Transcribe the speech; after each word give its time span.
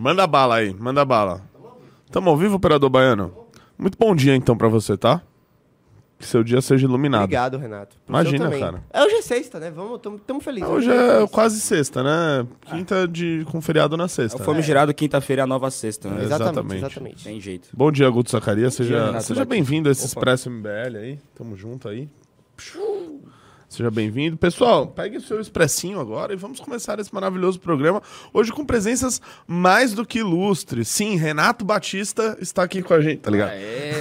Manda 0.00 0.26
bala 0.26 0.54
aí, 0.54 0.72
manda 0.72 1.04
bala. 1.04 1.42
Tamo 2.10 2.30
ao 2.30 2.36
vivo, 2.38 2.56
operador 2.56 2.88
baiano? 2.88 3.34
Muito 3.76 3.98
bom 3.98 4.14
dia 4.16 4.34
então 4.34 4.56
pra 4.56 4.66
você, 4.66 4.96
tá? 4.96 5.20
Que 6.18 6.24
seu 6.26 6.42
dia 6.42 6.62
seja 6.62 6.86
iluminado. 6.86 7.24
Obrigado, 7.24 7.58
Renato. 7.58 7.96
Pro 8.06 8.14
Imagina, 8.14 8.50
cara. 8.58 8.82
É, 8.90 9.02
hoje 9.04 9.16
é 9.16 9.22
sexta, 9.22 9.60
né? 9.60 9.70
Vamos, 9.70 10.00
tamo, 10.00 10.18
tamo 10.18 10.40
felizes. 10.40 10.70
Hoje 10.70 10.90
é 10.90 11.26
quase 11.28 11.60
sexta, 11.60 12.02
né? 12.02 12.46
Quinta 12.62 13.06
de, 13.06 13.44
com 13.50 13.60
feriado 13.60 13.94
na 13.94 14.04
É 14.04 14.06
o 14.06 14.08
sexta. 14.08 14.42
famigerado 14.42 14.94
quinta-feira, 14.94 15.42
a 15.42 15.46
nova 15.46 15.70
sexta, 15.70 16.08
né? 16.08 16.24
Exatamente, 16.24 16.48
Exatamente. 16.50 16.78
exatamente. 16.86 17.24
Tem 17.24 17.38
jeito. 17.38 17.68
Bom 17.74 17.92
dia, 17.92 18.08
Guto 18.08 18.30
Zacarias. 18.30 18.74
dia, 18.76 18.84
Seja, 18.86 19.04
Renato 19.04 19.24
seja 19.24 19.44
bem-vindo 19.44 19.90
a 19.90 19.92
esse 19.92 20.00
Opa. 20.00 20.08
Expresso 20.08 20.48
MBL 20.50 20.96
aí. 20.96 21.18
Tamo 21.34 21.54
junto 21.56 21.90
aí. 21.90 22.08
Seja 23.70 23.88
bem-vindo. 23.88 24.36
Pessoal, 24.36 24.88
pegue 24.88 25.18
o 25.18 25.20
seu 25.20 25.40
expressinho 25.40 26.00
agora 26.00 26.32
e 26.32 26.36
vamos 26.36 26.58
começar 26.58 26.98
esse 26.98 27.14
maravilhoso 27.14 27.60
programa. 27.60 28.02
Hoje 28.34 28.50
com 28.50 28.64
presenças 28.64 29.22
mais 29.46 29.94
do 29.94 30.04
que 30.04 30.18
ilustres. 30.18 30.88
Sim, 30.88 31.14
Renato 31.14 31.64
Batista 31.64 32.36
está 32.40 32.64
aqui 32.64 32.82
com 32.82 32.92
a 32.92 33.00
gente, 33.00 33.18
tá 33.18 33.30
ligado? 33.30 33.52
É. 33.52 33.92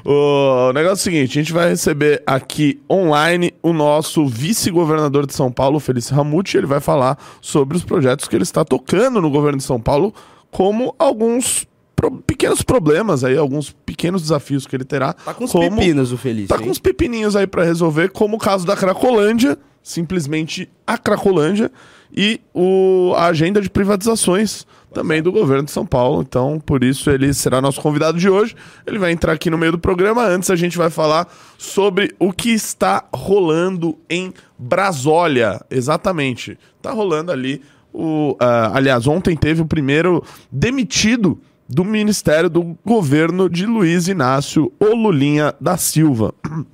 O 0.08 0.72
negócio 0.72 0.92
é 0.92 0.92
o 0.92 0.96
seguinte, 0.96 1.38
a 1.38 1.42
gente 1.42 1.52
vai 1.52 1.68
receber 1.68 2.22
aqui 2.24 2.80
online 2.88 3.52
o 3.60 3.72
nosso 3.72 4.26
vice-governador 4.26 5.26
de 5.26 5.34
São 5.34 5.50
Paulo, 5.50 5.80
Felício 5.80 6.14
Ramute, 6.14 6.56
ele 6.56 6.66
vai 6.66 6.80
falar 6.80 7.18
sobre 7.40 7.76
os 7.76 7.84
projetos 7.84 8.28
que 8.28 8.36
ele 8.36 8.44
está 8.44 8.64
tocando 8.64 9.20
no 9.20 9.28
governo 9.28 9.58
de 9.58 9.64
São 9.64 9.80
Paulo, 9.80 10.14
como 10.50 10.94
alguns 10.98 11.66
pro- 11.96 12.18
pequenos 12.18 12.62
problemas 12.62 13.24
aí, 13.24 13.36
alguns 13.36 13.74
pequenos 13.84 14.22
desafios 14.22 14.66
que 14.66 14.76
ele 14.76 14.84
terá. 14.84 15.14
Tá 15.14 15.34
com 15.34 15.44
os 15.44 15.50
como... 15.50 15.70
pepinos 15.70 16.12
o 16.12 16.18
Feliz. 16.18 16.48
Tá 16.48 16.58
com 16.58 16.68
uns 16.68 16.78
pepininhos 16.78 17.34
aí 17.34 17.46
pra 17.46 17.64
resolver, 17.64 18.10
como 18.10 18.36
o 18.36 18.38
caso 18.38 18.66
da 18.66 18.76
Cracolândia, 18.76 19.58
simplesmente 19.82 20.68
a 20.86 20.98
Cracolândia, 20.98 21.72
e 22.14 22.40
o, 22.54 23.12
a 23.16 23.26
agenda 23.26 23.60
de 23.60 23.68
privatizações 23.68 24.64
também 24.94 25.20
do 25.20 25.30
governo 25.30 25.64
de 25.64 25.70
São 25.72 25.84
Paulo. 25.84 26.22
Então, 26.22 26.58
por 26.64 26.82
isso, 26.82 27.10
ele 27.10 27.34
será 27.34 27.60
nosso 27.60 27.80
convidado 27.82 28.16
de 28.16 28.30
hoje. 28.30 28.54
Ele 28.86 28.98
vai 28.98 29.12
entrar 29.12 29.32
aqui 29.32 29.50
no 29.50 29.58
meio 29.58 29.72
do 29.72 29.78
programa. 29.78 30.24
Antes, 30.24 30.48
a 30.48 30.56
gente 30.56 30.78
vai 30.78 30.88
falar 30.88 31.28
sobre 31.58 32.14
o 32.18 32.32
que 32.32 32.50
está 32.50 33.04
rolando 33.12 33.98
em 34.08 34.32
Brasólia. 34.58 35.60
Exatamente. 35.68 36.56
Tá 36.80 36.92
rolando 36.92 37.30
ali. 37.30 37.60
O, 37.92 38.36
ah, 38.40 38.70
aliás, 38.74 39.06
ontem 39.06 39.36
teve 39.36 39.60
o 39.60 39.66
primeiro 39.66 40.22
demitido 40.50 41.38
do 41.68 41.84
Ministério 41.84 42.48
do 42.48 42.76
Governo 42.84 43.48
de 43.50 43.66
Luiz 43.66 44.08
Inácio 44.08 44.72
Olulinha 44.78 45.54
da 45.60 45.76
Silva. 45.76 46.34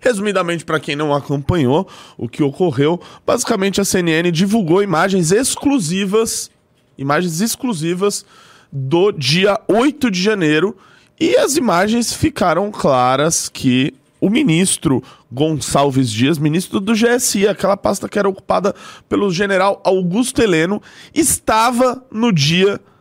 Resumidamente, 0.00 0.64
para 0.64 0.80
quem 0.80 0.94
não 0.94 1.14
acompanhou 1.14 1.88
o 2.18 2.28
que 2.28 2.42
ocorreu, 2.42 3.00
basicamente 3.26 3.80
a 3.80 3.84
CNN 3.84 4.30
divulgou 4.30 4.82
imagens 4.82 5.32
exclusivas, 5.32 6.50
imagens 6.98 7.40
exclusivas 7.40 8.24
do 8.70 9.10
dia 9.12 9.58
8 9.66 10.10
de 10.10 10.22
janeiro, 10.22 10.76
e 11.18 11.36
as 11.36 11.56
imagens 11.56 12.12
ficaram 12.12 12.70
claras 12.70 13.48
que 13.48 13.94
o 14.20 14.28
ministro 14.28 15.02
Gonçalves 15.32 16.10
Dias, 16.10 16.38
ministro 16.38 16.80
do 16.80 16.92
GSI, 16.92 17.46
aquela 17.46 17.76
pasta 17.76 18.08
que 18.08 18.18
era 18.18 18.28
ocupada 18.28 18.74
pelo 19.08 19.30
general 19.30 19.80
Augusto 19.84 20.42
Heleno, 20.42 20.82
estava 21.14 22.04
no 22.10 22.32
dia 22.32 22.74
8 22.74 22.93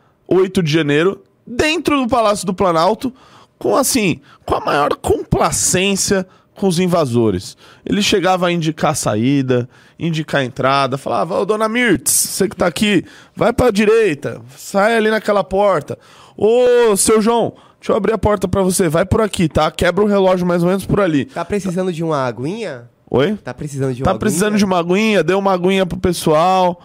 de 0.63 0.71
janeiro 0.71 1.21
dentro 1.45 1.97
do 2.01 2.07
Palácio 2.07 2.45
do 2.45 2.53
Planalto 2.53 3.13
com 3.59 3.75
assim, 3.75 4.19
com 4.45 4.55
a 4.55 4.59
maior 4.59 4.95
complacência 4.95 6.27
com 6.55 6.67
os 6.67 6.79
invasores. 6.79 7.57
Ele 7.85 8.01
chegava 8.01 8.47
a 8.47 8.51
indicar 8.51 8.91
a 8.91 8.95
saída, 8.95 9.67
indicar 9.97 10.41
a 10.41 10.45
entrada, 10.45 10.97
falava: 10.97 11.39
Ô 11.39 11.45
dona 11.45 11.67
Mirtz, 11.67 12.11
você 12.11 12.47
que 12.47 12.55
tá 12.55 12.67
aqui, 12.67 13.03
vai 13.35 13.51
pra 13.51 13.71
direita, 13.71 14.41
sai 14.55 14.95
ali 14.95 15.09
naquela 15.09 15.43
porta. 15.43 15.97
Ô 16.37 16.95
seu 16.95 17.21
João, 17.21 17.53
deixa 17.79 17.91
eu 17.91 17.95
abrir 17.95 18.13
a 18.13 18.17
porta 18.17 18.47
pra 18.47 18.61
você, 18.61 18.87
vai 18.89 19.05
por 19.05 19.21
aqui, 19.21 19.47
tá? 19.49 19.69
Quebra 19.71 20.03
o 20.03 20.07
relógio 20.07 20.45
mais 20.45 20.61
ou 20.63 20.69
menos 20.69 20.85
por 20.85 20.99
ali. 20.99 21.25
Tá 21.25 21.43
precisando 21.45 21.91
de 21.91 22.03
uma 22.03 22.25
aguinha? 22.25 22.89
Oi? 23.09 23.35
Tá 23.43 23.53
precisando 23.53 23.93
de 23.93 24.01
uma 24.01 24.05
Tá 24.05 24.11
aguinha? 24.11 24.19
precisando 24.19 24.57
de 24.57 24.65
uma 24.65 24.79
aguinha, 24.79 25.23
deu 25.23 25.39
uma 25.39 25.53
aguinha 25.53 25.85
pro 25.85 25.97
pessoal. 25.99 26.79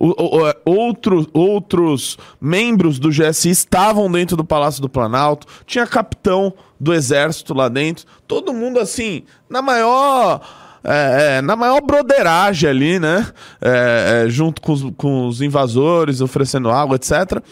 O- 0.00 0.38
o- 0.38 0.54
outros, 0.64 1.26
outros 1.32 2.16
membros 2.40 3.00
do 3.00 3.10
GSI 3.10 3.50
estavam 3.50 4.08
dentro 4.10 4.36
do 4.36 4.44
Palácio 4.44 4.80
do 4.80 4.88
Planalto. 4.88 5.44
Tinha 5.66 5.86
capitão 5.88 6.54
do 6.78 6.94
exército 6.94 7.52
lá 7.52 7.68
dentro. 7.68 8.04
Todo 8.26 8.54
mundo 8.54 8.78
assim, 8.78 9.24
na 9.50 9.60
maior. 9.60 10.40
é, 10.84 11.38
é, 11.38 11.42
na 11.42 11.56
maior 11.56 11.80
broderagem 11.80 12.70
ali, 12.70 13.00
né? 13.00 13.26
É, 13.60 14.22
é, 14.26 14.28
junto 14.30 14.62
com 14.62 14.72
os, 14.72 14.86
com 14.96 15.26
os 15.26 15.42
invasores, 15.42 16.20
oferecendo 16.20 16.70
água, 16.70 16.94
etc. 16.94 17.42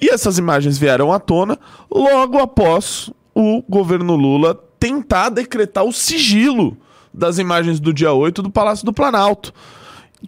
E 0.00 0.08
essas 0.10 0.36
imagens 0.36 0.76
vieram 0.78 1.12
à 1.12 1.20
tona 1.20 1.56
logo 1.88 2.38
após 2.40 3.08
o 3.32 3.62
governo 3.68 4.16
Lula 4.16 4.58
tentar 4.80 5.28
decretar 5.28 5.84
o 5.84 5.92
sigilo 5.92 6.76
das 7.14 7.38
imagens 7.38 7.78
do 7.78 7.94
dia 7.94 8.12
8 8.12 8.42
do 8.42 8.50
Palácio 8.50 8.84
do 8.84 8.92
Planalto. 8.92 9.54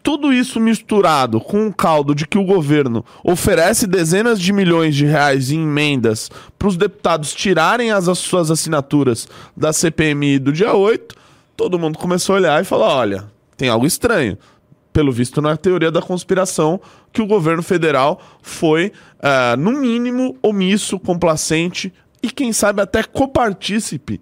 Tudo 0.02 0.32
isso 0.32 0.58
misturado 0.58 1.40
com 1.40 1.66
o 1.66 1.72
caldo 1.72 2.14
de 2.14 2.26
que 2.26 2.38
o 2.38 2.44
governo 2.44 3.04
oferece 3.22 3.86
dezenas 3.86 4.40
de 4.40 4.52
milhões 4.52 4.94
de 4.96 5.06
reais 5.06 5.50
em 5.50 5.62
emendas 5.62 6.30
para 6.58 6.68
os 6.68 6.76
deputados 6.76 7.32
tirarem 7.32 7.90
as, 7.90 8.08
as 8.08 8.18
suas 8.18 8.50
assinaturas 8.50 9.28
da 9.56 9.72
CPMI 9.72 10.38
do 10.38 10.52
dia 10.52 10.74
8, 10.74 11.14
todo 11.56 11.78
mundo 11.78 11.98
começou 11.98 12.34
a 12.34 12.38
olhar 12.38 12.62
e 12.62 12.64
falar: 12.64 12.94
olha, 12.94 13.24
tem 13.56 13.68
algo 13.68 13.86
estranho. 13.86 14.36
Pelo 14.92 15.10
visto, 15.10 15.42
na 15.42 15.56
teoria 15.56 15.90
da 15.90 16.00
conspiração, 16.00 16.80
que 17.12 17.20
o 17.20 17.26
governo 17.26 17.64
federal 17.64 18.20
foi, 18.40 18.92
ah, 19.20 19.56
no 19.58 19.72
mínimo, 19.72 20.36
omisso, 20.40 21.00
complacente 21.00 21.92
e, 22.22 22.30
quem 22.30 22.52
sabe, 22.52 22.80
até 22.80 23.02
copartícipe 23.02 24.20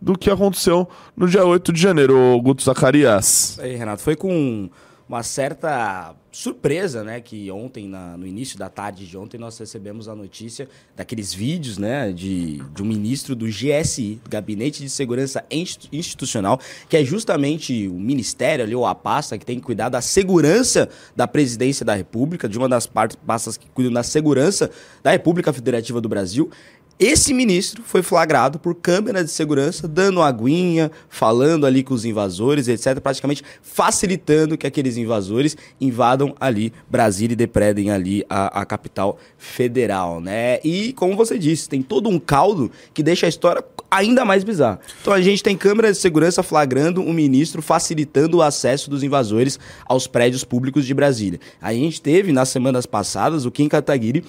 do 0.00 0.18
que 0.18 0.30
aconteceu 0.30 0.88
no 1.14 1.28
dia 1.28 1.44
8 1.44 1.72
de 1.72 1.80
janeiro, 1.80 2.40
Guto 2.42 2.62
Zacarias. 2.62 3.58
Aí, 3.60 3.76
Renato, 3.76 4.02
foi 4.02 4.16
com 4.16 4.70
uma 5.08 5.22
certa 5.22 6.14
surpresa, 6.32 7.04
né, 7.04 7.20
que 7.20 7.50
ontem, 7.50 7.86
na- 7.86 8.16
no 8.16 8.26
início 8.26 8.58
da 8.58 8.68
tarde 8.70 9.06
de 9.06 9.16
ontem, 9.18 9.36
nós 9.38 9.56
recebemos 9.58 10.08
a 10.08 10.14
notícia 10.14 10.68
daqueles 10.96 11.32
vídeos, 11.32 11.76
né, 11.78 12.10
de, 12.10 12.58
de 12.74 12.82
um 12.82 12.86
ministro 12.86 13.36
do 13.36 13.46
GSI, 13.46 14.18
Gabinete 14.28 14.82
de 14.82 14.88
Segurança 14.88 15.44
Insti- 15.50 15.88
Institucional, 15.92 16.58
que 16.88 16.96
é 16.96 17.04
justamente 17.04 17.86
o 17.86 17.94
ministério 18.00 18.64
ali, 18.64 18.74
ou 18.74 18.86
a 18.86 18.94
pasta 18.94 19.36
que 19.38 19.44
tem 19.44 19.58
que 19.60 19.64
cuidar 19.66 19.90
da 19.90 20.00
segurança 20.00 20.88
da 21.14 21.28
presidência 21.28 21.84
da 21.84 21.94
República, 21.94 22.48
de 22.48 22.56
uma 22.58 22.68
das 22.68 22.86
pastas 22.86 23.56
que 23.58 23.68
cuidam 23.68 23.92
da 23.92 24.02
segurança 24.02 24.70
da 25.02 25.10
República 25.10 25.52
Federativa 25.52 26.00
do 26.00 26.08
Brasil. 26.08 26.50
Esse 26.98 27.34
ministro 27.34 27.82
foi 27.84 28.02
flagrado 28.02 28.56
por 28.56 28.72
câmera 28.72 29.24
de 29.24 29.30
segurança, 29.30 29.88
dando 29.88 30.22
aguinha, 30.22 30.92
falando 31.08 31.66
ali 31.66 31.82
com 31.82 31.92
os 31.92 32.04
invasores, 32.04 32.68
etc., 32.68 33.00
praticamente 33.00 33.42
facilitando 33.60 34.56
que 34.56 34.64
aqueles 34.64 34.96
invasores 34.96 35.56
invadam 35.80 36.36
ali 36.38 36.72
Brasília 36.88 37.32
e 37.32 37.36
depredem 37.36 37.90
ali 37.90 38.24
a, 38.30 38.60
a 38.60 38.64
capital 38.64 39.18
federal, 39.36 40.20
né? 40.20 40.60
E, 40.62 40.92
como 40.92 41.16
você 41.16 41.36
disse, 41.36 41.68
tem 41.68 41.82
todo 41.82 42.08
um 42.08 42.18
caldo 42.18 42.70
que 42.92 43.02
deixa 43.02 43.26
a 43.26 43.28
história 43.28 43.64
ainda 43.90 44.24
mais 44.24 44.44
bizarra. 44.44 44.78
Então 45.00 45.12
a 45.12 45.20
gente 45.20 45.42
tem 45.42 45.56
câmera 45.56 45.90
de 45.90 45.98
segurança 45.98 46.44
flagrando 46.44 47.00
um 47.00 47.12
ministro 47.12 47.60
facilitando 47.60 48.36
o 48.36 48.42
acesso 48.42 48.88
dos 48.88 49.02
invasores 49.02 49.58
aos 49.84 50.06
prédios 50.06 50.44
públicos 50.44 50.86
de 50.86 50.94
Brasília. 50.94 51.40
A 51.60 51.72
gente 51.72 52.00
teve, 52.00 52.30
nas 52.30 52.50
semanas 52.50 52.86
passadas, 52.86 53.44
o 53.44 53.50
Kim 53.50 53.68
Kataguiri 53.68 54.24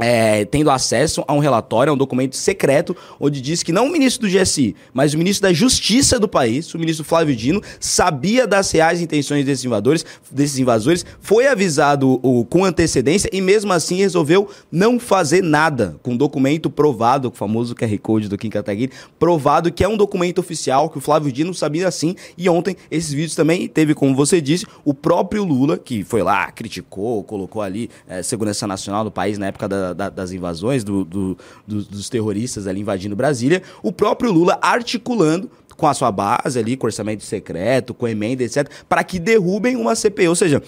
é, 0.00 0.44
tendo 0.46 0.70
acesso 0.70 1.22
a 1.28 1.32
um 1.34 1.38
relatório, 1.38 1.90
a 1.90 1.94
um 1.94 1.98
documento 1.98 2.34
secreto, 2.34 2.96
onde 3.20 3.40
diz 3.40 3.62
que 3.62 3.70
não 3.72 3.86
o 3.86 3.92
ministro 3.92 4.26
do 4.26 4.32
GSI, 4.32 4.74
mas 4.92 5.14
o 5.14 5.18
ministro 5.18 5.42
da 5.48 5.52
Justiça 5.52 6.18
do 6.18 6.26
país, 6.26 6.72
o 6.74 6.78
ministro 6.78 7.04
Flávio 7.04 7.36
Dino, 7.36 7.62
sabia 7.78 8.46
das 8.46 8.70
reais 8.70 9.00
intenções 9.00 9.44
desses 9.44 9.64
invasores, 9.64 10.04
desses 10.30 10.58
invasores 10.58 11.04
foi 11.20 11.46
avisado 11.46 12.18
o, 12.22 12.44
com 12.44 12.64
antecedência 12.64 13.28
e 13.32 13.40
mesmo 13.40 13.72
assim 13.72 13.96
resolveu 13.96 14.48
não 14.72 14.98
fazer 14.98 15.42
nada 15.42 15.96
com 16.02 16.16
documento 16.16 16.70
provado, 16.70 17.28
o 17.28 17.32
famoso 17.32 17.74
QR 17.74 17.98
Code 17.98 18.28
do 18.28 18.38
Kim 18.38 18.48
Kataguiri, 18.50 18.92
provado 19.18 19.70
que 19.70 19.84
é 19.84 19.88
um 19.88 19.96
documento 19.96 20.38
oficial, 20.38 20.88
que 20.88 20.98
o 20.98 21.00
Flávio 21.00 21.30
Dino 21.30 21.52
sabia 21.52 21.86
assim, 21.86 22.16
e 22.38 22.48
ontem 22.48 22.76
esses 22.90 23.12
vídeos 23.12 23.34
também 23.34 23.68
teve, 23.68 23.94
como 23.94 24.14
você 24.14 24.40
disse, 24.40 24.66
o 24.84 24.94
próprio 24.94 25.44
Lula, 25.44 25.76
que 25.76 26.02
foi 26.04 26.22
lá, 26.22 26.50
criticou, 26.50 27.22
colocou 27.24 27.60
ali 27.60 27.90
eh, 28.08 28.22
segurança 28.22 28.66
nacional 28.66 29.04
do 29.04 29.10
país 29.10 29.36
na 29.36 29.46
época 29.48 29.68
da- 29.68 29.89
da- 29.94 30.08
das 30.08 30.32
invasões, 30.32 30.82
do- 30.84 31.04
do- 31.04 31.38
do- 31.66 31.82
dos 31.84 32.08
terroristas 32.08 32.66
ali 32.66 32.80
invadindo 32.80 33.14
Brasília, 33.16 33.62
o 33.82 33.92
próprio 33.92 34.32
Lula 34.32 34.58
articulando 34.62 35.50
com 35.76 35.86
a 35.86 35.94
sua 35.94 36.12
base 36.12 36.58
ali, 36.58 36.76
com 36.76 36.86
orçamento 36.86 37.22
secreto, 37.24 37.94
com 37.94 38.06
emenda, 38.06 38.42
etc., 38.44 38.68
para 38.88 39.02
que 39.02 39.18
derrubem 39.18 39.76
uma 39.76 39.94
CPI. 39.94 40.28
Ou 40.28 40.34
seja, 40.36 40.62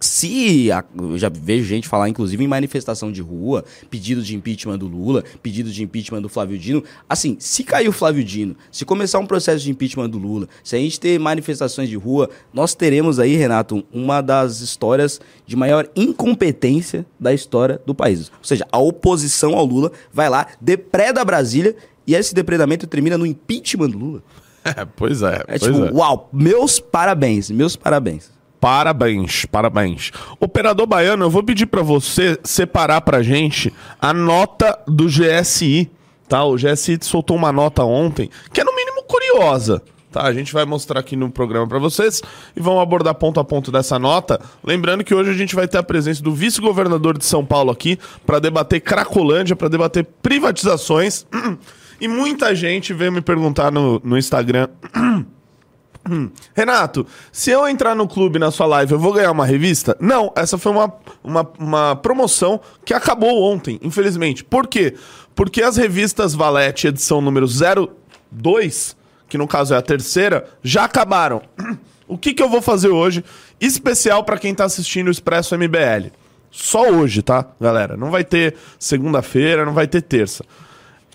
se 0.00 0.72
a- 0.72 0.82
eu 0.98 1.18
já 1.18 1.28
vejo 1.28 1.64
gente 1.64 1.86
falar, 1.86 2.08
inclusive, 2.08 2.42
em 2.42 2.48
manifestação 2.48 3.12
de 3.12 3.20
rua, 3.20 3.64
pedido 3.90 4.22
de 4.22 4.34
impeachment 4.34 4.78
do 4.78 4.86
Lula, 4.86 5.22
pedido 5.42 5.70
de 5.70 5.82
impeachment 5.82 6.22
do 6.22 6.28
Flávio 6.28 6.58
Dino. 6.58 6.82
Assim, 7.08 7.36
se 7.38 7.62
cair 7.62 7.86
o 7.88 7.92
Flávio 7.92 8.24
Dino, 8.24 8.56
se 8.72 8.84
começar 8.86 9.18
um 9.18 9.26
processo 9.26 9.62
de 9.62 9.70
impeachment 9.70 10.08
do 10.08 10.18
Lula, 10.18 10.48
se 10.64 10.74
a 10.74 10.78
gente 10.78 10.98
ter 10.98 11.18
manifestações 11.20 11.88
de 11.88 11.96
rua, 11.96 12.30
nós 12.52 12.74
teremos 12.74 13.18
aí, 13.18 13.36
Renato, 13.36 13.84
uma 13.92 14.20
das 14.22 14.60
histórias 14.60 15.20
de 15.46 15.54
maior 15.54 15.86
incompetência 15.94 17.04
da 17.18 17.32
história 17.34 17.80
do 17.84 17.94
país. 17.94 18.28
Ou 18.28 18.44
seja, 18.44 18.66
a 18.72 18.78
oposição 18.78 19.54
ao 19.54 19.64
Lula 19.66 19.92
vai 20.12 20.28
lá, 20.30 20.46
depreda 20.60 21.24
Brasília 21.24 21.76
e 22.06 22.14
esse 22.14 22.34
depredamento 22.34 22.86
termina 22.86 23.18
no 23.18 23.26
impeachment 23.26 23.90
do 23.90 23.98
Lula. 23.98 24.22
É, 24.64 24.84
pois 24.96 25.20
é. 25.22 25.42
É 25.46 25.58
pois 25.58 25.62
tipo, 25.62 25.84
é. 25.86 25.92
uau, 25.92 26.28
meus 26.32 26.80
parabéns, 26.80 27.50
meus 27.50 27.76
parabéns. 27.76 28.30
Parabéns, 28.60 29.46
parabéns. 29.46 30.12
Operador 30.38 30.86
Baiano, 30.86 31.24
eu 31.24 31.30
vou 31.30 31.42
pedir 31.42 31.64
pra 31.64 31.82
você 31.82 32.38
separar 32.44 33.00
pra 33.00 33.22
gente 33.22 33.72
a 33.98 34.12
nota 34.12 34.78
do 34.86 35.06
GSI, 35.06 35.90
tá? 36.28 36.44
O 36.44 36.56
GSI 36.56 36.98
soltou 37.00 37.36
uma 37.36 37.50
nota 37.50 37.82
ontem, 37.84 38.28
que 38.52 38.60
é 38.60 38.64
no 38.64 38.76
mínimo 38.76 39.02
curiosa, 39.04 39.82
tá? 40.12 40.24
A 40.24 40.32
gente 40.34 40.52
vai 40.52 40.66
mostrar 40.66 41.00
aqui 41.00 41.16
no 41.16 41.30
programa 41.30 41.66
pra 41.66 41.78
vocês 41.78 42.20
e 42.54 42.60
vamos 42.60 42.82
abordar 42.82 43.14
ponto 43.14 43.40
a 43.40 43.44
ponto 43.44 43.72
dessa 43.72 43.98
nota. 43.98 44.38
Lembrando 44.62 45.04
que 45.04 45.14
hoje 45.14 45.30
a 45.30 45.34
gente 45.34 45.54
vai 45.54 45.66
ter 45.66 45.78
a 45.78 45.82
presença 45.82 46.22
do 46.22 46.34
vice-governador 46.34 47.16
de 47.16 47.24
São 47.24 47.44
Paulo 47.44 47.70
aqui 47.70 47.98
pra 48.26 48.38
debater 48.38 48.80
Cracolândia, 48.82 49.56
pra 49.56 49.68
debater 49.68 50.06
privatizações. 50.22 51.26
E 52.02 52.08
muita 52.08 52.54
gente 52.54 52.94
veio 52.94 53.12
me 53.12 53.20
perguntar 53.20 53.70
no, 53.70 54.00
no 54.02 54.16
Instagram 54.16 54.68
Renato, 56.54 57.06
se 57.30 57.50
eu 57.50 57.68
entrar 57.68 57.94
no 57.94 58.08
clube 58.08 58.38
na 58.38 58.50
sua 58.50 58.66
live, 58.66 58.92
eu 58.92 58.98
vou 58.98 59.12
ganhar 59.12 59.30
uma 59.30 59.44
revista? 59.46 59.96
Não, 60.00 60.32
essa 60.34 60.56
foi 60.56 60.72
uma, 60.72 60.92
uma, 61.22 61.50
uma 61.58 61.96
promoção 61.96 62.60
que 62.84 62.94
acabou 62.94 63.42
ontem, 63.42 63.78
infelizmente. 63.82 64.42
Por 64.42 64.66
quê? 64.66 64.94
Porque 65.34 65.62
as 65.62 65.76
revistas 65.76 66.34
Valete, 66.34 66.86
edição 66.86 67.20
número 67.20 67.46
02, 67.46 68.96
que 69.28 69.38
no 69.38 69.46
caso 69.46 69.74
é 69.74 69.76
a 69.76 69.82
terceira, 69.82 70.46
já 70.62 70.84
acabaram. 70.84 71.42
O 72.08 72.18
que, 72.18 72.34
que 72.34 72.42
eu 72.42 72.48
vou 72.48 72.60
fazer 72.60 72.88
hoje, 72.88 73.24
especial 73.60 74.24
para 74.24 74.36
quem 74.36 74.52
tá 74.52 74.64
assistindo 74.64 75.06
o 75.06 75.10
Expresso 75.12 75.56
MBL? 75.56 76.10
Só 76.50 76.90
hoje, 76.90 77.22
tá, 77.22 77.46
galera? 77.60 77.96
Não 77.96 78.10
vai 78.10 78.24
ter 78.24 78.56
segunda-feira, 78.80 79.64
não 79.64 79.72
vai 79.72 79.86
ter 79.86 80.02
terça. 80.02 80.44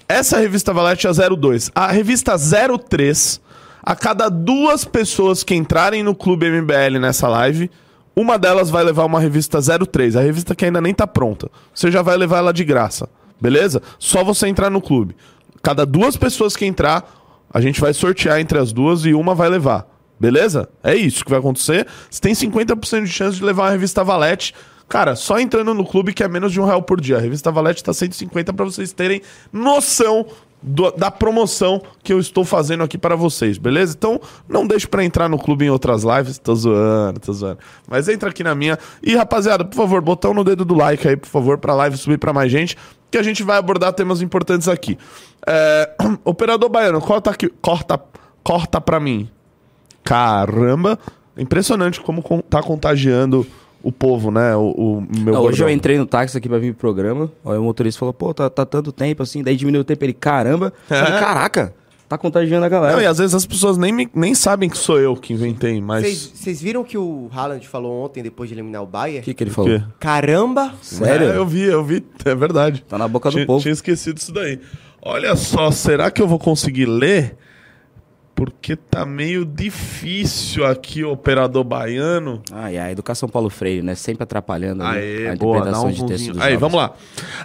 Essa 0.07 0.37
revista 0.37 0.71
Valete 0.71 1.05
é 1.05 1.09
a 1.09 1.13
02. 1.13 1.69
A 1.75 1.91
revista 1.91 2.35
03, 2.37 3.41
a 3.85 3.95
cada 3.95 4.29
duas 4.29 4.83
pessoas 4.83 5.43
que 5.43 5.53
entrarem 5.53 6.01
no 6.01 6.15
Clube 6.15 6.49
MBL 6.49 6.97
nessa 6.99 7.27
live, 7.27 7.69
uma 8.15 8.39
delas 8.39 8.69
vai 8.71 8.83
levar 8.83 9.05
uma 9.05 9.19
revista 9.19 9.59
03. 9.61 10.15
A 10.15 10.21
revista 10.21 10.55
que 10.55 10.65
ainda 10.65 10.81
nem 10.81 10.93
tá 10.93 11.05
pronta. 11.05 11.51
Você 11.73 11.91
já 11.91 12.01
vai 12.01 12.17
levar 12.17 12.39
ela 12.39 12.51
de 12.51 12.63
graça. 12.63 13.07
Beleza? 13.39 13.83
Só 13.99 14.23
você 14.23 14.47
entrar 14.47 14.71
no 14.71 14.81
clube. 14.81 15.15
Cada 15.61 15.85
duas 15.85 16.17
pessoas 16.17 16.55
que 16.55 16.65
entrar, 16.65 17.03
a 17.53 17.61
gente 17.61 17.79
vai 17.79 17.93
sortear 17.93 18.39
entre 18.39 18.57
as 18.57 18.73
duas 18.73 19.05
e 19.05 19.13
uma 19.13 19.35
vai 19.35 19.49
levar. 19.49 19.87
Beleza? 20.19 20.67
É 20.83 20.95
isso 20.95 21.23
que 21.23 21.29
vai 21.29 21.39
acontecer. 21.39 21.85
Você 22.09 22.21
tem 22.21 22.33
50% 22.33 23.03
de 23.03 23.11
chance 23.11 23.37
de 23.37 23.43
levar 23.43 23.63
uma 23.63 23.71
revista 23.71 24.03
Valete. 24.03 24.55
Cara, 24.87 25.15
só 25.15 25.39
entrando 25.39 25.73
no 25.73 25.85
clube 25.85 26.13
que 26.13 26.23
é 26.23 26.27
menos 26.27 26.51
de 26.51 26.61
um 26.61 26.65
real 26.65 26.81
por 26.81 27.01
dia. 27.01 27.17
A 27.17 27.19
revista 27.19 27.51
Valete 27.51 27.83
tá 27.83 27.93
150 27.93 28.53
para 28.53 28.65
vocês 28.65 28.93
terem 28.93 29.21
noção 29.51 30.25
do- 30.67 30.91
da 30.91 31.11
promoção 31.11 31.81
que 32.03 32.11
eu 32.11 32.19
estou 32.19 32.43
fazendo 32.43 32.83
aqui 32.83 32.97
para 32.97 33.15
vocês, 33.15 33.57
beleza? 33.57 33.93
Então, 33.97 34.19
não 34.49 34.65
deixe 34.65 34.87
para 34.87 35.03
entrar 35.05 35.29
no 35.29 35.37
clube 35.37 35.65
em 35.65 35.69
outras 35.69 36.03
lives. 36.03 36.39
Tô 36.39 36.55
zoando, 36.55 37.19
tô 37.19 37.31
zoando. 37.31 37.59
Mas 37.87 38.07
entra 38.09 38.29
aqui 38.29 38.43
na 38.43 38.55
minha. 38.55 38.77
E, 39.03 39.15
rapaziada, 39.15 39.63
por 39.63 39.75
favor, 39.75 40.01
botão 40.01 40.33
no 40.33 40.43
dedo 40.43 40.65
do 40.65 40.73
like 40.73 41.07
aí, 41.07 41.15
por 41.15 41.27
favor, 41.29 41.57
pra 41.59 41.73
live 41.75 41.95
subir 41.97 42.17
para 42.17 42.33
mais 42.33 42.51
gente, 42.51 42.75
que 43.11 43.17
a 43.17 43.23
gente 43.23 43.43
vai 43.43 43.57
abordar 43.57 43.93
temas 43.93 44.21
importantes 44.21 44.67
aqui. 44.67 44.97
É, 45.45 45.91
Operador 46.25 46.69
Baiano, 46.69 46.99
corta 46.99 47.29
aqui, 47.29 47.47
corta, 47.61 47.99
corta 48.43 48.81
pra 48.81 48.99
mim. 48.99 49.29
Caramba, 50.03 50.99
impressionante 51.37 51.99
como 52.01 52.21
tá 52.49 52.61
contagiando 52.61 53.45
o 53.87 53.91
povo, 53.91 54.31
né? 54.31 54.55
O, 54.55 54.71
o 54.71 55.07
meu 55.19 55.33
Não, 55.35 55.41
hoje 55.43 55.63
eu 55.63 55.69
entrei 55.69 55.97
no 55.97 56.05
táxi 56.05 56.37
aqui 56.37 56.49
pra 56.49 56.57
vir 56.57 56.73
pro 56.73 56.79
programa. 56.81 57.31
Aí 57.45 57.57
o 57.57 57.63
motorista 57.63 57.99
falou, 57.99 58.13
pô, 58.13 58.33
tá, 58.33 58.49
tá 58.49 58.65
tanto 58.65 58.91
tempo 58.91 59.21
assim. 59.23 59.43
Daí 59.43 59.55
diminuiu 59.55 59.81
o 59.81 59.85
tempo. 59.85 60.03
Ele, 60.03 60.13
caramba. 60.13 60.73
Eu 60.89 60.97
falei, 60.97 61.19
Caraca, 61.19 61.73
tá 62.09 62.17
contagiando 62.17 62.65
a 62.65 62.69
galera. 62.69 62.93
É. 62.93 62.95
Não, 62.95 63.01
e 63.03 63.05
às 63.05 63.17
vezes 63.19 63.33
as 63.35 63.45
pessoas 63.45 63.77
nem, 63.77 63.91
me- 63.93 64.09
nem 64.13 64.33
sabem 64.35 64.69
que 64.69 64.77
sou 64.77 64.99
eu 64.99 65.15
que 65.15 65.33
inventei, 65.33 65.79
mas. 65.81 66.31
Vocês 66.33 66.61
viram 66.61 66.83
que 66.83 66.97
o 66.97 67.29
Haaland 67.33 67.67
falou 67.67 68.03
ontem, 68.05 68.21
depois 68.23 68.49
de 68.49 68.55
eliminar 68.55 68.81
o 68.81 68.85
O 68.85 68.87
Bayern? 68.87 69.21
que, 69.23 69.33
que 69.33 69.43
ele 69.43 69.51
O 69.51 69.53
falou? 69.53 69.81
Caramba! 69.99 70.73
Sério? 70.81 71.29
É, 71.31 71.37
eu 71.37 71.45
vi, 71.45 71.61
eu 71.63 71.83
vi, 71.83 72.03
é 72.25 72.35
verdade. 72.35 72.83
Tá 72.87 72.97
na 72.97 73.07
boca 73.07 73.29
do 73.29 73.33
tinha, 73.35 73.45
povo. 73.45 73.61
Tinha 73.61 73.73
esquecido 73.73 74.17
isso 74.17 74.33
daí. 74.33 74.59
Olha 75.01 75.35
só, 75.35 75.69
será 75.69 76.09
que 76.09 76.21
eu 76.21 76.27
vou 76.27 76.39
conseguir 76.39 76.87
ler? 76.87 77.37
Porque 78.35 78.75
tá 78.75 79.05
meio 79.05 79.45
difícil 79.45 80.65
aqui 80.65 81.05
o 81.05 81.11
operador 81.13 81.63
baiano. 81.63 82.41
Ah, 82.51 82.69
e 82.69 82.77
a 82.77 82.91
educação 82.91 83.29
Paulo 83.29 83.49
Freire, 83.49 83.81
né? 83.81 83.95
Sempre 83.95 84.23
atrapalhando 84.23 84.83
Aê, 84.83 85.29
a 85.29 85.35
boa, 85.37 85.59
interpretação 85.59 85.87
um 85.87 85.91
de 85.93 86.05
texto 86.05 86.33
dos 86.33 86.41
Aí, 86.41 86.53
jovens. 86.53 86.59
vamos 86.59 86.75
lá. 86.75 86.91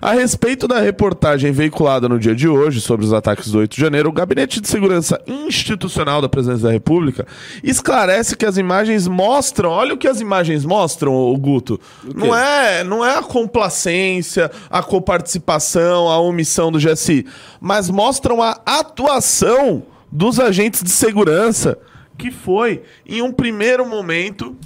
A 0.02 0.12
respeito 0.12 0.66
da 0.66 0.80
reportagem 0.80 1.52
veiculada 1.52 2.08
no 2.08 2.18
dia 2.18 2.34
de 2.34 2.48
hoje 2.48 2.80
sobre 2.80 3.06
os 3.06 3.12
ataques 3.12 3.52
do 3.52 3.58
8 3.60 3.72
de 3.72 3.80
janeiro, 3.80 4.08
o 4.08 4.12
Gabinete 4.12 4.60
de 4.60 4.66
Segurança 4.66 5.20
Institucional 5.28 6.20
da 6.20 6.28
Presidência 6.28 6.66
da 6.66 6.72
República 6.72 7.24
esclarece 7.62 8.36
que 8.36 8.44
as 8.44 8.56
imagens 8.56 9.06
mostram, 9.06 9.70
olha 9.70 9.94
o 9.94 9.96
que 9.96 10.08
as 10.08 10.20
imagens 10.20 10.64
mostram, 10.64 11.14
o 11.14 11.36
Guto. 11.38 11.78
Não 12.16 12.34
é, 12.34 12.82
não 12.82 13.04
é 13.04 13.16
a 13.16 13.22
complacência, 13.22 14.50
a 14.68 14.82
coparticipação, 14.82 16.08
a 16.08 16.18
omissão 16.18 16.72
do 16.72 16.80
GSI, 16.80 17.24
mas 17.60 17.88
mostram 17.88 18.42
a 18.42 18.60
atuação 18.66 19.84
dos 20.10 20.40
agentes 20.40 20.82
de 20.82 20.90
segurança 20.90 21.78
que 22.16 22.30
foi 22.30 22.82
em 23.06 23.22
um 23.22 23.32
primeiro 23.32 23.86
momento 23.86 24.56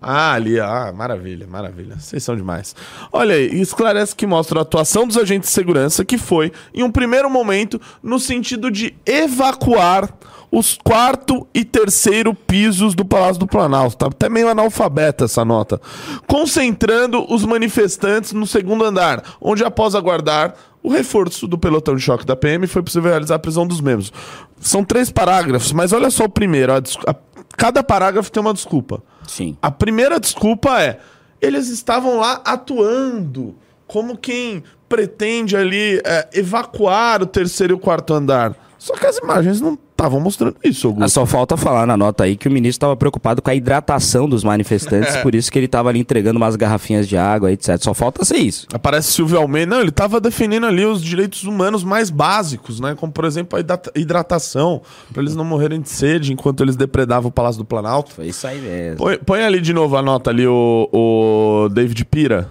ah, 0.00 0.34
ali, 0.34 0.60
ah, 0.60 0.92
maravilha, 0.94 1.46
maravilha. 1.46 1.98
Vocês 1.98 2.22
são 2.22 2.36
demais. 2.36 2.76
Olha 3.10 3.34
aí, 3.34 3.60
esclarece 3.60 4.14
que 4.14 4.26
mostra 4.26 4.60
a 4.60 4.62
atuação 4.62 5.06
dos 5.06 5.16
agentes 5.16 5.48
de 5.48 5.54
segurança, 5.54 6.04
que 6.04 6.18
foi, 6.18 6.52
em 6.72 6.82
um 6.82 6.92
primeiro 6.92 7.30
momento, 7.30 7.80
no 8.02 8.20
sentido 8.20 8.70
de 8.70 8.94
evacuar 9.04 10.12
os 10.50 10.78
quarto 10.82 11.46
e 11.52 11.64
terceiro 11.64 12.34
pisos 12.34 12.94
do 12.94 13.04
Palácio 13.04 13.40
do 13.40 13.46
Planalto. 13.46 13.96
Tá 13.96 14.06
até 14.06 14.28
meio 14.28 14.48
analfabeta 14.48 15.24
essa 15.24 15.44
nota. 15.44 15.80
Concentrando 16.26 17.26
os 17.32 17.44
manifestantes 17.44 18.32
no 18.32 18.46
segundo 18.46 18.84
andar, 18.84 19.22
onde, 19.40 19.64
após 19.64 19.94
aguardar 19.94 20.54
o 20.88 20.90
reforço 20.92 21.48
do 21.48 21.58
pelotão 21.58 21.96
de 21.96 22.02
choque 22.02 22.24
da 22.24 22.36
PM, 22.36 22.66
foi 22.66 22.82
possível 22.82 23.10
realizar 23.10 23.34
a 23.34 23.38
prisão 23.38 23.66
dos 23.66 23.80
membros. 23.80 24.12
São 24.60 24.84
três 24.84 25.10
parágrafos, 25.10 25.72
mas 25.72 25.92
olha 25.92 26.10
só 26.10 26.24
o 26.24 26.28
primeiro. 26.28 26.72
a 26.72 26.76
a- 26.76 27.14
cada 27.56 27.82
parágrafo 27.82 28.30
tem 28.30 28.40
uma 28.40 28.54
desculpa. 28.54 29.02
Sim. 29.26 29.56
A 29.60 29.70
primeira 29.70 30.20
desculpa 30.20 30.80
é: 30.80 30.98
eles 31.40 31.68
estavam 31.68 32.18
lá 32.18 32.40
atuando 32.44 33.54
como 33.86 34.16
quem 34.16 34.62
pretende 34.88 35.56
ali 35.56 36.00
é, 36.04 36.28
evacuar 36.34 37.22
o 37.22 37.26
terceiro 37.26 37.72
e 37.72 37.76
o 37.76 37.78
quarto 37.78 38.14
andar. 38.14 38.54
Só 38.86 38.94
que 38.94 39.04
as 39.04 39.18
imagens 39.18 39.60
não 39.60 39.76
estavam 39.90 40.20
mostrando 40.20 40.54
isso, 40.62 40.86
Ah, 40.86 40.90
Augusto. 40.90 41.10
só 41.14 41.26
falta 41.26 41.56
falar 41.56 41.86
na 41.86 41.96
nota 41.96 42.22
aí 42.22 42.36
que 42.36 42.46
o 42.46 42.50
ministro 42.52 42.76
estava 42.76 42.96
preocupado 42.96 43.42
com 43.42 43.50
a 43.50 43.54
hidratação 43.54 44.28
dos 44.28 44.44
manifestantes, 44.44 45.16
por 45.24 45.34
isso 45.34 45.50
que 45.50 45.58
ele 45.58 45.66
estava 45.66 45.88
ali 45.88 45.98
entregando 45.98 46.36
umas 46.36 46.54
garrafinhas 46.54 47.08
de 47.08 47.16
água, 47.16 47.50
etc. 47.50 47.78
Só 47.82 47.92
falta 47.92 48.24
ser 48.24 48.36
isso. 48.36 48.68
Aparece 48.72 49.10
Silvio 49.12 49.38
Almeida. 49.38 49.74
Não, 49.74 49.80
ele 49.80 49.88
estava 49.88 50.20
defendendo 50.20 50.66
ali 50.66 50.84
os 50.86 51.02
direitos 51.02 51.42
humanos 51.42 51.82
mais 51.82 52.10
básicos, 52.10 52.78
né? 52.78 52.94
Como, 52.94 53.10
por 53.12 53.24
exemplo, 53.24 53.56
a 53.56 53.60
hidra- 53.60 53.80
hidratação, 53.96 54.80
para 55.12 55.20
eles 55.20 55.34
não 55.34 55.44
morrerem 55.44 55.80
de 55.80 55.88
sede 55.90 56.32
enquanto 56.32 56.62
eles 56.62 56.76
depredavam 56.76 57.28
o 57.28 57.32
Palácio 57.32 57.58
do 57.58 57.64
Planalto. 57.64 58.12
Foi 58.12 58.26
isso 58.28 58.46
aí 58.46 58.60
mesmo. 58.60 58.98
Põe, 58.98 59.18
põe 59.18 59.42
ali 59.42 59.60
de 59.60 59.72
novo 59.72 59.96
a 59.96 60.02
nota 60.02 60.30
ali, 60.30 60.46
o, 60.46 60.88
o 60.92 61.68
David 61.70 62.04
Pira. 62.04 62.50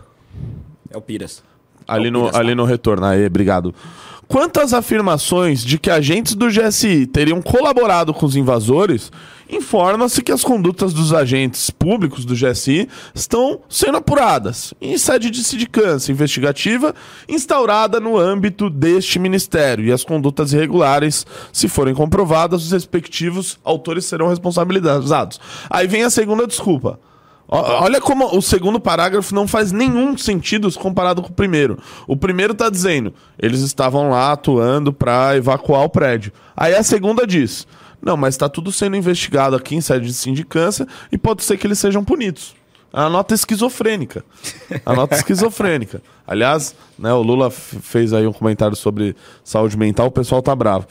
É 0.91 0.97
o 0.97 1.01
Piras. 1.01 1.41
Ali 1.87 2.07
É 2.07 2.09
o 2.09 2.11
no, 2.11 2.19
Piras, 2.19 2.33
tá? 2.33 2.39
ali 2.39 2.55
no 2.55 2.65
retorno. 2.65 3.05
Aí, 3.05 3.25
obrigado. 3.25 3.73
Quantas 4.27 4.73
afirmações 4.73 5.63
de 5.63 5.77
que 5.77 5.89
agentes 5.89 6.33
do 6.33 6.47
GSI 6.47 7.05
teriam 7.05 7.41
colaborado 7.41 8.13
com 8.13 8.25
os 8.25 8.35
invasores, 8.35 9.11
informa-se 9.47 10.23
que 10.23 10.31
as 10.31 10.43
condutas 10.43 10.93
dos 10.93 11.13
agentes 11.13 11.69
públicos 11.69 12.25
do 12.25 12.33
GSI 12.33 12.89
estão 13.13 13.59
sendo 13.69 13.97
apuradas 13.97 14.73
em 14.81 14.97
sede 14.97 15.29
de 15.29 15.43
sindicância 15.43 16.11
investigativa 16.11 16.95
instaurada 17.29 17.99
no 17.99 18.17
âmbito 18.17 18.67
deste 18.67 19.19
ministério. 19.19 19.85
E 19.85 19.91
as 19.91 20.03
condutas 20.03 20.53
irregulares, 20.53 21.25
se 21.53 21.67
forem 21.67 21.93
comprovadas, 21.93 22.65
os 22.65 22.71
respectivos 22.71 23.59
autores 23.63 24.05
serão 24.05 24.27
responsabilizados. 24.27 25.39
Aí 25.69 25.87
vem 25.87 26.03
a 26.03 26.09
segunda 26.09 26.47
desculpa. 26.47 26.99
Olha 27.47 28.01
como 28.01 28.35
o 28.35 28.41
segundo 28.41 28.79
parágrafo 28.79 29.33
não 29.35 29.47
faz 29.47 29.71
nenhum 29.71 30.17
sentido 30.17 30.69
se 30.69 30.79
comparado 30.79 31.21
com 31.21 31.29
o 31.29 31.33
primeiro. 31.33 31.77
O 32.07 32.17
primeiro 32.17 32.53
tá 32.53 32.69
dizendo, 32.69 33.13
eles 33.37 33.61
estavam 33.61 34.09
lá 34.09 34.31
atuando 34.31 34.91
para 34.91 35.37
evacuar 35.37 35.83
o 35.83 35.89
prédio. 35.89 36.31
Aí 36.57 36.73
a 36.73 36.81
segunda 36.81 37.27
diz, 37.27 37.67
não, 38.01 38.17
mas 38.17 38.33
está 38.33 38.49
tudo 38.49 38.71
sendo 38.71 38.95
investigado 38.95 39.55
aqui 39.55 39.75
em 39.75 39.81
sede 39.81 40.07
de 40.07 40.13
sindicância 40.13 40.87
e 41.11 41.17
pode 41.17 41.43
ser 41.43 41.57
que 41.57 41.67
eles 41.67 41.79
sejam 41.79 42.03
punidos. 42.03 42.55
A 42.91 43.09
nota 43.09 43.35
esquizofrênica. 43.35 44.23
A 44.85 44.93
nota 44.93 45.15
esquizofrênica. 45.15 46.01
Aliás, 46.25 46.73
né, 46.97 47.11
o 47.13 47.21
Lula 47.21 47.51
fez 47.51 48.13
aí 48.13 48.25
um 48.25 48.31
comentário 48.31 48.75
sobre 48.75 49.15
saúde 49.43 49.77
mental, 49.77 50.07
o 50.07 50.11
pessoal 50.11 50.41
tá 50.41 50.55
bravo. 50.55 50.87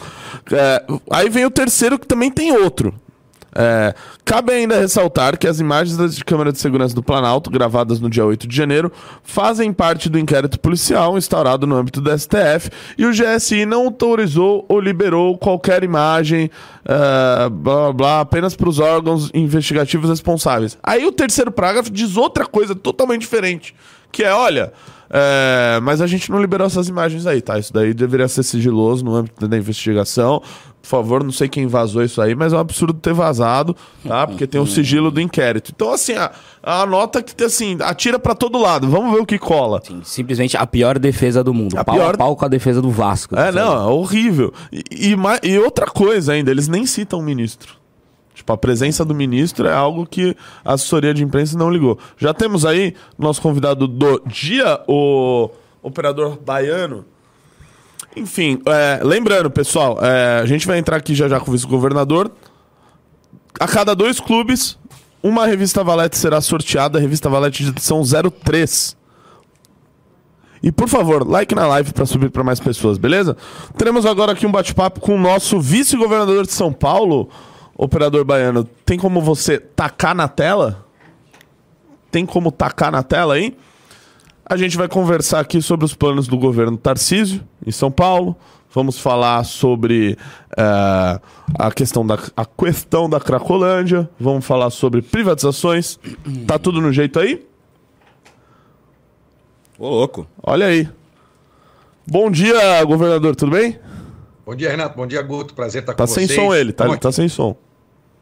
É, 0.53 0.85
aí 1.11 1.31
vem 1.31 1.47
o 1.47 1.51
terceiro, 1.51 1.99
que 1.99 2.07
também 2.07 2.31
tem 2.31 2.53
outro. 2.53 2.95
É, 3.55 3.95
cabe 4.25 4.53
ainda 4.53 4.79
ressaltar 4.79 5.39
que 5.39 5.47
as 5.47 5.61
imagens 5.61 5.97
das 5.97 6.17
de 6.17 6.25
câmera 6.25 6.51
de 6.51 6.59
segurança 6.59 6.95
do 6.95 7.03
Planalto, 7.03 7.51
gravadas 7.51 8.01
no 8.01 8.11
dia 8.11 8.25
8 8.25 8.49
de 8.49 8.57
janeiro, 8.57 8.91
fazem 9.23 9.73
parte 9.73 10.09
do 10.09 10.19
inquérito 10.19 10.59
policial 10.59 11.17
instaurado 11.17 11.67
no 11.67 11.77
âmbito 11.77 12.01
do 12.01 12.19
STF 12.19 12.71
e 12.99 13.07
o 13.07 13.13
GSI 13.13 13.65
não 13.65 13.87
autorizou 13.87 14.65
ou 14.69 14.81
liberou 14.81 15.39
qualquer 15.39 15.85
imagem, 15.85 16.51
é, 16.85 17.49
blá 17.49 17.75
blá 17.75 17.93
blá, 17.93 18.21
apenas 18.21 18.57
para 18.57 18.69
os 18.69 18.79
órgãos 18.79 19.31
investigativos 19.33 20.11
responsáveis. 20.11 20.77
Aí 20.83 21.07
o 21.07 21.13
terceiro 21.13 21.53
parágrafo 21.53 21.91
diz 21.91 22.17
outra 22.17 22.47
coisa 22.47 22.75
totalmente 22.75 23.21
diferente, 23.21 23.75
que 24.11 24.25
é, 24.25 24.33
olha, 24.33 24.73
é, 25.17 25.79
mas 25.81 26.01
a 26.01 26.07
gente 26.09 26.29
não 26.31 26.41
liberou 26.41 26.67
essas 26.67 26.89
imagens 26.89 27.25
aí, 27.25 27.41
tá? 27.41 27.57
Isso 27.57 27.73
daí 27.73 27.95
deveria 27.95 28.27
ser 28.27 28.43
sigiloso 28.43 29.05
no 29.05 29.15
âmbito 29.15 29.47
da 29.47 29.57
investigação. 29.57 30.43
Por 30.83 30.89
favor, 30.89 31.23
não 31.25 31.31
sei 31.33 31.49
quem 31.49 31.67
vazou 31.67 32.03
isso 32.03 32.21
aí, 32.21 32.35
mas 32.35 32.53
é 32.53 32.57
um 32.57 32.59
absurdo 32.59 32.93
ter 32.93 33.15
vazado, 33.15 33.75
tá? 34.07 34.27
Porque 34.27 34.47
tem 34.47 34.61
o 34.61 34.67
sigilo 34.67 35.11
do 35.11 35.19
inquérito. 35.21 35.73
Então, 35.75 35.91
assim, 35.93 36.13
a, 36.15 36.31
a 36.63 36.85
nota 36.85 37.23
que, 37.23 37.43
assim, 37.43 37.79
atira 37.81 38.19
pra 38.19 38.35
todo 38.35 38.59
lado. 38.59 38.87
Vamos 38.91 39.15
ver 39.15 39.21
o 39.21 39.25
que 39.25 39.39
cola. 39.39 39.81
Sim, 39.83 40.03
simplesmente 40.05 40.57
a 40.59 40.67
pior 40.67 40.99
defesa 40.99 41.43
do 41.43 41.55
mundo. 41.55 41.79
A 41.79 41.85
pau 41.85 41.95
pior- 41.95 42.15
a 42.15 42.19
pau 42.19 42.37
com 42.37 42.45
a 42.45 42.49
defesa 42.49 42.83
do 42.83 42.91
Vasco. 42.91 43.35
É, 43.35 43.51
não, 43.51 43.73
é 43.73 43.87
horrível. 43.93 44.53
E, 44.71 44.83
e, 45.15 45.17
e 45.49 45.59
outra 45.59 45.87
coisa 45.87 46.33
ainda, 46.35 46.51
eles 46.51 46.69
nem 46.69 46.85
citam 46.85 47.21
o 47.21 47.23
ministro. 47.23 47.77
Tipo, 48.35 48.53
a 48.53 48.57
presença 48.57 49.05
do 49.05 49.15
ministro 49.15 49.69
é 49.69 49.73
algo 49.73 50.05
que 50.05 50.37
a 50.65 50.75
assessoria 50.75 51.15
de 51.15 51.23
imprensa 51.23 51.57
não 51.57 51.71
ligou. 51.71 51.99
Já 52.19 52.35
temos 52.35 52.67
aí 52.67 52.95
nosso 53.17 53.41
convidado 53.41 53.87
do 53.87 54.21
dia, 54.27 54.81
o 54.89 55.49
operador 55.81 56.37
baiano. 56.45 57.05
Enfim, 58.17 58.61
é, 58.67 59.01
lembrando, 59.05 59.51
pessoal, 59.51 59.99
é, 60.05 60.41
a 60.41 60.47
gente 60.47 60.67
vai 60.67 60.79
entrar 60.79 60.97
aqui 60.97 61.15
já 61.15 61.29
já 61.29 61.39
com 61.39 61.51
o 61.51 61.53
vice-governador. 61.53 62.31
A 63.59 63.69
cada 63.69 63.95
dois 63.95 64.19
clubes, 64.19 64.77
uma 65.23 65.47
revista 65.47 65.85
Valete 65.85 66.19
será 66.19 66.41
sorteada, 66.41 66.99
a 66.99 67.01
revista 67.01 67.29
Valete 67.31 67.63
de 67.63 67.71
edição 67.71 68.03
03. 68.03 68.97
E 70.63 70.73
por 70.73 70.89
favor, 70.89 71.29
like 71.29 71.55
na 71.55 71.67
live 71.67 71.93
para 71.93 72.07
subir 72.07 72.31
para 72.31 72.43
mais 72.43 72.59
pessoas, 72.59 72.99
beleza? 72.99 73.37
Teremos 73.77 74.07
agora 74.07 74.33
aqui 74.33 74.47
um 74.47 74.51
bate-papo 74.51 74.99
com 74.99 75.15
o 75.15 75.21
nosso 75.21 75.61
vice-governador 75.61 76.47
de 76.47 76.53
São 76.53 76.73
Paulo, 76.73 77.29
operador 77.77 78.25
baiano. 78.25 78.65
Tem 78.85 78.99
como 78.99 79.21
você 79.21 79.59
tacar 79.59 80.15
na 80.15 80.29
tela? 80.29 80.85
Tem 82.11 82.25
como 82.25 82.53
tacar 82.53 82.93
na 82.93 83.03
tela 83.03 83.35
aí? 83.35 83.57
A 84.47 84.57
gente 84.57 84.77
vai 84.77 84.89
conversar 84.89 85.41
aqui 85.41 85.61
sobre 85.63 85.85
os 85.85 85.95
planos 85.95 86.29
do 86.29 86.37
governo 86.37 86.77
Tarcísio 86.77 87.43
em 87.67 87.71
São 87.71 87.91
Paulo. 87.91 88.37
Vamos 88.73 88.99
falar 88.99 89.45
sobre 89.45 90.19
eh, 90.57 91.21
a 91.59 91.71
questão 91.71 92.05
da 92.05 92.19
a 92.37 92.45
questão 92.45 93.09
da 93.09 93.21
Cracolândia. 93.21 94.11
Vamos 94.19 94.45
falar 94.45 94.71
sobre 94.71 95.01
privatizações. 95.01 95.99
Tá 96.47 96.59
tudo 96.59 96.81
no 96.81 96.93
jeito 96.93 97.19
aí? 97.21 97.47
Ô, 99.79 99.89
louco. 99.89 100.27
Olha 100.43 100.67
aí. 100.67 100.89
Bom 102.07 102.31
dia, 102.31 102.85
governador, 102.85 103.35
tudo 103.35 103.53
bem? 103.53 103.79
Bom 104.45 104.55
dia, 104.55 104.71
Renato. 104.71 104.97
Bom 104.97 105.07
dia, 105.07 105.23
Guto. 105.23 105.55
Prazer 105.55 105.83
estar 105.83 105.95
Tá 105.95 106.05
com 106.05 106.13
sem 106.13 106.27
vocês. 106.27 106.39
som 106.39 106.55
ele, 106.55 106.73
tá, 106.73 106.97
tá 106.99 107.11
sem 107.13 107.29
som. 107.29 107.57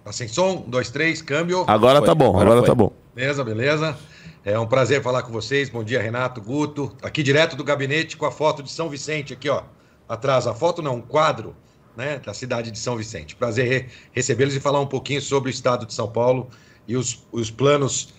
Tá 0.05 0.13
sem 0.13 0.29
som? 0.29 0.65
Um, 0.67 0.71
dois, 0.71 0.91
três, 0.91 1.21
câmbio. 1.23 1.65
Agora 1.67 1.99
Foi, 1.99 2.07
tá 2.09 2.15
bom, 2.15 2.31
agora 2.31 2.51
agora, 2.51 2.67
tá 2.67 2.75
bom. 2.75 2.93
Beleza, 3.15 3.45
beleza. 3.45 3.97
É 4.45 4.59
um 4.59 4.67
prazer 4.67 5.03
falar 5.03 5.23
com 5.23 5.33
vocês. 5.33 5.69
Bom 5.69 5.83
dia, 5.85 6.01
Renato, 6.01 6.41
Guto. 6.41 6.93
Aqui 7.03 7.23
direto 7.23 7.57
do 7.57 7.65
gabinete 7.65 8.17
com 8.17 8.27
a 8.27 8.31
foto 8.33 8.63
de 8.63 8.71
São 8.71 8.89
Vicente 8.89 9.33
aqui, 9.33 9.49
ó. 9.49 9.63
Atrás, 10.09 10.47
a 10.47 10.55
foto 10.55 10.83
não, 10.83 10.97
um 10.97 11.01
quadro, 11.01 11.55
né, 11.97 12.19
da 12.25 12.35
cidade 12.35 12.71
de 12.71 12.79
São 12.79 12.97
Vicente. 12.97 13.37
Prazer 13.37 13.69
re- 13.69 13.87
recebê-los 14.13 14.55
e 14.57 14.61
falar 14.61 14.81
um 14.81 14.87
pouquinho 14.87 15.21
sobre 15.23 15.49
o 15.49 15.53
estado 15.53 15.87
de 15.87 15.95
São 15.95 16.09
Paulo 16.09 16.49
e 16.89 16.97
os, 16.97 17.25
os 17.31 17.51
planos 17.51 18.13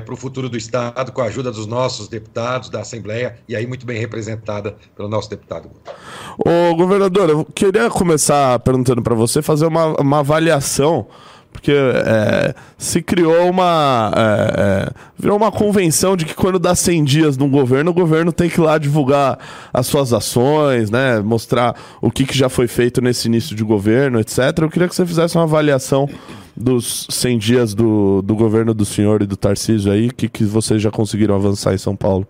para 0.00 0.12
o 0.12 0.16
futuro 0.16 0.48
do 0.48 0.56
estado 0.56 1.10
com 1.12 1.22
a 1.22 1.24
ajuda 1.24 1.50
dos 1.50 1.66
nossos 1.66 2.08
deputados 2.08 2.68
da 2.68 2.80
Assembleia 2.80 3.36
e 3.48 3.56
aí 3.56 3.66
muito 3.66 3.86
bem 3.86 3.98
representada 3.98 4.76
pelo 4.94 5.08
nosso 5.08 5.30
deputado. 5.30 5.70
Ô, 6.38 6.74
governador, 6.74 7.30
eu 7.30 7.44
queria 7.44 7.88
começar 7.88 8.58
perguntando 8.60 9.02
pra 9.02 9.14
você, 9.14 9.40
fazer 9.40 9.66
uma, 9.66 10.00
uma 10.00 10.18
avaliação, 10.20 11.06
porque 11.52 11.72
é, 11.72 12.54
se 12.78 13.02
criou 13.02 13.50
uma. 13.50 14.12
é, 14.16 14.60
é, 14.60 14.90
virou 15.18 15.36
uma 15.36 15.50
convenção 15.50 16.16
de 16.16 16.24
que 16.24 16.34
quando 16.34 16.58
dá 16.58 16.74
100 16.74 17.04
dias 17.04 17.36
no 17.36 17.48
governo, 17.48 17.90
o 17.90 17.94
governo 17.94 18.32
tem 18.32 18.48
que 18.48 18.60
ir 18.60 18.62
lá 18.62 18.78
divulgar 18.78 19.38
as 19.72 19.86
suas 19.86 20.12
ações, 20.12 20.90
né? 20.90 21.20
Mostrar 21.20 21.74
o 22.00 22.10
que, 22.10 22.24
que 22.24 22.36
já 22.36 22.48
foi 22.48 22.68
feito 22.68 23.02
nesse 23.02 23.26
início 23.26 23.56
de 23.56 23.64
governo, 23.64 24.20
etc. 24.20 24.38
Eu 24.58 24.70
queria 24.70 24.88
que 24.88 24.94
você 24.94 25.04
fizesse 25.04 25.36
uma 25.36 25.44
avaliação 25.44 26.08
dos 26.60 27.06
100 27.08 27.38
dias 27.38 27.74
do, 27.74 28.20
do 28.22 28.34
governo 28.36 28.74
do 28.74 28.84
senhor 28.84 29.22
e 29.22 29.26
do 29.26 29.36
Tarcísio 29.36 29.90
aí, 29.90 30.08
o 30.08 30.14
que, 30.14 30.28
que 30.28 30.44
vocês 30.44 30.82
já 30.82 30.90
conseguiram 30.90 31.34
avançar 31.34 31.72
em 31.72 31.78
São 31.78 31.96
Paulo. 31.96 32.26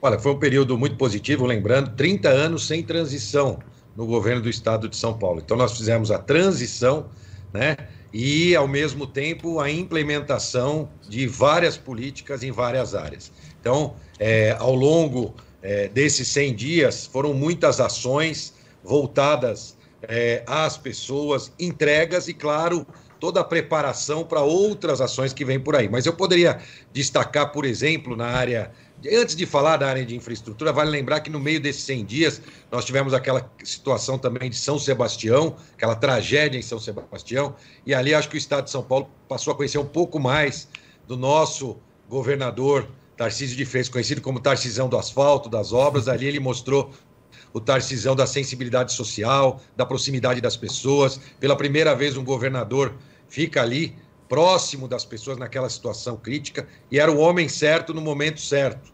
Olha, 0.00 0.18
foi 0.18 0.32
um 0.32 0.38
período 0.38 0.76
muito 0.76 0.96
positivo, 0.96 1.46
lembrando, 1.46 1.90
30 1.94 2.28
anos 2.28 2.66
sem 2.66 2.82
transição 2.82 3.60
no 3.96 4.04
governo 4.04 4.42
do 4.42 4.50
estado 4.50 4.88
de 4.88 4.96
São 4.96 5.16
Paulo. 5.16 5.40
Então, 5.44 5.56
nós 5.56 5.76
fizemos 5.76 6.10
a 6.10 6.18
transição, 6.18 7.06
né? 7.52 7.76
E, 8.12 8.54
ao 8.56 8.66
mesmo 8.66 9.06
tempo, 9.06 9.60
a 9.60 9.70
implementação 9.70 10.88
de 11.08 11.26
várias 11.26 11.76
políticas 11.76 12.42
em 12.42 12.50
várias 12.50 12.94
áreas. 12.94 13.30
Então, 13.60 13.94
é, 14.18 14.56
ao 14.58 14.74
longo 14.74 15.34
é, 15.62 15.88
desses 15.88 16.26
100 16.28 16.54
dias, 16.56 17.06
foram 17.06 17.32
muitas 17.32 17.80
ações 17.80 18.54
voltadas 18.82 19.76
é, 20.02 20.42
às 20.46 20.76
pessoas, 20.76 21.52
entregas 21.58 22.26
e, 22.26 22.34
claro, 22.34 22.84
toda 23.22 23.38
a 23.38 23.44
preparação 23.44 24.24
para 24.24 24.40
outras 24.40 25.00
ações 25.00 25.32
que 25.32 25.44
vêm 25.44 25.60
por 25.60 25.76
aí. 25.76 25.88
Mas 25.88 26.06
eu 26.06 26.12
poderia 26.12 26.58
destacar, 26.92 27.52
por 27.52 27.64
exemplo, 27.64 28.16
na 28.16 28.26
área. 28.26 28.72
Antes 29.12 29.36
de 29.36 29.46
falar 29.46 29.76
da 29.76 29.86
área 29.86 30.04
de 30.04 30.16
infraestrutura, 30.16 30.72
vale 30.72 30.90
lembrar 30.90 31.20
que 31.20 31.30
no 31.30 31.38
meio 31.38 31.60
desses 31.60 31.84
100 31.84 32.04
dias 32.04 32.42
nós 32.68 32.84
tivemos 32.84 33.14
aquela 33.14 33.48
situação 33.62 34.18
também 34.18 34.50
de 34.50 34.56
São 34.56 34.76
Sebastião, 34.76 35.54
aquela 35.72 35.94
tragédia 35.94 36.58
em 36.58 36.62
São 36.62 36.80
Sebastião, 36.80 37.54
e 37.86 37.94
ali 37.94 38.12
acho 38.12 38.28
que 38.28 38.34
o 38.34 38.36
estado 38.36 38.64
de 38.64 38.72
São 38.72 38.82
Paulo 38.82 39.08
passou 39.28 39.52
a 39.52 39.56
conhecer 39.56 39.78
um 39.78 39.86
pouco 39.86 40.18
mais 40.18 40.68
do 41.06 41.16
nosso 41.16 41.76
governador 42.08 42.88
Tarcísio 43.16 43.56
de 43.56 43.64
Freitas, 43.64 43.88
conhecido 43.88 44.20
como 44.20 44.40
Tarcisão 44.40 44.88
do 44.88 44.98
Asfalto, 44.98 45.48
das 45.48 45.72
obras. 45.72 46.08
Ali 46.08 46.26
ele 46.26 46.40
mostrou 46.40 46.90
o 47.52 47.60
Tarcisão 47.60 48.16
da 48.16 48.26
sensibilidade 48.26 48.92
social, 48.92 49.60
da 49.76 49.86
proximidade 49.86 50.40
das 50.40 50.56
pessoas. 50.56 51.20
Pela 51.38 51.56
primeira 51.56 51.94
vez, 51.94 52.16
um 52.16 52.24
governador 52.24 52.96
fica 53.32 53.62
ali, 53.62 53.96
próximo 54.28 54.86
das 54.86 55.06
pessoas 55.06 55.38
naquela 55.38 55.70
situação 55.70 56.18
crítica, 56.18 56.68
e 56.90 56.98
era 56.98 57.10
o 57.10 57.18
homem 57.18 57.48
certo 57.48 57.94
no 57.94 58.00
momento 58.02 58.38
certo. 58.38 58.92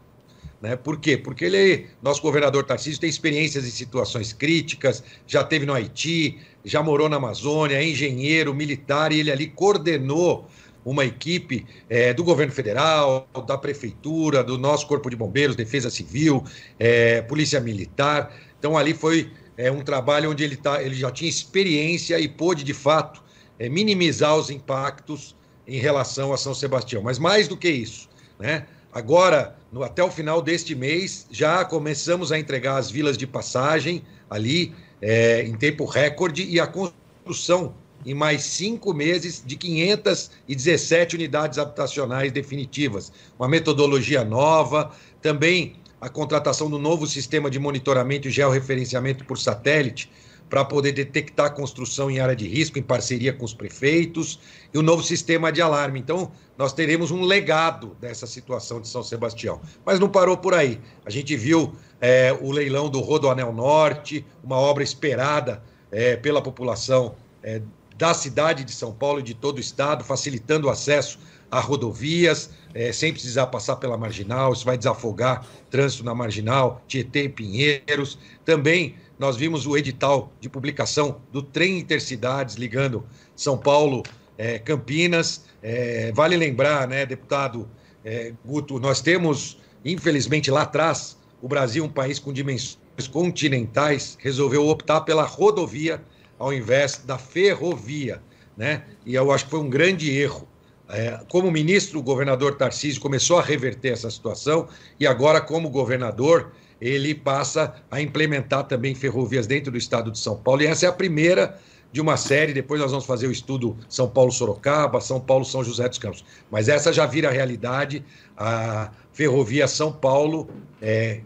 Né? 0.63 0.77
Por 0.77 1.01
quê? 1.01 1.17
Porque 1.17 1.45
ele, 1.45 1.89
nosso 2.01 2.23
governador 2.23 2.65
Tarcísio, 2.65 3.01
tem 3.01 3.11
experiências 3.11 3.67
em 3.67 3.71
situações 3.71 4.33
críticas, 4.33 5.03
já 5.27 5.43
teve 5.43 5.67
no 5.67 5.75
Haiti, 5.75 6.39
já 6.65 6.81
morou 6.81 7.09
na 7.09 7.17
Amazônia, 7.17 7.79
é 7.79 7.85
engenheiro, 7.85 8.55
militar, 8.55 9.11
e 9.11 9.19
ele 9.19 9.33
ali 9.33 9.49
coordenou 9.49 10.49
uma 10.85 11.05
equipe 11.05 11.67
eh, 11.91 12.15
do 12.15 12.23
governo 12.23 12.53
federal, 12.53 13.29
da 13.45 13.59
prefeitura, 13.59 14.45
do 14.45 14.57
nosso 14.57 14.87
Corpo 14.87 15.11
de 15.11 15.17
Bombeiros, 15.17 15.57
Defesa 15.57 15.91
Civil, 15.91 16.45
eh, 16.79 17.23
Polícia 17.23 17.61
Militar. 17.61 18.33
Então, 18.57 18.79
ali 18.79 18.95
foi 18.95 19.33
eh, 19.57 19.71
um 19.71 19.83
trabalho 19.83 20.31
onde 20.31 20.45
ele, 20.45 20.57
tá, 20.57 20.81
ele 20.81 20.95
já 20.95 21.11
tinha 21.11 21.29
experiência 21.29 22.19
e 22.21 22.29
pôde, 22.29 22.63
de 22.63 22.73
fato, 22.73 23.27
eh, 23.59 23.69
minimizar 23.69 24.37
os 24.37 24.51
impactos 24.51 25.35
em 25.67 25.79
relação 25.79 26.33
a 26.33 26.37
São 26.37 26.55
Sebastião. 26.55 27.03
Mas 27.03 27.19
mais 27.19 27.49
do 27.49 27.57
que 27.57 27.69
isso, 27.69 28.09
né? 28.39 28.67
Agora, 28.93 29.57
no, 29.71 29.83
até 29.83 30.03
o 30.03 30.11
final 30.11 30.41
deste 30.41 30.75
mês, 30.75 31.27
já 31.31 31.65
começamos 31.65 32.33
a 32.33 32.39
entregar 32.39 32.77
as 32.77 32.91
vilas 32.91 33.19
de 33.19 33.27
passagem 33.27 34.03
ali 34.31 34.75
eh, 35.01 35.43
em 35.43 35.55
tempo 35.57 35.85
recorde 35.85 36.43
e 36.45 36.59
a 36.59 36.67
construção 36.67 37.75
em 38.07 38.15
mais 38.15 38.43
cinco 38.43 38.95
meses 38.95 39.43
de 39.45 39.57
517 39.57 41.17
unidades 41.17 41.59
habitacionais 41.59 42.33
definitivas. 42.33 43.13
Uma 43.39 43.49
metodologia 43.49 44.25
nova, 44.25 44.93
também 45.21 45.77
a 46.01 46.09
contratação 46.09 46.71
do 46.71 46.79
novo 46.79 47.07
sistema 47.07 47.51
de 47.51 47.59
monitoramento 47.59 48.29
e 48.29 48.31
georreferenciamento 48.31 49.25
por 49.25 49.37
satélite 49.37 50.11
para 50.49 50.65
poder 50.65 50.93
detectar 50.93 51.55
construção 51.55 52.11
em 52.11 52.21
área 52.21 52.35
de 52.35 52.49
risco 52.49 52.79
em 52.79 52.83
parceria 52.83 53.33
com 53.33 53.45
os 53.45 53.53
prefeitos 53.53 54.39
e 54.73 54.79
o 54.79 54.83
novo 54.83 55.03
sistema 55.03 55.53
de 55.53 55.61
alarme. 55.61 56.01
Então, 56.01 56.33
nós 56.57 56.73
teremos 56.73 57.11
um 57.11 57.23
legado 57.23 57.97
dessa 58.01 58.27
situação 58.27 58.81
de 58.81 58.89
São 58.89 59.03
Sebastião. 59.03 59.61
Mas 59.85 60.01
não 60.01 60.09
parou 60.09 60.37
por 60.37 60.55
aí. 60.55 60.81
A 61.05 61.11
gente 61.11 61.37
viu 61.37 61.75
é, 62.01 62.37
o 62.41 62.51
leilão 62.51 62.89
do 62.89 63.01
Rodoanel 63.01 63.53
Norte, 63.53 64.25
uma 64.43 64.57
obra 64.57 64.83
esperada 64.83 65.63
é, 65.91 66.17
pela 66.17 66.43
população 66.43 67.15
é, 67.43 67.61
da 67.97 68.15
cidade 68.15 68.65
de 68.65 68.73
São 68.73 68.93
Paulo 68.93 69.21
e 69.21 69.23
de 69.23 69.35
todo 69.35 69.59
o 69.59 69.61
estado, 69.61 70.05
facilitando 70.05 70.69
o 70.69 70.71
acesso 70.71 71.19
a 71.51 71.61
rodovias, 71.61 72.51
é, 72.75 72.93
sem 72.93 73.13
precisar 73.13 73.47
passar 73.47 73.77
pela 73.77 73.97
marginal, 73.97 74.53
isso 74.53 74.65
vai 74.65 74.77
desafogar 74.77 75.47
trânsito 75.71 76.05
na 76.05 76.15
marginal, 76.15 76.83
Tietê 76.87 77.25
e 77.25 77.29
Pinheiros. 77.29 78.19
Também 78.45 78.97
nós 79.19 79.37
vimos 79.37 79.67
o 79.67 79.77
edital 79.77 80.33
de 80.41 80.49
publicação 80.49 81.21
do 81.33 81.43
trem 81.43 81.79
intercidades 81.79 82.55
ligando 82.57 83.05
São 83.35 83.59
Paulo, 83.59 84.03
é, 84.37 84.59
Campinas. 84.59 85.45
É, 85.63 86.13
vale 86.13 86.37
lembrar, 86.37 86.87
né, 86.87 87.05
deputado 87.05 87.69
é, 88.05 88.33
Guto, 88.45 88.79
nós 88.79 89.01
temos, 89.01 89.59
infelizmente, 89.85 90.51
lá 90.51 90.63
atrás, 90.63 91.19
o 91.43 91.49
Brasil, 91.49 91.85
um 91.85 91.89
país 91.89 92.19
com 92.19 92.33
dimensões 92.33 92.79
continentais, 93.11 94.17
resolveu 94.21 94.67
optar 94.67 95.03
pela 95.03 95.25
rodovia 95.25 96.03
ao 96.39 96.53
invés 96.53 97.03
da 97.05 97.19
ferrovia, 97.19 98.23
né? 98.57 98.85
E 99.05 99.15
eu 99.15 99.31
acho 99.33 99.45
que 99.45 99.51
foi 99.51 99.61
um 99.61 99.69
grande 99.69 100.11
erro. 100.11 100.49
É, 100.89 101.21
como 101.29 101.51
ministro, 101.51 101.99
o 101.99 102.03
governador 102.03 102.57
Tarcísio 102.57 103.01
começou 103.01 103.39
a 103.39 103.43
reverter 103.43 103.93
essa 103.93 104.11
situação 104.11 104.69
e 104.99 105.07
agora, 105.07 105.41
como 105.41 105.69
governador, 105.69 106.53
ele 106.81 107.15
passa 107.15 107.75
a 107.91 108.01
implementar 108.01 108.65
também 108.65 108.95
ferrovias 108.95 109.47
dentro 109.47 109.73
do 109.73 109.79
estado 109.79 110.11
de 110.11 110.19
São 110.19 110.37
Paulo. 110.37 110.63
E 110.63 110.67
essa 110.67 110.87
é 110.87 110.89
a 110.89 110.93
primeira 110.93 111.59
de 111.91 112.01
uma 112.01 112.17
série. 112.17 112.53
Depois 112.53 112.81
nós 112.81 112.91
vamos 112.91 113.07
fazer 113.07 113.27
o 113.27 113.33
estudo 113.33 113.77
São 113.89 114.09
Paulo-Sorocaba, 114.09 115.01
São 115.01 115.21
Paulo-São 115.21 115.65
José 115.65 115.89
dos 115.89 115.99
Campos. 115.99 116.25
Mas 116.51 116.69
essa 116.69 116.93
já 116.93 117.07
vira 117.07 117.31
realidade. 117.31 118.05
A 118.37 118.91
ferrovia 119.13 119.67
São 119.67 119.93
Paulo 119.93 120.49
é, 120.81 121.21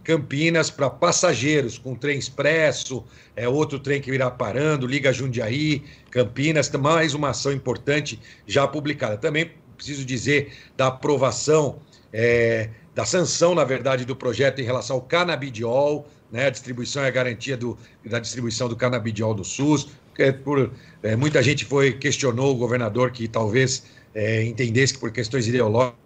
para 0.75 0.89
passageiros, 0.89 1.77
com 1.77 1.95
trem 1.95 2.19
expresso, 2.19 3.05
é 3.37 3.47
outro 3.49 3.79
trem 3.79 4.01
que 4.01 4.11
virá 4.11 4.31
parando, 4.31 4.87
liga 4.87 5.13
Jundiaí, 5.13 5.83
Campinas, 6.11 6.71
mais 6.71 7.13
uma 7.13 7.31
ação 7.31 7.53
importante 7.53 8.19
já 8.47 8.67
publicada. 8.67 9.19
Também 9.19 9.51
preciso 9.77 10.05
dizer 10.05 10.53
da 10.77 10.87
aprovação, 10.87 11.81
é, 12.13 12.71
da 12.95 13.05
sanção, 13.05 13.55
na 13.55 13.65
verdade, 13.65 14.05
do 14.05 14.15
projeto 14.15 14.61
em 14.61 14.65
relação 14.65 14.97
ao 14.97 15.03
canabidiol, 15.03 16.07
né, 16.31 16.47
a 16.47 16.51
distribuição 16.51 17.03
e 17.03 17.07
a 17.07 17.11
garantia 17.11 17.57
do, 17.57 17.79
da 18.05 18.19
distribuição 18.19 18.69
do 18.69 18.77
canabidiol 18.77 19.35
do 19.35 19.45
SUS. 19.45 19.89
É, 20.19 20.31
por, 20.31 20.71
é, 21.03 21.17
muita 21.17 21.43
gente 21.43 21.65
foi 21.65 21.93
questionou 21.93 22.53
o 22.53 22.55
governador 22.55 23.11
que 23.13 23.27
talvez 23.27 23.85
é, 24.15 24.45
entendesse 24.45 24.95
que 24.95 25.01
por 25.01 25.11
questões 25.11 25.49
ideológicas 25.49 25.97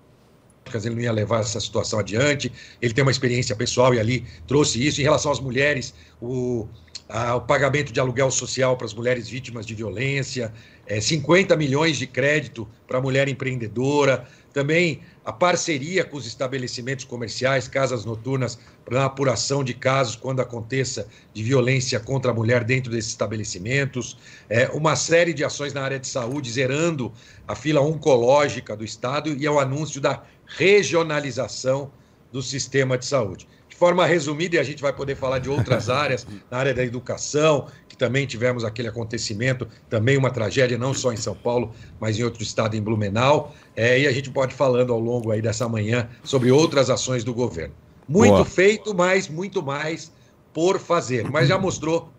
ele 0.85 0.95
não 0.95 1.03
ia 1.03 1.13
levar 1.13 1.41
essa 1.41 1.61
situação 1.61 1.99
adiante. 1.99 2.53
Ele 2.81 2.95
tem 2.95 3.03
uma 3.03 3.11
experiência 3.11 3.55
pessoal 3.57 3.95
e 3.95 4.01
ali 4.01 4.25
trouxe 4.47 4.85
isso. 4.85 5.01
Em 5.01 5.05
relação 5.05 5.33
às 5.33 5.41
mulheres, 5.41 5.93
o, 6.21 6.69
a, 7.09 7.37
o 7.37 7.41
pagamento 7.41 7.93
de 7.93 7.99
aluguel 7.99 8.31
social 8.31 8.77
para 8.77 8.87
as 8.87 8.95
mulheres 8.95 9.29
vítimas 9.29 9.67
de 9.67 9.75
violência, 9.75 10.53
é, 10.87 11.01
50 11.01 11.57
milhões 11.57 11.97
de 11.97 12.07
crédito 12.07 12.69
para 12.87 12.99
a 12.99 13.01
mulher 13.01 13.29
empreendedora, 13.29 14.27
também 14.53 15.01
a 15.27 15.33
parceria 15.33 16.05
com 16.05 16.17
os 16.17 16.25
estabelecimentos 16.25 17.05
comerciais, 17.05 17.67
casas 17.67 18.05
noturnas, 18.05 18.57
para 18.85 19.03
a 19.03 19.07
apuração 19.07 19.65
de 19.65 19.75
casos 19.75 20.15
quando 20.15 20.39
aconteça 20.39 21.09
de 21.35 21.43
violência 21.43 21.99
contra 21.99 22.31
a 22.31 22.35
mulher 22.35 22.63
dentro 22.63 22.93
desses 22.93 23.11
estabelecimentos, 23.11 24.17
é, 24.49 24.69
uma 24.69 24.95
série 24.95 25.35
de 25.35 25.45
ações 25.45 25.75
na 25.75 25.83
área 25.83 25.99
de 25.99 26.07
saúde, 26.07 26.53
zerando 26.53 27.13
a 27.49 27.57
fila 27.57 27.81
oncológica 27.81 28.77
do 28.77 28.85
Estado 28.85 29.31
e 29.31 29.49
o 29.49 29.59
anúncio 29.59 30.01
da 30.01 30.23
regionalização 30.47 31.91
do 32.31 32.41
sistema 32.41 32.97
de 32.97 33.05
saúde. 33.05 33.49
De 33.69 33.75
forma 33.75 34.07
resumida, 34.07 34.55
e 34.55 34.59
a 34.61 34.63
gente 34.63 34.81
vai 34.81 34.93
poder 34.93 35.17
falar 35.17 35.41
de 35.41 35.51
outras 35.51 35.91
áreas, 35.91 36.25
na 36.49 36.59
área 36.59 36.73
da 36.73 36.85
educação, 36.85 37.67
que 37.97 38.05
também 38.05 38.27
tivemos 38.27 38.63
aquele 38.63 38.89
acontecimento, 38.89 39.67
também 39.89 40.19
uma 40.19 40.31
tragédia, 40.31 40.77
não 40.77 40.93
só 40.93 41.13
em 41.13 41.17
São 41.17 41.35
Paulo, 41.35 41.73
mas 41.99 42.19
em 42.19 42.23
outro 42.23 42.43
estado, 42.43 42.77
em 42.77 42.83
Blumenau. 42.83 43.55
É, 43.75 43.99
e 43.99 44.07
a 44.07 44.13
gente 44.13 44.31
pode 44.31 44.55
falando 44.55 44.93
ao 44.93 45.01
longo 45.01 45.33
aí 45.33 45.41
dessa 45.41 45.67
manhã 45.69 46.09
sobre 46.23 46.51
outras 46.51 46.91
ações 46.91 47.25
do 47.25 47.33
governo. 47.33 47.75
Muito 48.07 48.35
Boa. 48.35 48.45
feito, 48.45 48.95
mas 48.95 49.29
muito 49.29 49.63
mais 49.63 50.13
por 50.53 50.79
fazer. 50.79 51.29
Mas 51.31 51.49
já 51.49 51.59
mostrou 51.59 52.11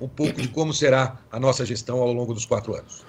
um 0.00 0.08
pouco 0.08 0.42
de 0.42 0.48
como 0.48 0.74
será 0.74 1.18
a 1.30 1.38
nossa 1.38 1.64
gestão 1.64 2.00
ao 2.00 2.12
longo 2.12 2.34
dos 2.34 2.44
quatro 2.44 2.74
anos. 2.74 3.04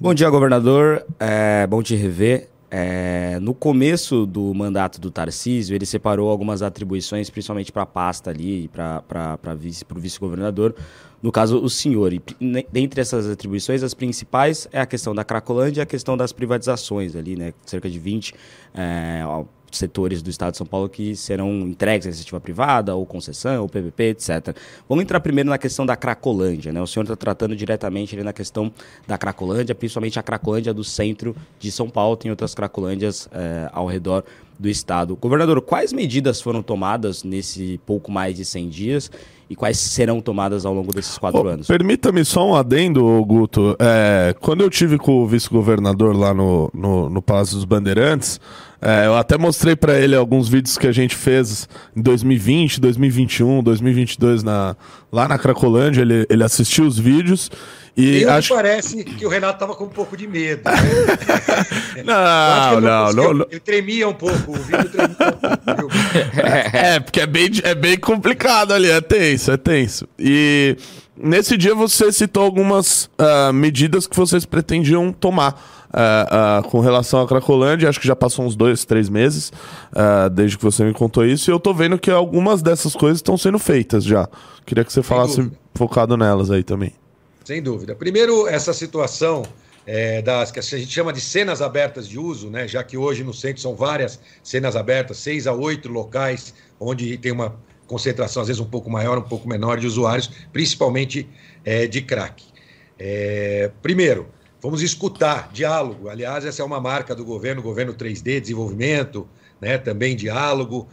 Bom 0.00 0.12
dia, 0.14 0.28
governador. 0.30 1.04
É 1.20 1.66
bom 1.66 1.82
te 1.82 1.94
rever. 1.94 2.48
É, 2.68 3.38
no 3.40 3.54
começo 3.54 4.26
do 4.26 4.52
mandato 4.52 5.00
do 5.00 5.10
Tarcísio, 5.10 5.74
ele 5.74 5.86
separou 5.86 6.28
algumas 6.28 6.62
atribuições, 6.62 7.30
principalmente 7.30 7.70
para 7.70 7.82
a 7.82 7.86
pasta 7.86 8.30
ali, 8.30 8.68
para 8.68 9.54
vice, 9.54 9.84
o 9.88 9.98
vice-governador, 9.98 10.74
no 11.26 11.32
caso, 11.32 11.58
o 11.58 11.68
senhor. 11.68 12.12
E 12.12 12.22
dentre 12.70 13.00
essas 13.00 13.28
atribuições, 13.28 13.82
as 13.82 13.94
principais 13.94 14.68
é 14.70 14.78
a 14.78 14.86
questão 14.86 15.12
da 15.12 15.24
Cracolândia 15.24 15.80
e 15.80 15.82
a 15.82 15.86
questão 15.86 16.16
das 16.16 16.32
privatizações 16.32 17.16
ali, 17.16 17.34
né? 17.34 17.52
Cerca 17.64 17.90
de 17.90 17.98
20 17.98 18.32
é, 18.72 19.24
setores 19.72 20.22
do 20.22 20.30
Estado 20.30 20.52
de 20.52 20.58
São 20.58 20.66
Paulo 20.66 20.88
que 20.88 21.16
serão 21.16 21.50
entregues 21.62 22.06
à 22.06 22.10
iniciativa 22.10 22.40
privada, 22.40 22.94
ou 22.94 23.04
concessão, 23.04 23.62
ou 23.62 23.68
PPP, 23.68 24.10
etc. 24.10 24.56
Vamos 24.88 25.02
entrar 25.02 25.18
primeiro 25.18 25.50
na 25.50 25.58
questão 25.58 25.84
da 25.84 25.96
Cracolândia. 25.96 26.72
Né? 26.72 26.80
O 26.80 26.86
senhor 26.86 27.02
está 27.02 27.16
tratando 27.16 27.56
diretamente 27.56 28.14
ali 28.14 28.22
na 28.22 28.32
questão 28.32 28.72
da 29.04 29.18
Cracolândia, 29.18 29.74
principalmente 29.74 30.20
a 30.20 30.22
Cracolândia 30.22 30.72
do 30.72 30.84
centro 30.84 31.34
de 31.58 31.72
São 31.72 31.90
Paulo, 31.90 32.16
tem 32.16 32.30
outras 32.30 32.54
Cracolândias 32.54 33.28
é, 33.32 33.68
ao 33.72 33.88
redor 33.88 34.24
do 34.58 34.68
Estado. 34.68 35.16
Governador, 35.16 35.60
quais 35.60 35.92
medidas 35.92 36.40
foram 36.40 36.62
tomadas 36.62 37.22
nesse 37.22 37.80
pouco 37.84 38.10
mais 38.10 38.36
de 38.36 38.44
100 38.44 38.68
dias 38.68 39.10
e 39.48 39.54
quais 39.54 39.78
serão 39.78 40.20
tomadas 40.20 40.66
ao 40.66 40.74
longo 40.74 40.92
desses 40.92 41.16
quatro 41.18 41.44
oh, 41.44 41.48
anos? 41.48 41.66
Permita-me 41.66 42.24
só 42.24 42.48
um 42.48 42.54
adendo, 42.54 43.24
Guto. 43.24 43.76
É, 43.78 44.34
quando 44.40 44.62
eu 44.62 44.70
tive 44.70 44.98
com 44.98 45.22
o 45.22 45.26
vice-governador 45.26 46.16
lá 46.16 46.34
no, 46.34 46.70
no, 46.74 47.08
no 47.08 47.22
Palácio 47.22 47.54
dos 47.54 47.64
Bandeirantes, 47.64 48.40
é, 48.80 49.06
eu 49.06 49.16
até 49.16 49.38
mostrei 49.38 49.76
para 49.76 49.98
ele 49.98 50.14
alguns 50.14 50.48
vídeos 50.48 50.76
que 50.76 50.86
a 50.86 50.92
gente 50.92 51.14
fez 51.14 51.68
em 51.94 52.02
2020, 52.02 52.80
2021, 52.80 53.62
2022 53.62 54.42
na, 54.42 54.76
lá 55.12 55.28
na 55.28 55.38
Cracolândia. 55.38 56.02
Ele, 56.02 56.26
ele 56.28 56.42
assistiu 56.42 56.84
os 56.84 56.98
vídeos 56.98 57.50
e 57.96 58.22
eu 58.22 58.30
acho... 58.30 58.54
parece 58.54 59.02
que 59.02 59.24
o 59.24 59.28
Renato 59.28 59.58
tava 59.58 59.74
com 59.74 59.84
um 59.84 59.88
pouco 59.88 60.16
de 60.18 60.26
medo. 60.26 60.62
Né? 60.64 62.02
não, 62.04 62.80
não, 62.80 63.12
não, 63.12 63.34
não, 63.34 63.46
Ele 63.50 63.58
tremia 63.58 64.06
um 64.06 64.12
pouco, 64.12 64.52
o 64.52 64.54
vídeo 64.54 64.90
tremia 64.90 65.16
um 65.18 65.78
pouco. 65.78 65.96
é, 66.76 67.00
porque 67.00 67.20
é 67.20 67.26
bem, 67.26 67.50
é 67.62 67.74
bem 67.74 67.98
complicado 67.98 68.74
ali, 68.74 68.90
é 68.90 69.00
tenso, 69.00 69.50
é 69.50 69.56
tenso. 69.56 70.06
E 70.18 70.76
nesse 71.16 71.56
dia 71.56 71.74
você 71.74 72.12
citou 72.12 72.42
algumas 72.42 73.06
uh, 73.18 73.50
medidas 73.54 74.06
que 74.06 74.14
vocês 74.14 74.44
pretendiam 74.44 75.10
tomar. 75.10 75.74
Uh, 75.86 76.60
uh, 76.60 76.68
com 76.68 76.80
relação 76.80 77.22
à 77.22 77.26
Cracolândia, 77.26 77.88
acho 77.88 77.98
que 77.98 78.06
já 78.06 78.16
passou 78.16 78.44
uns 78.44 78.54
dois, 78.54 78.84
três 78.84 79.08
meses 79.08 79.50
desde 80.32 80.58
que 80.58 80.64
você 80.64 80.84
me 80.84 80.92
contou 80.92 81.24
isso, 81.24 81.48
e 81.48 81.52
eu 81.52 81.58
tô 81.58 81.72
vendo 81.72 81.96
que 81.96 82.10
algumas 82.10 82.60
dessas 82.60 82.94
coisas 82.94 83.18
estão 83.18 83.38
sendo 83.38 83.58
feitas 83.58 84.04
já. 84.04 84.28
Queria 84.66 84.84
que 84.84 84.92
você 84.92 85.02
falasse 85.02 85.50
focado 85.74 86.14
nelas 86.14 86.50
aí 86.50 86.62
também. 86.62 86.92
Sem 87.46 87.62
dúvida. 87.62 87.94
Primeiro, 87.94 88.48
essa 88.48 88.72
situação 88.72 89.44
é, 89.86 90.20
das 90.20 90.50
que 90.50 90.58
a 90.58 90.62
gente 90.62 90.90
chama 90.90 91.12
de 91.12 91.20
cenas 91.20 91.62
abertas 91.62 92.08
de 92.08 92.18
uso, 92.18 92.50
né? 92.50 92.66
já 92.66 92.82
que 92.82 92.96
hoje 92.96 93.22
no 93.22 93.32
centro 93.32 93.62
são 93.62 93.76
várias 93.76 94.18
cenas 94.42 94.74
abertas, 94.74 95.18
seis 95.18 95.46
a 95.46 95.52
oito 95.52 95.88
locais, 95.88 96.52
onde 96.80 97.16
tem 97.16 97.30
uma 97.30 97.56
concentração, 97.86 98.42
às 98.42 98.48
vezes 98.48 98.60
um 98.60 98.68
pouco 98.68 98.90
maior, 98.90 99.16
um 99.16 99.22
pouco 99.22 99.48
menor 99.48 99.78
de 99.78 99.86
usuários, 99.86 100.28
principalmente 100.52 101.28
é, 101.64 101.86
de 101.86 102.02
crack. 102.02 102.42
É, 102.98 103.70
primeiro, 103.80 104.26
vamos 104.60 104.82
escutar, 104.82 105.48
diálogo. 105.52 106.08
Aliás, 106.08 106.44
essa 106.44 106.62
é 106.62 106.64
uma 106.64 106.80
marca 106.80 107.14
do 107.14 107.24
governo, 107.24 107.62
governo 107.62 107.94
3D, 107.94 108.40
desenvolvimento, 108.40 109.28
né? 109.60 109.78
também 109.78 110.16
diálogo, 110.16 110.88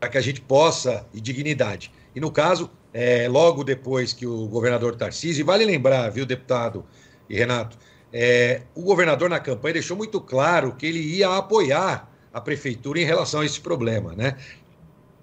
para 0.00 0.08
que 0.08 0.18
a 0.18 0.20
gente 0.20 0.40
possa, 0.40 1.06
e 1.14 1.20
dignidade. 1.20 1.92
E 2.16 2.18
no 2.18 2.32
caso, 2.32 2.68
é, 2.94 3.26
logo 3.28 3.64
depois 3.64 4.12
que 4.12 4.24
o 4.24 4.46
governador 4.46 4.94
Tarcísio, 4.94 5.40
e 5.40 5.44
vale 5.44 5.64
lembrar, 5.64 6.08
viu, 6.10 6.24
deputado 6.24 6.84
e 7.28 7.36
Renato, 7.36 7.76
é, 8.12 8.62
o 8.72 8.82
governador 8.82 9.28
na 9.28 9.40
campanha 9.40 9.74
deixou 9.74 9.96
muito 9.96 10.20
claro 10.20 10.76
que 10.76 10.86
ele 10.86 11.00
ia 11.00 11.36
apoiar 11.36 12.08
a 12.32 12.40
prefeitura 12.40 13.00
em 13.00 13.04
relação 13.04 13.40
a 13.40 13.44
esse 13.44 13.60
problema, 13.60 14.14
né? 14.14 14.36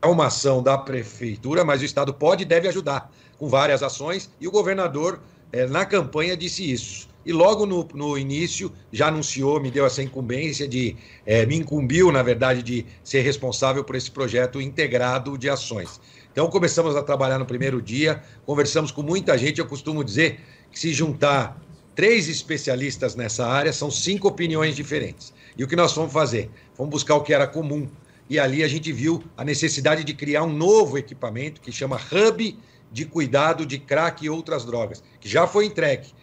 É 0.02 0.08
uma 0.08 0.28
ação 0.28 0.62
da 0.62 0.78
prefeitura, 0.78 1.64
mas 1.64 1.82
o 1.82 1.86
Estado 1.86 2.14
pode 2.14 2.44
e 2.44 2.46
deve 2.46 2.68
ajudar 2.68 3.10
com 3.38 3.48
várias 3.48 3.82
ações, 3.82 4.30
e 4.40 4.48
o 4.48 4.52
governador, 4.52 5.22
é, 5.54 5.66
na 5.66 5.86
campanha, 5.86 6.36
disse 6.36 6.70
isso. 6.70 7.10
E 7.26 7.32
logo 7.32 7.66
no, 7.66 7.88
no, 7.94 8.18
início 8.18 8.72
já 8.92 9.08
anunciou, 9.08 9.62
me 9.62 9.70
deu 9.70 9.86
essa 9.86 10.02
incumbência 10.02 10.68
de. 10.68 10.96
É, 11.26 11.46
me 11.46 11.56
incumbiu, 11.56 12.12
na 12.12 12.24
verdade, 12.24 12.64
de 12.64 12.86
ser 13.04 13.22
responsável 13.22 13.84
por 13.84 13.96
esse 13.96 14.10
projeto 14.10 14.60
integrado 14.60 15.38
de 15.38 15.50
ações. 15.50 16.02
Então 16.32 16.50
começamos 16.50 16.96
a 16.96 17.04
trabalhar 17.04 17.38
no 17.38 17.46
primeiro 17.46 17.82
dia, 17.82 18.22
conversamos 18.46 18.92
com 18.92 19.02
muita 19.02 19.38
gente. 19.38 19.60
Eu 19.60 19.68
costumo 19.68 20.04
dizer 20.04 20.40
que 20.72 20.80
se 20.80 20.94
juntar 20.94 21.62
três 21.94 22.30
especialistas 22.30 23.16
nessa 23.16 23.46
área, 23.46 23.74
são 23.74 23.92
cinco 23.92 24.28
opiniões 24.28 24.76
diferentes. 24.76 25.34
E 25.58 25.64
o 25.64 25.68
que 25.68 25.76
nós 25.76 25.94
fomos 25.94 26.14
fazer? 26.14 26.50
Fomos 26.74 26.92
buscar 26.92 27.16
o 27.16 27.22
que 27.22 27.34
era 27.34 27.46
comum. 27.46 27.90
E 28.30 28.40
ali 28.40 28.64
a 28.64 28.68
gente 28.68 28.92
viu 28.94 29.22
a 29.36 29.44
necessidade 29.44 30.04
de 30.06 30.14
criar 30.14 30.44
um 30.44 30.54
novo 30.54 30.98
equipamento 30.98 31.60
que 31.60 31.72
chama 31.72 31.98
Hub 31.98 32.58
de 32.92 33.06
Cuidado 33.06 33.66
de 33.66 33.78
Crack 33.78 34.26
e 34.26 34.30
Outras 34.30 34.64
Drogas, 34.64 35.04
que 35.20 35.28
já 35.28 35.46
foi 35.46 35.66
entregue. 35.66 36.14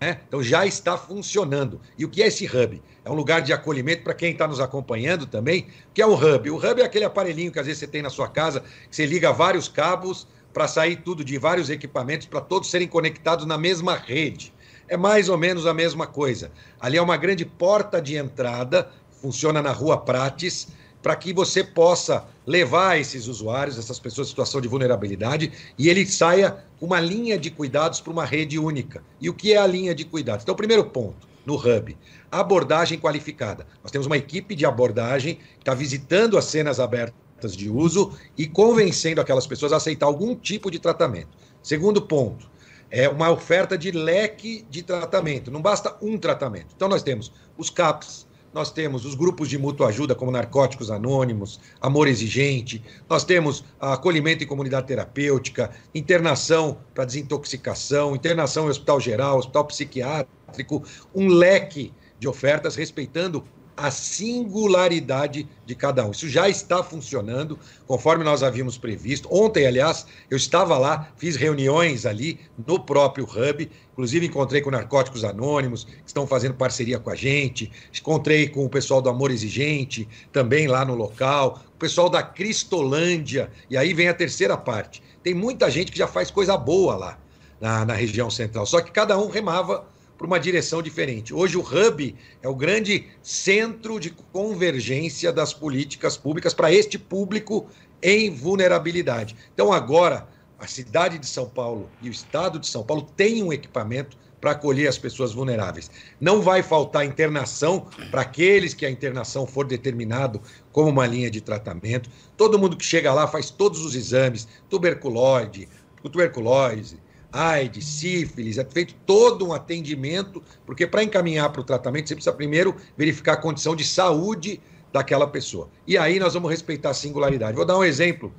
Né? 0.00 0.20
Então 0.28 0.42
já 0.42 0.66
está 0.66 0.96
funcionando. 0.96 1.80
E 1.96 2.04
o 2.04 2.08
que 2.08 2.22
é 2.22 2.26
esse 2.26 2.44
hub? 2.44 2.82
É 3.08 3.10
um 3.10 3.14
lugar 3.14 3.40
de 3.40 3.54
acolhimento 3.54 4.02
para 4.02 4.12
quem 4.12 4.32
está 4.32 4.46
nos 4.46 4.60
acompanhando 4.60 5.26
também. 5.26 5.62
O 5.62 5.94
que 5.94 6.02
é 6.02 6.06
um 6.06 6.12
hub? 6.12 6.50
O 6.50 6.56
hub 6.56 6.82
é 6.82 6.84
aquele 6.84 7.06
aparelhinho 7.06 7.50
que 7.50 7.58
às 7.58 7.64
vezes 7.64 7.80
você 7.80 7.86
tem 7.86 8.02
na 8.02 8.10
sua 8.10 8.28
casa, 8.28 8.60
que 8.60 8.94
você 8.94 9.06
liga 9.06 9.32
vários 9.32 9.66
cabos 9.66 10.28
para 10.52 10.68
sair 10.68 10.96
tudo 10.96 11.24
de 11.24 11.38
vários 11.38 11.70
equipamentos, 11.70 12.26
para 12.26 12.42
todos 12.42 12.70
serem 12.70 12.86
conectados 12.86 13.46
na 13.46 13.56
mesma 13.56 13.96
rede. 13.96 14.52
É 14.86 14.94
mais 14.94 15.30
ou 15.30 15.38
menos 15.38 15.64
a 15.64 15.72
mesma 15.72 16.06
coisa. 16.06 16.52
Ali 16.78 16.98
é 16.98 17.02
uma 17.02 17.16
grande 17.16 17.46
porta 17.46 17.98
de 17.98 18.14
entrada, 18.14 18.90
funciona 19.22 19.62
na 19.62 19.72
Rua 19.72 19.96
Prates, 19.96 20.68
para 21.02 21.16
que 21.16 21.32
você 21.32 21.64
possa 21.64 22.26
levar 22.46 23.00
esses 23.00 23.26
usuários, 23.26 23.78
essas 23.78 23.98
pessoas 23.98 24.26
em 24.26 24.30
situação 24.30 24.60
de 24.60 24.68
vulnerabilidade, 24.68 25.50
e 25.78 25.88
ele 25.88 26.04
saia 26.04 26.62
com 26.78 26.84
uma 26.84 27.00
linha 27.00 27.38
de 27.38 27.50
cuidados 27.50 28.02
para 28.02 28.12
uma 28.12 28.26
rede 28.26 28.58
única. 28.58 29.02
E 29.18 29.30
o 29.30 29.34
que 29.34 29.54
é 29.54 29.56
a 29.56 29.66
linha 29.66 29.94
de 29.94 30.04
cuidados? 30.04 30.42
Então, 30.42 30.54
primeiro 30.54 30.84
ponto, 30.84 31.26
no 31.48 31.54
Hub, 31.54 31.96
abordagem 32.30 32.98
qualificada. 32.98 33.66
Nós 33.82 33.90
temos 33.90 34.06
uma 34.06 34.16
equipe 34.16 34.54
de 34.54 34.66
abordagem 34.66 35.36
que 35.36 35.60
está 35.60 35.74
visitando 35.74 36.36
as 36.36 36.44
cenas 36.44 36.80
abertas 36.80 37.56
de 37.56 37.70
uso 37.70 38.12
e 38.36 38.46
convencendo 38.46 39.20
aquelas 39.20 39.46
pessoas 39.46 39.72
a 39.72 39.76
aceitar 39.76 40.06
algum 40.06 40.34
tipo 40.34 40.70
de 40.70 40.78
tratamento. 40.78 41.36
Segundo 41.62 42.02
ponto, 42.02 42.50
é 42.90 43.08
uma 43.08 43.30
oferta 43.30 43.76
de 43.76 43.90
leque 43.90 44.64
de 44.70 44.82
tratamento. 44.82 45.50
Não 45.50 45.60
basta 45.60 45.96
um 46.00 46.16
tratamento. 46.18 46.68
Então, 46.74 46.88
nós 46.88 47.02
temos 47.02 47.32
os 47.56 47.70
CAPs, 47.70 48.26
nós 48.52 48.70
temos 48.70 49.04
os 49.04 49.14
grupos 49.14 49.48
de 49.48 49.58
mútua 49.58 49.88
ajuda, 49.88 50.14
como 50.14 50.30
Narcóticos 50.30 50.90
Anônimos, 50.90 51.60
Amor 51.80 52.08
Exigente, 52.08 52.82
nós 53.08 53.22
temos 53.22 53.62
acolhimento 53.78 54.42
em 54.42 54.46
comunidade 54.46 54.86
terapêutica, 54.86 55.70
internação 55.94 56.78
para 56.94 57.04
desintoxicação, 57.04 58.16
internação 58.16 58.66
em 58.66 58.70
hospital 58.70 59.00
geral, 59.00 59.38
hospital 59.38 59.66
psiquiátrico, 59.66 60.82
um 61.14 61.28
leque 61.28 61.92
de 62.18 62.28
ofertas 62.28 62.76
respeitando 62.76 63.44
a 63.78 63.92
singularidade 63.92 65.48
de 65.64 65.74
cada 65.74 66.04
um. 66.04 66.10
Isso 66.10 66.28
já 66.28 66.48
está 66.48 66.82
funcionando, 66.82 67.56
conforme 67.86 68.24
nós 68.24 68.42
havíamos 68.42 68.76
previsto. 68.76 69.28
Ontem, 69.30 69.66
aliás, 69.66 70.04
eu 70.28 70.36
estava 70.36 70.76
lá, 70.76 71.08
fiz 71.16 71.36
reuniões 71.36 72.04
ali 72.04 72.40
no 72.66 72.80
próprio 72.80 73.24
Hub, 73.24 73.70
inclusive 73.92 74.26
encontrei 74.26 74.60
com 74.60 74.70
Narcóticos 74.70 75.22
Anônimos, 75.22 75.84
que 75.84 76.02
estão 76.06 76.26
fazendo 76.26 76.54
parceria 76.54 76.98
com 76.98 77.08
a 77.08 77.14
gente, 77.14 77.70
encontrei 77.96 78.48
com 78.48 78.64
o 78.64 78.68
pessoal 78.68 79.00
do 79.00 79.08
Amor 79.08 79.30
Exigente, 79.30 80.08
também 80.32 80.66
lá 80.66 80.84
no 80.84 80.96
local, 80.96 81.62
o 81.72 81.78
pessoal 81.78 82.10
da 82.10 82.20
Cristolândia, 82.20 83.48
e 83.70 83.76
aí 83.76 83.94
vem 83.94 84.08
a 84.08 84.14
terceira 84.14 84.56
parte. 84.56 85.00
Tem 85.22 85.34
muita 85.34 85.70
gente 85.70 85.92
que 85.92 85.98
já 85.98 86.08
faz 86.08 86.32
coisa 86.32 86.56
boa 86.56 86.96
lá 86.96 87.18
na, 87.60 87.84
na 87.84 87.94
região 87.94 88.28
central, 88.28 88.66
só 88.66 88.80
que 88.80 88.90
cada 88.90 89.16
um 89.16 89.30
remava 89.30 89.86
para 90.18 90.26
uma 90.26 90.40
direção 90.40 90.82
diferente. 90.82 91.32
Hoje 91.32 91.56
o 91.56 91.60
hub 91.60 92.14
é 92.42 92.48
o 92.48 92.54
grande 92.54 93.06
centro 93.22 94.00
de 94.00 94.10
convergência 94.10 95.32
das 95.32 95.54
políticas 95.54 96.16
públicas 96.16 96.52
para 96.52 96.72
este 96.72 96.98
público 96.98 97.68
em 98.02 98.28
vulnerabilidade. 98.28 99.36
Então 99.54 99.72
agora 99.72 100.28
a 100.58 100.66
cidade 100.66 101.18
de 101.18 101.26
São 101.26 101.48
Paulo 101.48 101.88
e 102.02 102.08
o 102.08 102.12
estado 102.12 102.58
de 102.58 102.66
São 102.66 102.82
Paulo 102.82 103.02
têm 103.16 103.44
um 103.44 103.52
equipamento 103.52 104.18
para 104.40 104.52
acolher 104.52 104.88
as 104.88 104.98
pessoas 104.98 105.32
vulneráveis. 105.32 105.90
Não 106.20 106.42
vai 106.42 106.62
faltar 106.62 107.04
internação 107.04 107.86
para 108.10 108.22
aqueles 108.22 108.74
que 108.74 108.86
a 108.86 108.90
internação 108.90 109.46
for 109.46 109.66
determinado 109.66 110.40
como 110.72 110.88
uma 110.90 111.06
linha 111.06 111.30
de 111.30 111.40
tratamento. 111.40 112.10
Todo 112.36 112.58
mundo 112.58 112.76
que 112.76 112.84
chega 112.84 113.12
lá 113.12 113.26
faz 113.26 113.50
todos 113.50 113.84
os 113.84 113.94
exames, 113.94 114.48
tuberculose, 114.68 115.68
tuberculose, 116.02 116.98
AIDS, 117.32 117.84
sífilis, 117.84 118.58
é 118.58 118.64
feito 118.64 118.94
todo 119.06 119.46
um 119.46 119.52
atendimento, 119.52 120.42
porque 120.64 120.86
para 120.86 121.02
encaminhar 121.02 121.50
para 121.50 121.60
o 121.60 121.64
tratamento 121.64 122.08
você 122.08 122.14
precisa 122.14 122.34
primeiro 122.34 122.74
verificar 122.96 123.34
a 123.34 123.36
condição 123.36 123.76
de 123.76 123.84
saúde 123.84 124.60
daquela 124.92 125.26
pessoa. 125.26 125.68
E 125.86 125.98
aí 125.98 126.18
nós 126.18 126.34
vamos 126.34 126.50
respeitar 126.50 126.90
a 126.90 126.94
singularidade. 126.94 127.56
Vou 127.56 127.66
dar 127.66 127.76
um 127.78 127.84
exemplo, 127.84 128.32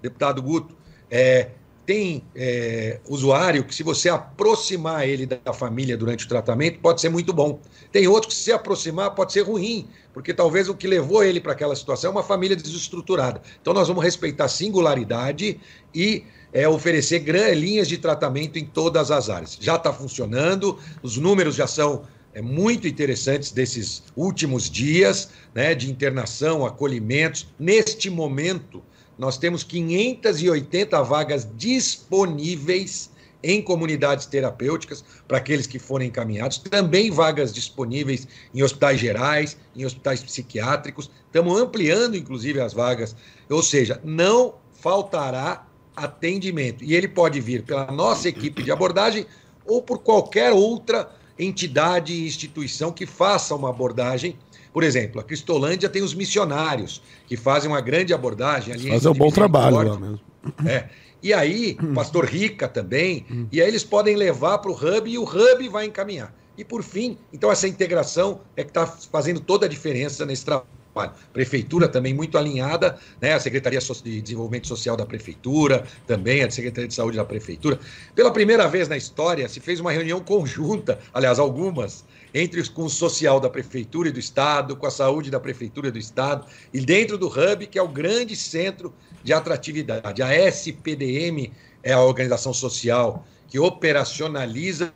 deputado 0.00 0.40
Guto. 0.40 0.76
É, 1.10 1.50
tem 1.86 2.24
é, 2.34 2.98
usuário 3.08 3.62
que, 3.62 3.72
se 3.72 3.84
você 3.84 4.08
aproximar 4.08 5.08
ele 5.08 5.24
da 5.24 5.52
família 5.52 5.96
durante 5.96 6.26
o 6.26 6.28
tratamento, 6.28 6.80
pode 6.80 7.00
ser 7.00 7.08
muito 7.08 7.32
bom. 7.32 7.60
Tem 7.92 8.08
outro 8.08 8.28
que, 8.28 8.34
se 8.34 8.52
aproximar, 8.52 9.14
pode 9.14 9.32
ser 9.32 9.42
ruim, 9.42 9.86
porque 10.12 10.34
talvez 10.34 10.68
o 10.68 10.74
que 10.74 10.88
levou 10.88 11.22
ele 11.22 11.40
para 11.40 11.52
aquela 11.52 11.76
situação 11.76 12.10
é 12.10 12.12
uma 12.12 12.24
família 12.24 12.56
desestruturada. 12.56 13.40
Então, 13.62 13.72
nós 13.72 13.86
vamos 13.86 14.02
respeitar 14.02 14.48
singularidade 14.48 15.60
e 15.94 16.24
é, 16.52 16.68
oferecer 16.68 17.22
linhas 17.54 17.86
de 17.86 17.98
tratamento 17.98 18.58
em 18.58 18.64
todas 18.64 19.12
as 19.12 19.30
áreas. 19.30 19.56
Já 19.60 19.76
está 19.76 19.92
funcionando, 19.92 20.78
os 21.02 21.16
números 21.16 21.54
já 21.54 21.68
são 21.68 22.02
é, 22.34 22.42
muito 22.42 22.88
interessantes 22.88 23.52
desses 23.52 24.02
últimos 24.16 24.68
dias 24.68 25.30
né, 25.54 25.72
de 25.74 25.88
internação, 25.88 26.66
acolhimentos. 26.66 27.46
Neste 27.58 28.10
momento, 28.10 28.82
nós 29.18 29.38
temos 29.38 29.62
580 29.64 31.02
vagas 31.02 31.48
disponíveis 31.56 33.10
em 33.42 33.62
comunidades 33.62 34.26
terapêuticas 34.26 35.04
para 35.28 35.38
aqueles 35.38 35.66
que 35.66 35.78
forem 35.78 36.08
encaminhados, 36.08 36.58
também 36.58 37.10
vagas 37.10 37.52
disponíveis 37.52 38.26
em 38.52 38.62
hospitais 38.62 38.98
gerais, 38.98 39.56
em 39.74 39.84
hospitais 39.84 40.22
psiquiátricos. 40.22 41.10
Estamos 41.26 41.60
ampliando, 41.60 42.16
inclusive, 42.16 42.60
as 42.60 42.72
vagas, 42.72 43.14
ou 43.48 43.62
seja, 43.62 44.00
não 44.02 44.54
faltará 44.72 45.66
atendimento. 45.94 46.84
E 46.84 46.94
ele 46.94 47.08
pode 47.08 47.40
vir 47.40 47.62
pela 47.62 47.90
nossa 47.90 48.28
equipe 48.28 48.62
de 48.62 48.70
abordagem 48.70 49.26
ou 49.64 49.80
por 49.82 50.00
qualquer 50.00 50.52
outra 50.52 51.10
entidade 51.38 52.12
e 52.12 52.26
instituição 52.26 52.92
que 52.92 53.06
faça 53.06 53.54
uma 53.54 53.70
abordagem. 53.70 54.38
Por 54.76 54.84
exemplo, 54.84 55.22
a 55.22 55.24
Cristolândia 55.24 55.88
tem 55.88 56.02
os 56.02 56.12
missionários, 56.12 57.00
que 57.26 57.34
fazem 57.34 57.66
uma 57.66 57.80
grande 57.80 58.12
abordagem. 58.12 58.74
Ali 58.74 58.90
Fazem 58.90 59.10
um 59.10 59.14
bom 59.14 59.30
trabalho 59.30 59.76
lá 59.78 59.98
mesmo. 59.98 60.20
É. 60.68 60.90
E 61.22 61.32
aí, 61.32 61.78
o 61.82 61.94
Pastor 61.94 62.26
Rica 62.26 62.68
também, 62.68 63.24
e 63.50 63.62
aí 63.62 63.66
eles 63.66 63.82
podem 63.82 64.14
levar 64.16 64.58
para 64.58 64.70
o 64.70 64.74
Hub 64.74 65.10
e 65.10 65.16
o 65.16 65.24
Hub 65.24 65.66
vai 65.70 65.86
encaminhar. 65.86 66.30
E 66.58 66.62
por 66.62 66.82
fim, 66.82 67.16
então 67.32 67.50
essa 67.50 67.66
integração 67.66 68.42
é 68.54 68.62
que 68.62 68.68
está 68.68 68.86
fazendo 68.86 69.40
toda 69.40 69.64
a 69.64 69.68
diferença 69.68 70.26
nesse 70.26 70.44
trabalho 70.44 70.68
trabalho. 70.96 71.12
Prefeitura 71.32 71.86
também 71.86 72.14
muito 72.14 72.38
alinhada, 72.38 72.98
né? 73.20 73.34
A 73.34 73.40
Secretaria 73.40 73.78
de 73.78 74.22
Desenvolvimento 74.22 74.66
Social 74.66 74.96
da 74.96 75.04
Prefeitura, 75.04 75.84
também 76.06 76.42
a 76.42 76.50
Secretaria 76.50 76.88
de 76.88 76.94
Saúde 76.94 77.18
da 77.18 77.24
Prefeitura. 77.24 77.78
Pela 78.14 78.30
primeira 78.30 78.66
vez 78.66 78.88
na 78.88 78.96
história, 78.96 79.46
se 79.48 79.60
fez 79.60 79.78
uma 79.78 79.92
reunião 79.92 80.20
conjunta, 80.20 80.98
aliás, 81.12 81.38
algumas, 81.38 82.04
entre 82.38 82.68
com 82.68 82.84
o 82.84 82.90
social 82.90 83.40
da 83.40 83.48
Prefeitura 83.48 84.10
e 84.10 84.12
do 84.12 84.18
Estado, 84.18 84.76
com 84.76 84.86
a 84.86 84.90
saúde 84.90 85.30
da 85.30 85.40
Prefeitura 85.40 85.88
e 85.88 85.90
do 85.90 85.98
Estado, 85.98 86.46
e 86.70 86.80
dentro 86.80 87.16
do 87.16 87.28
Hub, 87.28 87.66
que 87.66 87.78
é 87.78 87.82
o 87.82 87.88
grande 87.88 88.36
centro 88.36 88.92
de 89.24 89.32
atratividade. 89.32 90.22
A 90.22 90.34
SPDM 90.34 91.50
é 91.82 91.94
a 91.94 92.00
organização 92.00 92.52
social 92.52 93.26
que 93.48 93.58
operacionaliza 93.58 94.92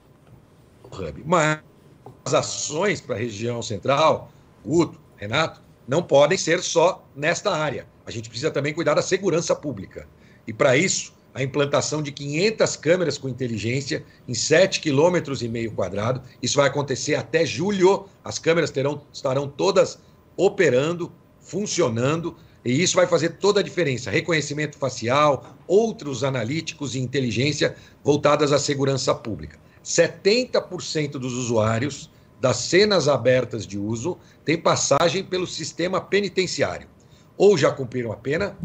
o 0.85 0.95
Hub. 0.95 1.23
Mas 1.25 1.61
as 2.27 2.35
ações 2.35 3.01
para 3.01 3.17
a 3.17 3.19
região 3.19 3.63
central, 3.63 4.31
Guto, 4.63 5.01
Renato, 5.17 5.63
não 5.89 6.03
podem 6.03 6.37
ser 6.37 6.61
só 6.63 7.03
nesta 7.17 7.51
área. 7.51 7.87
A 8.05 8.11
gente 8.11 8.29
precisa 8.29 8.51
também 8.51 8.75
cuidar 8.75 8.95
da 8.95 9.03
segurança 9.03 9.57
pública. 9.57 10.07
E 10.47 10.53
para 10.53 10.77
isso, 10.77 11.15
a 11.35 11.43
implantação 11.43 12.03
de 12.03 12.11
500 12.13 12.77
câmeras 12.77 13.19
com 13.19 13.29
inteligência 13.29 14.05
em 14.27 14.33
7,5 14.33 15.69
km 15.69 15.75
quadrado. 15.75 16.23
Isso 16.43 16.57
vai 16.57 16.69
acontecer 16.69 17.15
até 17.15 17.45
julho. 17.47 18.07
As 18.25 18.39
câmeras 18.39 18.71
terão, 18.71 19.03
estarão 19.13 19.49
todas 19.49 19.99
operando, 20.37 21.13
funcionando, 21.41 22.37
e 22.65 22.83
isso 22.83 22.97
vai 22.97 23.07
fazer 23.07 23.31
toda 23.39 23.61
a 23.61 23.63
diferença. 23.63 24.11
Reconhecimento 24.11 24.77
facial, 24.77 25.57
outros 25.67 26.25
analíticos 26.25 26.95
e 26.95 26.99
inteligência 26.99 27.75
voltadas 28.05 28.53
à 28.53 28.59
segurança 28.59 29.15
pública. 29.15 29.59
70% 29.85 31.13
dos 31.13 31.33
usuários 31.33 32.11
das 32.41 32.57
cenas 32.57 33.09
abertas 33.09 33.67
de 33.67 33.79
uso 33.79 34.19
têm 34.45 34.59
passagem 34.59 35.23
pelo 35.25 35.47
sistema 35.47 36.01
penitenciário. 36.01 36.89
Ou 37.37 37.57
já 37.57 37.71
cumpriram 37.71 38.13
a 38.13 38.17
pena, 38.17 38.57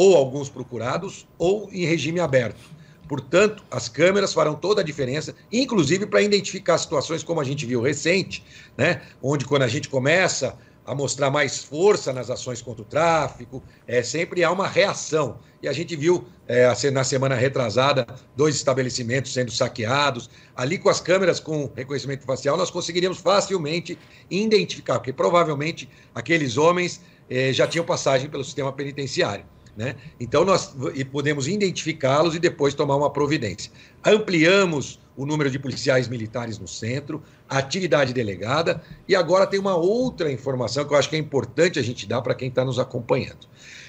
ou 0.00 0.16
alguns 0.16 0.48
procurados, 0.48 1.28
ou 1.36 1.68
em 1.70 1.84
regime 1.84 2.20
aberto. 2.20 2.58
Portanto, 3.06 3.62
as 3.70 3.86
câmeras 3.86 4.32
farão 4.32 4.54
toda 4.54 4.80
a 4.80 4.84
diferença, 4.84 5.34
inclusive 5.52 6.06
para 6.06 6.22
identificar 6.22 6.78
situações 6.78 7.22
como 7.22 7.38
a 7.38 7.44
gente 7.44 7.66
viu 7.66 7.82
recente, 7.82 8.42
né? 8.78 9.02
onde 9.22 9.44
quando 9.44 9.60
a 9.60 9.68
gente 9.68 9.90
começa 9.90 10.56
a 10.86 10.94
mostrar 10.94 11.30
mais 11.30 11.62
força 11.62 12.14
nas 12.14 12.30
ações 12.30 12.62
contra 12.62 12.80
o 12.80 12.84
tráfico, 12.86 13.62
é, 13.86 14.02
sempre 14.02 14.42
há 14.42 14.50
uma 14.50 14.66
reação. 14.66 15.38
E 15.62 15.68
a 15.68 15.72
gente 15.74 15.94
viu 15.94 16.24
é, 16.48 16.90
na 16.90 17.04
semana 17.04 17.34
retrasada 17.34 18.06
dois 18.34 18.56
estabelecimentos 18.56 19.34
sendo 19.34 19.50
saqueados. 19.50 20.30
Ali 20.56 20.78
com 20.78 20.88
as 20.88 20.98
câmeras 20.98 21.38
com 21.38 21.70
reconhecimento 21.76 22.24
facial, 22.24 22.56
nós 22.56 22.70
conseguiríamos 22.70 23.18
facilmente 23.18 23.98
identificar, 24.30 24.98
porque 24.98 25.12
provavelmente 25.12 25.90
aqueles 26.14 26.56
homens 26.56 27.02
é, 27.28 27.52
já 27.52 27.66
tinham 27.66 27.84
passagem 27.84 28.30
pelo 28.30 28.42
sistema 28.42 28.72
penitenciário. 28.72 29.44
Né? 29.76 29.94
Então 30.18 30.44
nós 30.44 30.74
podemos 31.10 31.46
identificá-los 31.48 32.34
e 32.34 32.38
depois 32.38 32.74
tomar 32.74 32.96
uma 32.96 33.10
providência. 33.10 33.70
Ampliamos 34.04 35.00
o 35.16 35.26
número 35.26 35.50
de 35.50 35.58
policiais 35.58 36.08
militares 36.08 36.58
no 36.58 36.66
centro, 36.66 37.22
a 37.48 37.58
atividade 37.58 38.12
delegada, 38.12 38.82
e 39.06 39.14
agora 39.14 39.46
tem 39.46 39.60
uma 39.60 39.76
outra 39.76 40.32
informação 40.32 40.84
que 40.84 40.94
eu 40.94 40.98
acho 40.98 41.10
que 41.10 41.16
é 41.16 41.18
importante 41.18 41.78
a 41.78 41.82
gente 41.82 42.06
dar 42.06 42.22
para 42.22 42.34
quem 42.34 42.48
está 42.48 42.64
nos 42.64 42.78
acompanhando. 42.78 43.46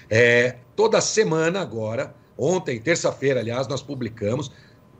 É, 0.09 0.57
toda 0.75 0.99
semana 0.99 1.61
agora, 1.61 2.13
ontem, 2.37 2.79
terça-feira, 2.79 3.39
aliás, 3.39 3.67
nós 3.67 3.81
publicamos, 3.81 4.51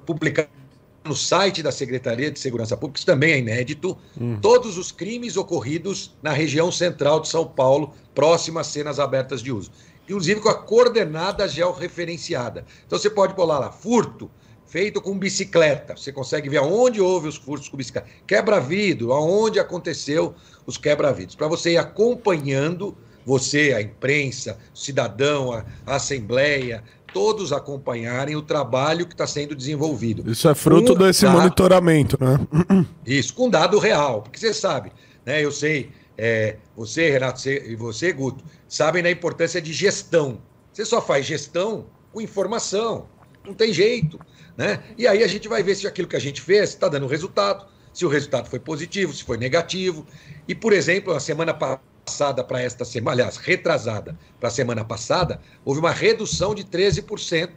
publicamos 0.06 0.62
no 1.04 1.16
site 1.16 1.64
da 1.64 1.72
Secretaria 1.72 2.32
de 2.32 2.40
Segurança 2.40 2.78
Pública, 2.78 3.00
isso 3.00 3.06
também 3.06 3.34
é 3.34 3.40
inédito, 3.40 3.98
hum. 4.20 4.38
todos 4.40 4.78
os 4.78 4.92
crimes 4.92 5.36
ocorridos 5.36 6.16
na 6.22 6.32
região 6.32 6.72
central 6.72 7.20
de 7.20 7.28
São 7.28 7.46
Paulo, 7.46 7.94
próximas 8.14 8.68
às 8.68 8.74
cenas 8.74 9.00
abertas 9.00 9.42
de 9.42 9.52
uso. 9.52 9.72
Inclusive 10.12 10.42
com 10.42 10.50
a 10.50 10.54
coordenada 10.54 11.48
georreferenciada. 11.48 12.66
Então 12.86 13.00
você 13.00 13.10
pode 13.10 13.34
pular 13.34 13.60
lá, 13.60 13.72
furto, 13.72 14.30
feito 14.68 15.02
com 15.02 15.18
bicicleta. 15.18 15.96
Você 15.96 16.12
consegue 16.12 16.50
ver 16.50 16.58
aonde 16.58 17.00
houve 17.00 17.30
os 17.30 17.38
furtos 17.38 17.70
com 17.70 17.78
bicicleta. 17.78 18.10
Quebra-vidro, 18.28 19.14
aonde 19.14 19.58
aconteceu 19.58 20.36
os 20.66 20.78
quebra-vidros. 20.78 21.36
Para 21.36 21.48
você 21.48 21.72
ir 21.72 21.78
acompanhando, 21.78 22.94
você, 23.26 23.74
a 23.74 23.82
imprensa, 23.82 24.58
o 24.76 24.78
cidadão, 24.78 25.54
a, 25.54 25.64
a 25.86 25.96
assembleia, 25.96 26.84
todos 27.14 27.54
acompanharem 27.54 28.36
o 28.36 28.42
trabalho 28.42 29.06
que 29.06 29.14
está 29.14 29.26
sendo 29.26 29.56
desenvolvido. 29.56 30.30
Isso 30.30 30.50
é 30.50 30.54
fruto 30.54 30.94
desse 30.94 31.24
dado, 31.24 31.38
monitoramento, 31.38 32.18
né? 32.22 32.38
Isso, 33.08 33.34
com 33.34 33.50
dado 33.50 33.80
real, 33.80 34.24
porque 34.24 34.38
você 34.38 34.54
sabe, 34.54 34.92
né? 35.26 35.42
Eu 35.42 35.54
sei, 35.54 35.90
é, 36.18 36.58
você, 36.76 37.12
Renato, 37.12 37.40
você, 37.40 37.64
e 37.66 37.76
você, 37.78 38.12
Guto, 38.12 38.44
sabem 38.72 39.04
da 39.04 39.12
importância 39.12 39.62
de 39.62 39.74
gestão. 39.74 40.42
Você 40.72 40.86
só 40.86 41.02
faz 41.02 41.26
gestão 41.26 41.88
com 42.14 42.22
informação. 42.22 43.06
Não 43.46 43.54
tem 43.54 43.74
jeito. 43.74 44.18
Né? 44.56 44.82
E 44.98 45.06
aí 45.06 45.26
a 45.26 45.28
gente 45.28 45.50
vai 45.50 45.62
ver 45.62 45.76
se 45.76 45.86
aquilo 45.86 46.08
que 46.08 46.16
a 46.16 46.22
gente 46.22 46.42
fez 46.42 46.70
está 46.70 46.88
dando 46.88 47.06
resultado, 47.06 47.66
se 47.92 48.06
o 48.06 48.10
resultado 48.10 48.50
foi 48.50 48.60
positivo, 48.60 49.14
se 49.14 49.26
foi 49.26 49.36
negativo. 49.36 50.08
E, 50.48 50.56
por 50.56 50.72
exemplo, 50.72 51.14
a 51.14 51.20
semana 51.20 51.54
passada 51.54 52.46
para 52.46 52.62
esta 52.62 52.86
semana, 52.86 53.12
aliás, 53.12 53.36
retrasada 53.36 54.18
para 54.40 54.48
a 54.48 54.52
semana 54.52 54.86
passada, 54.86 55.42
houve 55.66 55.82
uma 55.82 55.92
redução 55.92 56.56
de 56.56 56.64
13% 56.64 57.50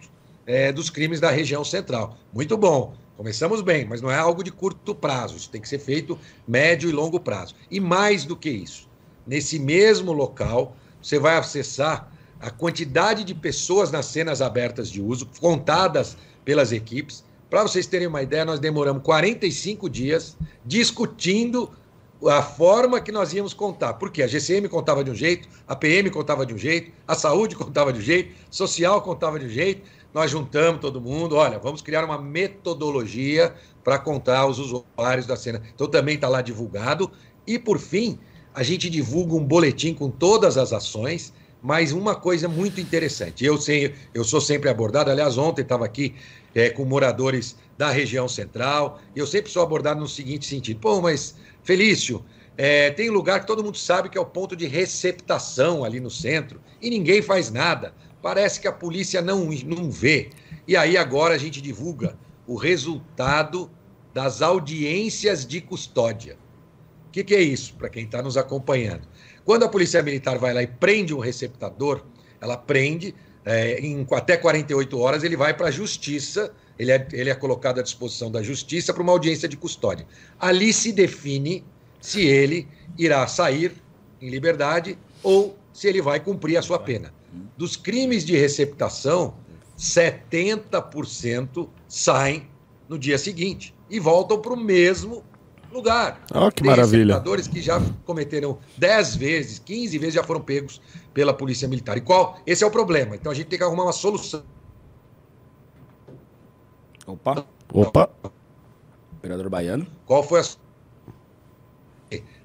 é, 0.44 0.72
dos 0.72 0.90
crimes 0.90 1.20
da 1.20 1.30
região 1.30 1.62
central. 1.62 2.18
Muito 2.32 2.56
bom. 2.56 2.96
Começamos 3.16 3.62
bem, 3.62 3.84
mas 3.84 4.02
não 4.02 4.10
é 4.10 4.18
algo 4.18 4.42
de 4.42 4.50
curto 4.50 4.92
prazo. 4.96 5.36
Isso 5.36 5.48
tem 5.48 5.60
que 5.60 5.68
ser 5.68 5.78
feito 5.78 6.18
médio 6.48 6.88
e 6.88 6.92
longo 6.92 7.20
prazo. 7.20 7.54
E 7.70 7.78
mais 7.78 8.24
do 8.24 8.36
que 8.36 8.50
isso, 8.50 8.88
nesse 9.24 9.60
mesmo 9.60 10.12
local, 10.12 10.76
você 11.04 11.18
vai 11.18 11.36
acessar 11.36 12.10
a 12.40 12.48
quantidade 12.50 13.24
de 13.24 13.34
pessoas 13.34 13.90
nas 13.90 14.06
cenas 14.06 14.40
abertas 14.40 14.88
de 14.88 15.02
uso, 15.02 15.28
contadas 15.38 16.16
pelas 16.46 16.72
equipes. 16.72 17.22
Para 17.50 17.62
vocês 17.62 17.86
terem 17.86 18.06
uma 18.06 18.22
ideia, 18.22 18.42
nós 18.42 18.58
demoramos 18.58 19.02
45 19.02 19.88
dias 19.90 20.34
discutindo 20.64 21.70
a 22.26 22.40
forma 22.40 23.02
que 23.02 23.12
nós 23.12 23.34
íamos 23.34 23.52
contar. 23.52 23.94
Porque 23.94 24.22
a 24.22 24.26
GCM 24.26 24.66
contava 24.66 25.04
de 25.04 25.10
um 25.10 25.14
jeito, 25.14 25.46
a 25.68 25.76
PM 25.76 26.08
contava 26.08 26.46
de 26.46 26.54
um 26.54 26.58
jeito, 26.58 26.90
a 27.06 27.14
saúde 27.14 27.54
contava 27.54 27.92
de 27.92 27.98
um 27.98 28.02
jeito, 28.02 28.34
social 28.50 29.02
contava 29.02 29.38
de 29.38 29.44
um 29.44 29.50
jeito. 29.50 29.82
Nós 30.14 30.30
juntamos 30.30 30.80
todo 30.80 31.02
mundo, 31.02 31.36
olha, 31.36 31.58
vamos 31.58 31.82
criar 31.82 32.02
uma 32.02 32.16
metodologia 32.16 33.54
para 33.82 33.98
contar 33.98 34.46
os 34.46 34.58
usuários 34.58 35.26
da 35.26 35.36
cena. 35.36 35.60
Então 35.74 35.86
também 35.86 36.14
está 36.14 36.28
lá 36.28 36.40
divulgado. 36.40 37.10
E 37.46 37.58
por 37.58 37.78
fim, 37.78 38.18
a 38.54 38.62
gente 38.62 38.88
divulga 38.88 39.34
um 39.34 39.44
boletim 39.44 39.92
com 39.92 40.08
todas 40.08 40.56
as 40.56 40.72
ações 40.72 41.32
mas 41.64 41.92
uma 41.92 42.14
coisa 42.14 42.46
muito 42.46 42.78
interessante. 42.78 43.42
Eu, 43.42 43.58
sei, 43.58 43.94
eu 44.12 44.22
sou 44.22 44.38
sempre 44.38 44.68
abordado, 44.68 45.10
aliás, 45.10 45.38
ontem 45.38 45.62
estava 45.62 45.86
aqui 45.86 46.14
é, 46.54 46.68
com 46.68 46.84
moradores 46.84 47.56
da 47.78 47.90
região 47.90 48.28
central, 48.28 49.00
e 49.16 49.18
eu 49.18 49.26
sempre 49.26 49.50
sou 49.50 49.62
abordado 49.62 49.98
no 49.98 50.06
seguinte 50.06 50.44
sentido: 50.44 50.78
pô, 50.78 51.00
mas 51.00 51.34
Felício, 51.62 52.22
é, 52.58 52.90
tem 52.90 53.08
lugar 53.08 53.40
que 53.40 53.46
todo 53.46 53.64
mundo 53.64 53.78
sabe 53.78 54.10
que 54.10 54.18
é 54.18 54.20
o 54.20 54.26
ponto 54.26 54.54
de 54.54 54.66
receptação 54.66 55.82
ali 55.82 56.00
no 56.00 56.10
centro, 56.10 56.60
e 56.82 56.90
ninguém 56.90 57.22
faz 57.22 57.50
nada. 57.50 57.94
Parece 58.20 58.60
que 58.60 58.68
a 58.68 58.72
polícia 58.72 59.22
não, 59.22 59.46
não 59.64 59.90
vê. 59.90 60.28
E 60.68 60.76
aí 60.76 60.98
agora 60.98 61.34
a 61.34 61.38
gente 61.38 61.62
divulga 61.62 62.14
o 62.46 62.56
resultado 62.56 63.70
das 64.12 64.42
audiências 64.42 65.46
de 65.46 65.62
custódia. 65.62 66.36
Que, 67.14 67.22
que 67.22 67.32
é 67.36 67.40
isso, 67.40 67.74
para 67.74 67.88
quem 67.88 68.06
está 68.06 68.20
nos 68.20 68.36
acompanhando? 68.36 69.02
Quando 69.44 69.62
a 69.64 69.68
Polícia 69.68 70.02
Militar 70.02 70.36
vai 70.36 70.52
lá 70.52 70.64
e 70.64 70.66
prende 70.66 71.14
um 71.14 71.20
receptador, 71.20 72.02
ela 72.40 72.56
prende, 72.56 73.14
é, 73.44 73.78
em 73.78 74.04
até 74.10 74.36
48 74.36 74.98
horas 74.98 75.22
ele 75.22 75.36
vai 75.36 75.54
para 75.54 75.68
a 75.68 75.70
Justiça, 75.70 76.52
ele 76.76 76.90
é, 76.90 77.06
ele 77.12 77.30
é 77.30 77.34
colocado 77.36 77.78
à 77.78 77.84
disposição 77.84 78.32
da 78.32 78.42
Justiça 78.42 78.92
para 78.92 79.00
uma 79.00 79.12
audiência 79.12 79.48
de 79.48 79.56
custódia. 79.56 80.04
Ali 80.40 80.72
se 80.72 80.90
define 80.90 81.62
se 82.00 82.26
ele 82.26 82.66
irá 82.98 83.24
sair 83.28 83.74
em 84.20 84.28
liberdade 84.28 84.98
ou 85.22 85.56
se 85.72 85.86
ele 85.86 86.02
vai 86.02 86.18
cumprir 86.18 86.56
a 86.56 86.62
sua 86.62 86.80
pena. 86.80 87.14
Dos 87.56 87.76
crimes 87.76 88.24
de 88.24 88.36
receptação, 88.36 89.36
70% 89.78 91.68
saem 91.86 92.48
no 92.88 92.98
dia 92.98 93.18
seguinte 93.18 93.72
e 93.88 94.00
voltam 94.00 94.40
para 94.40 94.52
o 94.52 94.56
mesmo 94.56 95.22
lugar. 95.74 96.20
Oh, 96.34 96.50
que 96.50 96.62
Tem 96.62 96.70
maravilha. 96.70 97.20
Tem 97.20 97.42
que 97.48 97.60
já 97.60 97.82
cometeram 98.06 98.58
10 98.78 99.16
vezes, 99.16 99.58
15 99.58 99.98
vezes 99.98 100.14
já 100.14 100.22
foram 100.22 100.40
pegos 100.40 100.80
pela 101.12 101.34
Polícia 101.34 101.68
Militar. 101.68 101.98
E 101.98 102.00
qual? 102.00 102.40
Esse 102.46 102.64
é 102.64 102.66
o 102.66 102.70
problema. 102.70 103.14
Então 103.14 103.30
a 103.30 103.34
gente 103.34 103.48
tem 103.48 103.58
que 103.58 103.64
arrumar 103.64 103.84
uma 103.84 103.92
solução. 103.92 104.42
Opa. 107.06 107.44
Opa. 107.72 108.10
Vereador 109.20 109.50
Baiano. 109.50 109.86
Qual 110.06 110.22
foi 110.22 110.40
a. 110.40 110.44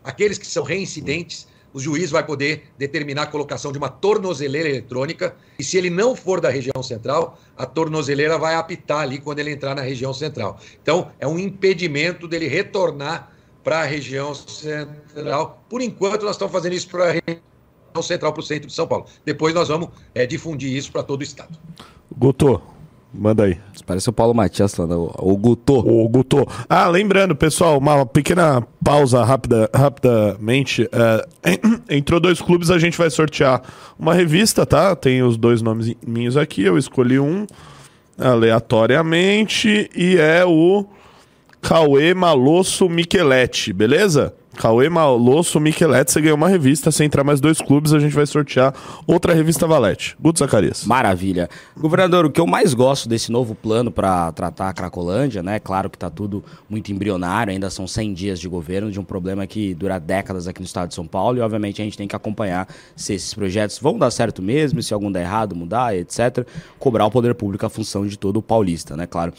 Aqueles 0.03 0.37
que 0.37 0.47
são 0.47 0.63
reincidentes 0.63 1.47
o 1.73 1.79
juiz 1.79 2.09
vai 2.09 2.25
poder 2.25 2.63
determinar 2.77 3.23
a 3.23 3.27
colocação 3.27 3.71
de 3.71 3.77
uma 3.77 3.89
tornozeleira 3.89 4.69
eletrônica 4.69 5.35
e 5.57 5.63
se 5.63 5.77
ele 5.77 5.89
não 5.89 6.15
for 6.15 6.41
da 6.41 6.49
região 6.49 6.81
central, 6.81 7.39
a 7.57 7.65
tornozeleira 7.65 8.37
vai 8.37 8.55
apitar 8.55 9.01
ali 9.01 9.19
quando 9.19 9.39
ele 9.39 9.51
entrar 9.51 9.75
na 9.75 9.81
região 9.81 10.13
central. 10.13 10.59
Então, 10.81 11.11
é 11.19 11.27
um 11.27 11.37
impedimento 11.37 12.27
dele 12.27 12.47
retornar 12.47 13.31
para 13.63 13.81
a 13.81 13.85
região 13.85 14.33
central. 14.33 15.63
Por 15.69 15.81
enquanto, 15.81 16.23
nós 16.23 16.35
estamos 16.35 16.51
fazendo 16.51 16.73
isso 16.73 16.89
para 16.89 17.09
a 17.09 17.11
região 17.11 18.01
central, 18.01 18.33
para 18.33 18.41
o 18.41 18.43
centro 18.43 18.67
de 18.67 18.73
São 18.73 18.87
Paulo. 18.87 19.05
Depois 19.25 19.53
nós 19.53 19.67
vamos 19.67 19.89
é, 20.15 20.25
difundir 20.25 20.75
isso 20.75 20.91
para 20.91 21.03
todo 21.03 21.19
o 21.19 21.23
estado. 21.23 21.57
Guto, 22.17 22.61
Manda 23.13 23.45
aí. 23.45 23.57
Parece 23.85 24.09
o 24.09 24.13
Paulo 24.13 24.35
Matias 24.35 24.75
lá, 24.77 24.85
o 24.85 25.35
Guto. 25.35 25.79
O 25.79 26.07
Guto. 26.07 26.47
Ah, 26.69 26.87
lembrando, 26.87 27.35
pessoal, 27.35 27.77
uma 27.77 28.05
pequena 28.05 28.61
pausa 28.83 29.23
rápida, 29.23 29.69
rapidamente. 29.75 30.87
É, 30.91 31.59
entrou 31.89 32.19
dois 32.19 32.39
clubes, 32.39 32.69
a 32.69 32.77
gente 32.77 32.97
vai 32.97 33.09
sortear 33.09 33.63
uma 33.97 34.13
revista, 34.13 34.65
tá? 34.65 34.95
Tem 34.95 35.23
os 35.23 35.37
dois 35.37 35.61
nomes 35.61 35.95
minhos 36.05 36.37
aqui, 36.37 36.63
eu 36.63 36.77
escolhi 36.77 37.19
um 37.19 37.47
aleatoriamente 38.17 39.89
e 39.95 40.17
é 40.17 40.45
o 40.45 40.85
Cauê 41.61 42.13
Malosso 42.13 42.87
Micheletti, 42.87 43.73
beleza? 43.73 44.33
Cauê 44.59 44.89
Malosso 44.89 45.57
Micheletti, 45.57 46.11
você 46.11 46.19
ganhou 46.19 46.35
uma 46.35 46.49
revista. 46.49 46.91
Se 46.91 47.01
entrar 47.05 47.23
mais 47.23 47.39
dois 47.39 47.61
clubes, 47.61 47.93
a 47.93 47.99
gente 47.99 48.13
vai 48.13 48.25
sortear 48.25 48.73
outra 49.07 49.33
revista 49.33 49.65
Valete. 49.65 50.17
Guto 50.19 50.39
Zacarias. 50.39 50.83
Maravilha. 50.83 51.49
Governador, 51.77 52.25
o 52.25 52.29
que 52.29 52.41
eu 52.41 52.45
mais 52.45 52.73
gosto 52.73 53.07
desse 53.07 53.31
novo 53.31 53.55
plano 53.55 53.89
para 53.89 54.33
tratar 54.33 54.67
a 54.67 54.73
Cracolândia, 54.73 55.41
né? 55.41 55.61
Claro 55.61 55.89
que 55.89 55.95
está 55.95 56.09
tudo 56.09 56.43
muito 56.69 56.91
embrionário, 56.91 57.53
ainda 57.53 57.69
são 57.69 57.87
100 57.87 58.13
dias 58.13 58.37
de 58.37 58.49
governo, 58.49 58.91
de 58.91 58.99
um 58.99 59.03
problema 59.05 59.47
que 59.47 59.73
dura 59.73 59.97
décadas 59.97 60.45
aqui 60.45 60.59
no 60.59 60.65
estado 60.65 60.89
de 60.89 60.95
São 60.95 61.07
Paulo, 61.07 61.37
e 61.37 61.41
obviamente 61.41 61.81
a 61.81 61.85
gente 61.85 61.97
tem 61.97 62.05
que 62.05 62.15
acompanhar 62.17 62.67
se 62.97 63.13
esses 63.13 63.33
projetos 63.33 63.79
vão 63.79 63.97
dar 63.97 64.11
certo 64.11 64.41
mesmo, 64.41 64.83
se 64.83 64.93
algum 64.93 65.09
der 65.09 65.21
errado, 65.21 65.55
mudar, 65.55 65.95
etc. 65.95 66.45
Cobrar 66.77 67.05
o 67.05 67.11
poder 67.11 67.33
público 67.33 67.65
a 67.65 67.69
função 67.69 68.05
de 68.05 68.19
todo 68.19 68.35
o 68.35 68.41
paulista, 68.41 68.97
né? 68.97 69.07
Claro. 69.07 69.31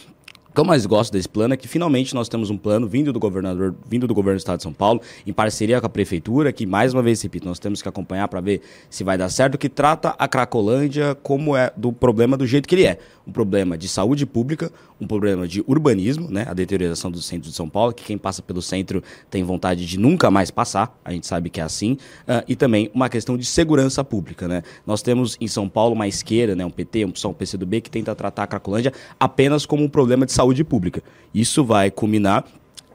O 0.51 0.53
que 0.53 0.61
eu 0.61 0.65
mais 0.65 0.85
gosto 0.85 1.13
desse 1.13 1.29
plano 1.29 1.55
é 1.55 1.57
que 1.57 1.69
finalmente 1.69 2.13
nós 2.13 2.29
temos 2.29 2.51
um 2.51 2.59
plano 2.59 2.89
vindo 2.89 3.13
do 3.13 3.21
governador, 3.21 3.73
vindo 3.89 4.09
do 4.09 4.13
governo 4.13 4.37
do 4.37 4.41
estado 4.41 4.57
de 4.57 4.65
São 4.65 4.73
Paulo, 4.73 5.01
em 5.25 5.33
parceria 5.33 5.81
com 5.81 5.87
a 5.87 5.89
prefeitura, 5.89 6.53
que 6.53 6.67
mais 6.67 6.93
uma 6.93 7.01
vez, 7.05 7.23
repito, 7.23 7.47
nós 7.47 7.61
temos 7.61 7.81
que 7.81 7.89
acompanhar 7.89 8.27
para 8.27 8.41
ver 8.41 8.61
se 8.91 9.05
vai 9.05 9.17
dar 9.17 9.29
certo, 9.29 9.57
que 9.57 9.69
trata 9.69 10.13
a 10.19 10.27
Cracolândia 10.27 11.15
como 11.23 11.57
é 11.57 11.73
do 11.77 11.93
problema 11.93 12.37
do 12.37 12.45
jeito 12.49 12.69
que 12.69 12.75
ele 12.75 12.85
é. 12.85 12.99
Um 13.25 13.31
problema 13.31 13.79
de 13.79 13.87
saúde 13.87 14.27
pública, 14.27 14.73
um 15.01 15.07
problema 15.07 15.47
de 15.47 15.63
urbanismo, 15.69 16.29
né, 16.29 16.45
a 16.49 16.53
deterioração 16.53 17.13
do 17.13 17.23
centro 17.23 17.49
de 17.49 17.55
São 17.55 17.69
Paulo, 17.69 17.93
que 17.93 18.03
quem 18.03 18.19
passa 18.19 18.43
pelo 18.43 18.61
centro 18.61 19.05
tem 19.31 19.45
vontade 19.45 19.87
de 19.87 19.97
nunca 19.97 20.33
mais 20.33 20.51
passar, 20.51 20.99
a 21.05 21.13
gente 21.13 21.29
sabe 21.29 21.49
que 21.49 21.61
é 21.61 21.63
assim, 21.63 21.93
uh, 21.93 22.43
e 22.49 22.57
também 22.57 22.91
uma 22.93 23.09
questão 23.09 23.39
de 23.39 23.45
segurança 23.45 24.03
pública, 24.03 24.49
né. 24.49 24.65
Nós 24.85 25.01
temos 25.01 25.37
em 25.41 25.47
São 25.47 25.69
Paulo 25.69 25.95
uma 25.95 26.09
esquerda, 26.09 26.57
né, 26.57 26.65
um 26.65 26.71
PT, 26.71 27.05
um 27.05 27.13
PSOL, 27.13 27.31
um 27.31 27.35
PCdoB, 27.35 27.83
que 27.83 27.91
tenta 27.91 28.13
tratar 28.17 28.43
a 28.43 28.47
Cracolândia 28.49 28.93
apenas 29.21 29.65
como 29.65 29.85
um 29.85 29.89
problema 29.89 30.27
de 30.27 30.33
saúde 30.41 30.65
pública. 30.65 31.03
Isso 31.35 31.63
vai 31.63 31.91
culminar 31.91 32.45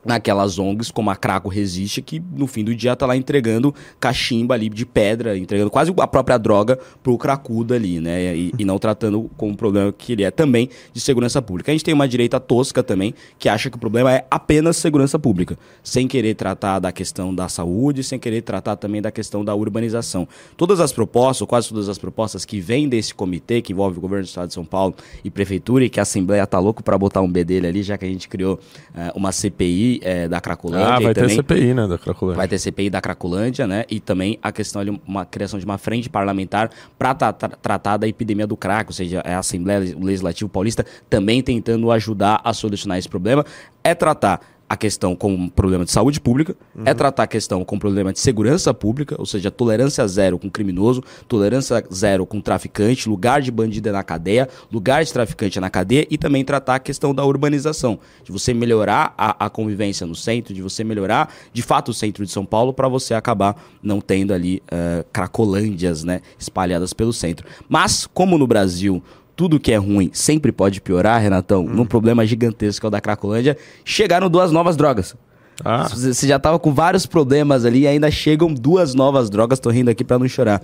naquelas 0.06 0.60
ONGs 0.60 0.92
como 0.92 1.10
a 1.10 1.16
Craco 1.16 1.50
Resiste, 1.50 2.02
que 2.02 2.22
no 2.36 2.46
fim 2.48 2.64
do 2.64 2.76
dia 2.76 2.96
tá 2.96 3.06
lá 3.06 3.18
entregando 3.18 3.74
cachimba 4.00 4.54
ali 4.54 4.70
de 4.70 4.86
pedra, 4.86 5.38
entregando 5.38 5.72
quase 5.72 5.94
a 5.98 6.08
própria 6.08 6.38
droga 6.38 6.80
pro 7.02 7.18
cracudo 7.18 7.74
ali, 7.74 8.00
né? 8.00 8.36
E, 8.36 8.54
e 8.60 8.64
não 8.66 8.78
tratando 8.78 9.30
com 9.36 9.50
o 9.50 9.58
problema 9.58 9.92
que 9.92 10.14
ele 10.14 10.24
é 10.24 10.30
também 10.30 10.70
de 10.94 11.02
segurança 11.02 11.42
pública. 11.42 11.72
A 11.72 11.74
gente 11.74 11.84
tem 11.84 11.94
uma 11.94 12.08
direita 12.08 12.40
tosca 12.40 12.84
também, 12.84 13.14
que 13.40 13.50
acha 13.50 13.70
que 13.70 13.78
o 13.78 13.80
problema 13.80 14.14
é 14.14 14.26
apenas 14.30 14.78
segurança 14.78 15.18
pública, 15.18 15.58
sem 15.84 16.08
querer 16.08 16.36
tratar 16.36 16.80
da 16.80 16.92
questão 16.92 17.34
da 17.34 17.50
saúde, 17.50 18.04
sem 18.04 18.20
querer 18.20 18.42
tratar 18.42 18.76
também 18.76 19.02
da 19.02 19.12
questão 19.12 19.44
da 19.44 19.56
urbanização. 19.56 20.28
Todas 20.56 20.80
as 20.80 20.92
propostas, 20.92 21.42
ou 21.42 21.48
quase 21.48 21.70
todas 21.70 21.90
as 21.90 21.98
propostas 21.98 22.46
que 22.46 22.60
vêm 22.60 22.88
desse 22.88 23.14
comitê, 23.14 23.62
que 23.62 23.74
envolve 23.74 23.98
o 23.98 24.02
governo 24.02 24.24
do 24.24 24.28
estado 24.28 24.48
de 24.48 24.54
São 24.54 24.66
Paulo 24.66 24.94
e 25.24 25.32
prefeitura, 25.32 25.86
e 25.86 25.90
que 25.90 26.00
a 26.00 26.04
Assembleia 26.04 26.46
tá 26.46 26.60
louco 26.60 26.84
para 26.84 26.98
botar 26.98 27.22
um 27.22 27.32
B 27.32 27.44
dele 27.44 27.68
ali, 27.68 27.82
já 27.82 27.98
que 27.98 28.06
a 28.06 28.08
gente 28.08 28.28
criou 28.28 28.56
uh, 28.56 29.18
uma 29.18 29.32
CPI 29.32 29.95
é, 30.04 30.28
da 30.28 30.40
Cracolândia. 30.42 30.88
Ah, 30.88 31.00
vai 31.00 31.14
ter 31.14 31.30
CPI, 31.30 31.74
né, 31.74 31.88
da 31.88 31.98
Cracolândia. 31.98 32.38
Vai 32.38 32.48
ter 32.48 32.60
CPI 32.60 32.90
da 32.90 33.02
Cracolândia, 33.02 33.68
né? 33.68 33.86
E 33.90 34.00
também 34.00 34.40
a 34.42 34.52
questão 34.52 34.84
de 34.84 35.00
uma 35.06 35.26
criação 35.26 35.60
de 35.60 35.66
uma 35.66 35.78
frente 35.78 36.10
parlamentar 36.10 36.70
para 36.98 37.14
tra 37.14 37.34
tratar 37.34 37.98
da 37.98 38.08
epidemia 38.08 38.48
do 38.48 38.58
crack, 38.58 38.90
ou 38.90 38.94
seja, 38.94 39.22
a 39.22 39.40
Assembleia 39.40 39.80
Legislativa 40.00 40.50
Paulista 40.50 40.86
também 41.10 41.42
tentando 41.42 41.92
ajudar 41.92 42.42
a 42.44 42.54
solucionar 42.54 42.98
esse 42.98 43.10
problema. 43.10 43.46
É 43.84 43.94
tratar 43.94 44.42
a 44.68 44.76
questão 44.76 45.16
com 45.16 45.32
um 45.34 45.50
problema 45.50 45.86
de 45.86 45.92
saúde 45.92 46.20
pública, 46.20 46.56
é 46.76 46.80
uhum. 46.80 46.84
é 46.88 46.94
tratar 46.94 47.24
a 47.24 47.28
questão 47.28 47.64
com 47.64 47.78
problema 47.78 48.12
de 48.12 48.20
segurança 48.20 48.74
pública, 48.74 49.16
ou 49.20 49.26
seja, 49.26 49.52
tolerância 49.52 50.08
zero 50.08 50.40
com 50.40 50.50
criminoso, 50.50 51.04
tolerância 51.28 51.84
zero 51.94 52.26
com 52.26 52.42
traficante, 52.42 53.08
lugar 53.08 53.42
de 53.42 53.52
bandido 53.52 53.90
é 53.90 53.92
na 53.92 54.04
cadeia, 54.04 54.50
lugar 54.72 55.04
de 55.04 55.14
traficante 55.14 55.58
é 55.60 55.62
na 55.62 55.70
cadeia 55.70 56.08
e 56.10 56.18
também 56.18 56.44
tratar 56.44 56.76
a 56.76 56.80
questão 56.80 57.14
da 57.14 57.24
urbanização, 57.24 58.00
de 58.24 58.32
você 58.32 58.54
melhorar 58.54 59.14
a, 59.18 59.46
a 59.46 59.50
convivência 59.50 60.08
no 60.08 60.16
centro, 60.16 60.54
de 60.54 60.62
você 60.62 60.84
melhorar 60.84 61.32
de 61.54 61.62
fato 61.62 61.90
o 61.90 61.94
centro 61.94 62.26
de 62.26 62.32
São 62.32 62.46
Paulo 62.46 62.74
para 62.74 62.88
você 62.88 63.14
acabar 63.14 63.56
não 63.84 64.02
tendo 64.02 64.34
ali 64.34 64.64
uh, 64.72 65.06
cracolândias 65.14 66.04
né, 66.04 66.22
espalhadas 66.40 66.92
pelo 66.92 67.14
centro. 67.14 67.46
Mas, 67.70 68.08
como 68.08 68.38
no 68.38 68.48
Brasil 68.48 69.04
tudo 69.36 69.60
que 69.60 69.72
é 69.72 69.78
ruim 69.78 70.10
sempre 70.14 70.52
pode 70.52 70.82
piorar, 70.82 71.22
Renatão, 71.22 71.66
hum. 71.66 71.70
num 71.70 71.86
problema 71.86 72.26
gigantesco 72.26 72.82
que 72.82 72.86
é 72.86 72.90
o 72.90 72.92
da 72.92 73.02
Cracolândia, 73.02 73.58
chegaram 73.84 74.30
duas 74.30 74.52
novas 74.52 74.76
drogas. 74.76 75.16
Ah. 75.64 75.88
Você 75.88 76.28
já 76.28 76.38
tava 76.38 76.60
com 76.60 76.74
vários 76.74 77.06
problemas 77.06 77.66
ali 77.66 77.82
e 77.82 77.88
ainda 77.88 78.12
chegam 78.12 78.54
duas 78.54 78.94
novas 78.94 79.30
drogas, 79.30 79.60
tô 79.60 79.70
rindo 79.70 79.90
aqui 79.90 80.04
para 80.04 80.20
não 80.20 80.28
chorar. 80.28 80.62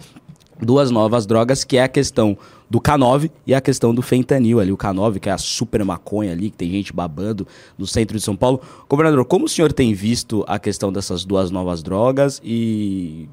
Duas 0.62 0.91
novas 0.91 1.25
drogas, 1.25 1.63
que 1.63 1.77
é 1.77 1.84
a 1.84 1.88
questão 1.88 2.38
do 2.69 2.79
K9 2.79 3.31
e 3.47 3.53
a 3.53 3.60
questão 3.60 3.95
do 3.95 4.01
fentanil 4.03 4.60
ali. 4.60 4.71
O 4.71 4.77
K9, 4.77 5.19
que 5.19 5.27
é 5.27 5.31
a 5.31 5.38
super 5.38 5.84
maconha 5.84 6.31
ali, 6.31 6.51
que 6.51 6.57
tem 6.57 6.69
gente 6.69 6.93
babando 6.93 7.47
no 7.77 7.88
centro 7.88 8.15
de 8.15 8.23
São 8.23 8.36
Paulo. 8.36 8.62
Governador, 8.88 9.25
como 9.25 9.45
o 9.45 9.49
senhor 9.49 9.73
tem 9.73 9.91
visto 9.93 10.45
a 10.47 10.60
questão 10.60 10.93
dessas 10.93 11.25
duas 11.25 11.49
novas 11.49 11.81
drogas 11.81 12.39
e 12.43 13.27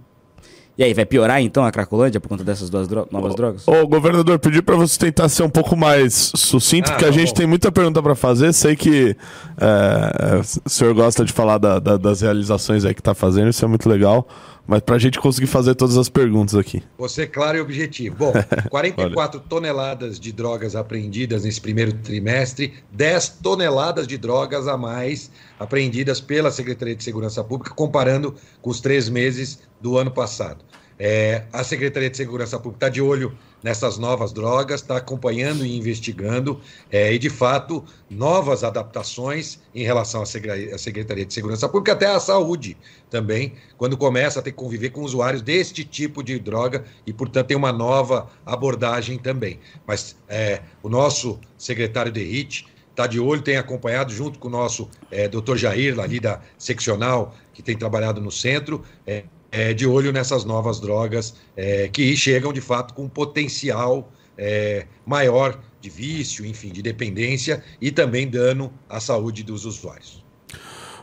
e 0.79 0.85
aí, 0.85 0.95
vai 0.95 1.05
piorar 1.05 1.43
então 1.43 1.65
a 1.65 1.73
Cracolândia 1.73 2.21
por 2.21 2.29
conta 2.29 2.45
dessas 2.45 2.71
duas 2.71 2.87
dro 2.87 3.09
novas 3.11 3.33
ô, 3.33 3.37
drogas? 3.37 3.67
Ô, 3.67 3.85
governador, 3.89 4.39
pedi 4.39 4.63
para 4.63 4.77
você 4.77 4.97
tentar 4.97 5.29
ser 5.29 5.43
um 5.43 5.51
pouco 5.51 5.77
mais 5.77 6.31
sucinto, 6.37 6.89
ah, 6.89 6.93
porque 6.93 7.05
a 7.05 7.11
gente 7.11 7.31
bom. 7.31 7.35
tem 7.35 7.47
muita 7.49 7.73
pergunta 7.73 8.01
para 8.01 8.15
fazer. 8.15 8.53
Sei 8.53 8.77
que 8.77 9.17
é, 9.61 10.41
o 10.65 10.71
senhor 10.71 10.95
gosta 10.95 11.25
de 11.25 11.33
falar 11.33 11.59
da, 11.59 11.81
da, 11.81 11.97
das 11.97 12.21
realizações 12.21 12.85
aí 12.85 12.95
que 12.95 13.01
está 13.01 13.13
fazendo, 13.13 13.49
isso 13.49 13.65
é 13.65 13.67
muito 13.67 13.89
legal. 13.89 14.29
Mas 14.69 14.83
para 14.83 14.97
a 14.97 14.99
gente 14.99 15.19
conseguir 15.19 15.47
fazer 15.47 15.75
todas 15.75 15.97
as 15.97 16.11
perguntas 16.11 16.55
aqui. 16.55 16.83
Você 16.99 17.27
claro 17.27 17.57
e 17.57 17.61
objetivo. 17.63 18.15
Bom, 18.17 18.33
44 18.69 19.41
toneladas 19.41 20.21
de 20.21 20.31
drogas 20.31 20.77
apreendidas 20.77 21.45
nesse 21.45 21.59
primeiro 21.59 21.95
trimestre, 21.95 22.75
10 22.93 23.39
toneladas 23.43 24.07
de 24.07 24.19
drogas 24.19 24.69
a 24.69 24.77
mais 24.77 25.31
apreendidas 25.59 26.21
pela 26.21 26.51
Secretaria 26.51 26.95
de 26.95 27.03
Segurança 27.03 27.43
Pública, 27.43 27.75
comparando 27.75 28.35
com 28.61 28.69
os 28.69 28.79
três 28.79 29.09
meses 29.09 29.59
do 29.81 29.97
ano 29.97 30.11
passado. 30.11 30.63
É, 30.99 31.45
a 31.53 31.63
Secretaria 31.63 32.11
de 32.11 32.17
Segurança 32.17 32.59
Pública 32.59 32.87
está 32.87 32.89
de 32.89 33.01
olho 33.01 33.33
nessas 33.63 33.99
novas 33.99 34.33
drogas, 34.33 34.81
está 34.81 34.97
acompanhando 34.97 35.65
e 35.65 35.77
investigando, 35.77 36.61
é, 36.91 37.13
e 37.13 37.19
de 37.19 37.31
fato, 37.31 37.85
novas 38.11 38.65
adaptações 38.65 39.61
em 39.75 39.85
relação 39.85 40.23
à 40.23 40.27
Secretaria 40.27 41.25
de 41.25 41.33
Segurança 41.33 41.69
Pública, 41.69 41.93
até 41.93 42.07
à 42.07 42.19
saúde 42.19 42.77
também, 43.11 43.55
quando 43.77 43.97
começa 43.97 44.41
a 44.41 44.43
ter 44.43 44.51
que 44.51 44.57
conviver 44.57 44.91
com 44.91 45.03
usuários 45.03 45.43
deste 45.43 45.85
tipo 45.85 46.23
de 46.23 46.39
droga, 46.39 46.85
e 47.07 47.13
portanto 47.13 47.49
tem 47.49 47.57
uma 47.57 47.73
nova 47.73 48.29
abordagem 48.45 49.19
também. 49.19 49.61
Mas 49.87 50.17
é, 50.29 50.63
o 50.83 50.89
nosso 50.89 51.39
secretário 51.57 52.13
de 52.13 52.21
HIT 52.21 52.67
está 52.91 53.07
de 53.07 53.21
olho, 53.21 53.41
tem 53.41 53.57
acompanhado 53.57 54.13
junto 54.13 54.41
com 54.41 54.49
o 54.49 54.51
nosso 54.51 54.89
é, 55.11 55.29
doutor 55.29 55.57
Jair, 55.57 55.99
ali 56.01 56.19
da 56.19 56.41
seccional, 56.59 57.35
que 57.55 57.63
tem 57.63 57.77
trabalhado 57.77 58.21
no 58.21 58.31
centro, 58.31 58.83
é, 59.07 59.25
é, 59.51 59.73
de 59.73 59.87
olho 59.87 60.13
nessas 60.13 60.45
novas 60.45 60.81
drogas 60.81 61.35
é, 61.57 61.89
que 61.89 62.17
chegam 62.17 62.53
de 62.53 62.61
fato 62.61 62.95
com 62.95 63.09
potencial 63.09 64.11
é, 64.37 64.87
maior 65.07 65.59
de 65.81 65.91
vício, 65.91 66.45
enfim, 66.45 66.71
de 66.71 66.83
dependência 66.83 67.63
e 67.81 67.91
também 67.91 68.29
dano 68.29 68.73
à 68.89 69.01
saúde 69.01 69.43
dos 69.43 69.65
usuários. 69.65 70.25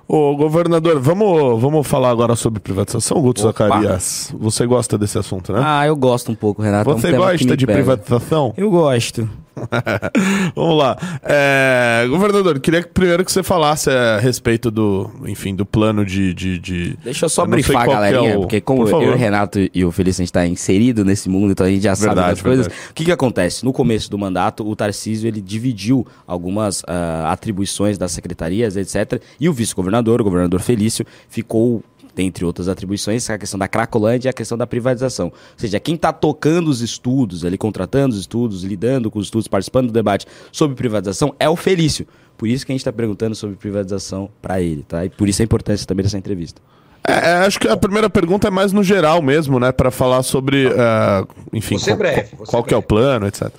Ô, 0.08 0.36
governador, 0.36 1.00
vamos, 1.00 1.60
vamos 1.60 1.88
falar 1.88 2.12
agora 2.12 2.36
sobre 2.36 2.60
privatização, 2.60 3.20
Guto 3.22 3.42
Opa. 3.42 3.50
Zacarias. 3.50 4.32
Você 4.40 4.66
gosta 4.68 4.98
desse 5.00 5.18
assunto, 5.18 5.52
né? 5.52 5.62
Ah, 5.64 5.88
eu 5.88 5.96
gosto 5.96 6.32
um 6.32 6.36
pouco, 6.36 6.62
Renato. 6.62 6.92
Você 6.92 7.08
é 7.10 7.14
um 7.16 7.18
gosta 7.18 7.58
de 7.58 7.66
pega. 7.66 7.80
privatização? 7.80 8.54
Eu 8.56 8.70
gosto. 8.70 9.28
Vamos 10.56 10.78
lá. 10.78 10.97
É, 11.23 12.06
governador, 12.10 12.60
queria 12.60 12.82
que, 12.84 12.89
primeiro 12.89 13.23
que 13.25 13.32
você 13.32 13.43
falasse 13.43 13.89
a 13.89 14.19
respeito 14.19 14.69
do, 14.71 15.10
enfim, 15.25 15.56
do 15.56 15.65
plano 15.65 16.06
de. 16.06 16.34
de, 16.34 16.60
de... 16.60 16.97
Deixa 17.04 17.25
eu 17.25 17.30
só 17.30 17.43
eu 17.43 17.47
brifar, 17.47 17.84
é 17.84 17.88
galerinha, 17.88 18.32
é 18.32 18.38
o... 18.38 18.41
porque 18.41 18.62
como 18.62 18.88
Por 18.88 19.04
eu, 19.04 19.13
o 19.13 19.15
Renato 19.15 19.60
e 19.73 19.86
o 19.86 19.91
Feliz 19.91 20.17
a 20.17 20.21
gente 20.21 20.28
está 20.28 20.45
inserido 20.45 21.04
nesse 21.04 21.30
mundo, 21.30 21.51
então 21.51 21.65
a 21.65 21.69
gente 21.69 21.84
já 21.84 21.93
verdade, 21.93 22.15
sabe 22.15 22.30
das 22.30 22.41
coisas. 22.41 22.67
O 22.67 22.93
que, 22.93 23.06
que 23.06 23.12
acontece? 23.12 23.63
No 23.65 23.73
começo 23.73 24.10
do 24.10 24.17
mandato, 24.17 24.67
o 24.67 24.75
Tarcísio 24.75 25.28
ele 25.28 25.41
dividiu 25.41 26.06
algumas 26.28 26.82
uh, 26.82 27.28
atribuições 27.28 27.97
das 27.97 28.12
secretarias, 28.12 28.75
etc. 28.75 29.21
E 29.39 29.49
o 29.49 29.54
vice-governador, 29.54 30.21
o 30.21 30.23
governador 30.23 30.62
Felício, 30.62 31.06
ficou 31.30 31.84
dentre 32.15 32.45
outras 32.45 32.67
atribuições, 32.67 33.30
a 33.30 33.38
questão 33.38 33.60
da 33.60 33.67
Cracolândia 33.67 34.30
e 34.30 34.32
a 34.32 34.34
questão 34.34 34.58
da 34.58 34.65
privatização. 34.65 35.28
Ou 35.28 35.34
seja, 35.58 35.80
quem 35.80 35.95
está 35.95 36.13
tocando 36.13 36.69
os 36.69 36.82
estudos, 36.82 37.43
ali 37.43 37.58
contratando 37.58 38.13
os 38.13 38.21
estudos, 38.21 38.63
lidando 38.63 39.12
com 39.12 39.19
os 39.19 39.28
estudos, 39.28 39.47
participando 39.47 39.88
do 39.88 39.93
debate 39.93 40.25
sobre 40.51 40.75
privatização 40.75 41.36
é 41.39 41.49
o 41.49 41.56
Felício. 41.56 42.08
Por 42.38 42.47
isso 42.47 42.65
que 42.65 42.71
a 42.71 42.73
gente 42.73 42.82
está 42.82 42.91
perguntando 42.91 43.36
sobre 43.36 43.56
privatização 43.56 44.30
para 44.41 44.62
ele, 44.62 44.84
tá? 44.84 45.06
E 45.06 45.10
por 45.10 45.28
isso 45.28 45.41
a 45.41 45.45
importância 45.45 45.86
também 45.86 46.04
dessa 46.04 46.17
entrevista. 46.17 46.62
É, 47.08 47.13
é, 47.13 47.34
acho 47.45 47.60
que 47.60 47.67
a 47.67 47.78
primeira 47.78 48.10
pergunta 48.10 48.47
é 48.47 48.51
mais 48.51 48.73
no 48.73 48.84
geral 48.84 49.21
mesmo, 49.21 49.60
né? 49.60 49.71
Para 49.71 49.91
falar 49.91 50.23
sobre, 50.23 50.67
uh, 50.67 51.28
enfim, 51.54 51.78
qual, 51.78 51.97
breve, 51.97 52.36
qual, 52.36 52.47
qual 52.47 52.63
que 52.63 52.73
é 52.73 52.78
o 52.78 52.82
plano, 52.82 53.28
etc. 53.28 53.51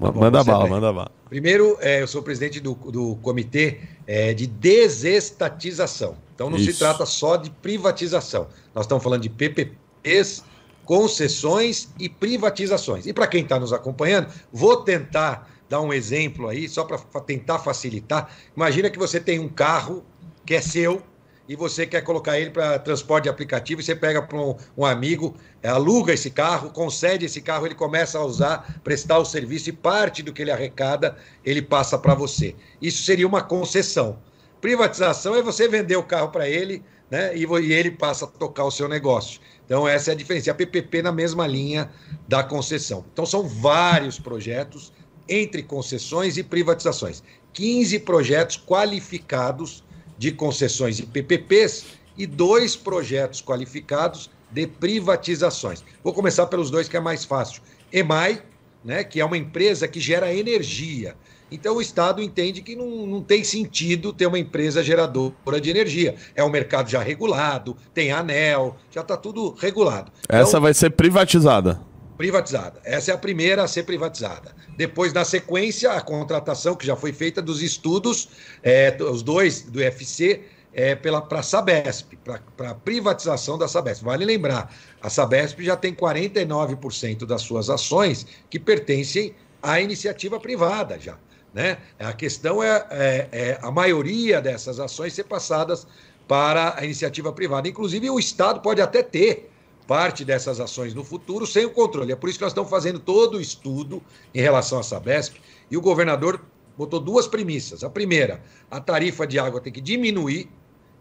Tá 0.00 0.10
bom, 0.10 0.20
manda 0.20 0.42
bala, 0.42 0.58
breve. 0.60 0.74
manda 0.74 0.92
bala. 0.92 1.10
Primeiro, 1.28 1.76
é, 1.80 2.00
eu 2.00 2.08
sou 2.08 2.22
presidente 2.22 2.58
do, 2.58 2.74
do 2.74 3.16
comitê 3.16 3.80
é, 4.06 4.32
de 4.32 4.46
desestatização. 4.46 6.16
Então 6.34 6.48
não 6.48 6.56
Isso. 6.56 6.72
se 6.72 6.78
trata 6.78 7.04
só 7.04 7.36
de 7.36 7.50
privatização. 7.50 8.48
Nós 8.74 8.86
estamos 8.86 9.04
falando 9.04 9.20
de 9.20 9.28
PPPs, 9.28 10.42
concessões 10.86 11.90
e 11.98 12.08
privatizações. 12.08 13.06
E 13.06 13.12
para 13.12 13.26
quem 13.26 13.42
está 13.42 13.60
nos 13.60 13.74
acompanhando, 13.74 14.28
vou 14.50 14.78
tentar 14.78 15.50
dar 15.68 15.82
um 15.82 15.92
exemplo 15.92 16.48
aí, 16.48 16.66
só 16.66 16.82
para 16.84 17.20
tentar 17.20 17.58
facilitar. 17.58 18.34
Imagina 18.56 18.88
que 18.88 18.98
você 18.98 19.20
tem 19.20 19.38
um 19.38 19.48
carro 19.48 20.02
que 20.46 20.54
é 20.54 20.62
seu 20.62 21.02
e 21.50 21.56
você 21.56 21.84
quer 21.84 22.02
colocar 22.02 22.38
ele 22.38 22.50
para 22.50 22.78
transporte 22.78 23.24
de 23.24 23.28
aplicativo 23.28 23.82
você 23.82 23.92
pega 23.92 24.22
para 24.22 24.38
um, 24.38 24.54
um, 24.78 24.84
amigo, 24.84 25.34
aluga 25.64 26.12
esse 26.12 26.30
carro, 26.30 26.70
concede 26.70 27.26
esse 27.26 27.40
carro, 27.40 27.66
ele 27.66 27.74
começa 27.74 28.18
a 28.18 28.24
usar, 28.24 28.80
prestar 28.84 29.18
o 29.18 29.24
serviço 29.24 29.68
e 29.68 29.72
parte 29.72 30.22
do 30.22 30.32
que 30.32 30.42
ele 30.42 30.52
arrecada 30.52 31.16
ele 31.44 31.60
passa 31.60 31.98
para 31.98 32.14
você. 32.14 32.54
Isso 32.80 33.02
seria 33.02 33.26
uma 33.26 33.42
concessão. 33.42 34.20
Privatização 34.60 35.34
é 35.34 35.42
você 35.42 35.66
vender 35.66 35.96
o 35.96 36.04
carro 36.04 36.28
para 36.28 36.48
ele 36.48 36.84
né, 37.10 37.36
e, 37.36 37.44
e 37.44 37.72
ele 37.72 37.90
passa 37.90 38.26
a 38.26 38.28
tocar 38.28 38.62
o 38.62 38.70
seu 38.70 38.88
negócio. 38.88 39.40
Então, 39.66 39.88
essa 39.88 40.12
é 40.12 40.14
a 40.14 40.16
diferença. 40.16 40.52
A 40.52 40.54
PPP 40.54 41.02
na 41.02 41.10
mesma 41.10 41.48
linha 41.48 41.90
da 42.28 42.44
concessão. 42.44 43.04
Então, 43.12 43.26
são 43.26 43.42
vários 43.42 44.20
projetos 44.20 44.92
entre 45.28 45.64
concessões 45.64 46.36
e 46.36 46.44
privatizações. 46.44 47.24
15 47.52 47.98
projetos 48.00 48.56
qualificados 48.56 49.82
de 50.20 50.30
concessões 50.30 50.98
e 50.98 51.06
PPPs 51.06 51.86
e 52.18 52.26
dois 52.26 52.76
projetos 52.76 53.40
qualificados 53.40 54.30
de 54.50 54.66
privatizações. 54.66 55.82
Vou 56.04 56.12
começar 56.12 56.44
pelos 56.44 56.70
dois 56.70 56.90
que 56.90 56.96
é 56.98 57.00
mais 57.00 57.24
fácil. 57.24 57.62
EMAI, 57.90 58.42
né, 58.84 59.02
que 59.02 59.18
é 59.18 59.24
uma 59.24 59.38
empresa 59.38 59.88
que 59.88 59.98
gera 59.98 60.30
energia. 60.34 61.16
Então 61.50 61.76
o 61.76 61.80
Estado 61.80 62.20
entende 62.20 62.60
que 62.60 62.76
não, 62.76 63.06
não 63.06 63.22
tem 63.22 63.42
sentido 63.42 64.12
ter 64.12 64.26
uma 64.26 64.38
empresa 64.38 64.84
geradora 64.84 65.58
de 65.58 65.70
energia. 65.70 66.14
É 66.36 66.44
um 66.44 66.50
mercado 66.50 66.90
já 66.90 67.02
regulado, 67.02 67.74
tem 67.94 68.12
anel, 68.12 68.76
já 68.90 69.00
está 69.00 69.16
tudo 69.16 69.54
regulado. 69.58 70.12
Essa 70.28 70.50
então, 70.50 70.60
vai 70.60 70.74
ser 70.74 70.90
privatizada. 70.90 71.80
Privatizada. 72.20 72.82
Essa 72.84 73.12
é 73.12 73.14
a 73.14 73.16
primeira 73.16 73.62
a 73.62 73.66
ser 73.66 73.84
privatizada. 73.84 74.54
Depois, 74.76 75.10
na 75.10 75.24
sequência, 75.24 75.90
a 75.92 76.02
contratação 76.02 76.76
que 76.76 76.86
já 76.86 76.94
foi 76.94 77.14
feita 77.14 77.40
dos 77.40 77.62
estudos, 77.62 78.28
é, 78.62 78.94
os 79.00 79.22
dois 79.22 79.62
do 79.62 79.78
UFC, 79.78 80.42
é, 80.74 80.94
para 80.94 81.38
a 81.38 81.42
Sabesp, 81.42 82.18
para 82.58 82.72
a 82.72 82.74
privatização 82.74 83.56
da 83.56 83.66
Sabesp. 83.66 84.04
Vale 84.04 84.26
lembrar, 84.26 84.70
a 85.00 85.08
Sabesp 85.08 85.62
já 85.62 85.78
tem 85.78 85.94
49% 85.94 87.24
das 87.24 87.40
suas 87.40 87.70
ações 87.70 88.26
que 88.50 88.60
pertencem 88.60 89.34
à 89.62 89.80
iniciativa 89.80 90.38
privada 90.38 91.00
já. 91.00 91.16
Né? 91.54 91.78
A 91.98 92.12
questão 92.12 92.62
é, 92.62 92.86
é, 92.90 93.28
é 93.32 93.58
a 93.62 93.70
maioria 93.70 94.42
dessas 94.42 94.78
ações 94.78 95.14
ser 95.14 95.24
passadas 95.24 95.86
para 96.28 96.78
a 96.78 96.84
iniciativa 96.84 97.32
privada. 97.32 97.66
Inclusive, 97.66 98.10
o 98.10 98.18
Estado 98.18 98.60
pode 98.60 98.82
até 98.82 99.02
ter 99.02 99.49
parte 99.90 100.24
dessas 100.24 100.60
ações 100.60 100.94
no 100.94 101.02
futuro 101.02 101.44
sem 101.44 101.66
o 101.66 101.70
controle. 101.70 102.12
É 102.12 102.14
por 102.14 102.28
isso 102.28 102.38
que 102.38 102.44
nós 102.44 102.52
estamos 102.52 102.70
fazendo 102.70 103.00
todo 103.00 103.38
o 103.38 103.40
estudo 103.40 104.00
em 104.32 104.40
relação 104.40 104.78
à 104.78 104.84
Sabesp 104.84 105.40
e 105.68 105.76
o 105.76 105.80
governador 105.80 106.40
botou 106.78 107.00
duas 107.00 107.26
premissas. 107.26 107.82
A 107.82 107.90
primeira, 107.90 108.40
a 108.70 108.80
tarifa 108.80 109.26
de 109.26 109.36
água 109.36 109.60
tem 109.60 109.72
que 109.72 109.80
diminuir 109.80 110.48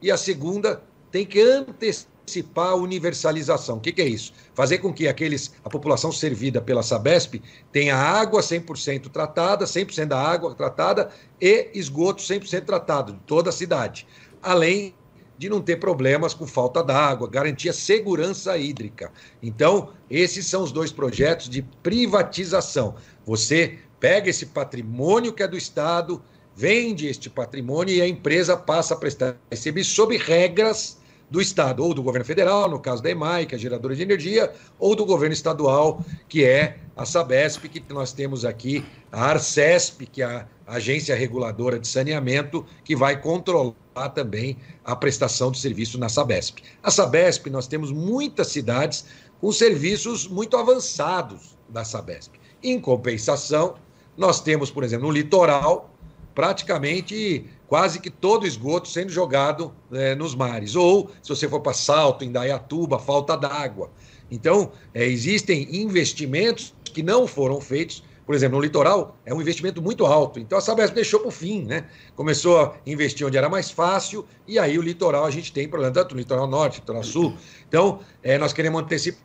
e 0.01 0.09
a 0.09 0.17
segunda 0.17 0.81
tem 1.11 1.23
que 1.23 1.39
antecipar 1.39 2.69
a 2.69 2.75
universalização. 2.75 3.77
O 3.77 3.79
que, 3.79 3.91
que, 3.91 4.01
é 4.01 4.07
isso? 4.07 4.33
Fazer 4.55 4.79
com 4.79 4.91
que 4.91 5.07
aqueles, 5.07 5.53
a 5.63 5.69
população 5.69 6.11
servida 6.11 6.59
pela 6.59 6.81
Sabesp 6.81 7.43
tenha 7.71 7.95
água 7.95 8.41
100% 8.41 9.07
tratada, 9.11 9.65
100% 9.65 10.05
da 10.07 10.19
água 10.19 10.55
tratada 10.55 11.11
e 11.39 11.69
esgoto 11.75 12.23
100% 12.23 12.65
tratado 12.65 13.13
de 13.13 13.19
toda 13.19 13.51
a 13.51 13.53
cidade. 13.53 14.07
Além 14.41 14.95
de 15.39 15.47
não 15.47 15.61
ter 15.61 15.77
problemas 15.77 16.33
com 16.33 16.45
falta 16.45 16.83
d'água, 16.83 17.29
garantir 17.29 17.69
a 17.69 17.73
segurança 17.73 18.57
hídrica. 18.57 19.09
Então, 19.41 19.93
esses 20.09 20.45
são 20.45 20.61
os 20.61 20.71
dois 20.73 20.91
projetos 20.91 21.47
de 21.47 21.61
privatização. 21.81 22.95
Você 23.25 23.79
pega 24.01 24.29
esse 24.29 24.47
patrimônio 24.47 25.31
que 25.31 25.41
é 25.41 25.47
do 25.47 25.55
Estado, 25.55 26.21
vende 26.53 27.07
este 27.07 27.29
patrimônio 27.29 27.95
e 27.95 28.01
a 28.01 28.07
empresa 28.07 28.57
passa 28.57 28.93
a 28.93 28.97
prestar 28.97 29.37
serviço 29.53 29.95
sob 29.95 30.17
regras 30.17 30.99
do 31.29 31.39
Estado, 31.39 31.85
ou 31.85 31.93
do 31.93 32.03
governo 32.03 32.25
federal, 32.25 32.69
no 32.69 32.79
caso 32.79 33.01
da 33.01 33.09
EMAI, 33.09 33.45
que 33.45 33.55
é 33.55 33.57
a 33.57 33.61
geradora 33.61 33.95
de 33.95 34.01
energia, 34.01 34.51
ou 34.77 34.95
do 34.95 35.05
governo 35.05 35.31
estadual, 35.31 36.03
que 36.27 36.43
é 36.43 36.79
a 36.97 37.05
Sabesp, 37.05 37.69
que 37.69 37.81
nós 37.93 38.11
temos 38.11 38.43
aqui, 38.43 38.83
a 39.11 39.25
Arcesp, 39.25 40.05
que 40.07 40.21
é 40.21 40.25
a 40.25 40.47
agência 40.76 41.15
reguladora 41.15 41.80
de 41.80 41.88
saneamento, 41.88 42.65
que 42.84 42.95
vai 42.95 43.20
controlar 43.20 44.09
também 44.13 44.57
a 44.84 44.95
prestação 44.95 45.51
do 45.51 45.57
serviço 45.57 45.97
na 45.97 46.09
Sabesp. 46.09 46.59
A 46.82 46.91
Sabesp, 46.91 47.49
nós 47.49 47.67
temos 47.67 47.91
muitas 47.91 48.47
cidades 48.47 49.05
com 49.39 49.51
serviços 49.51 50.28
muito 50.28 50.57
avançados 50.57 51.57
da 51.67 51.84
Sabesp. 51.84 52.34
Em 52.61 52.80
compensação, 52.80 53.76
nós 54.17 54.41
temos, 54.41 54.70
por 54.70 54.84
exemplo, 54.84 55.07
no 55.07 55.13
litoral, 55.13 55.93
praticamente 56.36 57.45
quase 57.67 57.99
que 57.99 58.09
todo 58.09 58.47
esgoto 58.47 58.88
sendo 58.88 59.09
jogado 59.09 59.74
é, 59.91 60.15
nos 60.15 60.36
mares. 60.36 60.76
Ou, 60.76 61.09
se 61.22 61.30
você 61.30 61.47
for 61.47 61.61
para 61.61 61.74
Salto, 61.74 62.24
em 62.24 62.32
Dayatuba, 62.32 62.97
falta 62.97 63.38
d'água. 63.38 63.91
Então, 64.32 64.72
é, 64.93 65.05
existem 65.05 65.67
investimentos 65.76 66.74
que 66.84 67.03
não 67.03 67.28
foram 67.28 67.61
feitos. 67.61 68.03
Por 68.30 68.36
exemplo, 68.36 68.59
no 68.59 68.63
litoral 68.63 69.17
é 69.25 69.34
um 69.34 69.41
investimento 69.41 69.82
muito 69.82 70.05
alto. 70.05 70.39
Então 70.39 70.55
a 70.55 70.61
Sabesp 70.61 70.93
deixou 70.93 71.19
para 71.19 71.30
o 71.30 71.32
fim, 71.32 71.63
né? 71.63 71.86
Começou 72.15 72.59
a 72.59 72.75
investir 72.86 73.25
onde 73.25 73.36
era 73.36 73.49
mais 73.49 73.71
fácil, 73.71 74.23
e 74.47 74.59
aí 74.59 74.77
o 74.77 74.84
litoral 74.84 75.25
a 75.25 75.32
gente 75.32 75.51
tem 75.51 75.67
problema, 75.67 75.91
tanto 75.91 76.13
no 76.13 76.19
litoral 76.19 76.45
norte, 76.45 76.75
litoral 76.80 77.03
sul. 77.03 77.36
Então, 77.67 78.01
é, 78.21 78.38
nós 78.38 78.53
queremos 78.53 78.80
antecipar 78.84 79.19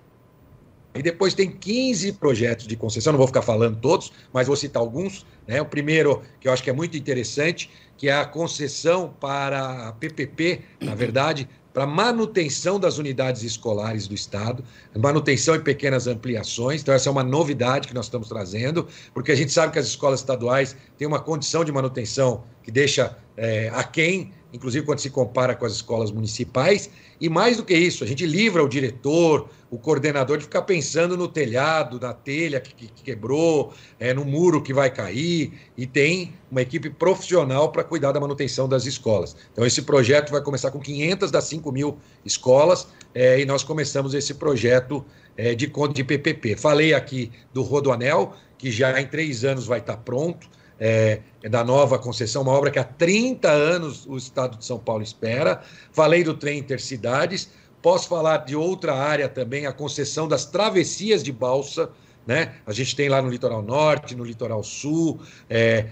e 0.94 1.02
depois 1.02 1.34
tem 1.34 1.50
15 1.50 2.14
projetos 2.14 2.66
de 2.66 2.76
concessão, 2.76 3.12
não 3.12 3.18
vou 3.18 3.26
ficar 3.26 3.42
falando 3.42 3.78
todos, 3.78 4.10
mas 4.32 4.46
vou 4.46 4.56
citar 4.56 4.80
alguns. 4.80 5.26
Né? 5.46 5.60
O 5.60 5.66
primeiro, 5.66 6.22
que 6.40 6.48
eu 6.48 6.52
acho 6.54 6.62
que 6.62 6.70
é 6.70 6.72
muito 6.72 6.96
interessante, 6.96 7.70
que 7.98 8.08
é 8.08 8.14
a 8.14 8.24
concessão 8.24 9.14
para 9.20 9.88
a 9.88 9.92
PPP, 9.92 10.62
na 10.80 10.94
verdade, 10.94 11.46
para 11.74 11.86
manutenção 11.86 12.78
das 12.78 12.98
unidades 12.98 13.42
escolares 13.42 14.06
do 14.06 14.14
Estado, 14.14 14.64
manutenção 14.96 15.56
e 15.56 15.58
pequenas 15.58 16.06
ampliações. 16.06 16.80
Então, 16.80 16.94
essa 16.94 17.08
é 17.08 17.12
uma 17.12 17.24
novidade 17.24 17.88
que 17.88 17.94
nós 17.94 18.06
estamos 18.06 18.28
trazendo, 18.28 18.86
porque 19.12 19.32
a 19.32 19.34
gente 19.34 19.52
sabe 19.52 19.72
que 19.72 19.78
as 19.80 19.86
escolas 19.86 20.20
estaduais 20.20 20.76
têm 20.96 21.08
uma 21.08 21.20
condição 21.20 21.64
de 21.64 21.72
manutenção 21.72 22.44
que 22.62 22.70
deixa 22.70 23.16
é, 23.36 23.70
aquém 23.74 24.32
inclusive 24.54 24.86
quando 24.86 25.00
se 25.00 25.10
compara 25.10 25.56
com 25.56 25.66
as 25.66 25.72
escolas 25.72 26.12
municipais. 26.12 26.88
E 27.20 27.28
mais 27.28 27.56
do 27.56 27.64
que 27.64 27.74
isso, 27.74 28.04
a 28.04 28.06
gente 28.06 28.24
livra 28.24 28.62
o 28.62 28.68
diretor, 28.68 29.48
o 29.68 29.76
coordenador 29.76 30.38
de 30.38 30.44
ficar 30.44 30.62
pensando 30.62 31.16
no 31.16 31.26
telhado, 31.26 31.98
na 31.98 32.14
telha 32.14 32.60
que, 32.60 32.72
que 32.72 33.02
quebrou, 33.02 33.74
é, 33.98 34.14
no 34.14 34.24
muro 34.24 34.62
que 34.62 34.72
vai 34.72 34.90
cair, 34.90 35.52
e 35.76 35.86
tem 35.86 36.32
uma 36.52 36.62
equipe 36.62 36.88
profissional 36.88 37.72
para 37.72 37.82
cuidar 37.82 38.12
da 38.12 38.20
manutenção 38.20 38.68
das 38.68 38.86
escolas. 38.86 39.34
Então, 39.52 39.66
esse 39.66 39.82
projeto 39.82 40.30
vai 40.30 40.40
começar 40.40 40.70
com 40.70 40.78
500 40.78 41.32
das 41.32 41.44
5 41.44 41.72
mil 41.72 41.98
escolas, 42.24 42.86
é, 43.12 43.40
e 43.40 43.44
nós 43.44 43.64
começamos 43.64 44.14
esse 44.14 44.34
projeto 44.34 45.04
é, 45.36 45.52
de 45.56 45.66
de 45.92 46.04
PPP. 46.04 46.56
Falei 46.56 46.94
aqui 46.94 47.32
do 47.52 47.62
Rodoanel, 47.62 48.34
que 48.56 48.70
já 48.70 49.00
em 49.00 49.06
três 49.06 49.44
anos 49.44 49.66
vai 49.66 49.80
estar 49.80 49.96
pronto 49.96 50.48
é, 50.78 51.20
da 51.48 51.62
nova 51.62 51.98
concessão, 51.98 52.42
uma 52.42 52.52
obra 52.52 52.70
que 52.70 52.78
há 52.78 52.84
30 52.84 53.48
anos 53.50 54.06
o 54.06 54.16
Estado 54.16 54.56
de 54.56 54.64
São 54.64 54.78
Paulo 54.78 55.02
espera. 55.02 55.62
Falei 55.92 56.24
do 56.24 56.34
trem 56.34 56.58
intercidades. 56.58 57.50
Posso 57.82 58.08
falar 58.08 58.38
de 58.38 58.56
outra 58.56 58.94
área 58.94 59.28
também, 59.28 59.66
a 59.66 59.72
concessão 59.72 60.26
das 60.26 60.46
travessias 60.46 61.22
de 61.22 61.30
balsa. 61.30 61.90
Né? 62.26 62.54
A 62.66 62.72
gente 62.72 62.96
tem 62.96 63.10
lá 63.10 63.20
no 63.20 63.28
litoral 63.28 63.62
norte, 63.62 64.14
no 64.14 64.24
litoral 64.24 64.62
sul, 64.62 65.20
é, 65.50 65.88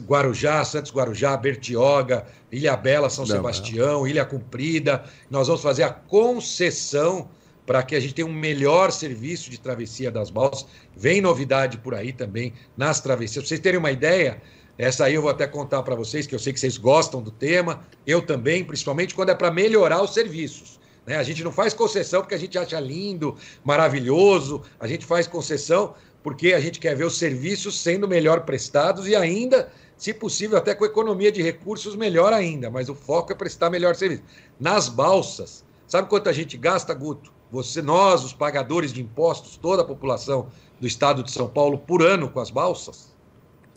Guarujá, 0.00 0.64
Santos 0.64 0.92
Guarujá, 0.92 1.36
Bertioga, 1.36 2.26
Ilha 2.50 2.76
Bela, 2.76 3.08
São 3.08 3.24
não, 3.24 3.36
Sebastião. 3.36 4.06
Ilha 4.06 4.24
Cumprida. 4.24 5.04
Nós 5.30 5.46
vamos 5.46 5.62
fazer 5.62 5.84
a 5.84 5.90
concessão 5.90 7.28
para 7.66 7.82
que 7.82 7.96
a 7.96 8.00
gente 8.00 8.14
tenha 8.14 8.26
um 8.26 8.32
melhor 8.32 8.92
serviço 8.92 9.50
de 9.50 9.58
travessia 9.58 10.10
das 10.10 10.30
balsas. 10.30 10.66
Vem 10.96 11.20
novidade 11.20 11.76
por 11.78 11.94
aí 11.94 12.12
também 12.12 12.54
nas 12.76 13.00
travessias. 13.00 13.42
Para 13.42 13.48
vocês 13.48 13.60
terem 13.60 13.78
uma 13.78 13.90
ideia, 13.90 14.40
essa 14.78 15.06
aí 15.06 15.14
eu 15.14 15.22
vou 15.22 15.30
até 15.30 15.46
contar 15.46 15.82
para 15.82 15.94
vocês, 15.94 16.26
que 16.26 16.34
eu 16.34 16.38
sei 16.38 16.52
que 16.52 16.60
vocês 16.60 16.78
gostam 16.78 17.20
do 17.20 17.30
tema, 17.30 17.84
eu 18.06 18.22
também, 18.22 18.64
principalmente 18.64 19.14
quando 19.14 19.30
é 19.30 19.34
para 19.34 19.50
melhorar 19.50 20.02
os 20.02 20.14
serviços. 20.14 20.78
Né? 21.04 21.16
A 21.16 21.22
gente 21.22 21.42
não 21.42 21.50
faz 21.50 21.74
concessão 21.74 22.20
porque 22.20 22.34
a 22.34 22.38
gente 22.38 22.56
acha 22.56 22.78
lindo, 22.78 23.36
maravilhoso, 23.64 24.62
a 24.78 24.86
gente 24.86 25.04
faz 25.04 25.26
concessão 25.26 25.94
porque 26.22 26.52
a 26.52 26.60
gente 26.60 26.80
quer 26.80 26.96
ver 26.96 27.04
os 27.04 27.18
serviços 27.18 27.80
sendo 27.80 28.08
melhor 28.08 28.40
prestados 28.40 29.06
e 29.06 29.14
ainda, 29.14 29.70
se 29.96 30.12
possível, 30.12 30.58
até 30.58 30.74
com 30.74 30.84
economia 30.84 31.30
de 31.30 31.40
recursos, 31.40 31.94
melhor 31.94 32.32
ainda, 32.32 32.68
mas 32.68 32.88
o 32.88 32.94
foco 32.94 33.32
é 33.32 33.34
prestar 33.34 33.70
melhor 33.70 33.94
serviço. 33.94 34.24
Nas 34.58 34.88
balsas, 34.88 35.64
sabe 35.86 36.08
quanto 36.08 36.28
a 36.28 36.32
gente 36.32 36.56
gasta, 36.56 36.92
Guto? 36.92 37.35
Você, 37.50 37.80
nós, 37.80 38.24
os 38.24 38.32
pagadores 38.32 38.92
de 38.92 39.00
impostos, 39.00 39.56
toda 39.56 39.82
a 39.82 39.84
população 39.84 40.48
do 40.80 40.86
estado 40.86 41.22
de 41.22 41.30
São 41.30 41.48
Paulo, 41.48 41.78
por 41.78 42.02
ano 42.02 42.28
com 42.28 42.40
as 42.40 42.50
balsas? 42.50 43.14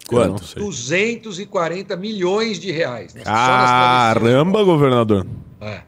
Quanto? 0.08 0.56
240 0.56 1.96
milhões 1.96 2.60
de 2.60 2.72
reais. 2.72 3.14
Né? 3.14 3.22
Caramba, 3.24 4.64
governador. 4.64 5.26
É. 5.62 5.84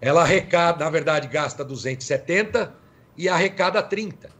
Ela 0.00 0.22
arrecada, 0.22 0.84
na 0.84 0.90
verdade, 0.90 1.28
gasta 1.28 1.64
270 1.64 2.72
e 3.16 3.28
arrecada 3.28 3.82
30. 3.82 4.30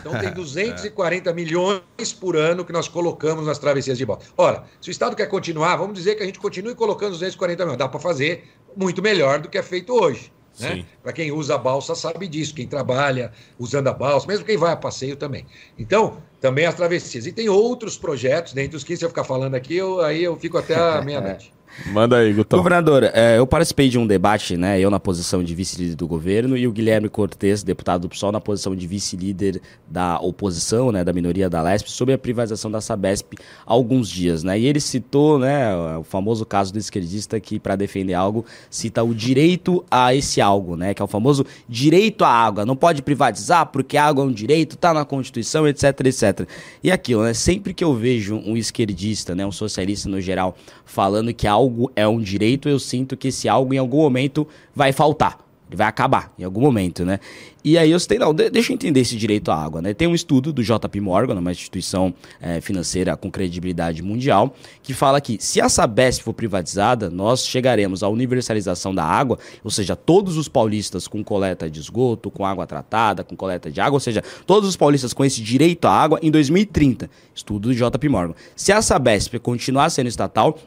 Então 0.00 0.18
tem 0.18 0.30
240 0.32 1.32
milhões 1.32 2.12
por 2.18 2.36
ano 2.36 2.64
que 2.64 2.72
nós 2.72 2.88
colocamos 2.88 3.46
nas 3.46 3.58
travessias 3.58 3.98
de 3.98 4.06
balsa. 4.06 4.28
Ora, 4.36 4.64
se 4.80 4.88
o 4.88 4.92
Estado 4.92 5.14
quer 5.16 5.26
continuar, 5.26 5.76
vamos 5.76 5.94
dizer 5.94 6.14
que 6.14 6.22
a 6.22 6.26
gente 6.26 6.38
continue 6.38 6.74
colocando 6.74 7.10
240 7.10 7.64
milhões. 7.64 7.78
Dá 7.78 7.88
para 7.88 8.00
fazer 8.00 8.48
muito 8.76 9.02
melhor 9.02 9.40
do 9.40 9.48
que 9.48 9.58
é 9.58 9.62
feito 9.62 9.92
hoje. 9.92 10.32
Né? 10.58 10.84
Para 11.02 11.12
quem 11.12 11.32
usa 11.32 11.54
a 11.54 11.58
balsa 11.58 11.94
sabe 11.94 12.28
disso, 12.28 12.54
quem 12.54 12.66
trabalha 12.66 13.32
usando 13.58 13.88
a 13.88 13.92
balsa, 13.92 14.26
mesmo 14.26 14.44
quem 14.44 14.56
vai 14.56 14.72
a 14.72 14.76
passeio 14.76 15.16
também. 15.16 15.46
Então, 15.78 16.18
também 16.40 16.66
as 16.66 16.74
travessias. 16.74 17.26
E 17.26 17.32
tem 17.32 17.48
outros 17.48 17.96
projetos, 17.96 18.52
dentre 18.52 18.76
os 18.76 18.84
que 18.84 18.96
se 18.96 19.04
eu 19.04 19.08
ficar 19.08 19.24
falando 19.24 19.54
aqui, 19.54 19.76
eu, 19.76 20.00
aí 20.00 20.22
eu 20.22 20.36
fico 20.36 20.58
até 20.58 20.74
a 20.74 21.00
meia-noite. 21.04 21.52
Manda 21.86 22.18
aí, 22.18 22.32
Gutão. 22.32 22.58
Governador, 22.58 23.04
é, 23.12 23.38
eu 23.38 23.46
participei 23.46 23.88
de 23.88 23.98
um 23.98 24.06
debate, 24.06 24.56
né? 24.56 24.78
Eu 24.78 24.90
na 24.90 25.00
posição 25.00 25.42
de 25.42 25.54
vice-líder 25.54 25.96
do 25.96 26.06
governo 26.06 26.56
e 26.56 26.66
o 26.66 26.72
Guilherme 26.72 27.08
Cortes, 27.08 27.62
deputado 27.62 28.02
do 28.02 28.08
PSOL, 28.08 28.30
na 28.30 28.40
posição 28.40 28.76
de 28.76 28.86
vice-líder 28.86 29.60
da 29.88 30.18
oposição, 30.20 30.92
né? 30.92 31.02
Da 31.02 31.12
minoria 31.12 31.50
da 31.50 31.60
LESP, 31.62 31.90
sobre 31.90 32.14
a 32.14 32.18
privatização 32.18 32.70
da 32.70 32.80
Sabesp 32.80 33.34
há 33.66 33.72
alguns 33.72 34.08
dias, 34.08 34.44
né? 34.44 34.58
E 34.58 34.66
ele 34.66 34.80
citou, 34.80 35.38
né? 35.38 35.74
O 35.96 36.04
famoso 36.04 36.46
caso 36.46 36.72
do 36.72 36.78
esquerdista 36.78 37.40
que, 37.40 37.58
para 37.58 37.74
defender 37.74 38.14
algo, 38.14 38.44
cita 38.70 39.02
o 39.02 39.14
direito 39.14 39.84
a 39.90 40.14
esse 40.14 40.40
algo, 40.40 40.76
né? 40.76 40.94
Que 40.94 41.02
é 41.02 41.04
o 41.04 41.08
famoso 41.08 41.44
direito 41.68 42.24
à 42.24 42.28
água. 42.28 42.64
Não 42.64 42.76
pode 42.76 43.02
privatizar 43.02 43.66
porque 43.66 43.96
a 43.96 44.04
água 44.04 44.22
é 44.24 44.26
um 44.26 44.32
direito, 44.32 44.76
tá 44.76 44.94
na 44.94 45.04
Constituição, 45.04 45.66
etc, 45.66 45.84
etc. 46.04 46.48
E 46.82 46.90
aquilo, 46.90 47.24
né? 47.24 47.34
Sempre 47.34 47.74
que 47.74 47.82
eu 47.82 47.94
vejo 47.94 48.36
um 48.36 48.56
esquerdista, 48.56 49.34
né? 49.34 49.44
Um 49.44 49.52
socialista 49.52 50.08
no 50.08 50.20
geral, 50.20 50.56
falando 50.84 51.34
que 51.34 51.46
a 51.46 51.63
algo 51.64 51.90
é 51.96 52.06
um 52.06 52.20
direito, 52.20 52.68
eu 52.68 52.78
sinto 52.78 53.16
que 53.16 53.28
esse 53.28 53.48
algo 53.48 53.72
em 53.72 53.78
algum 53.78 54.02
momento 54.02 54.46
vai 54.74 54.92
faltar. 54.92 55.44
Ele 55.68 55.78
vai 55.78 55.86
acabar 55.86 56.32
em 56.38 56.44
algum 56.44 56.60
momento, 56.60 57.04
né? 57.04 57.18
E 57.64 57.78
aí 57.78 57.90
eu 57.90 57.98
citei, 57.98 58.18
não, 58.18 58.34
de, 58.34 58.50
deixa 58.50 58.70
eu 58.70 58.74
entender 58.74 59.00
esse 59.00 59.16
direito 59.16 59.50
à 59.50 59.56
água, 59.56 59.80
né? 59.80 59.94
Tem 59.94 60.06
um 60.06 60.14
estudo 60.14 60.52
do 60.52 60.62
JP 60.62 61.00
Morgan, 61.00 61.34
uma 61.38 61.50
instituição 61.50 62.12
é, 62.38 62.60
financeira 62.60 63.16
com 63.16 63.30
credibilidade 63.30 64.02
mundial, 64.02 64.54
que 64.82 64.92
fala 64.92 65.20
que 65.22 65.38
se 65.40 65.62
a 65.62 65.68
Sabesp 65.70 66.22
for 66.22 66.34
privatizada, 66.34 67.08
nós 67.08 67.46
chegaremos 67.46 68.02
à 68.02 68.08
universalização 68.08 68.94
da 68.94 69.02
água, 69.02 69.38
ou 69.64 69.70
seja, 69.70 69.96
todos 69.96 70.36
os 70.36 70.46
paulistas 70.46 71.08
com 71.08 71.24
coleta 71.24 71.70
de 71.70 71.80
esgoto, 71.80 72.30
com 72.30 72.44
água 72.44 72.66
tratada, 72.66 73.24
com 73.24 73.34
coleta 73.34 73.70
de 73.70 73.80
água, 73.80 73.96
ou 73.96 74.00
seja, 74.00 74.22
todos 74.46 74.68
os 74.68 74.76
paulistas 74.76 75.14
com 75.14 75.24
esse 75.24 75.40
direito 75.40 75.86
à 75.86 75.92
água 75.92 76.18
em 76.22 76.30
2030. 76.30 77.08
Estudo 77.34 77.70
do 77.70 77.74
JP 77.74 78.08
Morgan. 78.10 78.34
Se 78.54 78.70
a 78.70 78.82
Sabesp 78.82 79.38
continuar 79.38 79.88
sendo 79.88 80.08
estatal, 80.08 80.58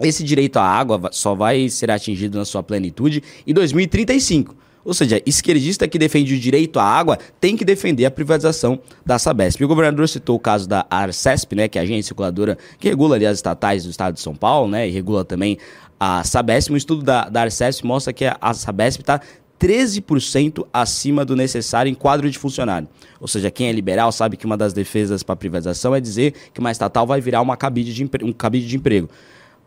esse 0.00 0.24
direito 0.24 0.58
à 0.58 0.64
água 0.64 1.10
só 1.12 1.34
vai 1.34 1.68
ser 1.68 1.90
atingido 1.90 2.38
na 2.38 2.44
sua 2.44 2.62
plenitude 2.62 3.22
em 3.46 3.52
2035. 3.52 4.56
Ou 4.82 4.94
seja, 4.94 5.20
esquerdista 5.26 5.86
que 5.86 5.98
defende 5.98 6.34
o 6.34 6.38
direito 6.38 6.78
à 6.78 6.84
água 6.84 7.18
tem 7.38 7.56
que 7.56 7.64
defender 7.64 8.06
a 8.06 8.10
privatização 8.10 8.80
da 9.04 9.18
Sabesp. 9.18 9.62
O 9.62 9.68
governador 9.68 10.08
citou 10.08 10.36
o 10.36 10.40
caso 10.40 10.66
da 10.66 10.86
Arcesp, 10.88 11.54
né, 11.54 11.68
que 11.68 11.78
é 11.78 11.82
a 11.82 11.84
agência 11.84 12.04
circuladora 12.04 12.56
que 12.78 12.88
regula 12.88 13.16
ali 13.16 13.26
as 13.26 13.36
estatais 13.36 13.84
do 13.84 13.90
estado 13.90 14.14
de 14.14 14.20
São 14.20 14.34
Paulo, 14.34 14.70
né, 14.70 14.88
e 14.88 14.90
regula 14.90 15.24
também 15.24 15.58
a 15.98 16.24
Sabesp. 16.24 16.72
Um 16.72 16.76
estudo 16.76 17.02
da, 17.02 17.28
da 17.28 17.42
Arcesp 17.42 17.84
mostra 17.84 18.12
que 18.12 18.24
a, 18.24 18.38
a 18.40 18.54
Sabesp 18.54 19.02
está 19.02 19.20
13% 19.60 20.66
acima 20.72 21.26
do 21.26 21.36
necessário 21.36 21.90
em 21.90 21.94
quadro 21.94 22.30
de 22.30 22.38
funcionário. 22.38 22.88
Ou 23.20 23.28
seja, 23.28 23.50
quem 23.50 23.68
é 23.68 23.72
liberal 23.72 24.10
sabe 24.10 24.38
que 24.38 24.46
uma 24.46 24.56
das 24.56 24.72
defesas 24.72 25.22
para 25.22 25.34
a 25.34 25.36
privatização 25.36 25.94
é 25.94 26.00
dizer 26.00 26.32
que 26.54 26.60
uma 26.60 26.70
estatal 26.70 27.06
vai 27.06 27.20
virar 27.20 27.42
uma 27.42 27.58
cabide 27.58 27.92
de 27.92 28.10
um 28.24 28.32
cabide 28.32 28.66
de 28.66 28.76
emprego 28.76 29.10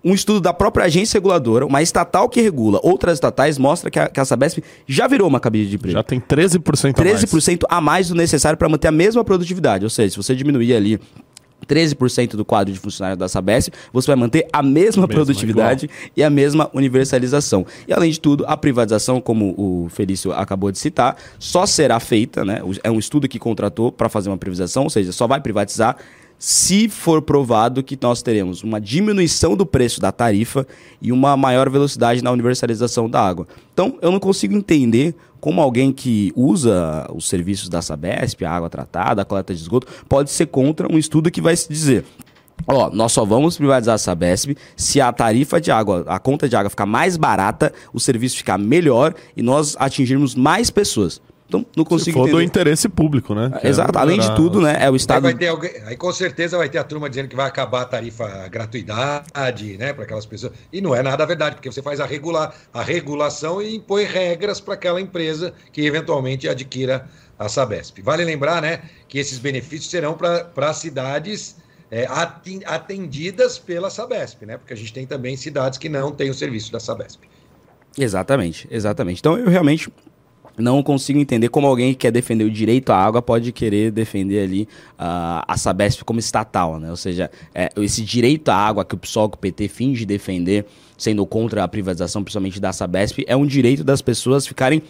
um 0.04 0.14
estudo 0.14 0.41
da 0.41 0.54
própria 0.54 0.86
agência 0.86 1.18
reguladora, 1.18 1.66
uma 1.66 1.82
estatal 1.82 2.28
que 2.28 2.41
regula 2.41 2.80
outras 2.84 3.16
estatais, 3.16 3.58
mostra 3.58 3.89
que 3.89 3.99
a, 3.99 4.08
que 4.08 4.20
a 4.20 4.26
Sabesp 4.26 4.60
já 4.86 5.08
virou 5.08 5.28
uma 5.28 5.39
cabide 5.39 5.70
de 5.70 5.76
emprego. 5.76 5.93
Já 5.93 6.04
tem 6.04 6.20
13% 6.20 6.99
a 6.99 7.04
13% 7.04 7.47
mais. 7.47 7.60
a 7.70 7.82
mais 7.82 8.08
do 8.10 8.16
necessário 8.16 8.58
para 8.58 8.68
manter 8.68 8.89
a 8.89 8.91
mesma 8.91 9.24
produtividade. 9.24 9.86
Ou 9.86 9.89
seja, 9.89 10.12
se 10.12 10.18
você 10.18 10.36
diminuir 10.36 10.76
ali 10.76 10.99
13% 11.66 12.36
do 12.36 12.43
quadro 12.43 12.74
de 12.74 12.80
funcionários 12.80 13.18
da 13.18 13.28
Sabesp, 13.28 13.74
você 13.91 14.08
vai 14.08 14.16
manter 14.16 14.47
a 14.51 14.62
mesma, 14.62 14.74
mesma 14.74 15.08
produtividade 15.08 15.86
igual. 15.86 16.12
e 16.16 16.24
a 16.24 16.30
mesma 16.30 16.70
universalização. 16.74 17.66
E 17.88 17.93
além 17.93 18.12
de 18.12 18.20
tudo, 18.20 18.45
a 18.47 18.58
privatização, 18.58 19.22
como 19.22 19.54
o 19.58 19.88
Felício 19.89 20.32
acabou 20.34 20.72
de 20.72 20.80
citar, 20.80 21.16
só 21.39 21.66
será 21.66 21.99
feita, 21.99 22.43
né? 22.43 22.62
É 22.84 22.91
um 22.91 22.99
estudo 22.99 23.28
que 23.28 23.39
contratou 23.39 23.91
para 23.91 24.10
fazer 24.10 24.30
uma 24.30 24.38
privatização, 24.38 24.84
ou 24.84 24.89
seja, 24.89 25.12
só 25.12 25.28
vai 25.28 25.39
privatizar 25.39 25.97
se 26.38 26.89
for 26.89 27.21
provado 27.21 27.84
que 27.84 27.97
nós 28.01 28.21
teremos 28.21 28.63
uma 28.63 28.79
diminuição 28.79 29.55
do 29.55 29.65
preço 29.65 30.01
da 30.01 30.11
tarifa 30.11 30.67
e 31.01 31.11
uma 31.11 31.38
maior 31.38 31.69
velocidade 31.69 32.23
na 32.23 32.31
universalização 32.31 33.09
da 33.09 33.21
água. 33.21 33.47
Então, 33.73 33.97
eu 34.01 34.11
não 34.11 34.19
consigo 34.19 34.55
entender 34.55 35.15
como 35.39 35.61
alguém 35.61 35.91
que 35.91 36.31
usa 36.36 37.07
os 37.13 37.27
serviços 37.27 37.69
da 37.69 37.81
Sabesp, 37.81 38.43
a 38.43 38.51
água 38.51 38.69
tratada, 38.69 39.21
a 39.21 39.25
coleta 39.25 39.53
de 39.53 39.61
esgoto, 39.61 39.88
pode 40.07 40.31
ser 40.31 40.47
contra 40.47 40.91
um 40.91 40.97
estudo 40.97 41.29
que 41.29 41.41
vai 41.41 41.55
se 41.55 41.67
dizer 41.67 42.05
Ó, 42.65 42.89
nós 42.91 43.11
só 43.11 43.25
vamos 43.25 43.57
privatizar 43.57 43.95
a 43.95 43.97
Sabesp 43.97 44.55
se 44.75 45.01
a 45.01 45.11
tarifa 45.11 45.59
de 45.59 45.69
água, 45.69 46.05
a 46.07 46.17
conta 46.17 46.47
de 46.47 46.55
água 46.55 46.69
ficar 46.69 46.86
mais 46.86 47.17
barata, 47.17 47.73
o 47.93 47.99
serviço 47.99 48.38
ficar 48.38 48.57
melhor 48.57 49.13
e 49.36 49.41
nós 49.41 49.75
atingirmos 49.77 50.34
mais 50.34 50.69
pessoas. 50.69 51.21
Então, 51.54 51.66
não 51.76 51.86
consigo 51.86 52.06
Se 52.06 52.12
for 52.14 52.22
entender. 52.22 52.38
do 52.38 52.41
interesse 52.41 52.89
público, 52.89 53.36
né? 53.36 53.51
Que 53.62 53.68
Exato. 53.68 53.95
É 53.95 54.01
Além 54.01 54.20
de 54.20 54.36
tudo, 54.36 54.60
né? 54.60 54.76
É 54.80 54.89
o 54.89 54.95
Estado. 54.95 55.28
Aí, 55.28 55.47
alguém... 55.47 55.72
aí, 55.86 55.95
com 55.95 56.12
certeza 56.12 56.58
vai 56.58 56.68
ter 56.68 56.80
a 56.80 56.84
turma 56.84 57.08
dizendo 57.08 57.28
que 57.28 57.36
vai 57.36 57.47
acabar 57.47 57.84
a 57.84 57.86
tarifa 57.86 58.47
gratuidade, 58.47 59.78
né? 59.78 59.93
Para 59.93 60.04
aquelas 60.06 60.26
pessoas. 60.26 60.54
E 60.72 60.82
não 60.82 60.95
é 60.95 61.04
nada 61.04 61.24
verdade, 61.28 61.56
porque 61.56 61.72
você 61.72 61.84
faz 61.84 61.99
a, 61.99 62.06
regular, 62.08 62.56
a 62.74 62.82
regulação 62.82 63.62
e 63.62 63.76
impõe 63.76 64.04
regras 64.06 64.60
para 64.60 64.74
aquela 64.74 64.99
empresa 64.99 65.54
que 65.72 65.86
eventualmente 65.86 66.49
adquira 66.49 67.08
a 67.38 67.47
Sabesp. 67.47 68.01
Vale 68.01 68.26
lembrar, 68.26 68.60
né? 68.60 68.82
Que 69.08 69.20
esses 69.20 69.38
benefícios 69.38 69.91
serão 69.91 70.16
para 70.16 70.74
cidades. 70.74 71.62
É, 71.91 72.08
atendidas 72.66 73.60
pela 73.60 73.88
Sabesp, 73.88 74.47
né? 74.47 74.58
Porque 74.58 74.74
a 74.74 74.76
gente 74.76 74.91
tem 74.91 75.06
também 75.06 75.38
cidades 75.38 75.78
que 75.78 75.88
não 75.88 76.12
têm 76.12 76.28
o 76.32 76.34
serviço 76.34 76.72
da 76.72 76.80
Sabesp. 76.80 77.22
Exatamente, 77.95 78.68
exatamente. 78.72 79.20
Então 79.20 79.38
eu 79.38 79.47
realmente 79.47 79.91
não 80.58 80.84
consigo 80.84 81.20
entender 81.20 81.49
como 81.49 81.68
alguém 81.68 81.93
que 81.93 81.99
quer 81.99 82.12
defender 82.12 82.43
o 82.43 82.51
direito 82.51 82.91
à 82.91 82.97
água 82.97 83.22
pode 83.22 83.51
querer 83.51 83.91
defender 83.91 84.43
ali 84.43 84.64
uh, 84.99 85.43
a 85.47 85.58
Sabesp 85.58 86.04
como 86.04 86.20
estatal, 86.20 86.80
né? 86.80 86.89
Ou 86.91 86.97
seja, 86.97 87.32
é, 87.54 87.70
esse 87.78 88.01
direito 88.04 88.49
à 88.49 88.56
água 88.56 88.86
que 88.86 88.95
o 88.95 88.97
PSOL, 88.97 89.30
que 89.30 89.36
o 89.36 89.39
PT 89.39 89.68
finge 89.68 90.06
defender, 90.06 90.66
sendo 90.97 91.26
contra 91.26 91.64
a 91.64 91.68
privatização, 91.68 92.24
principalmente 92.24 92.60
da 92.60 92.72
Sabesp, 92.72 93.24
é 93.28 93.36
um 93.36 93.45
direito 93.45 93.84
das 93.84 94.01
pessoas 94.01 94.45
ficarem 94.45 94.82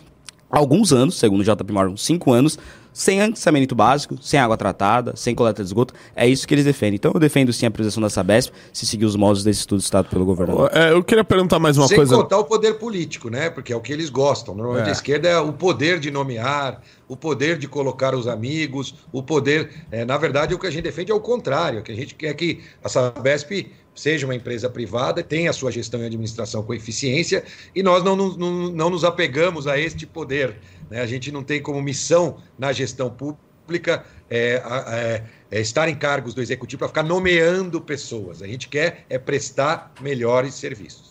alguns 0.54 0.94
anos, 0.94 1.16
segundo 1.18 1.42
o 1.42 1.44
JP 1.44 1.74
Morgan, 1.74 1.98
cinco 1.98 2.32
anos, 2.32 2.58
sem 2.94 3.36
saneamento 3.36 3.74
básico, 3.74 4.16
sem 4.22 4.40
água 4.40 4.56
tratada, 4.56 5.14
sem 5.16 5.34
coleta 5.34 5.64
de 5.64 5.68
esgoto. 5.68 5.96
É 6.16 6.28
isso 6.28 6.48
que 6.48 6.54
eles 6.54 6.64
defendem. 6.64 6.96
Então 6.96 7.12
eu 7.12 7.20
defendo 7.20 7.52
sim 7.52 7.66
a 7.66 7.72
privatização 7.72 8.02
da 8.02 8.10
Sabesp, 8.10 8.54
se 8.72 8.86
seguir 8.86 9.06
os 9.06 9.16
modos 9.16 9.44
desse 9.44 9.62
estudo 9.62 9.82
citado 9.82 10.08
pelo 10.10 10.24
governador. 10.24 10.70
É, 10.72 10.92
eu 10.92 11.04
queria 11.04 11.24
perguntar 11.24 11.58
mais 11.58 11.76
uma 11.76 11.88
sem 11.88 11.98
coisa. 11.98 12.14
Sem 12.14 12.22
contar 12.22 12.38
o 12.38 12.44
poder 12.44 12.76
político, 12.76 13.30
né? 13.30 13.50
Porque 13.50 13.74
é 13.74 13.76
o 13.76 13.82
que 13.82 13.92
eles 13.92 14.12
gostam. 14.12 14.54
Normalmente 14.54 14.86
é. 14.86 14.90
a 14.90 14.94
esquerda 14.94 15.28
é 15.28 15.40
o 15.40 15.52
poder 15.52 16.00
de 16.00 16.12
nomear, 16.12 16.82
o 17.08 17.18
poder 17.18 17.58
de 17.58 17.68
colocar 17.68 18.14
os 18.14 18.28
amigos, 18.28 18.94
o 19.12 19.24
poder. 19.24 19.72
É, 19.92 20.06
na 20.06 20.18
verdade, 20.18 20.54
o 20.54 20.60
que 20.60 20.68
a 20.68 20.72
gente 20.72 20.84
defende 20.84 21.12
é 21.12 21.16
o 21.16 21.20
contrário. 21.20 21.80
O 21.80 21.84
que 21.84 21.92
a 21.92 21.96
gente 21.96 22.14
quer 22.14 22.34
que 22.36 22.62
a 22.84 22.90
Sabesp 22.90 23.72
seja 23.96 24.26
uma 24.26 24.36
empresa 24.36 24.70
privada, 24.70 25.24
tenha 25.24 25.50
a 25.50 25.54
sua 25.54 25.72
gestão 25.72 26.02
e 26.02 26.06
administração 26.06 26.64
com 26.64 26.74
eficiência, 26.74 27.44
e 27.76 27.84
nós 27.84 28.04
não, 28.04 28.16
não, 28.16 28.36
não 28.72 28.90
nos 28.90 29.04
apegamos 29.04 29.68
a 29.68 29.78
este 29.78 30.06
poder. 30.06 30.58
Né? 30.90 31.02
A 31.02 31.06
gente 31.06 31.32
não 31.32 31.44
tem 31.44 31.62
como 31.62 31.82
missão 31.82 32.38
na 32.58 32.72
gestão 32.72 33.10
pública 33.10 34.04
é, 34.30 34.62
é, 34.66 35.24
é 35.52 35.62
estar 35.62 35.88
em 35.88 35.96
cargos 35.96 36.34
do 36.34 36.42
executivo 36.42 36.80
para 36.80 36.88
ficar 36.88 37.04
nomeando 37.04 37.80
pessoas. 37.80 38.42
A 38.42 38.48
gente 38.48 38.68
quer 38.68 39.06
é 39.10 39.18
prestar 39.18 39.94
melhores 40.02 40.56
serviços. 40.56 41.03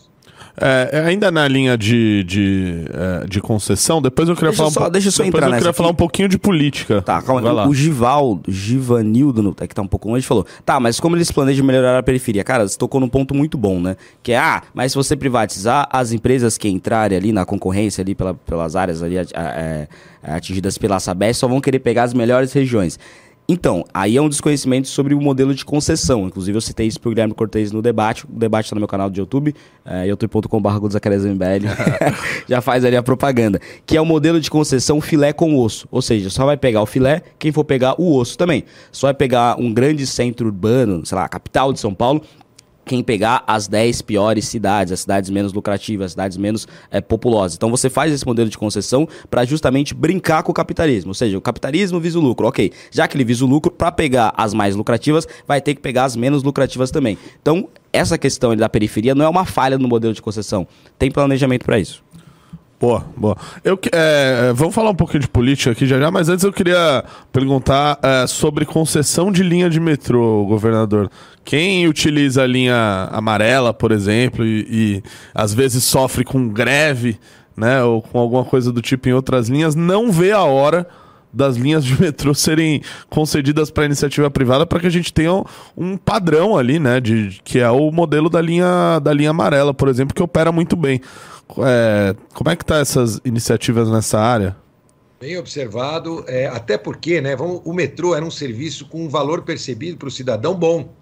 É, 0.60 0.90
é, 0.92 1.04
ainda 1.04 1.30
na 1.30 1.46
linha 1.48 1.76
de, 1.76 2.24
de, 2.24 2.84
é, 2.92 3.26
de 3.26 3.40
concessão, 3.40 4.00
depois 4.00 4.28
eu 4.28 4.34
queria 4.34 4.50
deixa 4.50 4.62
falar 4.62 4.70
só, 4.70 4.86
um 4.86 4.90
Deixa 4.90 5.08
eu 5.08 5.12
só 5.12 5.24
entrar 5.24 5.46
eu 5.46 5.52
queria 5.54 5.70
aqui. 5.70 5.76
falar 5.76 5.90
um 5.90 5.94
pouquinho 5.94 6.28
de 6.28 6.38
política. 6.38 7.02
Tá, 7.02 7.20
calma 7.22 7.62
aí. 7.62 7.68
O 7.68 7.74
Givaldo, 7.74 8.50
Givanildo, 8.50 9.54
que 9.54 9.74
tá 9.74 9.82
um 9.82 9.86
pouco 9.86 10.08
longe, 10.08 10.26
falou: 10.26 10.46
tá, 10.64 10.78
mas 10.78 11.00
como 11.00 11.16
eles 11.16 11.30
planejam 11.30 11.64
melhorar 11.64 11.98
a 11.98 12.02
periferia? 12.02 12.44
Cara, 12.44 12.66
você 12.66 12.76
tocou 12.76 13.00
num 13.00 13.08
ponto 13.08 13.34
muito 13.34 13.56
bom, 13.56 13.80
né? 13.80 13.96
Que 14.22 14.32
é, 14.32 14.38
ah, 14.38 14.62
mas 14.74 14.92
se 14.92 14.96
você 14.96 15.16
privatizar, 15.16 15.88
as 15.90 16.12
empresas 16.12 16.58
que 16.58 16.68
entrarem 16.68 17.16
ali 17.16 17.32
na 17.32 17.44
concorrência, 17.44 18.02
ali 18.02 18.14
pela, 18.14 18.34
pelas 18.34 18.76
áreas 18.76 19.02
ali 19.02 19.16
é, 19.16 19.88
atingidas 20.22 20.78
pela 20.78 21.00
Sabesp, 21.00 21.40
só 21.40 21.48
vão 21.48 21.60
querer 21.60 21.78
pegar 21.78 22.04
as 22.04 22.14
melhores 22.14 22.52
regiões. 22.52 22.98
Então, 23.48 23.84
aí 23.92 24.16
é 24.16 24.22
um 24.22 24.28
desconhecimento 24.28 24.88
sobre 24.88 25.14
o 25.14 25.20
modelo 25.20 25.54
de 25.54 25.64
concessão. 25.64 26.26
Inclusive, 26.26 26.56
eu 26.56 26.60
citei 26.60 26.86
isso 26.86 27.00
para 27.00 27.08
o 27.08 27.10
Guilherme 27.10 27.34
Cortez 27.34 27.72
no 27.72 27.82
debate. 27.82 28.24
O 28.24 28.28
debate 28.28 28.66
está 28.66 28.76
no 28.76 28.80
meu 28.80 28.88
canal 28.88 29.10
do 29.10 29.18
YouTube, 29.18 29.54
é, 29.84 30.06
youtube.com.br 30.06 30.68
Já 32.48 32.60
faz 32.60 32.84
ali 32.84 32.96
a 32.96 33.02
propaganda. 33.02 33.60
Que 33.84 33.96
é 33.96 34.00
o 34.00 34.06
modelo 34.06 34.40
de 34.40 34.48
concessão 34.48 35.00
filé 35.00 35.32
com 35.32 35.56
osso. 35.58 35.88
Ou 35.90 36.00
seja, 36.00 36.30
só 36.30 36.46
vai 36.46 36.56
pegar 36.56 36.82
o 36.82 36.86
filé 36.86 37.22
quem 37.38 37.50
for 37.50 37.64
pegar 37.64 38.00
o 38.00 38.16
osso 38.16 38.38
também. 38.38 38.64
Só 38.92 39.08
vai 39.08 39.14
pegar 39.14 39.58
um 39.58 39.72
grande 39.72 40.06
centro 40.06 40.46
urbano, 40.46 41.04
sei 41.04 41.16
lá, 41.16 41.24
a 41.24 41.28
capital 41.28 41.72
de 41.72 41.80
São 41.80 41.92
Paulo, 41.92 42.22
quem 42.84 43.02
pegar 43.02 43.44
as 43.46 43.68
10 43.68 44.02
piores 44.02 44.46
cidades, 44.46 44.92
as 44.92 45.00
cidades 45.00 45.30
menos 45.30 45.52
lucrativas, 45.52 46.06
as 46.06 46.10
cidades 46.12 46.36
menos 46.36 46.66
é, 46.90 47.00
populosas. 47.00 47.56
Então 47.56 47.70
você 47.70 47.88
faz 47.88 48.12
esse 48.12 48.26
modelo 48.26 48.48
de 48.48 48.58
concessão 48.58 49.08
para 49.30 49.44
justamente 49.44 49.94
brincar 49.94 50.42
com 50.42 50.52
o 50.52 50.54
capitalismo. 50.54 51.10
Ou 51.10 51.14
seja, 51.14 51.38
o 51.38 51.40
capitalismo 51.40 52.00
visa 52.00 52.18
o 52.18 52.22
lucro. 52.22 52.46
Ok, 52.46 52.72
já 52.90 53.06
que 53.06 53.16
ele 53.16 53.24
visa 53.24 53.44
o 53.44 53.48
lucro, 53.48 53.70
para 53.70 53.92
pegar 53.92 54.32
as 54.36 54.52
mais 54.52 54.74
lucrativas, 54.74 55.26
vai 55.46 55.60
ter 55.60 55.74
que 55.74 55.80
pegar 55.80 56.04
as 56.04 56.16
menos 56.16 56.42
lucrativas 56.42 56.90
também. 56.90 57.16
Então, 57.40 57.68
essa 57.92 58.16
questão 58.16 58.56
da 58.56 58.68
periferia 58.68 59.14
não 59.14 59.24
é 59.24 59.28
uma 59.28 59.44
falha 59.44 59.78
no 59.78 59.86
modelo 59.86 60.14
de 60.14 60.22
concessão. 60.22 60.66
Tem 60.98 61.10
planejamento 61.10 61.64
para 61.64 61.78
isso. 61.78 62.02
Boa, 62.82 63.06
boa. 63.16 63.36
Eu, 63.62 63.78
é, 63.92 64.52
vamos 64.56 64.74
falar 64.74 64.90
um 64.90 64.94
pouquinho 64.96 65.20
de 65.20 65.28
política 65.28 65.70
aqui 65.70 65.86
já 65.86 66.00
já, 66.00 66.10
mas 66.10 66.28
antes 66.28 66.44
eu 66.44 66.52
queria 66.52 67.04
perguntar 67.32 67.96
é, 68.02 68.26
sobre 68.26 68.64
concessão 68.64 69.30
de 69.30 69.44
linha 69.44 69.70
de 69.70 69.78
metrô, 69.78 70.44
governador. 70.46 71.08
Quem 71.44 71.86
utiliza 71.86 72.42
a 72.42 72.46
linha 72.46 73.08
amarela, 73.12 73.72
por 73.72 73.92
exemplo, 73.92 74.44
e, 74.44 74.66
e 74.68 75.02
às 75.32 75.54
vezes 75.54 75.84
sofre 75.84 76.24
com 76.24 76.48
greve, 76.48 77.20
né, 77.56 77.84
ou 77.84 78.02
com 78.02 78.18
alguma 78.18 78.44
coisa 78.44 78.72
do 78.72 78.82
tipo 78.82 79.08
em 79.08 79.12
outras 79.12 79.48
linhas, 79.48 79.76
não 79.76 80.10
vê 80.10 80.32
a 80.32 80.42
hora 80.42 80.84
das 81.32 81.56
linhas 81.56 81.84
de 81.84 81.98
metrô 82.00 82.34
serem 82.34 82.82
concedidas 83.08 83.70
para 83.70 83.84
iniciativa 83.84 84.28
privada 84.28 84.66
para 84.66 84.80
que 84.80 84.88
a 84.88 84.90
gente 84.90 85.12
tenha 85.12 85.44
um 85.76 85.96
padrão 85.96 86.58
ali, 86.58 86.80
né, 86.80 87.00
de 87.00 87.40
que 87.44 87.60
é 87.60 87.70
o 87.70 87.92
modelo 87.92 88.28
da 88.28 88.40
linha 88.40 88.98
da 88.98 89.12
linha 89.12 89.30
amarela, 89.30 89.72
por 89.72 89.86
exemplo, 89.86 90.12
que 90.12 90.22
opera 90.22 90.50
muito 90.50 90.74
bem. 90.74 91.00
É, 91.58 92.14
como 92.34 92.50
é 92.50 92.56
que 92.56 92.64
tá 92.64 92.78
essas 92.78 93.20
iniciativas 93.24 93.88
nessa 93.88 94.18
área? 94.18 94.56
Bem 95.20 95.38
observado, 95.38 96.24
é, 96.26 96.46
até 96.46 96.76
porque 96.76 97.20
né, 97.20 97.36
vamos, 97.36 97.62
o 97.64 97.72
metrô 97.72 98.14
era 98.14 98.24
um 98.24 98.30
serviço 98.30 98.88
com 98.88 99.04
um 99.04 99.08
valor 99.08 99.42
percebido 99.42 99.96
para 99.96 100.08
o 100.08 100.10
cidadão 100.10 100.54
bom. 100.54 100.92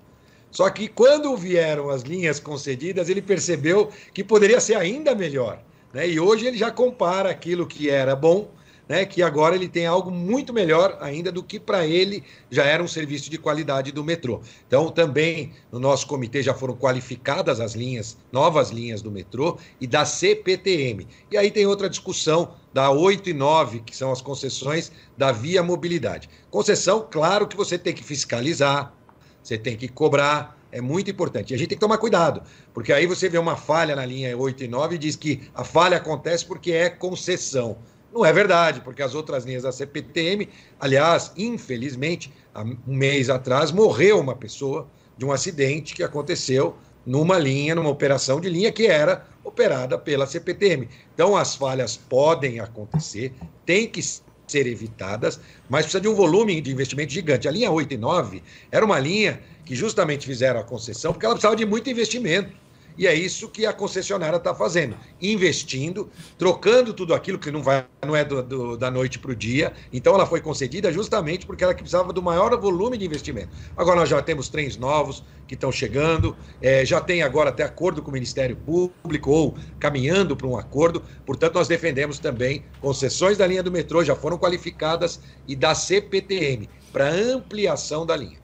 Só 0.51 0.69
que 0.69 0.89
quando 0.89 1.35
vieram 1.37 1.91
as 1.91 2.03
linhas 2.03 2.41
concedidas, 2.41 3.09
ele 3.09 3.23
percebeu 3.23 3.89
que 4.13 4.25
poderia 4.25 4.61
ser 4.61 4.75
ainda 4.75 5.15
melhor. 5.15 5.63
Né? 5.95 6.09
E 6.09 6.21
hoje 6.21 6.47
ele 6.47 6.59
já 6.59 6.71
compara 6.71 7.31
aquilo 7.31 7.67
que 7.67 7.89
era 7.89 8.15
bom 8.15 8.51
né, 8.91 9.07
que 9.07 9.23
agora 9.23 9.55
ele 9.55 9.69
tem 9.69 9.87
algo 9.87 10.11
muito 10.11 10.53
melhor 10.53 10.99
ainda 11.01 11.31
do 11.31 11.45
que 11.45 11.61
para 11.61 11.87
ele 11.87 12.25
já 12.51 12.65
era 12.65 12.83
um 12.83 12.89
serviço 12.89 13.31
de 13.31 13.39
qualidade 13.39 13.93
do 13.93 14.03
metrô. 14.03 14.41
Então, 14.67 14.91
também 14.91 15.53
no 15.71 15.79
nosso 15.79 16.09
comitê 16.09 16.43
já 16.43 16.53
foram 16.53 16.75
qualificadas 16.75 17.61
as 17.61 17.77
linhas, 17.77 18.19
novas 18.33 18.71
linhas 18.71 19.01
do 19.01 19.09
metrô 19.09 19.57
e 19.81 19.87
da 19.87 20.05
CPTM. 20.05 21.07
E 21.31 21.39
aí 21.39 21.53
tem 21.53 21.67
outra 21.67 21.89
discussão 21.89 22.57
da 22.75 22.91
8 22.91 23.31
e 23.31 23.33
9, 23.33 23.79
que 23.79 23.97
são 23.97 24.11
as 24.11 24.21
concessões 24.21 24.91
da 25.17 25.31
Via 25.31 25.63
Mobilidade. 25.63 26.29
Concessão, 26.51 27.07
claro 27.09 27.47
que 27.47 27.57
você 27.57 27.79
tem 27.79 27.95
que 27.95 28.03
fiscalizar, 28.03 28.93
você 29.41 29.57
tem 29.57 29.77
que 29.77 29.87
cobrar, 29.87 30.59
é 30.73 30.81
muito 30.81 31.09
importante. 31.09 31.53
E 31.53 31.55
a 31.55 31.59
gente 31.59 31.69
tem 31.69 31.79
que 31.79 31.81
tomar 31.81 31.99
cuidado, 31.99 32.43
porque 32.75 32.93
aí 32.93 33.07
você 33.07 33.29
vê 33.29 33.39
uma 33.39 33.55
falha 33.55 33.95
na 33.95 34.05
linha 34.05 34.37
8 34.37 34.65
e 34.65 34.67
9 34.67 34.97
e 34.97 34.99
diz 34.99 35.15
que 35.15 35.49
a 35.55 35.63
falha 35.63 35.97
acontece 35.97 36.45
porque 36.45 36.73
é 36.73 36.91
concessão. 36.91 37.79
Não 38.13 38.25
é 38.25 38.33
verdade, 38.33 38.81
porque 38.81 39.03
as 39.03 39.15
outras 39.15 39.45
linhas 39.45 39.63
da 39.63 39.71
CPTM, 39.71 40.49
aliás, 40.81 41.33
infelizmente, 41.37 42.33
há 42.53 42.63
um 42.63 42.77
mês 42.87 43.31
atrás 43.31 43.71
morreu 43.71 44.19
uma 44.19 44.35
pessoa 44.35 44.89
de 45.17 45.25
um 45.25 45.31
acidente 45.31 45.95
que 45.95 46.03
aconteceu 46.03 46.77
numa 47.07 47.39
linha, 47.39 47.75
numa 47.75 47.89
operação 47.89 48.41
de 48.41 48.49
linha 48.49 48.73
que 48.73 48.87
era 48.87 49.27
operada 49.45 49.97
pela 49.97 50.27
CPTM. 50.27 50.89
Então, 51.15 51.37
as 51.37 51.55
falhas 51.55 51.97
podem 51.97 52.59
acontecer, 52.59 53.33
tem 53.65 53.87
que 53.87 54.03
ser 54.03 54.67
evitadas, 54.67 55.41
mas 55.69 55.83
precisa 55.83 56.01
de 56.01 56.09
um 56.09 56.15
volume 56.15 56.61
de 56.61 56.73
investimento 56.73 57.13
gigante. 57.13 57.47
A 57.47 57.51
linha 57.51 57.71
8 57.71 57.95
e 57.95 57.97
9 57.97 58.43
era 58.73 58.85
uma 58.85 58.99
linha 58.99 59.41
que 59.65 59.77
justamente 59.77 60.27
fizeram 60.27 60.59
a 60.59 60.65
concessão 60.65 61.13
porque 61.13 61.25
ela 61.25 61.35
precisava 61.35 61.55
de 61.55 61.65
muito 61.65 61.89
investimento. 61.89 62.53
E 62.97 63.07
é 63.07 63.15
isso 63.15 63.49
que 63.49 63.67
a 63.67 63.73
concessionária 63.73 64.37
está 64.37 64.55
fazendo, 64.55 64.97
investindo, 65.21 66.11
trocando 66.37 66.93
tudo 66.93 67.15
aquilo 67.15 67.39
que 67.39 67.51
não, 67.51 67.63
vai, 67.63 67.85
não 68.05 68.15
é 68.15 68.25
do, 68.25 68.43
do, 68.43 68.77
da 68.77 68.91
noite 68.91 69.19
para 69.19 69.31
o 69.31 69.35
dia. 69.35 69.73
Então 69.93 70.15
ela 70.15 70.27
foi 70.27 70.41
concedida 70.41 70.93
justamente 70.93 71.47
porque 71.47 71.65
ela 71.65 71.75
precisava 71.75 72.13
do 72.13 72.23
maior 72.23 72.59
volume 72.61 72.99
de 72.99 73.05
investimento. 73.05 73.49
Agora 73.77 74.01
nós 74.01 74.09
já 74.09 74.21
temos 74.21 74.49
trens 74.49 74.77
novos 74.77 75.25
que 75.47 75.55
estão 75.55 75.73
chegando, 75.73 76.37
é, 76.63 76.85
já 76.85 77.01
tem 77.01 77.23
agora 77.23 77.51
até 77.51 77.65
acordo 77.65 78.03
com 78.03 78.11
o 78.11 78.15
Ministério 78.15 78.57
Público 78.57 79.31
ou 79.31 79.57
caminhando 79.79 80.37
para 80.37 80.47
um 80.47 80.57
acordo. 80.57 81.03
Portanto, 81.27 81.55
nós 81.55 81.67
defendemos 81.67 82.19
também 82.19 82.65
concessões 82.81 83.37
da 83.37 83.47
linha 83.47 83.63
do 83.63 83.71
metrô, 83.71 84.05
já 84.05 84.15
foram 84.15 84.39
qualificadas, 84.39 85.21
e 85.49 85.57
da 85.57 85.75
CPTM, 85.75 86.69
para 86.93 87.09
ampliação 87.09 88.07
da 88.07 88.17
linha. 88.17 88.40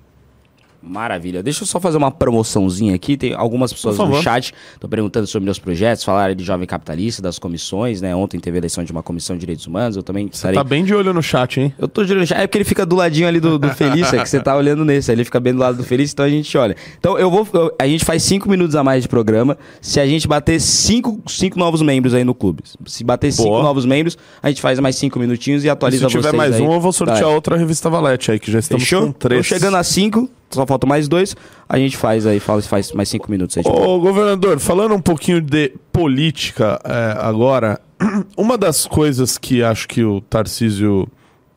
Maravilha. 0.87 1.43
Deixa 1.43 1.65
eu 1.65 1.67
só 1.67 1.81
fazer 1.81 1.97
uma 1.97 2.11
promoçãozinha 2.11 2.95
aqui. 2.95 3.17
Tem 3.17 3.35
algumas 3.35 3.73
pessoas 3.73 3.99
no 3.99 4.23
chat 4.23 4.55
estão 4.75 4.89
perguntando 4.89 5.27
sobre 5.27 5.45
meus 5.45 5.59
projetos, 5.59 6.05
falaram 6.05 6.35
de 6.35 6.45
jovem 6.45 6.67
capitalista, 6.67 7.21
das 7.21 7.39
comissões, 7.39 8.01
né? 8.01 8.15
Ontem 8.15 8.39
teve 8.39 8.57
eleição 8.59 8.85
de 8.85 8.93
uma 8.93 9.03
comissão 9.03 9.37
de 9.37 9.41
direitos 9.41 9.67
humanos. 9.67 9.97
Eu 9.97 10.03
também 10.03 10.29
Você 10.31 10.53
tá 10.53 10.63
bem 10.63 10.85
de 10.85 10.95
olho 10.95 11.13
no 11.13 11.23
chat, 11.23 11.61
hein? 11.61 11.75
Eu 11.79 11.89
tô 11.89 12.05
de 12.05 12.13
olho 12.13 12.21
no 12.21 12.27
chat. 12.27 12.39
É 12.39 12.47
porque 12.47 12.59
ele 12.59 12.65
fica 12.65 12.87
do 12.87 12.95
ladinho 12.95 13.27
ali 13.27 13.41
do, 13.41 13.59
do 13.59 13.69
Felício, 13.71 14.17
é 14.17 14.23
que 14.23 14.29
você 14.29 14.41
tá 14.41 14.57
olhando 14.57 14.85
nesse. 14.85 15.11
Aí 15.11 15.17
ele 15.17 15.25
fica 15.25 15.41
bem 15.41 15.53
do 15.53 15.59
lado 15.59 15.77
do 15.77 15.85
Felício, 15.85 16.15
então 16.15 16.25
a 16.25 16.31
gente 16.31 16.57
olha. 16.57 16.77
Então 16.99 17.19
eu 17.19 17.31
vou. 17.31 17.47
Eu, 17.53 17.75
a 17.79 17.87
gente 17.87 18.05
faz 18.05 18.23
cinco 18.23 18.49
minutos 18.49 18.77
a 18.77 18.85
mais 18.85 19.03
de 19.03 19.09
programa. 19.09 19.59
Se 19.81 19.99
a 19.99 20.07
gente 20.07 20.29
bater 20.29 20.61
cinco, 20.61 21.21
cinco 21.27 21.59
novos 21.59 21.83
membros 21.83 22.15
aí 22.15 22.25
no 22.25 22.35
clube. 22.35 22.63
Se 22.87 23.03
bater 23.03 23.33
Boa. 23.35 23.49
cinco 23.49 23.63
novos 23.63 23.85
membros, 23.85 24.17
a 24.43 24.49
gente 24.49 24.61
faz 24.61 24.79
mais 24.79 24.97
cinco 24.97 25.19
minutinhos 25.19 25.65
e 25.65 25.71
atualiza 25.71 26.07
e 26.07 26.11
se 26.11 26.17
tiver 26.17 26.33
mais 26.33 26.55
aí. 26.55 26.63
um, 26.63 26.73
eu 26.73 26.81
vou 26.81 26.93
sortear 26.93 27.21
tá. 27.21 27.29
outra 27.29 27.57
revista 27.57 27.91
Valete 27.91 28.31
aí, 28.31 28.39
que 28.39 28.51
já 28.51 28.59
estamos 28.59 28.85
Fechou? 28.85 29.07
com 29.07 29.13
três. 29.13 29.49
Tô 29.49 29.55
chegando 29.55 29.77
a 29.77 29.83
cinco 29.83 30.29
só 30.51 30.67
faltam 30.67 30.89
mais 30.89 31.09
dois, 31.09 31.37
a 31.69 31.79
gente 31.79 31.97
faz 31.97 32.27
aí, 32.27 32.41
faz, 32.41 32.67
faz 32.67 32.93
mais 32.93 33.09
cinco 33.09 33.31
minutos 33.31 33.57
aí. 33.57 33.65
Ô, 33.67 33.99
governador, 34.01 34.59
falando 34.59 34.95
um 34.95 35.01
pouquinho 35.01 35.41
de 35.41 35.73
política 35.93 36.81
é, 36.85 37.17
agora, 37.21 37.81
uma 38.37 38.57
das 38.57 38.87
coisas 38.87 39.39
que 39.39 39.63
acho 39.63 39.89
que 39.89 40.05
o 40.05 40.21
Tarcísio 40.21 41.09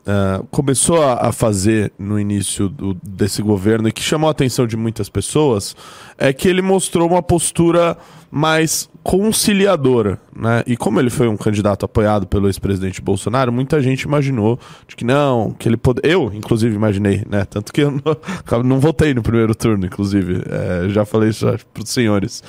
é, 0.05 0.41
começou 0.49 1.03
a, 1.03 1.27
a, 1.27 1.31
fazer 1.31 1.91
no 1.99 2.19
início 2.19 2.67
do, 2.67 2.97
desse 3.03 3.41
governo 3.41 3.87
e 3.87 3.91
que 3.91 4.01
chamou 4.01 4.27
a 4.27 4.31
atenção 4.31 4.65
de 4.65 4.75
muitas 4.75 5.09
pessoas 5.09 5.75
é 6.17 6.33
que 6.33 6.47
ele 6.47 6.61
mostrou 6.61 7.07
uma 7.07 7.21
postura 7.21 7.95
mais 8.31 8.89
conciliadora, 9.01 10.19
né? 10.35 10.63
E 10.67 10.77
como 10.77 10.99
ele 10.99 11.09
foi 11.09 11.27
um 11.27 11.35
candidato 11.35 11.85
apoiado 11.85 12.27
pelo 12.27 12.47
ex-presidente 12.47 13.01
Bolsonaro, 13.01 13.51
muita 13.51 13.81
gente 13.81 14.03
imaginou 14.03 14.59
de 14.87 14.95
que 14.95 15.03
não, 15.03 15.51
que 15.57 15.67
ele 15.67 15.77
poderia. 15.77 16.11
Eu, 16.11 16.31
inclusive, 16.33 16.75
imaginei, 16.75 17.23
né? 17.27 17.45
Tanto 17.45 17.73
que 17.73 17.81
eu 17.81 17.91
não, 17.91 18.63
não 18.63 18.79
votei 18.79 19.13
no 19.13 19.23
primeiro 19.23 19.55
turno, 19.55 19.85
inclusive. 19.85 20.43
É, 20.47 20.89
já 20.89 21.05
falei 21.05 21.29
isso 21.29 21.45
para 21.73 21.83
os 21.83 21.89
senhores. 21.89 22.43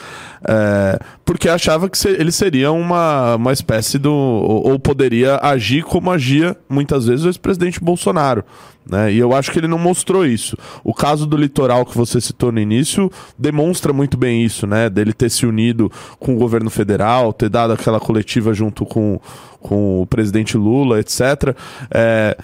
É, 0.47 0.99
porque 1.25 1.49
achava 1.49 1.89
que 1.89 1.97
ele 2.09 2.33
seria 2.33 2.73
uma, 2.73 3.37
uma 3.37 3.53
espécie 3.53 3.99
do. 3.99 4.13
Ou 4.13 4.79
poderia 4.79 5.39
agir 5.43 5.83
como 5.83 6.11
agia 6.11 6.57
muitas 6.69 7.07
vezes 7.07 7.25
o 7.25 7.29
ex-presidente 7.29 7.81
Bolsonaro. 7.81 8.45
Né? 8.89 9.13
E 9.13 9.19
eu 9.19 9.35
acho 9.35 9.51
que 9.51 9.59
ele 9.59 9.69
não 9.69 9.79
mostrou 9.79 10.27
isso. 10.27 10.57
O 10.83 10.93
caso 10.93 11.27
do 11.27 11.37
litoral 11.37 11.85
que 11.87 11.97
você 11.97 12.21
citou 12.21 12.51
no 12.51 12.61
início 12.61 13.11
demonstra 13.39 13.93
muito 13.93 14.17
bem 14.17 14.45
isso, 14.45 14.67
né? 14.67 14.91
Dele 14.91 15.13
ter 15.13 15.31
se 15.31 15.47
unido 15.47 15.91
com 16.19 16.35
o 16.35 16.39
governo 16.39 16.71
federal, 16.71 17.33
ter 17.33 17.49
dado 17.49 17.73
aquela 17.73 18.01
coletiva 18.01 18.53
junto 18.53 18.85
com, 18.85 19.21
com 19.61 20.03
o 20.03 20.07
presidente 20.07 20.57
Lula, 20.57 20.99
etc. 20.99 21.55
É, 21.91 22.37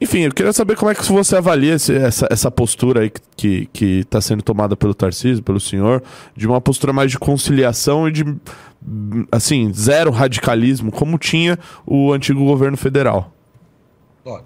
enfim, 0.00 0.20
eu 0.20 0.32
queria 0.32 0.52
saber 0.52 0.76
como 0.76 0.90
é 0.90 0.94
que 0.94 1.04
você 1.10 1.36
avalia 1.36 1.74
esse, 1.74 1.94
essa, 1.94 2.26
essa 2.30 2.50
postura 2.50 3.02
aí 3.02 3.12
que 3.36 3.68
está 4.00 4.20
sendo 4.20 4.42
tomada 4.42 4.76
pelo 4.76 4.92
Tarcísio, 4.92 5.42
pelo 5.42 5.60
senhor, 5.60 6.02
de 6.36 6.46
uma 6.46 6.60
postura 6.60 6.92
mais 6.92 7.10
de 7.10 7.18
conciliação 7.18 8.08
e 8.08 8.12
de, 8.12 8.24
assim, 9.30 9.72
zero 9.72 10.10
radicalismo, 10.10 10.90
como 10.90 11.16
tinha 11.16 11.58
o 11.86 12.12
antigo 12.12 12.44
governo 12.44 12.76
federal. 12.76 13.33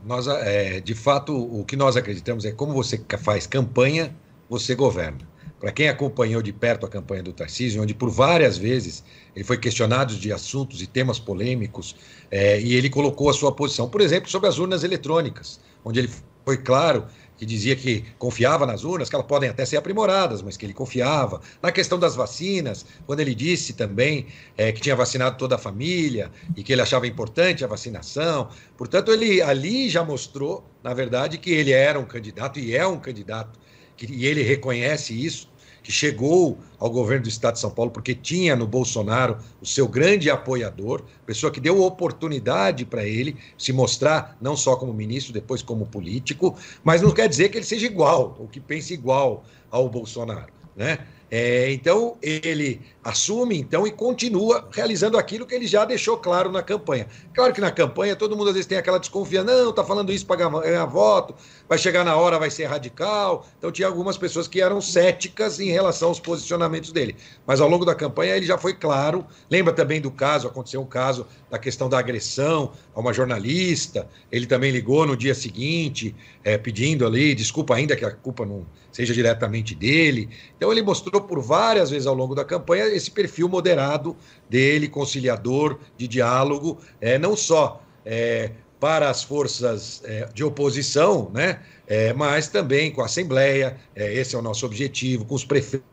Nós, 0.05 0.27
é, 0.27 0.81
de 0.81 0.95
fato, 0.95 1.37
o 1.37 1.65
que 1.65 1.77
nós 1.77 1.97
acreditamos 1.97 2.45
é 2.45 2.51
como 2.51 2.73
você 2.73 3.01
faz 3.19 3.47
campanha, 3.47 4.15
você 4.49 4.75
governa. 4.75 5.29
Para 5.61 5.73
quem 5.73 5.89
acompanhou 5.89 6.43
de 6.43 6.53
perto 6.53 6.87
a 6.87 6.89
campanha 6.89 7.23
do 7.23 7.33
Tarcísio, 7.33 7.83
onde 7.83 7.95
por 7.95 8.11
várias 8.11 8.59
vezes 8.59 9.05
ele 9.35 9.45
foi 9.45 9.57
questionado 9.57 10.17
de 10.17 10.33
assuntos 10.33 10.83
e 10.83 10.87
temas 10.87 11.19
polêmicos, 11.19 11.95
é, 12.31 12.61
e 12.61 12.75
ele 12.75 12.91
colocou 12.91 13.31
a 13.31 13.33
sua 13.33 13.53
posição, 13.53 13.89
por 13.89 14.01
exemplo, 14.01 14.29
sobre 14.29 14.49
as 14.49 14.59
urnas 14.59 14.83
eletrônicas, 14.83 15.61
onde 15.85 16.01
ele 16.01 16.11
foi 16.45 16.57
claro 16.57 17.07
que 17.39 17.47
dizia 17.47 17.77
que 17.77 18.05
confiava 18.19 18.67
nas 18.67 18.83
urnas, 18.83 19.09
que 19.09 19.15
elas 19.15 19.27
podem 19.27 19.49
até 19.49 19.65
ser 19.65 19.77
aprimoradas, 19.77 20.43
mas 20.43 20.57
que 20.57 20.67
ele 20.67 20.75
confiava. 20.75 21.41
Na 21.63 21.71
questão 21.71 21.99
das 21.99 22.17
vacinas, 22.17 22.85
quando 23.07 23.21
ele 23.21 23.35
disse 23.35 23.73
também 23.73 24.27
é, 24.57 24.73
que 24.73 24.81
tinha 24.81 24.97
vacinado 24.97 25.39
toda 25.39 25.55
a 25.55 25.59
família 25.59 26.31
e 26.57 26.65
que 26.65 26.73
ele 26.73 26.83
achava 26.83 27.07
importante 27.07 27.65
a 27.65 27.69
vacinação. 27.69 28.49
Portanto, 28.77 29.13
ele 29.13 29.41
ali 29.41 29.89
já 29.89 30.03
mostrou, 30.05 30.69
na 30.83 30.93
verdade, 30.93 31.39
que 31.39 31.53
ele 31.53 31.71
era 31.71 31.99
um 31.99 32.05
candidato 32.05 32.59
e 32.59 32.75
é 32.75 32.85
um 32.85 32.99
candidato, 32.99 33.59
que, 33.97 34.13
e 34.13 34.27
ele 34.27 34.43
reconhece 34.43 35.15
isso 35.15 35.48
que 35.89 35.93
chegou 35.93 36.59
ao 36.79 36.91
governo 36.91 37.23
do 37.23 37.31
estado 37.31 37.55
de 37.55 37.61
São 37.61 37.71
Paulo 37.71 37.91
porque 37.91 38.15
tinha 38.15 38.55
no 38.55 38.67
Bolsonaro 38.67 39.39
o 39.59 39.65
seu 39.65 39.89
grande 39.89 40.29
apoiador, 40.29 41.03
pessoa 41.25 41.51
que 41.51 41.59
deu 41.59 41.83
oportunidade 41.83 42.85
para 42.85 43.07
ele 43.07 43.39
se 43.57 43.73
mostrar 43.73 44.37
não 44.39 44.55
só 44.55 44.77
como 44.77 44.93
ministro, 44.93 45.33
depois 45.33 45.63
como 45.63 45.87
político, 45.87 46.55
mas 46.85 47.01
não 47.01 47.11
quer 47.11 47.27
dizer 47.27 47.49
que 47.49 47.57
ele 47.57 47.65
seja 47.65 47.87
igual, 47.87 48.37
ou 48.39 48.47
que 48.47 48.61
pense 48.61 48.93
igual 48.93 49.47
ao 49.71 49.89
Bolsonaro, 49.89 50.53
né? 50.77 50.99
É, 51.31 51.71
então, 51.73 52.17
ele 52.23 52.81
assume 53.05 53.59
então 53.59 53.87
e 53.87 53.91
continua 53.91 54.69
realizando 54.71 55.17
aquilo 55.17 55.47
que 55.47 55.55
ele 55.55 55.67
já 55.67 55.85
deixou 55.85 56.17
claro 56.19 56.51
na 56.51 56.63
campanha. 56.63 57.07
Claro 57.35 57.53
que 57.53 57.61
na 57.61 57.71
campanha 57.71 58.15
todo 58.15 58.37
mundo 58.37 58.49
às 58.49 58.55
vezes 58.55 58.67
tem 58.67 58.77
aquela 58.77 58.99
desconfiança, 58.99 59.47
não, 59.47 59.71
está 59.71 59.83
falando 59.83 60.13
isso 60.13 60.27
para 60.27 60.49
ganhar 60.49 60.85
voto, 60.85 61.35
vai 61.69 61.79
chegar 61.79 62.05
na 62.05 62.17
hora, 62.17 62.39
vai 62.39 62.51
ser 62.51 62.65
radical. 62.67 63.47
Então 63.59 63.71
tinha 63.71 63.89
algumas 63.89 64.19
pessoas 64.19 64.49
que 64.49 64.61
eram 64.61 64.81
céticas 64.81 65.61
em 65.61 65.71
relação 65.71 66.09
aos 66.09 66.21
posicionamentos 66.21 66.93
dele. 66.93 67.17
Mas 67.47 67.61
ao 67.61 67.69
longo 67.69 67.85
da 67.85 67.95
campanha 67.95 68.37
ele 68.37 68.47
já 68.47 68.59
foi 68.59 68.75
claro. 68.75 69.25
Lembra 69.51 69.73
também 69.73 70.01
do 70.01 70.11
caso, 70.11 70.49
aconteceu 70.49 70.81
um 70.81 70.87
caso 70.87 71.27
da 71.51 71.59
questão 71.59 71.89
da 71.89 71.99
agressão 71.99 72.73
a 72.95 73.01
uma 73.01 73.13
jornalista. 73.13 74.09
Ele 74.31 74.47
também 74.47 74.71
ligou 74.71 75.07
no 75.07 75.17
dia 75.17 75.35
seguinte, 75.35 76.15
é, 76.45 76.59
pedindo 76.59 77.07
ali, 77.07 77.35
desculpa 77.35 77.75
ainda 77.75 77.97
que 77.97 78.05
a 78.05 78.11
culpa 78.11 78.45
não 78.45 78.67
seja 78.99 79.15
diretamente 79.15 79.77
dele. 79.77 80.29
Então 80.57 80.73
ele 80.73 80.83
mostrou 80.83 81.23
por 81.23 81.41
várias 81.41 81.89
vezes 81.89 82.05
ao 82.05 82.15
longo 82.17 82.35
da 82.35 82.45
campanha 82.45 82.85
esse 82.87 83.13
perfil 83.13 83.49
moderado 83.49 84.17
dele, 84.51 84.89
conciliador, 84.89 85.79
de 85.97 86.09
diálogo, 86.09 86.79
é, 87.01 87.17
não 87.17 87.37
só 87.37 87.81
é, 88.05 88.51
para 88.81 89.09
as 89.09 89.23
forças 89.23 90.03
é, 90.05 90.29
de 90.35 90.43
oposição, 90.43 91.31
né? 91.33 91.61
É, 91.87 92.13
mas 92.13 92.49
também 92.49 92.91
com 92.91 93.01
a 93.01 93.05
Assembleia, 93.05 93.77
é, 93.95 94.13
esse 94.15 94.35
é 94.35 94.39
o 94.39 94.43
nosso 94.43 94.67
objetivo, 94.67 95.25
com 95.25 95.37
os 95.37 95.45
prefeitos 95.45 95.87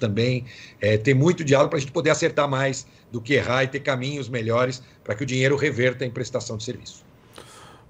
também, 0.00 0.46
é, 0.80 0.96
ter 0.96 1.12
muito 1.12 1.44
diálogo 1.44 1.68
para 1.68 1.76
a 1.76 1.80
gente 1.80 1.92
poder 1.92 2.08
acertar 2.08 2.48
mais 2.48 2.86
do 3.12 3.20
que 3.20 3.34
errar 3.34 3.64
e 3.64 3.68
ter 3.68 3.80
caminhos 3.80 4.30
melhores 4.30 4.82
para 5.04 5.14
que 5.14 5.24
o 5.24 5.26
dinheiro 5.26 5.56
reverta 5.56 6.06
em 6.06 6.10
prestação 6.10 6.56
de 6.56 6.64
serviço. 6.64 7.05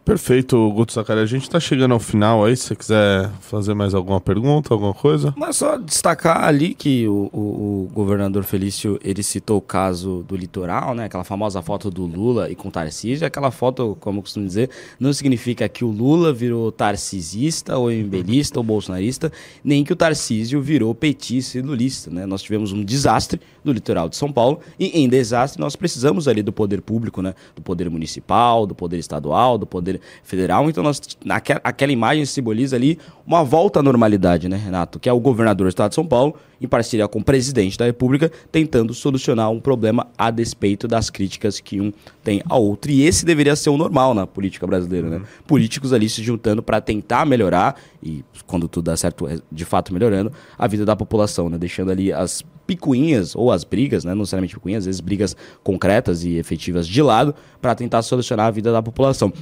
Perfeito, 0.07 0.71
Guto 0.71 0.93
Zacari. 0.93 1.19
A 1.19 1.27
gente 1.27 1.51
tá 1.51 1.59
chegando 1.59 1.91
ao 1.91 1.99
final 1.99 2.45
aí. 2.45 2.57
Se 2.57 2.69
você 2.69 2.77
quiser 2.77 3.29
fazer 3.41 3.75
mais 3.75 3.93
alguma 3.93 4.21
pergunta, 4.21 4.73
alguma 4.73 4.95
coisa. 4.95 5.35
Mas 5.37 5.57
só 5.57 5.77
destacar 5.77 6.45
ali 6.45 6.75
que 6.77 7.09
o, 7.09 7.29
o, 7.33 7.89
o 7.89 7.91
governador 7.93 8.45
Felício, 8.45 9.01
ele 9.03 9.21
citou 9.25 9.59
o 9.59 9.61
caso 9.61 10.25
do 10.29 10.37
litoral, 10.37 10.95
né? 10.95 11.07
Aquela 11.07 11.25
famosa 11.25 11.61
foto 11.61 11.91
do 11.91 12.07
Lula 12.07 12.49
e 12.49 12.55
com 12.55 12.71
Tarcísio. 12.71 13.27
Aquela 13.27 13.51
foto, 13.51 13.97
como 13.99 14.21
eu 14.21 14.23
costumo 14.23 14.47
dizer, 14.47 14.71
não 15.01 15.13
significa 15.13 15.69
que 15.69 15.85
o 15.85 15.91
Lula 15.91 16.33
virou 16.33 16.71
tarcisista 16.71 17.77
ou 17.77 17.91
embelista 17.91 18.61
ou 18.61 18.63
bolsonarista, 18.63 19.33
nem 19.65 19.83
que 19.83 19.93
o 19.93 19.97
Tarcísio 19.97 20.63
virou 20.63 20.95
petista 20.95 21.59
e 21.59 21.63
lulista, 21.63 22.13
né? 22.13 22.27
Nós 22.27 22.43
tivemos 22.43 22.71
um 22.71 22.85
desastre 22.85 23.41
no 23.65 23.73
litoral 23.73 24.09
de 24.09 24.15
São 24.15 24.31
Paulo 24.31 24.61
e 24.79 25.01
em 25.01 25.09
desastre 25.09 25.61
nós 25.61 25.75
precisamos 25.75 26.29
ali 26.29 26.45
do 26.45 26.53
poder 26.53 26.81
público, 26.81 27.21
né? 27.21 27.35
Do 27.57 27.61
poder 27.61 27.91
municipal, 27.91 28.69
do 28.69 28.75
poder 28.75 28.99
estadual, 28.99 29.59
do 29.59 29.67
poder 29.67 29.96
federal. 30.23 30.69
Então, 30.69 30.83
nós, 30.83 31.01
naquela, 31.25 31.61
aquela 31.63 31.93
imagem 31.93 32.25
simboliza 32.25 32.77
ali 32.77 32.99
uma 33.27 33.43
volta 33.43 33.81
à 33.81 33.83
normalidade, 33.83 34.49
né, 34.49 34.57
Renato? 34.57 35.01
Que 35.01 35.09
é 35.09 35.13
o 35.13 35.21
governador 35.21 35.67
do 35.67 35.69
estado 35.69 35.91
de 35.91 35.95
São 35.95 36.07
Paulo, 36.07 36.37
em 36.61 36.67
parceria 36.67 37.07
com 37.09 37.19
o 37.19 37.25
presidente 37.25 37.77
da 37.77 37.85
República, 37.85 38.31
tentando 38.51 38.95
solucionar 38.95 39.51
um 39.51 39.61
problema 39.61 40.07
a 40.17 40.31
despeito 40.31 40.87
das 40.89 41.11
críticas 41.11 41.61
que 41.61 41.81
um 41.81 41.93
tem 42.23 42.43
ao 42.49 42.63
outro. 42.63 42.91
E 42.91 43.03
esse 43.03 43.25
deveria 43.25 43.57
ser 43.57 43.71
o 43.71 43.77
normal 43.77 44.15
na 44.15 44.27
política 44.27 44.67
brasileira, 44.67 45.09
né? 45.09 45.23
Políticos 45.47 45.93
ali 45.93 46.09
se 46.09 46.23
juntando 46.23 46.63
para 46.63 46.81
tentar 46.81 47.27
melhorar, 47.27 47.77
e 48.03 48.25
quando 48.47 48.69
tudo 48.69 48.87
dá 48.87 48.97
certo, 48.97 49.27
é, 49.27 49.39
de 49.51 49.65
fato 49.65 49.93
melhorando, 49.93 50.33
a 50.59 50.67
vida 50.67 50.85
da 50.85 50.97
população, 50.97 51.49
né? 51.49 51.59
Deixando 51.59 51.91
ali 51.91 52.13
as 52.13 52.45
picuinhas 52.67 53.35
ou 53.37 53.53
as 53.53 53.65
brigas, 53.65 54.05
né? 54.05 54.13
não 54.13 54.21
necessariamente 54.21 54.55
picuinhas, 54.55 54.83
às 54.83 54.87
vezes 54.87 55.01
brigas 55.01 55.37
concretas 55.63 56.25
e 56.25 56.37
efetivas 56.37 56.87
de 56.87 57.01
lado, 57.01 57.35
para 57.61 57.75
tentar 57.75 58.03
solucionar 58.03 58.47
a 58.47 58.51
vida 58.51 58.73
da 58.73 58.83
população. 58.83 59.33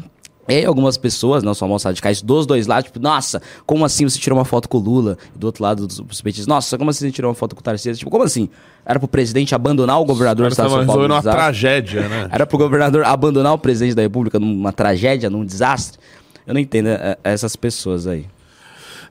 E 0.49 0.64
algumas 0.64 0.99
pessoas, 0.99 1.42
não 1.42 1.55
só 1.55 1.66
moços 1.66 1.84
radicais, 1.84 2.20
dos 2.20 2.47
dois 2.47 2.66
lados, 2.66 2.86
tipo, 2.86 3.01
nossa, 3.01 3.40
como 3.64 3.84
assim 3.84 4.09
você 4.09 4.18
tirou 4.18 4.38
uma 4.38 4.45
foto 4.45 4.68
com 4.68 4.78
o 4.78 4.80
Lula? 4.80 5.16
E 5.34 5.38
do 5.38 5.47
outro 5.47 5.62
lado, 5.62 5.86
dos 5.86 6.20
petistas, 6.20 6.47
nossa, 6.47 6.76
como 6.76 6.90
assim 6.90 7.07
você 7.07 7.12
tirou 7.12 7.30
uma 7.30 7.34
foto 7.34 7.55
com 7.55 7.61
o 7.61 7.64
Tarcísio? 7.64 7.99
Tipo, 7.99 8.11
como 8.11 8.24
assim? 8.24 8.49
Era 8.84 8.99
pro 8.99 9.09
presidente 9.09 9.55
abandonar 9.55 9.99
o 10.01 10.05
governador 10.05 10.49
do 10.49 10.53
estado 10.53 10.68
de 10.68 10.74
São 10.74 10.86
Paulo? 10.86 11.07
uma 11.07 11.22
tragédia, 11.22 12.09
né? 12.09 12.28
Era 12.32 12.47
pro 12.47 12.59
governador 12.59 13.05
abandonar 13.05 13.55
o 13.55 13.59
presidente 13.59 13.95
da 13.95 14.03
república 14.03 14.38
numa 14.38 14.72
tragédia, 14.72 15.30
num 15.30 15.45
desastre? 15.45 15.99
Eu 16.47 16.53
não 16.53 16.61
entendo 16.61 16.88
é, 16.88 17.16
é, 17.24 17.32
essas 17.32 17.57
pessoas 17.57 18.07
aí. 18.07 18.26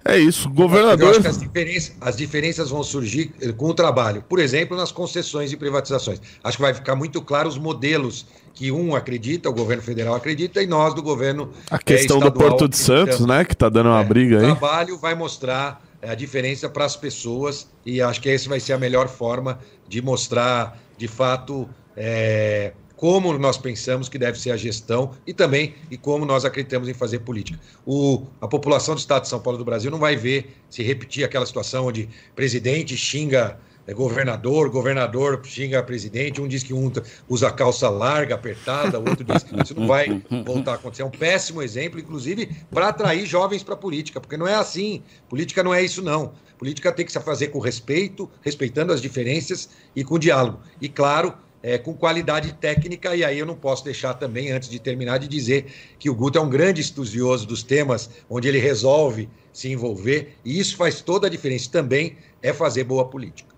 É 0.05 0.17
isso, 0.17 0.49
governador. 0.49 1.01
Eu 1.01 1.11
acho 1.11 1.21
que 1.21 1.27
as 1.27 1.39
diferenças, 1.39 1.95
as 2.01 2.17
diferenças 2.17 2.69
vão 2.69 2.83
surgir 2.83 3.33
eh, 3.41 3.53
com 3.53 3.67
o 3.67 3.73
trabalho. 3.73 4.23
Por 4.27 4.39
exemplo, 4.39 4.75
nas 4.75 4.91
concessões 4.91 5.53
e 5.53 5.57
privatizações. 5.57 6.21
Acho 6.43 6.57
que 6.57 6.61
vai 6.61 6.73
ficar 6.73 6.95
muito 6.95 7.21
claro 7.21 7.47
os 7.47 7.57
modelos 7.57 8.25
que 8.53 8.71
um 8.71 8.95
acredita, 8.95 9.49
o 9.49 9.53
governo 9.53 9.81
federal 9.81 10.15
acredita, 10.15 10.61
e 10.61 10.67
nós 10.67 10.93
do 10.93 11.01
governo. 11.01 11.51
A 11.71 11.79
questão 11.79 12.17
é, 12.17 12.25
do 12.25 12.31
Porto 12.31 12.67
de 12.67 12.77
Santos, 12.77 13.25
né? 13.25 13.45
Que 13.45 13.53
está 13.53 13.69
dando 13.69 13.89
uma 13.89 14.01
é, 14.01 14.05
briga 14.05 14.39
aí. 14.39 14.43
O 14.43 14.55
trabalho 14.55 14.97
vai 14.97 15.15
mostrar 15.15 15.81
é, 16.01 16.09
a 16.09 16.15
diferença 16.15 16.67
para 16.67 16.83
as 16.83 16.97
pessoas, 16.97 17.67
e 17.85 18.01
acho 18.01 18.19
que 18.19 18.29
essa 18.29 18.49
vai 18.49 18.59
ser 18.59 18.73
a 18.73 18.77
melhor 18.77 19.07
forma 19.07 19.59
de 19.87 20.01
mostrar, 20.01 20.77
de 20.97 21.07
fato, 21.07 21.67
é, 21.95 22.73
como 23.03 23.37
nós 23.37 23.57
pensamos 23.57 24.07
que 24.07 24.17
deve 24.17 24.39
ser 24.39 24.51
a 24.51 24.55
gestão 24.55 25.11
e 25.27 25.33
também 25.33 25.75
e 25.91 25.97
como 25.97 26.23
nós 26.23 26.45
acreditamos 26.45 26.87
em 26.87 26.93
fazer 26.93 27.19
política. 27.19 27.59
O, 27.85 28.27
a 28.39 28.47
população 28.47 28.95
do 28.95 28.99
Estado 28.99 29.23
de 29.23 29.27
São 29.27 29.41
Paulo 29.41 29.57
do 29.57 29.65
Brasil 29.65 29.91
não 29.91 29.99
vai 29.99 30.15
ver 30.15 30.55
se 30.69 30.81
repetir 30.81 31.25
aquela 31.25 31.45
situação 31.45 31.87
onde 31.87 32.07
presidente 32.33 32.95
xinga 32.95 33.59
é, 33.85 33.93
governador, 33.93 34.69
governador 34.69 35.41
xinga 35.43 35.83
presidente, 35.83 36.39
um 36.39 36.47
diz 36.47 36.63
que 36.63 36.73
um 36.73 36.89
usa 37.27 37.51
calça 37.51 37.89
larga, 37.89 38.35
apertada, 38.35 38.97
o 38.97 39.09
outro 39.09 39.25
diz 39.25 39.43
que 39.43 39.61
isso 39.61 39.77
não 39.77 39.85
vai 39.85 40.23
voltar 40.45 40.71
a 40.71 40.75
acontecer. 40.75 41.01
É 41.01 41.05
um 41.05 41.11
péssimo 41.11 41.61
exemplo, 41.61 41.99
inclusive, 41.99 42.55
para 42.71 42.87
atrair 42.87 43.25
jovens 43.25 43.63
para 43.63 43.73
a 43.73 43.77
política, 43.77 44.21
porque 44.21 44.37
não 44.37 44.47
é 44.47 44.55
assim. 44.55 45.03
Política 45.27 45.61
não 45.61 45.73
é 45.73 45.83
isso, 45.83 46.01
não. 46.01 46.31
Política 46.57 46.89
tem 46.89 47.05
que 47.05 47.11
se 47.11 47.19
fazer 47.19 47.47
com 47.49 47.59
respeito, 47.59 48.31
respeitando 48.41 48.93
as 48.93 49.01
diferenças 49.01 49.67
e 49.93 50.05
com 50.05 50.17
diálogo. 50.17 50.61
E, 50.79 50.87
claro, 50.87 51.33
é, 51.63 51.77
com 51.77 51.93
qualidade 51.93 52.53
técnica, 52.53 53.15
e 53.15 53.23
aí 53.23 53.39
eu 53.39 53.45
não 53.45 53.55
posso 53.55 53.85
deixar 53.85 54.13
também, 54.15 54.51
antes 54.51 54.69
de 54.69 54.77
terminar, 54.79 55.17
de 55.17 55.29
dizer 55.29 55.65
que 55.97 56.09
o 56.09 56.13
Guto 56.13 56.37
é 56.37 56.41
um 56.41 56.49
grande 56.49 56.81
estudioso 56.81 57.47
dos 57.47 57.63
temas 57.63 58.09
onde 58.29 58.49
ele 58.49 58.59
resolve 58.59 59.29
se 59.53 59.71
envolver, 59.71 60.35
e 60.43 60.59
isso 60.59 60.75
faz 60.75 60.99
toda 60.99 61.27
a 61.27 61.29
diferença. 61.29 61.71
Também 61.71 62.17
é 62.41 62.51
fazer 62.51 62.83
boa 62.83 63.05
política. 63.05 63.53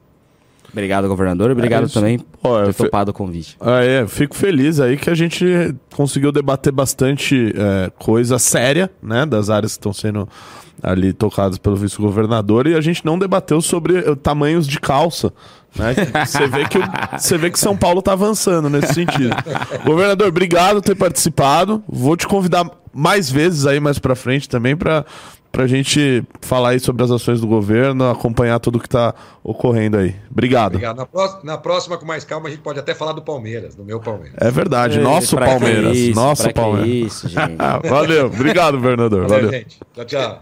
Obrigado, 0.72 1.08
governador. 1.08 1.50
Obrigado 1.52 1.86
é 1.86 1.90
também 1.90 2.20
por 2.20 2.66
ter 2.66 2.74
topado 2.74 3.12
o 3.12 3.14
convite. 3.14 3.56
Ah, 3.62 3.82
é, 3.82 4.06
fico 4.08 4.36
feliz 4.36 4.80
aí 4.80 4.98
que 4.98 5.10
a 5.10 5.16
gente 5.16 5.74
conseguiu 5.94 6.32
debater 6.32 6.72
bastante 6.72 7.54
é, 7.56 7.90
coisa 7.98 8.38
séria, 8.38 8.92
né, 9.02 9.26
das 9.26 9.50
áreas 9.50 9.74
que 9.74 9.80
estão 9.80 9.94
sendo 9.94 10.28
ali 10.84 11.14
tocadas 11.14 11.58
pelo 11.58 11.76
vice-governador 11.76 12.68
e 12.68 12.76
a 12.76 12.82
gente 12.82 13.06
não 13.06 13.18
debateu 13.18 13.62
sobre 13.62 14.00
uh, 14.00 14.16
tamanhos 14.16 14.68
de 14.68 14.80
calça. 14.80 15.34
Né? 15.76 15.94
Você 16.26 16.48
vê, 16.48 16.66
que 16.66 16.80
você 17.18 17.38
vê 17.38 17.52
que 17.52 17.60
São 17.60 17.76
Paulo 17.76 18.00
está 18.00 18.14
avançando 18.14 18.70
nesse 18.70 18.94
sentido. 18.94 19.36
Governador, 19.84 20.28
obrigado 20.28 20.76
por 20.76 20.82
ter 20.84 20.96
participado. 20.96 21.84
Vou 21.88 22.16
te 22.16 22.28
convidar 22.28 22.70
mais 22.94 23.30
vezes 23.30 23.66
aí 23.66 23.80
mais 23.80 24.00
para 24.00 24.16
frente 24.16 24.48
também 24.48 24.76
para 24.76 25.06
a 25.58 25.68
gente 25.68 26.24
falar 26.42 26.70
aí 26.70 26.80
sobre 26.80 27.04
as 27.04 27.12
ações 27.12 27.42
do 27.42 27.48
governo, 27.48 28.10
acompanhar 28.10 28.60
tudo 28.60 28.80
que 28.80 28.88
está 28.88 29.14
ocorrendo 29.44 29.98
aí. 29.98 30.16
Obrigado. 30.32 30.76
Obrigado. 30.76 30.98
Na 30.98 31.06
próxima, 31.06 31.42
na, 31.44 31.58
próxima, 31.58 31.98
com 31.98 32.06
mais 32.06 32.24
calma, 32.24 32.48
a 32.48 32.52
gente 32.52 32.62
pode 32.62 32.80
até 32.80 32.94
falar 32.94 33.12
do 33.12 33.22
Palmeiras, 33.22 33.76
do 33.76 33.84
meu 33.84 34.00
Palmeiras. 34.00 34.38
É 34.40 34.50
verdade, 34.50 35.00
nosso 35.00 35.36
Palmeiras. 35.36 35.98
Isso, 35.98 36.16
nosso 36.16 36.54
Palmeiras. 36.54 37.24
Isso, 37.24 37.28
Valeu, 37.90 38.28
obrigado, 38.28 38.78
governador. 38.78 39.28
Valeu, 39.28 39.46
Valeu. 39.46 39.52
gente. 39.52 39.80
Tchau, 39.94 40.06
tchau. 40.06 40.42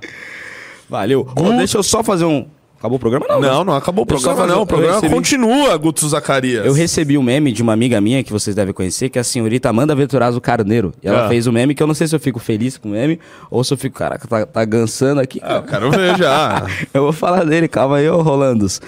Valeu. 0.90 1.28
Deixa 1.58 1.78
eu 1.78 1.84
só 1.84 2.04
fazer 2.04 2.26
um, 2.26 2.48
Acabou 2.84 2.98
o 2.98 3.00
programa? 3.00 3.26
Não, 3.30 3.40
não, 3.40 3.64
não 3.64 3.76
acabou 3.76 4.04
o 4.04 4.06
programa, 4.06 4.46
não. 4.46 4.64
O 4.64 4.68
programa 4.68 4.96
recebi... 4.96 5.16
continua, 5.16 5.78
Guto 5.78 6.06
Zacarias. 6.06 6.66
Eu 6.66 6.74
recebi 6.74 7.18
um 7.18 7.24
meme 7.24 7.54
de 7.54 7.64
uma 7.64 7.72
amiga 7.72 8.02
minha 8.02 8.22
que 8.22 8.30
vocês 8.30 8.54
devem 8.54 8.74
conhecer, 8.74 9.08
que 9.08 9.18
é 9.18 9.22
a 9.22 9.24
senhorita 9.24 9.70
Amanda 9.70 9.96
Venturazzo 9.96 10.42
Carneiro. 10.42 10.94
E 11.02 11.08
ela 11.08 11.26
ah. 11.26 11.30
fez 11.30 11.48
um 11.48 11.54
meme 11.54 11.74
que 11.74 11.82
eu 11.82 11.88
não 11.88 11.94
sei 11.94 12.08
se 12.08 12.14
eu 12.14 12.20
fico 12.20 12.40
feliz 12.42 12.78
com 12.78 12.90
o 12.90 12.92
meme 12.92 13.22
ou 13.50 13.64
se 13.64 13.74
eu 13.74 13.78
fico, 13.78 13.98
caraca, 13.98 14.28
tá, 14.28 14.46
tá 14.46 14.66
gansando 14.66 15.22
aqui. 15.22 15.40
Ah, 15.42 15.54
eu 15.56 15.64
quero 15.64 15.92
ver 15.92 16.18
já. 16.18 16.68
eu 16.94 17.04
vou 17.04 17.14
falar 17.14 17.46
dele, 17.46 17.70
calma 17.70 17.96
aí, 18.00 18.10
ô 18.10 18.22
Rolandos. 18.22 18.82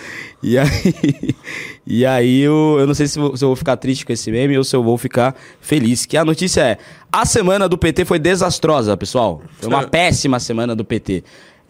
E 0.43 0.57
aí, 0.57 0.67
e 1.87 2.05
aí 2.05 2.41
eu, 2.41 2.75
eu 2.77 2.85
não 2.85 2.93
sei 2.93 3.07
se, 3.07 3.17
vou, 3.17 3.37
se 3.37 3.45
eu 3.45 3.47
vou 3.47 3.55
ficar 3.55 3.77
triste 3.77 4.05
com 4.05 4.11
esse 4.11 4.29
meme 4.29 4.57
ou 4.57 4.65
se 4.65 4.75
eu 4.75 4.83
vou 4.83 4.97
ficar 4.97 5.33
feliz. 5.61 6.05
Que 6.05 6.17
a 6.17 6.25
notícia 6.25 6.59
é: 6.59 6.77
a 7.09 7.25
semana 7.25 7.69
do 7.69 7.77
PT 7.77 8.03
foi 8.03 8.19
desastrosa, 8.19 8.97
pessoal. 8.97 9.41
Foi 9.57 9.69
uma 9.69 9.87
péssima 9.87 10.37
semana 10.37 10.75
do 10.75 10.83
PT 10.83 11.23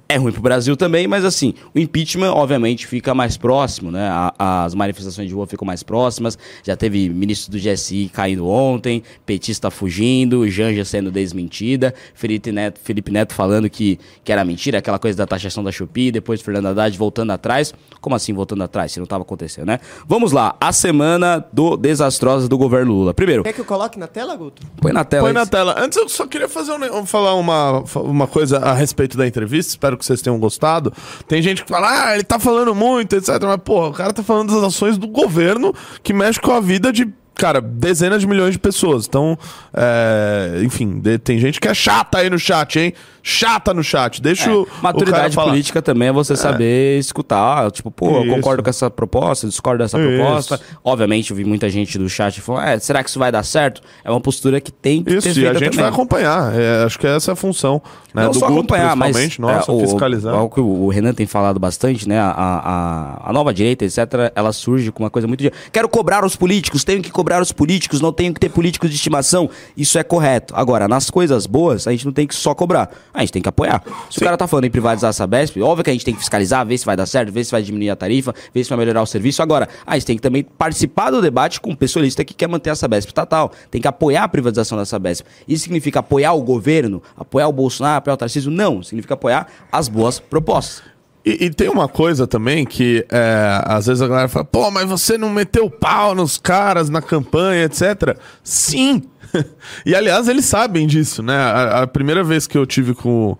é 0.07 0.17
ruim 0.17 0.31
pro 0.31 0.41
Brasil 0.41 0.77
também, 0.77 1.07
mas 1.07 1.25
assim, 1.25 1.53
o 1.73 1.79
impeachment, 1.79 2.31
obviamente, 2.31 2.85
fica 2.85 3.13
mais 3.13 3.37
próximo, 3.37 3.91
né? 3.91 4.07
A, 4.07 4.65
as 4.65 4.75
manifestações 4.75 5.27
de 5.27 5.33
rua 5.33 5.47
ficam 5.47 5.65
mais 5.65 5.81
próximas. 5.81 6.37
Já 6.63 6.75
teve 6.75 7.09
ministro 7.09 7.51
do 7.51 7.57
GSI 7.57 8.09
caindo 8.13 8.47
ontem, 8.47 9.01
petista 9.25 9.71
fugindo, 9.71 10.47
Janja 10.49 10.85
sendo 10.85 11.11
desmentida, 11.11 11.93
Felipe 12.13 12.51
Neto, 12.51 12.79
Felipe 12.83 13.11
Neto 13.11 13.33
falando 13.33 13.69
que, 13.69 13.99
que 14.23 14.31
era 14.31 14.45
mentira, 14.45 14.77
aquela 14.77 14.99
coisa 14.99 15.17
da 15.17 15.25
taxação 15.25 15.63
da 15.63 15.71
Chupi, 15.71 16.11
depois 16.11 16.41
Fernando 16.41 16.67
Haddad 16.67 16.95
voltando 16.97 17.31
atrás. 17.31 17.73
Como 17.99 18.15
assim 18.15 18.33
voltando 18.33 18.63
atrás? 18.63 18.91
Se 18.91 18.99
não 18.99 19.05
estava 19.05 19.23
acontecendo, 19.23 19.65
né? 19.65 19.79
Vamos 20.07 20.31
lá, 20.31 20.55
a 20.61 20.71
semana 20.71 21.43
do 21.51 21.75
desastrosa 21.75 22.47
do 22.47 22.57
governo 22.57 22.93
Lula. 22.93 23.13
Primeiro. 23.13 23.43
Quer 23.43 23.53
que 23.53 23.61
eu 23.61 23.65
coloque 23.65 23.97
na 23.97 24.07
tela, 24.07 24.35
Guto? 24.35 24.61
Põe 24.77 24.93
na 24.93 25.03
tela. 25.03 25.23
Põe 25.23 25.33
na 25.33 25.45
tela. 25.45 25.75
Antes 25.79 25.97
eu 25.97 26.07
só 26.07 26.27
queria 26.27 26.47
fazer 26.47 26.73
um, 26.73 27.05
falar 27.05 27.33
uma, 27.35 27.83
uma 27.95 28.27
coisa 28.27 28.59
a 28.59 28.73
respeito 28.73 29.17
da 29.17 29.25
entrevista. 29.25 29.71
Espero 29.71 29.94
espero 29.95 29.97
que 29.97 30.05
vocês 30.05 30.21
tenham 30.21 30.39
gostado. 30.39 30.93
Tem 31.27 31.41
gente 31.41 31.63
que 31.63 31.69
fala, 31.69 32.07
ah, 32.07 32.13
ele 32.13 32.23
tá 32.23 32.37
falando 32.37 32.75
muito, 32.75 33.15
etc. 33.15 33.29
Mas, 33.43 33.57
porra, 33.57 33.87
o 33.87 33.93
cara 33.93 34.13
tá 34.13 34.23
falando 34.23 34.53
das 34.53 34.63
ações 34.63 34.97
do 34.97 35.07
governo 35.07 35.73
que 36.03 36.13
mexe 36.13 36.39
com 36.39 36.51
a 36.51 36.59
vida 36.59 36.91
de 36.91 37.11
cara, 37.35 37.61
dezenas 37.61 38.21
de 38.21 38.27
milhões 38.27 38.53
de 38.53 38.59
pessoas. 38.59 39.05
Então, 39.07 39.37
é, 39.73 40.61
enfim, 40.63 40.99
de, 40.99 41.17
tem 41.17 41.37
gente 41.37 41.59
que 41.59 41.67
é 41.67 41.73
chata 41.73 42.19
aí 42.19 42.29
no 42.29 42.39
chat, 42.39 42.79
hein? 42.79 42.93
Chata 43.21 43.73
no 43.73 43.83
chat. 43.83 44.21
Deixa 44.21 44.49
é, 44.49 44.53
o. 44.53 44.67
Maturidade 44.81 45.35
política 45.35 45.81
também 45.81 46.09
é 46.09 46.11
você 46.11 46.33
é. 46.33 46.35
saber 46.35 46.99
escutar. 46.99 47.71
Tipo, 47.71 47.89
pô, 47.89 48.23
eu 48.23 48.35
concordo 48.35 48.61
com 48.61 48.69
essa 48.69 48.89
proposta, 48.89 49.47
discordo 49.47 49.83
dessa 49.83 49.99
isso. 49.99 50.07
proposta. 50.07 50.61
Obviamente, 50.83 51.31
eu 51.31 51.37
vi 51.37 51.43
muita 51.43 51.67
gente 51.69 51.97
do 51.97 52.07
chat 52.07 52.39
falando, 52.39 52.67
é, 52.67 52.79
será 52.79 53.03
que 53.03 53.09
isso 53.09 53.17
vai 53.17 53.31
dar 53.31 53.43
certo? 53.43 53.81
É 54.03 54.11
uma 54.11 54.21
postura 54.21 54.61
que 54.61 54.71
tem 54.71 55.03
que 55.03 55.15
isso, 55.15 55.33
ter 55.33 55.41
e 55.41 55.47
a 55.47 55.53
gente 55.53 55.71
também. 55.71 55.79
vai 55.79 55.89
acompanhar. 55.89 56.53
É, 56.55 56.83
acho 56.83 56.99
que 56.99 57.07
essa 57.07 57.31
é 57.31 57.33
a 57.33 57.35
função. 57.35 57.81
Né? 58.13 58.23
Não 58.23 58.31
do 58.31 58.39
só 58.39 58.47
Guto, 58.47 58.59
acompanhar, 58.59 58.95
mas 58.95 59.37
nossa, 59.37 59.71
é, 59.71 59.75
o, 59.75 59.79
fiscalizar. 59.81 60.33
Algo 60.33 60.53
que 60.53 60.61
o 60.61 60.87
Renan 60.87 61.13
tem 61.13 61.25
falado 61.25 61.59
bastante, 61.59 62.07
né? 62.07 62.17
A, 62.17 62.31
a, 62.31 63.29
a 63.29 63.33
nova 63.33 63.53
direita, 63.53 63.83
etc., 63.83 64.31
ela 64.33 64.53
surge 64.53 64.91
com 64.91 65.03
uma 65.03 65.09
coisa 65.09 65.27
muito 65.27 65.41
de. 65.41 65.51
Quero 65.71 65.89
cobrar 65.89 66.23
os 66.23 66.35
políticos, 66.35 66.83
tenho 66.83 67.01
que 67.01 67.11
cobrar 67.11 67.24
cobrar 67.25 67.41
os 67.41 67.51
políticos, 67.51 68.01
não 68.01 68.13
tenho 68.13 68.31
que 68.31 68.39
ter 68.39 68.49
políticos 68.49 68.87
de 68.87 68.95
estimação. 68.95 69.49
Isso 69.75 69.97
é 69.97 70.03
correto. 70.03 70.53
Agora, 70.55 70.87
nas 70.87 71.09
coisas 71.09 71.47
boas, 71.47 71.87
a 71.87 71.91
gente 71.91 72.05
não 72.05 72.13
tem 72.13 72.27
que 72.27 72.35
só 72.35 72.53
cobrar. 72.53 72.91
A 73.11 73.21
gente 73.21 73.33
tem 73.33 73.41
que 73.41 73.49
apoiar. 73.49 73.83
Se 74.11 74.19
o 74.19 74.21
cara 74.21 74.37
tá 74.37 74.45
falando 74.45 74.65
em 74.65 74.69
privatizar 74.69 75.09
a 75.09 75.13
Sabesp, 75.13 75.59
óbvio 75.59 75.83
que 75.83 75.89
a 75.89 75.93
gente 75.93 76.05
tem 76.05 76.13
que 76.13 76.19
fiscalizar, 76.19 76.63
ver 76.63 76.77
se 76.77 76.85
vai 76.85 76.95
dar 76.95 77.07
certo, 77.07 77.31
ver 77.31 77.43
se 77.43 77.51
vai 77.51 77.63
diminuir 77.63 77.89
a 77.89 77.95
tarifa, 77.95 78.31
ver 78.53 78.63
se 78.63 78.69
vai 78.69 78.77
melhorar 78.77 79.01
o 79.01 79.07
serviço. 79.07 79.41
Agora, 79.41 79.67
a 79.87 79.95
gente 79.95 80.05
tem 80.05 80.15
que 80.15 80.21
também 80.21 80.43
participar 80.43 81.09
do 81.09 81.19
debate 81.19 81.59
com 81.59 81.71
o 81.71 81.75
pessoalista 81.75 82.23
que 82.23 82.35
quer 82.35 82.47
manter 82.47 82.69
a 82.69 82.75
Sabesp 82.75 83.09
estatal. 83.09 83.51
Tem 83.71 83.81
que 83.81 83.87
apoiar 83.87 84.25
a 84.25 84.27
privatização 84.27 84.77
da 84.77 84.85
Sabesp. 84.85 85.25
Isso 85.47 85.63
significa 85.63 86.01
apoiar 86.01 86.33
o 86.33 86.43
governo, 86.43 87.01
apoiar 87.17 87.47
o 87.47 87.51
Bolsonaro, 87.51 87.97
apoiar 87.97 88.13
o 88.13 88.17
Tarcísio? 88.17 88.51
Não. 88.51 88.83
Significa 88.83 89.15
apoiar 89.15 89.47
as 89.71 89.87
boas 89.87 90.19
propostas. 90.19 90.94
E, 91.25 91.45
e 91.45 91.49
tem 91.49 91.69
uma 91.69 91.87
coisa 91.87 92.27
também 92.27 92.65
que 92.65 93.05
é, 93.09 93.61
às 93.65 93.87
vezes 93.87 94.01
a 94.01 94.07
galera 94.07 94.27
fala, 94.27 94.45
pô, 94.45 94.69
mas 94.69 94.87
você 94.87 95.17
não 95.17 95.29
meteu 95.29 95.69
pau 95.69 96.13
nos 96.13 96.37
caras 96.37 96.89
na 96.89 97.01
campanha, 97.01 97.63
etc. 97.63 98.17
Sim! 98.43 99.03
e 99.85 99.95
aliás, 99.95 100.27
eles 100.27 100.45
sabem 100.45 100.85
disso, 100.85 101.23
né? 101.23 101.35
A, 101.35 101.81
a 101.81 101.87
primeira 101.87 102.23
vez 102.23 102.45
que 102.45 102.57
eu 102.57 102.65
tive 102.65 102.93
com, 102.93 103.35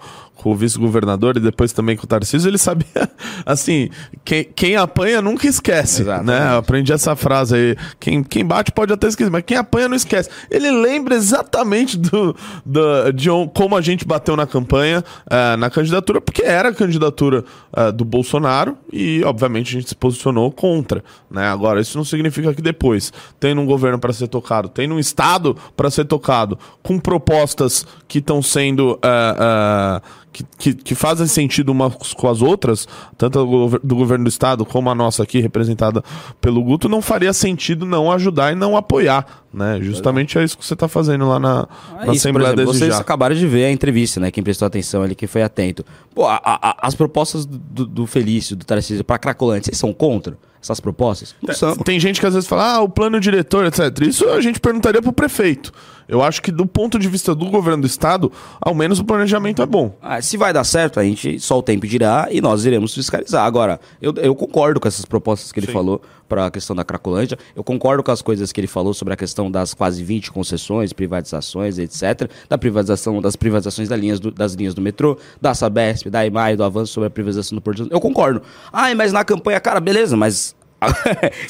com 0.46 0.52
o 0.52 0.56
vice-governador 0.56 1.38
e 1.38 1.40
depois 1.40 1.74
também 1.74 1.98
com 1.98 2.04
o 2.04 2.08
Tarcísio, 2.08 2.48
ele 2.48 2.60
sabia, 2.60 2.86
assim, 3.44 3.90
quem, 4.24 4.44
quem 4.44 4.76
apanha 4.76 5.20
nunca 5.20 5.48
esquece, 5.48 6.04
Exatamente. 6.04 6.28
né? 6.28 6.52
Eu 6.54 6.58
aprendi 6.60 6.94
essa 6.94 7.16
frase 7.16 7.56
aí, 7.56 7.76
quem, 8.00 8.24
quem 8.24 8.46
bate 8.46 8.72
pode 8.72 8.94
até 8.94 9.08
esquecer, 9.08 9.32
mas 9.32 9.42
quem 9.44 9.58
apanha 9.58 9.90
não 9.90 9.96
esquece. 9.96 10.30
Ele 10.52 10.70
lembra 10.70 11.16
exatamente 11.16 11.98
do, 11.98 12.36
do, 12.64 13.12
de 13.12 13.28
on- 13.28 13.48
como 13.48 13.76
a 13.76 13.82
gente 13.82 14.06
bateu 14.06 14.36
na 14.36 14.46
campanha, 14.46 15.04
eh, 15.28 15.58
na 15.58 15.68
candidatura, 15.72 16.22
porque 16.22 16.44
era 16.44 16.70
a 16.70 16.74
candidatura 16.76 17.44
eh, 17.76 17.92
do 17.92 18.06
Bolsonaro 18.06 18.78
e, 18.94 19.24
obviamente, 19.26 19.70
a 19.70 19.80
gente 19.80 19.90
se 19.90 19.96
posicionou 19.96 20.52
contra, 20.52 21.04
né? 21.28 21.48
Agora, 21.48 21.82
isso 21.82 21.98
não 21.98 22.06
significa 22.06 22.54
que 22.54 22.62
depois, 22.62 23.12
tendo 23.40 23.62
um 23.62 23.66
governo 23.66 23.98
para 23.98 24.14
ser 24.14 24.28
tocado, 24.28 24.70
tendo 24.70 24.94
um 24.94 25.00
Estado 25.00 25.58
para 25.76 25.90
ser 25.90 26.06
tocado, 26.06 26.56
com 26.84 27.00
propostas 27.00 27.84
que 28.08 28.20
estão 28.20 28.44
sendo... 28.44 29.00
eh, 29.04 30.02
que, 30.36 30.44
que, 30.58 30.74
que 30.74 30.96
fazem 30.96 31.26
sentido 31.28 31.70
umas 31.72 31.96
com 32.14 32.28
as 32.30 32.42
outras, 32.42 32.86
tanto 33.18 33.40
do, 33.40 33.46
gover- 33.48 33.80
do 33.82 33.96
governo 33.96 34.26
do 34.26 34.30
estado 34.30 34.66
como 34.66 34.90
a 34.90 34.96
nossa 34.96 35.24
aqui, 35.24 35.40
representada 35.40 36.04
pelo 36.42 36.62
Guto, 36.62 36.90
não 36.90 37.02
faria 37.02 37.32
sentido 37.32 37.86
não 37.86 38.12
ajudar 38.12 38.52
e 38.52 38.56
não 38.56 38.76
apoiar, 38.76 39.26
né? 39.54 39.80
Justamente 39.82 40.38
é 40.38 40.44
isso 40.44 40.58
que 40.58 40.66
você 40.66 40.74
está 40.74 40.88
fazendo 40.90 41.28
lá 41.30 41.40
na, 41.40 41.68
É 42.02 42.06
na 42.08 42.14
isso, 42.14 42.28
Assembleia 42.28 42.48
exemplo, 42.50 42.66
desde 42.66 42.80
vocês 42.80 42.94
já. 42.96 43.00
acabaram 43.00 43.36
de 43.36 43.48
ver 43.48 43.66
a 43.66 43.72
entrevista, 43.72 44.20
né? 44.20 44.30
Quem 44.30 44.44
prestou 44.44 44.66
atenção 44.66 45.02
ali, 45.04 45.16
quem 45.16 45.28
foi 45.28 45.42
atento. 45.42 45.86
Pô, 46.14 46.26
a- 46.26 46.42
a- 46.44 46.78
as 46.82 46.94
propostas 46.96 47.46
do, 47.46 47.86
do 47.86 48.06
Felício, 48.06 48.56
do 48.56 48.66
Tarcísio 48.66 49.04
para 49.06 49.18
Cracolante, 49.18 49.68
vocês 49.68 49.78
são 49.78 49.94
contra 49.94 50.38
essas 50.62 50.80
propostas? 50.80 51.34
Não 51.42 51.54
são. 51.54 51.76
Tem 51.78 52.00
gente 52.00 52.20
que 52.20 52.26
às 52.26 52.34
vezes 52.34 52.50
fala, 52.50 52.74
ah, 52.78 52.82
o 52.82 52.90
plano 52.90 53.20
diretor, 53.20 53.66
etc. 53.66 54.02
Isso 54.02 54.28
a 54.30 54.42
gente 54.42 54.60
perguntaria 54.60 55.02
pro 55.02 55.14
prefeito. 55.14 55.72
Eu 56.08 56.22
acho 56.22 56.42
que 56.42 56.52
do 56.52 56.66
ponto 56.66 57.00
de 57.00 57.08
vista 57.08 57.34
do 57.34 57.46
governo 57.48 57.82
do 57.82 57.88
estado, 57.88 58.32
ao 58.62 58.74
menos 58.74 59.00
o 59.00 59.04
planejamento 59.04 59.62
é 59.62 59.66
bom. 59.66 59.96
Ah, 60.02 60.22
se 60.22 60.38
vai 60.38 60.54
dar 60.54 60.64
certo, 60.64 61.00
a 61.00 61.04
gente 61.04 61.40
só 61.40 61.58
o 61.58 61.64
tempo 61.64 61.88
dirá 61.88 62.28
e 62.32 62.42
nós 62.42 62.66
iremos 62.66 62.94
fiscalizar. 62.94 63.46
Agora, 63.46 63.80
eu, 64.02 64.14
eu 64.18 64.36
concordo 64.36 64.80
com 64.80 64.88
essas 64.88 65.06
propostas 65.06 65.52
que 65.52 65.60
ele 65.60 65.68
falou 65.68 66.02
para 66.28 66.48
a 66.48 66.52
questão 66.52 66.76
da 66.76 66.84
Cracolândia. 66.84 67.38
Eu 67.56 67.64
concordo 67.64 68.04
com 68.04 68.12
as 68.12 68.22
coisas 68.22 68.52
que 68.52 68.60
ele 68.60 68.68
falou 68.68 68.94
sobre 68.94 69.14
a 69.14 69.18
questão 69.18 69.50
das 69.50 69.74
quase 69.74 70.04
20 70.04 70.32
concessões, 70.32 70.94
privatizações, 70.94 71.78
etc. 71.78 72.30
Da 72.50 72.58
privatização, 72.58 73.22
das 73.22 73.36
privatizações 73.36 73.90
das 73.90 74.00
linhas 74.00 74.20
do, 74.20 74.32
das 74.32 74.54
linhas 74.54 74.74
do 74.74 74.82
metrô, 74.82 75.18
da 75.42 75.54
Sabesp, 75.54 76.10
da 76.10 76.26
EMAI, 76.26 76.56
do 76.56 76.64
avanço 76.64 76.94
sobre 76.94 77.08
a 77.08 77.10
privatização 77.10 77.56
do 77.56 77.62
Porto. 77.62 77.88
Eu 77.90 78.00
concordo. 78.00 78.42
Ai, 78.72 78.96
mas 78.96 79.12
na 79.12 79.24
campanha, 79.24 79.60
cara, 79.60 79.80
beleza, 79.80 80.16
mas 80.18 80.56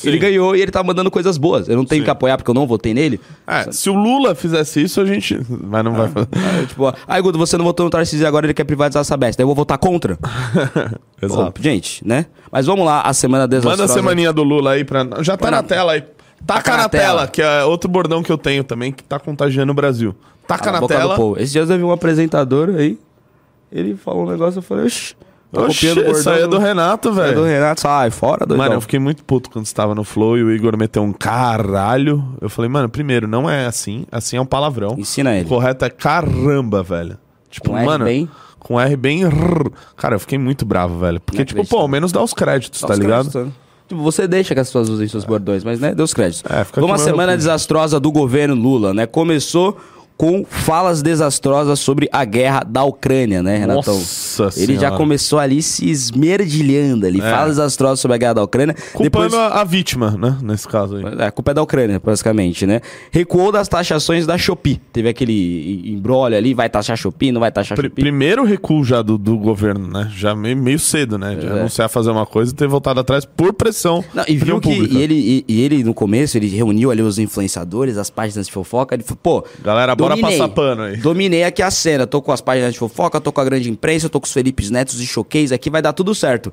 ele 0.04 0.18
ganhou 0.18 0.56
e 0.56 0.62
ele 0.62 0.72
tá 0.72 0.84
mandando 0.84 1.10
coisas 1.12 1.38
boas. 1.38 1.68
Eu 1.68 1.76
não 1.76 1.86
tenho 1.86 2.04
que 2.04 2.10
apoiar 2.10 2.38
porque 2.38 2.50
eu 2.50 2.54
não 2.56 2.66
votei 2.68 2.94
nele. 2.94 3.20
É, 3.48 3.72
se 3.72 3.90
o 3.90 3.94
Lula 3.94 4.36
fizesse 4.36 4.82
isso, 4.82 5.02
a 5.02 5.06
gente. 5.06 5.40
Mas 5.50 5.84
não 5.84 5.94
vai 5.94 6.08
fazer. 6.10 6.28
Aí, 6.60 6.66
tipo, 6.68 6.94
ai, 7.08 7.22
Guto, 7.22 7.38
você 7.38 7.58
não 7.58 7.66
votou 7.66 7.84
no 7.86 7.90
Tarcísio 7.90 8.24
e 8.24 8.28
agora 8.28 8.46
ele 8.46 8.54
quer 8.54 8.64
privatizar 8.64 9.02
a 9.02 9.04
Sabesp. 9.04 9.38
Daí 9.38 9.44
eu 9.44 9.48
vou 9.48 9.56
votar 9.56 9.78
contra. 9.78 10.18
Exato. 11.22 11.52
Pô, 11.52 11.62
gente, 11.62 12.06
né? 12.08 12.26
Mas 12.52 12.66
vamos 12.66 12.86
lá, 12.86 13.02
a 13.02 13.14
semana 13.14 13.48
desastrosa. 13.48 13.82
Manda 13.82 13.92
a 13.92 13.94
semaninha 13.96 14.34
do 14.34 14.44
Lula 14.44 14.72
aí 14.72 14.84
pra. 14.84 15.06
Já 15.22 15.38
tá 15.38 15.52
na, 15.52 15.58
na- 15.58 15.64
tela 15.64 15.94
aí. 15.94 16.04
Taca 16.46 16.78
na, 16.78 16.88
tela, 16.88 17.28
que 17.28 17.42
é 17.42 17.64
outro 17.64 17.90
bordão 17.90 18.22
que 18.22 18.32
eu 18.32 18.38
tenho 18.38 18.64
também, 18.64 18.92
que 18.92 19.04
tá 19.04 19.18
contagiando 19.20 19.72
o 19.72 19.76
Brasil. 19.76 20.14
Taca 20.48 20.70
a 20.70 20.74
na 20.80 20.88
tela. 20.88 21.16
povo. 21.16 21.38
Esses 21.38 21.52
dias 21.52 21.70
eu 21.72 21.78
vi 21.78 21.84
um 21.84 21.92
apresentador 21.92 22.70
aí, 22.78 23.00
ele 23.72 23.96
falou 23.96 24.28
um 24.28 24.30
negócio, 24.30 24.60
eu 24.60 24.62
falei, 24.62 24.86
oxi, 24.86 25.16
tá 25.56 25.62
Oxi, 25.68 25.88
copiando 25.90 26.08
o 26.08 26.12
isso 26.18 26.30
aí 26.30 26.42
é 26.44 26.48
do 26.48 26.58
Renato, 26.60 27.08
É 27.10 27.12
do 27.12 27.16
velho. 27.16 27.44
Renato, 27.44 27.82
sai 27.82 28.12
fora, 28.12 28.46
doidão. 28.46 28.58
Mano, 28.66 28.76
eu 28.78 28.82
fiquei 28.82 29.00
muito 29.00 29.24
puto 29.24 29.50
quando 29.50 29.66
estava 29.66 29.94
no 29.96 30.04
Flow 30.04 30.38
e 30.38 30.44
o 30.44 30.52
Igor 30.52 30.78
meteu 30.78 31.04
um 31.04 31.12
caralho. 31.14 32.24
Eu 32.42 32.50
falei, 32.50 32.70
mano, 32.70 32.90
primeiro, 32.90 33.28
não 33.28 33.50
é 33.50 33.66
assim. 33.66 34.06
Assim 34.12 34.38
é 34.38 34.42
um 34.42 34.46
palavrão. 34.46 34.96
Ensina 34.98 35.32
O 35.32 35.34
ele. 35.34 35.50
correto 35.50 35.86
é 35.86 35.90
caramba, 35.90 36.84
velho. 36.84 37.18
Tipo, 37.50 37.70
Com 37.72 37.78
R 37.78 37.86
mano. 37.86 38.06
bem? 38.06 38.30
Com 38.60 38.80
R 38.80 38.96
bem. 38.96 39.22
Cara, 39.96 40.16
eu 40.16 40.20
fiquei 40.20 40.38
muito 40.38 40.66
bravo, 40.66 41.00
velho. 41.00 41.20
Porque, 41.20 41.46
tipo, 41.46 41.66
pô, 41.68 41.78
ao 41.78 41.88
menos 41.88 42.12
dá 42.12 42.22
os 42.22 42.34
créditos, 42.34 42.82
Dá 42.82 42.88
tá 42.88 42.94
os 42.94 43.00
ligado? 43.00 43.32
créditos, 43.32 43.46
né? 43.46 43.52
Tipo, 43.88 44.02
você 44.02 44.28
deixa 44.28 44.54
que 44.56 44.60
as 44.60 44.68
pessoas 44.68 44.90
usem 44.90 45.08
seus 45.08 45.24
bordões, 45.24 45.64
mas 45.64 45.80
né, 45.80 45.94
dê 45.94 46.02
os 46.02 46.14
créditos. 46.14 46.44
É, 46.52 46.62
aqui 46.62 46.82
meu 46.82 46.98
semana 46.98 47.38
desastrosa 47.38 48.00
do 48.00 48.12
governo 48.12 48.56
Lula, 48.56 48.94
né? 48.94 49.06
Começou 49.06 49.78
com 50.18 50.46
falas 50.46 51.02
desastrosas 51.02 51.80
sobre 51.80 52.08
a 52.12 52.24
guerra 52.24 52.64
da 52.64 52.84
Ucrânia, 52.84 53.44
né, 53.44 53.58
Renatão? 53.58 53.94
Nossa 53.96 54.44
Ele 54.56 54.74
já 54.76 54.80
Senhora. 54.80 54.98
começou 54.98 55.40
ali 55.40 55.62
se 55.62 55.90
esmerdilhando 55.90 57.06
ali, 57.06 57.20
falas 57.20 57.56
desastrosas 57.58 58.00
sobre 58.00 58.16
a 58.16 58.18
guerra 58.18 58.34
da 58.36 58.44
Ucrânia. 58.44 58.76
Culpando 58.94 59.30
Depois... 59.30 59.34
a, 59.34 59.62
a 59.62 59.64
vítima, 59.64 60.12
né? 60.12 60.38
Nesse 60.42 60.68
caso 60.68 60.96
aí. 60.98 61.04
É, 61.20 61.26
a 61.28 61.32
culpa 61.32 61.52
é 61.52 61.54
da 61.54 61.62
Ucrânia, 61.62 62.02
basicamente, 62.04 62.66
né? 62.66 62.82
Recuou 63.12 63.52
das 63.52 63.68
taxações 63.68 64.26
da 64.26 64.38
Shopee. 64.38 64.80
Teve 64.94 65.10
aquele 65.10 65.84
embrólio 65.92 66.38
ali, 66.38 66.54
vai 66.54 66.70
taxar 66.70 66.98
Shopee, 66.98 67.32
não 67.32 67.42
vai 67.42 67.52
taxar 67.52 67.76
Pri- 67.78 67.90
Shopee. 67.90 68.02
primeiro 68.04 68.44
recuo 68.46 68.84
já 68.84 69.02
do, 69.02 69.18
do 69.18 69.38
governo, 69.38 69.88
né? 69.88 70.10
Já 70.16 70.36
meio, 70.36 70.58
meio 70.58 70.80
cedo, 70.80 71.18
né? 71.18 71.36
De 71.36 71.46
É. 71.46 71.50
anunciar 71.50 71.90
fazer 71.90 72.12
uma 72.12 72.26
coisa 72.26 72.52
e 72.52 72.56
ter 72.56 72.68
voltado 72.68 73.00
atrás 73.00 73.26
por 73.26 73.54
pressão. 73.54 74.04
Não, 74.14 74.24
e 74.28 74.36
viu 74.38 74.60
que 74.60 74.70
e 74.70 74.98
ele, 75.02 75.14
e, 75.14 75.46
e 75.48 75.62
ele, 75.62 75.84
no 75.84 75.94
começo, 75.94 76.38
ele 76.38 76.48
reuniu 76.48 76.90
ali 76.92 77.02
os 77.02 77.20
influenciadores, 77.20 77.98
as 77.98 78.10
páginas 78.10 78.48
de 78.48 78.52
fofoca, 78.54 78.96
ele 78.96 79.04
falou, 79.04 79.20
pô... 79.22 79.46
Galera, 79.64 79.96
bora 80.10 80.16
dominei. 80.16 80.38
passar 80.38 80.54
pano 80.54 80.82
aí. 80.84 80.98
Dominei 80.98 81.44
aqui 81.44 81.62
a 81.62 81.72
cena, 81.72 82.08
tô 82.08 82.22
com 82.22 82.32
as 82.32 82.42
páginas 82.42 82.74
de 82.74 82.80
fofoca, 82.80 83.20
tô 83.20 83.32
com 83.32 83.42
a 83.42 83.46
grande 83.46 83.70
imprensa, 83.70 84.10
tô 84.10 84.20
com 84.20 84.26
os 84.26 84.34
Felipes 84.34 84.70
Netos 84.70 85.00
e 85.02 85.06
Choqueis 85.06 85.52
aqui, 85.52 85.70
vai 85.70 85.82
dar 85.82 85.94
tudo 85.94 86.14
certo. 86.16 86.52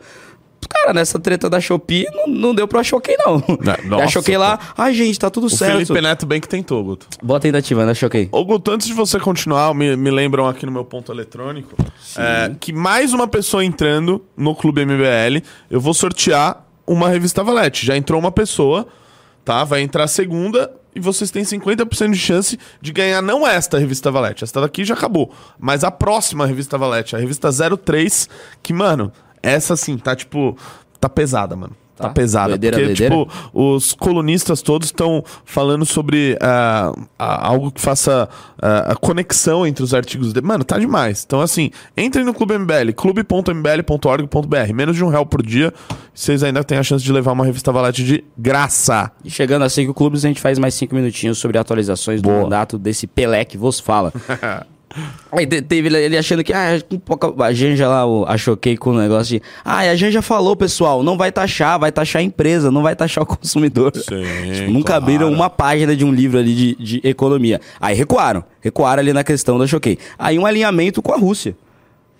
Cara, 0.68 0.94
nessa 0.94 1.18
treta 1.18 1.50
da 1.50 1.60
Shopee, 1.60 2.06
não, 2.12 2.26
não 2.26 2.54
deu 2.54 2.66
pra 2.66 2.82
Choquei, 2.82 3.16
não. 3.18 3.42
Não, 3.60 3.88
nossa, 3.90 4.04
a 4.04 4.08
Choquei 4.08 4.36
lá, 4.38 4.58
ai 4.76 4.94
gente, 4.94 5.18
tá 5.18 5.28
tudo 5.28 5.46
O 5.46 5.50
certo. 5.50 5.72
Felipe 5.86 6.00
Neto 6.00 6.24
bem 6.24 6.40
que 6.40 6.48
tentou, 6.48 6.82
Guto. 6.82 7.06
Boa 7.22 7.38
tentativa, 7.40 7.84
né, 7.84 7.94
Choquei? 7.94 8.28
Ô, 8.32 8.44
Guto, 8.44 8.70
antes 8.70 8.86
de 8.86 8.92
você 8.92 9.18
continuar, 9.18 9.74
me, 9.74 9.96
me 9.96 10.10
lembram 10.10 10.46
aqui 10.48 10.64
no 10.64 10.72
meu 10.72 10.84
ponto 10.84 11.12
eletrônico 11.12 11.74
é, 12.16 12.52
que 12.58 12.72
mais 12.72 13.12
uma 13.12 13.26
pessoa 13.28 13.64
entrando 13.64 14.24
no 14.36 14.54
Clube 14.54 14.84
MBL, 14.84 15.44
eu 15.70 15.80
vou 15.80 15.92
sortear 15.94 16.64
uma 16.86 17.08
revista 17.08 17.42
Valete. 17.44 17.84
Já 17.86 17.96
entrou 17.96 18.18
uma 18.18 18.32
pessoa, 18.32 18.86
tá? 19.44 19.64
Vai 19.64 19.82
entrar 19.82 20.04
a 20.04 20.08
segunda 20.08 20.70
e 20.94 21.00
vocês 21.00 21.30
têm 21.30 21.42
50% 21.42 22.10
de 22.10 22.18
chance 22.18 22.58
de 22.80 22.92
ganhar 22.92 23.22
não 23.22 23.46
esta 23.46 23.78
revista 23.78 24.10
Valete. 24.10 24.44
Esta 24.44 24.60
daqui 24.60 24.84
já 24.84 24.94
acabou. 24.94 25.32
Mas 25.58 25.84
a 25.84 25.90
próxima 25.90 26.46
revista 26.46 26.76
Valete, 26.76 27.16
a 27.16 27.18
revista 27.18 27.50
03, 27.50 28.28
que, 28.62 28.72
mano, 28.72 29.12
essa 29.42 29.76
sim, 29.76 29.96
tá 29.96 30.14
tipo. 30.14 30.56
Tá 31.00 31.08
pesada, 31.08 31.56
mano. 31.56 31.74
Tá, 32.02 32.08
Tá? 32.08 32.14
pesada. 32.14 32.48
Doideira, 32.50 32.76
porque, 32.78 32.86
doideira? 32.94 33.16
tipo, 33.16 33.30
os 33.52 33.92
colunistas 33.92 34.62
todos 34.62 34.88
estão 34.88 35.22
falando 35.44 35.84
sobre 35.86 36.36
ah, 36.40 36.92
algo 37.18 37.70
que 37.70 37.80
faça 37.80 38.28
ah, 38.60 38.92
a 38.92 38.96
conexão 38.96 39.66
entre 39.66 39.82
os 39.84 39.94
artigos 39.94 40.32
dele. 40.32 40.46
Mano, 40.46 40.64
tá 40.64 40.78
demais. 40.78 41.22
Então, 41.26 41.40
assim, 41.40 41.70
entrem 41.96 42.24
no 42.24 42.34
Clube 42.34 42.58
MBL, 42.58 42.92
clube.mbl.org.br. 42.96 44.72
Menos 44.74 44.96
de 44.96 45.04
um 45.04 45.08
real 45.08 45.26
por 45.26 45.42
dia. 45.44 45.72
Vocês 46.14 46.42
ainda 46.42 46.62
têm 46.62 46.78
a 46.78 46.82
chance 46.82 47.04
de 47.04 47.12
levar 47.12 47.32
uma 47.32 47.44
revista 47.44 47.72
Valete 47.72 48.04
de 48.04 48.24
graça. 48.36 49.10
E 49.24 49.30
chegando 49.30 49.62
a 49.62 49.68
cinco 49.68 49.94
clubes, 49.94 50.24
a 50.24 50.28
gente 50.28 50.40
faz 50.40 50.58
mais 50.58 50.74
cinco 50.74 50.94
minutinhos 50.94 51.38
sobre 51.38 51.58
atualizações 51.58 52.20
do 52.20 52.28
Boa. 52.28 52.42
mandato 52.42 52.78
desse 52.78 53.06
Pelé 53.06 53.44
que 53.44 53.56
vos 53.56 53.80
fala. 53.80 54.12
Aí 55.30 55.46
te- 55.46 55.62
teve 55.62 55.88
ele- 55.88 56.16
achando 56.18 56.44
que 56.44 56.52
ah, 56.52 56.78
a 57.40 57.52
Janja 57.52 57.88
lá 57.88 58.02
a 58.26 58.36
choquei 58.36 58.76
com 58.76 58.90
o 58.90 58.98
negócio 58.98 59.38
de 59.38 59.42
ah, 59.64 59.78
a 59.78 59.96
Janja 59.96 60.20
falou, 60.22 60.54
pessoal, 60.56 61.02
não 61.02 61.16
vai 61.16 61.32
taxar, 61.32 61.78
vai 61.78 61.90
taxar 61.90 62.20
a 62.20 62.22
empresa, 62.24 62.70
não 62.70 62.82
vai 62.82 62.94
taxar 62.94 63.24
o 63.24 63.26
consumidor. 63.26 63.92
Sim, 63.96 64.52
Tipo, 64.52 64.70
nunca 64.70 64.88
claro. 64.88 65.02
abriram 65.04 65.32
uma 65.32 65.48
página 65.48 65.96
de 65.96 66.04
um 66.04 66.12
livro 66.12 66.38
ali 66.38 66.54
de, 66.54 66.74
de 66.76 67.00
economia. 67.08 67.60
Aí 67.80 67.96
recuaram, 67.96 68.44
recuaram 68.60 69.00
ali 69.00 69.12
na 69.12 69.24
questão 69.24 69.58
da 69.58 69.66
choquei. 69.66 69.98
Aí 70.18 70.38
um 70.38 70.44
alinhamento 70.46 71.00
com 71.02 71.12
a 71.12 71.16
Rússia. 71.16 71.56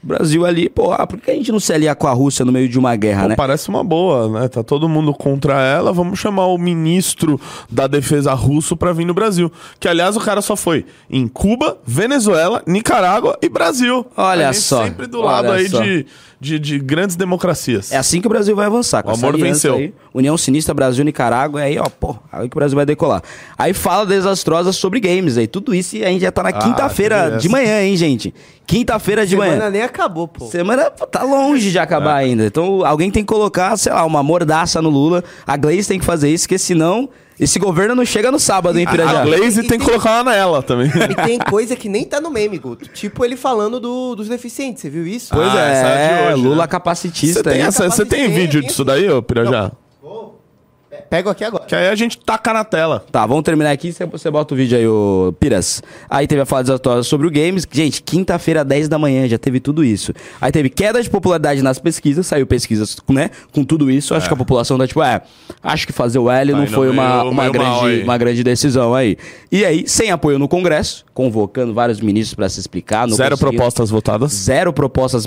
O 0.03 0.07
Brasil 0.07 0.45
ali, 0.45 0.69
pô, 0.69 0.93
ah, 0.93 1.07
por 1.07 1.21
que 1.21 1.31
a 1.31 1.35
gente 1.35 1.53
não 1.53 1.61
se 1.61 1.73
aliar 1.73 1.95
com 1.95 2.09
a 2.09 2.13
Rússia 2.13 2.45
no 2.45 2.51
meio 2.51 2.69
de 2.69 2.77
uma 2.79 2.97
guerra, 2.97 3.23
Pô, 3.23 3.29
né? 3.29 3.37
Parece 3.37 3.69
uma 3.69 3.85
boa, 3.85 4.41
né? 4.41 4.49
Tá 4.49 4.63
todo 4.63 4.89
mundo 4.89 5.15
contra 5.15 5.63
ela. 5.63 5.93
Vamos 5.93 6.19
chamar 6.19 6.47
o 6.47 6.59
ministro 6.59 7.41
da 7.71 7.87
defesa 7.87 8.33
russo 8.35 8.77
pra 8.77 8.93
vir 8.93 9.05
no 9.05 9.15
Brasil. 9.15 9.51
Que, 9.79 9.87
aliás, 9.87 10.17
o 10.17 10.21
cara 10.21 10.43
só 10.43 10.57
foi 10.57 10.85
em 11.09 11.29
Cuba, 11.29 11.79
Venezuela, 11.87 12.63
Nicarágua 12.67 13.39
e 13.41 13.49
Brasil. 13.49 14.05
Olha 14.17 14.49
A 14.49 14.53
gente 14.53 14.65
só, 14.65 14.85
Sempre 14.85 15.07
do 15.07 15.21
lado 15.21 15.53
aí 15.53 15.69
de, 15.69 16.07
de, 16.41 16.59
de 16.59 16.79
grandes 16.81 17.15
democracias. 17.15 17.93
É 17.93 17.97
assim 17.97 18.21
que 18.21 18.27
o 18.27 18.31
Brasil 18.31 18.57
vai 18.57 18.67
avançar. 18.67 19.05
Com 19.05 19.11
O 19.11 19.15
amor 19.15 19.37
venceu. 19.39 19.77
Aí, 19.77 19.95
União 20.13 20.37
Sinistra, 20.37 20.75
Brasil, 20.75 21.05
Nicarágua, 21.05 21.61
aí, 21.61 21.79
ó, 21.79 21.85
pô, 21.89 22.17
aí 22.33 22.49
que 22.49 22.57
o 22.57 22.59
Brasil 22.59 22.75
vai 22.75 22.85
decolar. 22.85 23.23
Aí 23.57 23.73
fala 23.73 24.05
desastrosa 24.05 24.73
sobre 24.73 24.99
games 24.99 25.39
aí. 25.39 25.47
Tudo 25.47 25.73
isso 25.73 25.97
e 25.97 26.05
a 26.05 26.09
gente 26.09 26.23
já 26.23 26.33
tá 26.33 26.43
na 26.43 26.49
Ah, 26.49 26.53
quinta-feira 26.53 27.37
de 27.39 27.49
manhã, 27.49 27.83
hein, 27.83 27.97
gente? 27.97 28.35
Quinta-feira 28.67 29.25
de 29.25 29.33
Semana 29.33 29.57
manhã. 29.57 29.71
nem 29.71 29.83
acabou, 29.93 30.27
pô. 30.27 30.47
Semana 30.47 30.91
tá 30.91 31.23
longe 31.23 31.71
de 31.71 31.79
acabar 31.79 32.21
É. 32.21 32.25
ainda. 32.25 32.45
Então 32.47 32.85
alguém 32.85 33.11
tem 33.11 33.23
que 33.23 33.29
colocar, 33.33 33.77
sei 33.77 33.93
lá, 33.93 34.05
uma 34.05 34.23
mordaça 34.23 34.81
no 34.83 34.91
Lula. 34.91 35.23
A 35.47 35.57
Gleice 35.57 35.89
tem 35.89 35.99
que 35.99 36.05
fazer 36.05 36.29
isso, 36.31 36.45
porque 36.45 36.59
senão 36.59 37.09
esse 37.41 37.59
governo 37.59 37.95
não 37.95 38.05
chega 38.05 38.31
no 38.31 38.39
sábado, 38.39 38.79
hein, 38.79 38.87
Pirajá? 38.89 39.23
A 39.23 39.25
Glaze 39.25 39.61
E 39.61 39.67
tem 39.67 39.79
que 39.79 39.79
tem- 39.79 39.79
colocar 39.81 40.23
uma 40.23 40.31
nela 40.33 40.63
também. 40.63 40.89
E 41.11 41.15
tem 41.15 41.39
coisa 41.39 41.75
que 41.75 41.89
nem 41.89 42.05
tá 42.05 42.21
no 42.21 42.31
meme, 42.31 42.59
Guto. 42.59 42.89
Tipo 42.89 43.25
ele 43.25 43.37
falando 43.37 43.81
do- 43.81 44.15
dos 44.15 44.29
deficientes, 44.29 44.83
você 44.83 44.91
viu 44.91 45.07
isso? 45.07 45.31
Pois 45.35 45.49
Ah, 45.53 45.59
é 45.61 45.73
de 45.73 46.31
é, 46.31 46.33
hoje, 46.35 46.43
Lula 46.43 46.63
né? 46.63 46.67
capacitista. 46.69 47.43
Você 47.43 47.51
tem, 47.51 47.63
essa, 47.63 47.89
você 47.91 48.05
tem 48.05 48.29
vídeo 48.29 48.61
tem 48.61 48.69
disso 48.69 48.85
daí, 48.85 49.09
ô 49.11 49.23
Pirajá? 49.23 49.73
Pego 51.09 51.31
aqui 51.31 51.45
agora. 51.45 51.65
Que 51.65 51.75
aí 51.75 51.89
a 51.89 51.95
gente 51.95 52.19
taca 52.19 52.53
na 52.53 52.65
tela. 52.65 53.05
Tá, 53.11 53.27
vamos 53.27 53.43
terminar 53.43 53.71
aqui. 53.71 53.93
Você, 53.93 54.05
você 54.07 54.31
bota 54.31 54.55
o 54.55 54.57
vídeo 54.57 54.77
aí, 54.77 54.87
ô 54.87 55.35
Piras. 55.39 55.83
Aí 56.09 56.27
teve 56.27 56.41
a 56.43 56.47
fala 56.47 56.63
desatuada 56.63 57.03
sobre 57.03 57.27
o 57.27 57.31
games. 57.31 57.67
Gente, 57.71 58.03
quinta-feira, 58.03 58.65
10 58.65 58.89
da 58.89 58.99
manhã, 58.99 59.27
já 59.29 59.39
teve 59.39 59.59
tudo 59.61 59.85
isso. 59.85 60.13
Aí 60.41 60.53
teve 60.53 60.69
queda 60.69 61.03
de 61.03 61.09
popularidade 61.09 61.63
nas 61.63 61.79
pesquisas, 61.79 62.27
saiu 62.27 62.47
pesquisas, 62.47 62.97
né? 63.09 63.31
Com 63.53 63.65
tudo 63.65 63.91
isso. 63.91 64.15
Acho 64.15 64.27
que 64.29 64.35
a 64.35 64.37
população 64.37 64.77
tá 64.79 64.87
tipo, 64.87 65.03
é, 65.03 65.23
acho 65.63 65.87
que 65.87 65.93
fazer 65.93 66.19
o 66.19 66.31
L 66.31 66.53
não 66.53 66.67
foi 66.67 66.87
não 66.89 66.93
uma, 66.95 67.03
meio- 67.09 67.31
uma, 67.31 67.43
meio 67.51 67.55
mal 67.55 67.81
grande, 67.83 68.03
uma 68.05 68.19
grande 68.19 68.45
decisão 68.45 68.95
aí. 68.95 69.17
E 69.51 69.65
aí, 69.65 69.85
sem 69.87 70.11
apoio 70.11 70.39
no 70.39 70.49
Congresso, 70.49 71.05
convocando 71.15 71.73
vários 71.75 72.01
ministros 72.01 72.35
pra 72.35 72.49
se 72.49 72.59
explicar. 72.61 73.07
não 73.07 73.17
Zero 73.17 73.37
propostas 73.39 73.91
votadas. 73.91 74.33
Zero 74.33 74.73
propostas 74.73 75.27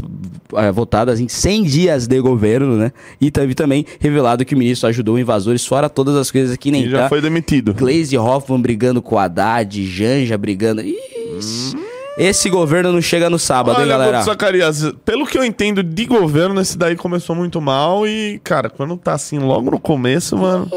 eh, 0.55 0.71
votadas 0.71 1.19
em 1.19 1.27
100 1.27 1.63
dias 1.63 2.07
de 2.07 2.19
governo, 2.21 2.75
né? 2.75 2.91
E 3.21 3.29
teve 3.31 3.53
também 3.53 3.85
revelado 3.99 4.43
que 4.45 4.55
o 4.55 4.57
ministro 4.57 4.89
ajudou 4.89 5.17
invasores, 5.19 5.54
fora 5.63 5.87
todas 5.87 6.15
as 6.15 6.31
coisas 6.31 6.57
que 6.57 6.71
nem 6.71 6.85
E 6.85 6.89
já 6.89 7.03
tá. 7.03 7.09
foi 7.09 7.21
demitido. 7.21 7.73
Glaze 7.73 8.17
Hoffman 8.17 8.59
brigando 8.59 9.01
com 9.01 9.15
o 9.15 9.19
Haddad, 9.19 9.85
Janja 9.85 10.35
brigando. 10.37 10.81
Ixi, 10.81 11.75
Esse 12.17 12.49
governo 12.49 12.91
não 12.91 13.01
chega 13.01 13.29
no 13.29 13.37
sábado, 13.37 13.75
hein, 13.75 13.83
Olha, 13.83 13.89
galera? 13.89 14.17
Guto 14.17 14.31
Zacarias, 14.31 14.91
pelo 15.03 15.27
que 15.27 15.37
eu 15.37 15.43
entendo 15.43 15.83
de 15.83 16.05
governo, 16.05 16.59
esse 16.59 16.77
daí 16.77 16.95
começou 16.95 17.35
muito 17.35 17.61
mal 17.61 18.07
e, 18.07 18.39
cara, 18.43 18.69
quando 18.69 18.97
tá 18.97 19.13
assim 19.13 19.37
logo 19.37 19.69
no 19.69 19.79
começo, 19.79 20.37
mano, 20.37 20.69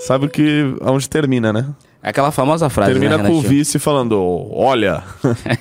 sabe 0.00 0.26
o 0.26 0.28
que 0.28 0.74
aonde 0.82 1.08
termina, 1.08 1.52
né? 1.52 1.66
É 2.06 2.10
aquela 2.10 2.30
famosa 2.30 2.70
frase, 2.70 2.92
Termina 2.92 3.18
né, 3.18 3.28
com 3.28 3.34
o 3.34 3.40
vice 3.40 3.80
falando: 3.80 4.16
Olha, 4.52 5.02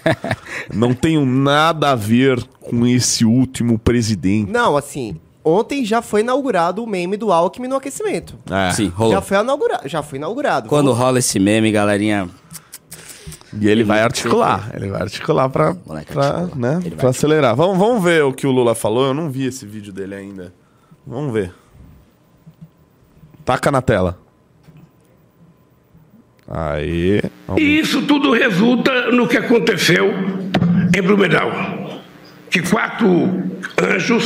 não 0.72 0.94
tenho 0.94 1.26
nada 1.26 1.90
a 1.90 1.96
ver 1.96 2.44
com 2.62 2.86
esse 2.86 3.26
último 3.26 3.80
presidente. 3.80 4.52
Não, 4.52 4.78
assim, 4.78 5.16
ontem 5.46 5.86
já 5.86 6.02
foi 6.02 6.22
inaugurado 6.22 6.84
o 6.84 6.88
meme 6.88 7.16
do 7.16 7.32
Alckmin 7.32 7.68
no 7.68 7.76
aquecimento. 7.78 8.38
É. 8.50 8.72
Sim, 8.72 8.88
rolou. 8.90 9.14
Já 9.14 9.22
foi, 9.22 9.38
inaugurado, 9.38 9.88
já 9.88 10.02
foi 10.04 10.18
inaugurado. 10.18 10.68
Quando 10.68 10.88
Vamos- 10.88 11.00
rola 11.00 11.20
esse 11.20 11.40
meme, 11.40 11.72
galerinha... 11.72 12.28
E 13.58 13.70
ele 13.70 13.86
vai 13.86 14.02
articular, 14.02 14.70
ele 14.74 14.90
vai 14.90 15.04
articular 15.04 15.48
pra, 15.48 15.74
Moleque, 15.86 16.12
pra, 16.12 16.46
né, 16.58 16.78
pra 16.98 17.12
acelerar. 17.12 17.56
Vamos, 17.56 17.78
vamos 17.78 18.04
ver 18.04 18.22
o 18.26 18.34
que 18.34 18.46
o 18.46 18.52
Lula 18.52 18.76
falou. 18.76 19.06
Eu 19.06 19.14
não 19.14 19.30
vi 19.32 19.46
esse 19.46 19.66
vídeo 19.66 19.94
dele 19.94 20.14
ainda. 20.14 20.54
Vamos 21.08 21.32
ver. 21.32 21.54
Taca 23.46 23.72
na 23.72 23.82
tela. 23.82 24.20
Aí. 26.48 27.22
E 27.58 27.80
isso 27.80 28.02
tudo 28.04 28.34
resulta 28.34 29.10
no 29.12 29.26
que 29.26 29.38
aconteceu 29.38 30.12
em 30.96 31.02
Blumenau. 31.02 31.50
Que 32.50 32.62
quatro 32.62 33.10
anjos 33.82 34.26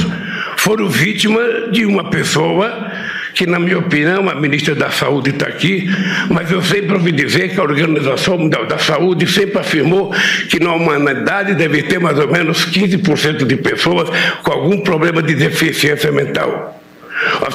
foram 0.59 0.89
vítima 0.89 1.41
de 1.71 1.85
uma 1.85 2.09
pessoa 2.09 2.91
que, 3.33 3.45
na 3.45 3.59
minha 3.59 3.79
opinião, 3.79 4.29
a 4.29 4.35
ministra 4.35 4.75
da 4.75 4.91
Saúde 4.91 5.29
está 5.29 5.47
aqui, 5.47 5.89
mas 6.29 6.51
eu 6.51 6.61
sempre 6.61 6.93
ouvi 6.93 7.11
dizer 7.11 7.49
que 7.49 7.59
a 7.59 7.63
Organização 7.63 8.37
Mundial 8.37 8.65
da 8.65 8.77
Saúde 8.77 9.25
sempre 9.25 9.57
afirmou 9.57 10.13
que 10.49 10.59
na 10.59 10.73
humanidade 10.73 11.53
deve 11.53 11.83
ter 11.83 11.99
mais 11.99 12.19
ou 12.19 12.27
menos 12.27 12.65
15% 12.65 13.45
de 13.45 13.55
pessoas 13.55 14.09
com 14.43 14.51
algum 14.51 14.81
problema 14.81 15.23
de 15.23 15.33
deficiência 15.35 16.11
mental. 16.11 16.75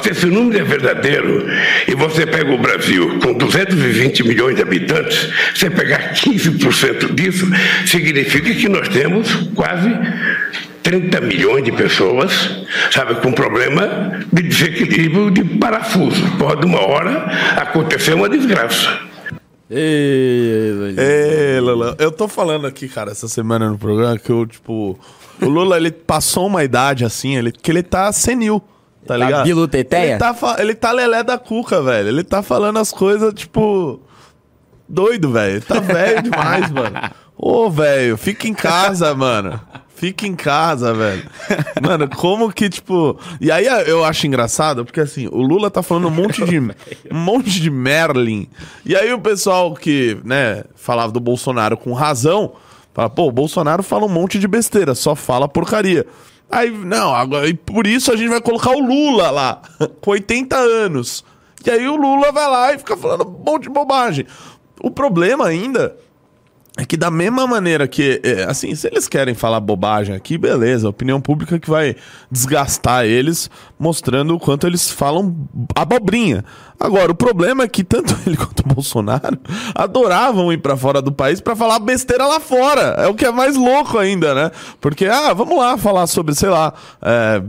Se 0.01 0.11
esse 0.11 0.25
número 0.27 0.59
é 0.59 0.63
verdadeiro 0.63 1.47
e 1.87 1.95
você 1.95 2.25
pega 2.25 2.51
o 2.51 2.57
Brasil 2.57 3.17
com 3.19 3.33
220 3.33 4.23
milhões 4.23 4.55
de 4.55 4.61
habitantes, 4.61 5.29
você 5.53 5.69
pegar 5.69 6.13
15% 6.13 7.13
disso, 7.15 7.47
significa 7.85 8.53
que 8.53 8.69
nós 8.69 8.87
temos 8.89 9.33
quase 9.55 9.89
30 10.85 11.19
milhões 11.21 11.63
de 11.63 11.71
pessoas, 11.71 12.31
sabe, 12.91 13.15
com 13.15 13.31
problema 13.31 14.21
de 14.31 14.43
desequilíbrio 14.43 15.31
de 15.31 15.43
parafuso. 15.57 16.21
Pode 16.37 16.63
uma 16.63 16.79
hora 16.79 17.25
acontecer 17.57 18.13
uma 18.13 18.29
desgraça. 18.29 18.99
Ei, 19.67 21.59
Lula, 21.59 21.95
eu 21.97 22.11
tô 22.11 22.27
falando 22.27 22.67
aqui, 22.67 22.87
cara, 22.87 23.11
essa 23.11 23.27
semana 23.27 23.67
no 23.67 23.79
programa 23.79 24.15
que 24.19 24.29
eu, 24.29 24.45
tipo. 24.45 24.95
O 25.41 25.45
Lula, 25.49 25.77
ele 25.77 25.91
passou 25.91 26.45
uma 26.45 26.63
idade 26.63 27.03
assim, 27.03 27.35
ele, 27.35 27.51
que 27.51 27.71
ele 27.71 27.81
tá 27.81 28.11
senil. 28.11 28.59
Tá 28.59 28.65
Tá 29.07 29.17
ligado? 29.17 29.43
biluteteia? 29.43 30.11
Ele 30.11 30.19
tá, 30.19 30.35
ele 30.59 30.75
tá 30.75 30.91
lelé 30.91 31.23
da 31.23 31.39
cuca, 31.39 31.81
velho. 31.81 32.09
Ele 32.09 32.23
tá 32.23 32.43
falando 32.43 32.77
as 32.77 32.91
coisas, 32.91 33.33
tipo. 33.33 33.99
Doido, 34.87 35.31
velho. 35.31 35.53
Ele 35.53 35.61
tá 35.61 35.79
velho 35.79 36.21
demais, 36.29 36.71
mano. 36.71 36.99
Ô, 37.35 37.71
velho, 37.71 38.17
fica 38.17 38.47
em 38.47 38.53
casa, 38.53 39.15
mano. 39.15 39.59
Fica 39.95 40.27
em 40.27 40.35
casa, 40.35 40.93
velho. 40.93 41.23
Mano, 41.81 42.09
como 42.09 42.51
que, 42.51 42.69
tipo. 42.69 43.17
E 43.39 43.49
aí 43.49 43.65
eu 43.87 44.03
acho 44.03 44.27
engraçado, 44.27 44.83
porque 44.83 44.99
assim, 44.99 45.27
o 45.27 45.41
Lula 45.41 45.71
tá 45.71 45.81
falando 45.81 46.07
um 46.07 46.11
monte 46.11 46.43
de. 46.43 46.59
um 46.59 46.73
monte 47.11 47.61
de 47.61 47.71
Merlin. 47.71 48.47
E 48.85 48.93
aí 48.93 49.13
o 49.13 49.19
pessoal 49.19 49.73
que, 49.73 50.17
né, 50.25 50.65
falava 50.75 51.13
do 51.13 51.19
Bolsonaro 51.21 51.77
com 51.77 51.93
razão, 51.93 52.53
fala, 52.93 53.09
pô, 53.09 53.27
o 53.27 53.31
Bolsonaro 53.31 53.81
fala 53.81 54.05
um 54.05 54.09
monte 54.09 54.37
de 54.37 54.47
besteira, 54.49 54.93
só 54.93 55.15
fala 55.15 55.47
porcaria. 55.47 56.05
Aí, 56.51 56.69
não, 56.69 57.15
agora, 57.15 57.47
e 57.47 57.53
por 57.53 57.87
isso 57.87 58.11
a 58.11 58.17
gente 58.17 58.29
vai 58.29 58.41
colocar 58.41 58.71
o 58.71 58.79
Lula 58.79 59.31
lá, 59.31 59.61
com 60.01 60.11
80 60.11 60.57
anos. 60.57 61.23
E 61.65 61.71
aí 61.71 61.87
o 61.87 61.95
Lula 61.95 62.31
vai 62.33 62.49
lá 62.49 62.73
e 62.73 62.77
fica 62.77 62.97
falando 62.97 63.25
um 63.27 63.43
monte 63.43 63.63
de 63.63 63.69
bobagem. 63.69 64.27
O 64.81 64.91
problema 64.91 65.47
ainda 65.47 65.95
é 66.77 66.85
que 66.85 66.97
da 66.97 67.09
mesma 67.09 67.47
maneira 67.47 67.87
que, 67.87 68.19
é, 68.21 68.43
assim, 68.43 68.75
se 68.75 68.87
eles 68.87 69.07
querem 69.07 69.33
falar 69.33 69.61
bobagem 69.61 70.13
aqui, 70.13 70.37
beleza, 70.37 70.87
a 70.87 70.89
opinião 70.89 71.21
pública 71.21 71.57
que 71.57 71.69
vai 71.69 71.95
desgastar 72.29 73.05
eles, 73.05 73.49
mostrando 73.79 74.35
o 74.35 74.39
quanto 74.39 74.67
eles 74.67 74.91
falam 74.91 75.47
abobrinha. 75.73 76.43
Agora, 76.79 77.11
o 77.11 77.15
problema 77.15 77.63
é 77.63 77.67
que 77.67 77.83
tanto 77.83 78.15
ele 78.25 78.37
quanto 78.37 78.59
o 78.59 78.73
Bolsonaro 78.73 79.37
adoravam 79.73 80.51
ir 80.51 80.57
pra 80.57 80.75
fora 80.75 81.01
do 81.01 81.11
país 81.11 81.39
pra 81.39 81.55
falar 81.55 81.79
besteira 81.79 82.25
lá 82.25 82.39
fora. 82.39 82.95
É 82.97 83.07
o 83.07 83.13
que 83.13 83.25
é 83.25 83.31
mais 83.31 83.55
louco 83.55 83.97
ainda, 83.97 84.33
né? 84.33 84.51
Porque, 84.81 85.05
ah, 85.05 85.33
vamos 85.33 85.57
lá 85.57 85.77
falar 85.77 86.07
sobre, 86.07 86.35
sei 86.35 86.49
lá, 86.49 86.73
é, 87.01 87.41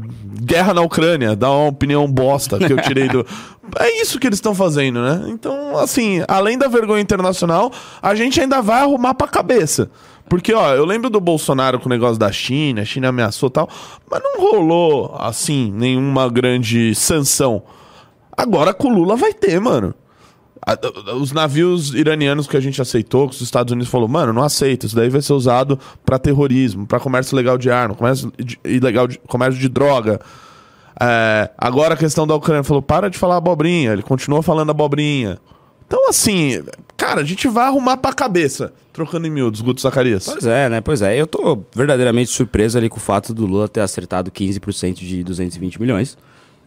guerra 0.42 0.74
na 0.74 0.82
Ucrânia, 0.82 1.34
dar 1.34 1.50
uma 1.50 1.68
opinião 1.68 2.06
bosta 2.10 2.58
que 2.58 2.72
eu 2.72 2.80
tirei 2.82 3.08
do. 3.08 3.26
É 3.80 4.00
isso 4.00 4.20
que 4.20 4.28
eles 4.28 4.36
estão 4.36 4.54
fazendo, 4.54 5.02
né? 5.02 5.24
Então, 5.26 5.76
assim, 5.76 6.22
além 6.28 6.56
da 6.56 6.68
vergonha 6.68 7.02
internacional, 7.02 7.72
a 8.00 8.14
gente 8.14 8.40
ainda 8.40 8.62
vai 8.62 8.82
arrumar 8.82 9.12
pra 9.14 9.26
cabeça. 9.26 9.90
Porque, 10.28 10.54
ó, 10.54 10.72
eu 10.74 10.84
lembro 10.84 11.10
do 11.10 11.20
Bolsonaro 11.20 11.80
com 11.80 11.86
o 11.86 11.90
negócio 11.90 12.16
da 12.16 12.30
China, 12.30 12.82
a 12.82 12.84
China 12.84 13.08
ameaçou 13.08 13.48
e 13.48 13.52
tal, 13.52 13.68
mas 14.08 14.22
não 14.22 14.40
rolou, 14.40 15.16
assim, 15.18 15.72
nenhuma 15.72 16.28
grande 16.28 16.94
sanção. 16.94 17.62
Agora 18.36 18.74
com 18.74 18.88
o 18.88 18.94
Lula 18.94 19.16
vai 19.16 19.32
ter, 19.32 19.58
mano. 19.60 19.94
Os 21.20 21.32
navios 21.32 21.94
iranianos 21.94 22.46
que 22.48 22.56
a 22.56 22.60
gente 22.60 22.82
aceitou, 22.82 23.28
que 23.28 23.34
os 23.36 23.40
Estados 23.40 23.72
Unidos 23.72 23.88
falou, 23.90 24.08
mano, 24.08 24.32
não 24.32 24.42
aceito, 24.42 24.86
isso 24.86 24.96
daí 24.96 25.08
vai 25.08 25.22
ser 25.22 25.32
usado 25.32 25.78
pra 26.04 26.18
terrorismo, 26.18 26.86
pra 26.86 26.98
comércio 26.98 27.36
legal 27.36 27.56
de 27.56 27.70
arma, 27.70 27.94
comércio 27.94 28.32
de- 28.36 28.58
ilegal 28.64 29.06
de, 29.06 29.18
comércio 29.28 29.60
de 29.60 29.68
droga. 29.68 30.20
É, 31.00 31.50
agora 31.56 31.94
a 31.94 31.96
questão 31.96 32.26
da 32.26 32.34
Ucrânia 32.34 32.64
falou, 32.64 32.82
para 32.82 33.08
de 33.08 33.16
falar 33.16 33.36
abobrinha, 33.36 33.92
ele 33.92 34.02
continua 34.02 34.42
falando 34.42 34.70
abobrinha. 34.70 35.38
Então, 35.86 36.08
assim, 36.08 36.60
cara, 36.96 37.20
a 37.20 37.24
gente 37.24 37.46
vai 37.46 37.66
arrumar 37.66 37.98
pra 37.98 38.12
cabeça, 38.12 38.72
trocando 38.92 39.26
em 39.26 39.30
miúdos, 39.30 39.60
Guto 39.60 39.80
Zacarias. 39.80 40.24
Pois 40.26 40.46
é, 40.46 40.68
né? 40.68 40.80
Pois 40.80 41.00
é. 41.00 41.14
Eu 41.20 41.28
tô 41.28 41.60
verdadeiramente 41.72 42.30
surpreso 42.32 42.76
ali 42.76 42.88
com 42.88 42.96
o 42.96 43.00
fato 43.00 43.32
do 43.32 43.46
Lula 43.46 43.68
ter 43.68 43.80
acertado 43.82 44.32
15% 44.32 44.94
de 44.94 45.22
220 45.22 45.80
milhões. 45.80 46.18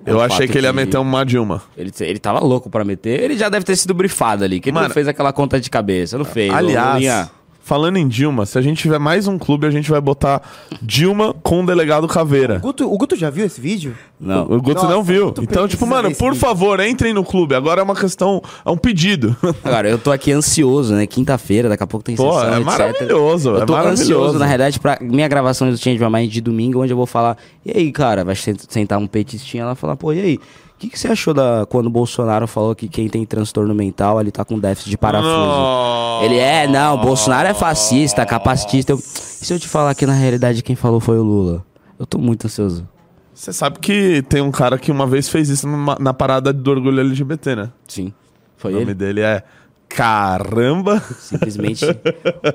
Eu 0.06 0.22
achei 0.22 0.48
que 0.48 0.58
ele 0.58 0.68
ia 0.68 0.72
de- 0.72 0.76
meter 0.76 0.98
uma 0.98 1.26
Dilma. 1.26 1.62
Ele, 1.78 1.92
ele 2.02 2.20
tava 2.20 2.40
louco 2.40 2.70
pra 2.70 2.84
meter. 2.86 3.20
Ele 3.22 3.38
já 3.38 3.50
deve 3.50 3.66
ter 3.66 3.76
sido 3.76 3.94
brifado 3.94 4.44
ali, 4.44 4.60
que 4.60 4.70
ele 4.70 4.76
Mano, 4.76 4.88
não 4.88 4.94
fez 4.94 5.08
aquela 5.08 5.32
conta 5.34 5.60
de 5.60 5.70
cabeça, 5.70 6.18
não 6.18 6.26
fez. 6.26 6.52
Aliás, 6.54 7.30
Falando 7.70 7.98
em 7.98 8.08
Dilma, 8.08 8.48
se 8.48 8.58
a 8.58 8.62
gente 8.64 8.82
tiver 8.82 8.98
mais 8.98 9.28
um 9.28 9.38
clube, 9.38 9.68
a 9.68 9.70
gente 9.70 9.92
vai 9.92 10.02
botar 10.02 10.42
Dilma 10.82 11.36
com 11.44 11.62
o 11.62 11.66
delegado 11.68 12.08
Caveira. 12.08 12.58
Guto, 12.58 12.92
o 12.92 12.98
Guto 12.98 13.16
já 13.16 13.30
viu 13.30 13.46
esse 13.46 13.62
vídeo? 13.62 13.96
Não. 14.20 14.42
O 14.46 14.60
Guto 14.60 14.82
Nossa, 14.82 14.88
não 14.88 15.04
viu. 15.04 15.26
Guto 15.28 15.44
Então, 15.44 15.68
tipo, 15.68 15.86
mano, 15.86 16.10
por 16.16 16.32
vídeo. 16.32 16.40
favor, 16.40 16.80
entrem 16.80 17.14
no 17.14 17.24
clube. 17.24 17.54
Agora 17.54 17.82
é 17.82 17.84
uma 17.84 17.94
questão, 17.96 18.42
é 18.66 18.72
um 18.72 18.76
pedido. 18.76 19.36
Agora, 19.64 19.88
eu 19.88 20.00
tô 20.00 20.12
aqui 20.12 20.32
ansioso, 20.32 20.96
né? 20.96 21.06
Quinta-feira, 21.06 21.70
daqui 21.70 21.84
a 21.84 21.86
pouco 21.86 22.04
tem 22.04 22.16
Pô, 22.16 22.34
sessão, 22.34 22.48
é 22.48 22.54
etc. 22.54 22.66
maravilhoso, 22.66 23.50
Eu 23.52 23.62
é 23.62 23.66
tô 23.68 23.74
maravilhoso. 23.74 24.02
ansioso, 24.14 24.40
na 24.40 24.46
realidade, 24.48 24.80
pra 24.80 24.98
minha 25.00 25.28
gravação 25.28 25.70
do 25.70 25.78
Change 25.78 26.04
My 26.04 26.10
Mind 26.12 26.32
de 26.32 26.42
domingo, 26.42 26.82
onde 26.82 26.92
eu 26.92 26.98
vou 26.98 27.06
falar, 27.06 27.38
e 27.64 27.70
aí, 27.78 27.92
cara, 27.92 28.26
vai 28.26 28.34
sen- 28.36 28.56
sentar 28.68 28.98
um 28.98 29.06
petistinho 29.06 29.64
lá 29.68 29.74
e 29.74 29.76
falar, 29.76 29.96
pô, 29.96 30.12
e 30.12 30.20
aí? 30.20 30.40
O 30.80 30.82
que, 30.82 30.90
que 30.92 30.98
você 30.98 31.10
achou 31.10 31.34
da 31.34 31.66
quando 31.68 31.88
o 31.88 31.90
Bolsonaro 31.90 32.48
falou 32.48 32.74
que 32.74 32.88
quem 32.88 33.10
tem 33.10 33.26
transtorno 33.26 33.76
mental, 33.76 34.22
ele 34.22 34.32
tá 34.32 34.46
com 34.46 34.58
déficit 34.58 34.90
de 34.90 34.98
parafuso? 34.98 35.30
Nossa. 35.36 36.26
Ele 36.26 36.38
é, 36.38 36.68
não, 36.70 36.96
o 36.96 36.98
Bolsonaro 37.02 37.50
é 37.50 37.54
fascista, 37.54 38.26
capacitista. 38.26 38.94
Eu- 38.94 38.98
e 38.98 39.02
se 39.02 39.54
eu 39.54 39.60
te 39.60 39.68
falar 39.68 39.94
que 39.94 40.06
na 40.06 40.14
realidade 40.14 40.64
quem 40.64 40.78
falou 40.78 41.02
foi 41.02 41.20
o 41.20 41.24
Lula? 41.24 41.66
Eu 42.00 42.06
tô 42.06 42.18
muito 42.18 42.46
ansioso. 42.46 42.88
Você 43.34 43.52
sabe 43.52 43.80
que 43.80 44.22
tem 44.30 44.42
um 44.42 44.52
cara 44.52 44.78
que 44.78 44.90
uma 44.90 45.06
vez 45.06 45.28
fez 45.28 45.50
isso 45.50 45.68
numa- 45.68 45.98
na 46.00 46.14
parada 46.14 46.54
do 46.54 46.72
orgulho 46.72 47.02
LGBT, 47.02 47.56
né? 47.58 47.70
Sim. 47.86 48.14
Foi 48.56 48.72
o 48.72 48.76
nome 48.76 48.86
ele? 48.88 48.94
dele 48.94 49.20
é 49.20 49.44
Caramba. 49.90 51.00
Simplesmente 51.18 51.84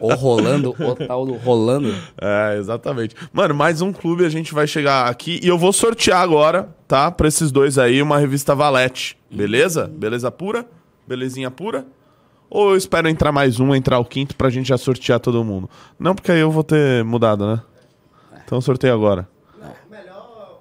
o 0.01 0.15
rolando, 0.15 0.71
o 0.79 0.95
tal 0.95 1.27
do 1.27 1.35
rolando. 1.35 1.95
É, 2.19 2.57
exatamente. 2.59 3.15
Mano, 3.33 3.55
mais 3.55 3.83
um 3.83 3.93
clube 3.93 4.25
a 4.25 4.29
gente 4.31 4.55
vai 4.55 4.67
chegar 4.67 5.09
aqui 5.09 5.41
e 5.43 5.49
eu 5.49 5.59
vou 5.59 5.73
sortear 5.73 6.23
agora, 6.23 6.69
tá? 6.87 7.11
Pra 7.11 7.29
esses 7.29 7.51
dois 7.51 7.77
aí, 7.77 8.01
uma 8.01 8.19
revista 8.19 8.55
Valete. 8.55 9.19
Beleza? 9.31 9.87
Beleza 9.89 10.31
pura? 10.31 10.65
Belezinha 11.07 11.51
pura? 11.51 11.85
Ou 12.49 12.71
eu 12.71 12.77
espero 12.77 13.09
entrar 13.09 13.33
mais 13.33 13.59
um, 13.59 13.75
entrar 13.75 13.99
o 13.99 14.05
quinto 14.05 14.37
pra 14.37 14.49
gente 14.49 14.69
já 14.69 14.79
sortear 14.79 15.19
todo 15.19 15.45
mundo? 15.45 15.69
Não, 15.99 16.15
porque 16.15 16.31
aí 16.31 16.41
eu 16.41 16.51
vou 16.51 16.63
ter 16.63 17.05
mudado, 17.05 17.47
né? 17.47 17.61
Então 18.45 18.61
sorteio 18.61 18.95
agora. 18.95 19.29
Melhor, 19.91 20.61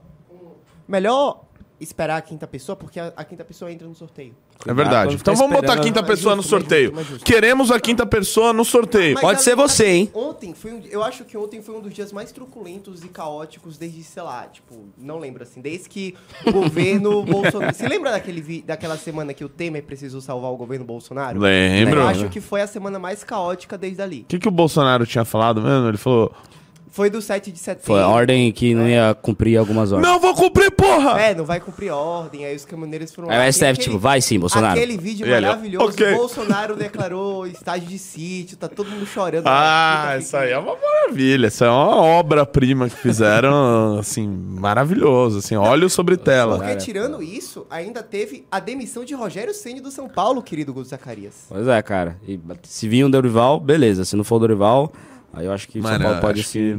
melhor 0.87 1.42
esperar 1.83 2.17
a 2.17 2.21
quinta 2.21 2.47
pessoa, 2.47 2.75
porque 2.75 2.99
a, 2.99 3.11
a 3.15 3.23
quinta 3.23 3.43
pessoa 3.43 3.71
entra 3.71 3.87
no 3.87 3.93
sorteio. 3.95 4.33
É 4.65 4.73
verdade. 4.73 5.15
Então 5.15 5.35
vamos 5.35 5.55
botar 5.55 5.73
a 5.73 5.79
quinta 5.79 6.01
Mais 6.01 6.13
pessoa 6.15 6.35
no 6.35 6.41
justo, 6.41 6.53
mais 6.53 6.63
sorteio. 6.63 6.83
justo, 6.85 6.95
mais 6.95 7.07
justo. 7.07 7.25
Queremos 7.25 7.71
a 7.71 7.79
quinta 7.79 8.05
pessoa 8.05 8.53
no 8.53 8.63
sorteio. 8.63 9.15
Mas 9.15 9.21
Pode 9.21 9.41
ser 9.43 9.55
você, 9.55 9.87
hein? 9.87 10.11
Ontem 10.13 10.53
foi 10.53 10.71
um, 10.73 10.81
eu 10.89 11.03
acho 11.03 11.25
que 11.25 11.37
ontem 11.37 11.61
foi 11.61 11.75
um 11.75 11.81
dos 11.81 11.93
dias 11.93 12.11
mais 12.13 12.31
truculentos 12.31 13.03
e 13.03 13.09
caóticos 13.09 13.77
desde, 13.77 14.03
sei 14.03 14.23
lá, 14.23 14.47
tipo, 14.47 14.85
não 14.97 15.19
lembro 15.19 15.43
assim, 15.43 15.59
desde 15.59 15.89
que 15.89 16.15
o 16.45 16.51
governo 16.51 17.23
Bolsonaro. 17.25 17.73
Você 17.75 17.87
lembra 17.87 18.11
daquele 18.11 18.41
vi- 18.41 18.61
daquela 18.61 18.97
semana 18.97 19.33
que 19.33 19.43
o 19.43 19.49
Temer 19.49 19.83
precisou 19.83 20.21
salvar 20.21 20.51
o 20.51 20.55
governo 20.57 20.85
Bolsonaro? 20.85 21.39
Lembro. 21.39 21.99
Eu 21.99 22.07
acho 22.07 22.29
que 22.29 22.39
foi 22.39 22.61
a 22.61 22.67
semana 22.67 22.97
mais 22.97 23.23
caótica 23.23 23.77
desde 23.77 24.01
ali. 24.01 24.21
O 24.21 24.25
que, 24.25 24.39
que 24.39 24.47
o 24.47 24.51
Bolsonaro 24.51 25.05
tinha 25.05 25.25
falado 25.25 25.61
mesmo? 25.61 25.87
Ele 25.89 25.97
falou: 25.97 26.31
Foi 26.93 27.09
do 27.09 27.23
7 27.23 27.51
de 27.51 27.57
setembro. 27.57 27.87
Foi 27.87 27.99
a 27.99 28.07
ordem 28.07 28.51
que 28.51 28.75
não 28.75 28.87
ia 28.87 29.17
cumprir 29.19 29.57
algumas 29.57 29.91
horas. 29.91 30.05
Não 30.05 30.19
vou 30.19 30.35
cumprir, 30.35 30.69
porra! 30.69 31.19
É, 31.19 31.33
não 31.33 31.43
vai 31.43 31.59
cumprir 31.59 31.89
ordem, 31.89 32.45
aí 32.45 32.55
os 32.55 32.65
caminhoneiros 32.65 33.11
foram 33.11 33.31
Aí 33.31 33.49
o 33.49 33.51
STF, 33.51 33.79
tipo, 33.79 33.97
vai 33.97 34.21
sim, 34.21 34.37
Bolsonaro. 34.37 34.77
Aquele 34.79 34.95
vídeo 34.95 35.25
E 35.25 35.31
ele, 35.31 35.41
maravilhoso, 35.43 35.87
ok. 35.87 36.13
Bolsonaro 36.13 36.75
declarou 36.75 37.47
estágio 37.49 37.87
de 37.87 37.97
sítio, 37.97 38.57
tá 38.57 38.69
todo 38.69 38.91
mundo 38.91 39.07
chorando. 39.07 39.47
Ah, 39.47 40.17
isso 40.19 40.37
aí 40.37 40.51
é 40.51 40.57
uma 40.59 40.75
maravilha. 40.75 41.47
Isso 41.47 41.63
é 41.63 41.67
uma 41.67 41.95
obra-prima 41.95 42.87
que 42.87 42.95
fizeram, 42.95 43.97
assim, 43.97 44.27
maravilhoso. 44.27 45.39
Assim, 45.39 45.55
óleo 45.55 45.89
sobre 45.89 46.15
tela. 46.15 46.59
Porque 46.59 46.75
tirando 46.75 47.23
isso, 47.23 47.65
ainda 47.71 48.03
teve 48.03 48.45
a 48.51 48.59
demissão 48.59 49.03
de 49.03 49.15
Rogério 49.15 49.55
Ceni 49.55 49.81
do 49.81 49.89
São 49.89 50.07
Paulo, 50.07 50.43
querido 50.43 50.71
Guto 50.71 50.89
Zacarias. 50.89 51.47
Pois 51.49 51.67
é, 51.67 51.81
cara. 51.81 52.19
E 52.27 52.39
se 52.61 52.87
vir 52.87 53.03
um 53.03 53.09
Dorival, 53.09 53.59
beleza. 53.59 54.05
Se 54.05 54.15
não 54.15 54.23
for 54.23 54.35
o 54.35 54.39
Dorival, 54.41 54.93
aí 55.33 55.45
eu 55.45 55.51
acho 55.51 55.67
que 55.67 55.79
o 55.79 55.83
São 55.83 55.99
Paulo 55.99 56.21
pode 56.21 56.43
se, 56.43 56.51
que- 56.59 56.75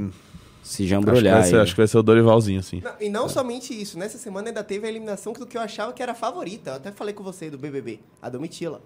se 0.62 0.72
Acho 0.72 0.76
que, 0.78 0.86
jambrolhar. 0.86 1.40
vai 1.40 1.48
ser, 1.48 1.56
aí. 1.56 1.62
acho 1.62 1.72
que 1.72 1.80
vai 1.80 1.86
ser 1.88 1.98
o 1.98 2.02
Dorivalzinho, 2.02 2.60
assim. 2.60 2.80
Não, 2.82 2.92
e 3.00 3.08
não 3.10 3.28
somente 3.28 3.78
isso, 3.78 3.98
nessa 3.98 4.16
semana 4.16 4.48
ainda 4.48 4.64
teve 4.64 4.86
a 4.86 4.90
eliminação 4.90 5.32
do 5.34 5.46
que 5.46 5.56
eu 5.58 5.60
achava 5.60 5.92
que 5.92 6.02
era 6.02 6.12
a 6.12 6.14
favorita. 6.14 6.70
Eu 6.70 6.74
até 6.76 6.90
falei 6.92 7.12
com 7.12 7.22
você 7.22 7.50
do 7.50 7.58
BBB, 7.58 8.00
a 8.22 8.28
Domitila. 8.30 8.80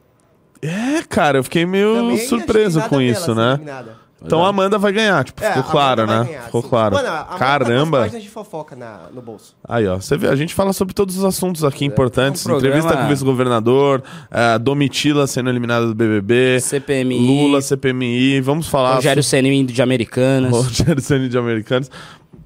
É, 0.60 1.02
cara, 1.08 1.38
eu 1.38 1.44
fiquei 1.44 1.64
meio 1.64 1.94
Também 1.94 2.18
surpreso 2.18 2.80
com 2.88 3.00
isso, 3.00 3.32
né? 3.34 3.52
eliminada. 3.52 3.96
Então 4.24 4.44
a 4.44 4.48
Amanda 4.48 4.78
vai 4.78 4.92
ganhar, 4.92 5.24
tipo, 5.24 5.42
É, 5.44 5.52
ficou 5.52 5.70
claro, 5.70 6.06
né? 6.06 6.24
ganhar, 6.24 6.42
ficou 6.46 6.62
sim. 6.62 6.68
claro. 6.68 6.94
Mano, 6.96 7.06
a 7.08 7.10
Amanda 7.20 7.28
Tá 7.28 7.38
Caramba. 7.38 7.98
páginas 8.00 8.22
de 8.22 8.28
fofoca 8.28 8.74
na, 8.74 9.02
no 9.14 9.22
bolso. 9.22 9.54
Aí, 9.68 9.86
ó, 9.86 9.96
você 9.96 10.16
vê, 10.16 10.26
a 10.28 10.34
gente 10.34 10.52
fala 10.54 10.72
sobre 10.72 10.92
todos 10.92 11.16
os 11.16 11.24
assuntos 11.24 11.62
aqui 11.62 11.84
importantes. 11.84 12.44
um 12.44 12.50
programa- 12.50 12.76
Entrevista 12.78 12.98
com 13.00 13.06
o 13.06 13.08
vice-governador, 13.08 14.02
é, 14.30 14.58
Domitila 14.58 15.26
sendo 15.26 15.48
eliminada 15.50 15.86
do 15.86 15.94
BBB, 15.94 16.58
CPMI. 16.60 17.18
Lula, 17.26 17.60
CPMI, 17.62 18.40
vamos 18.40 18.66
falar... 18.66 18.96
Rogério 18.96 19.22
Ceni 19.22 19.50
indo 19.54 19.72
de 19.72 19.80
Americanas. 19.82 20.50
Rogério 20.50 21.00
Ceni 21.00 21.28
de 21.28 21.38
Americanos. 21.38 21.88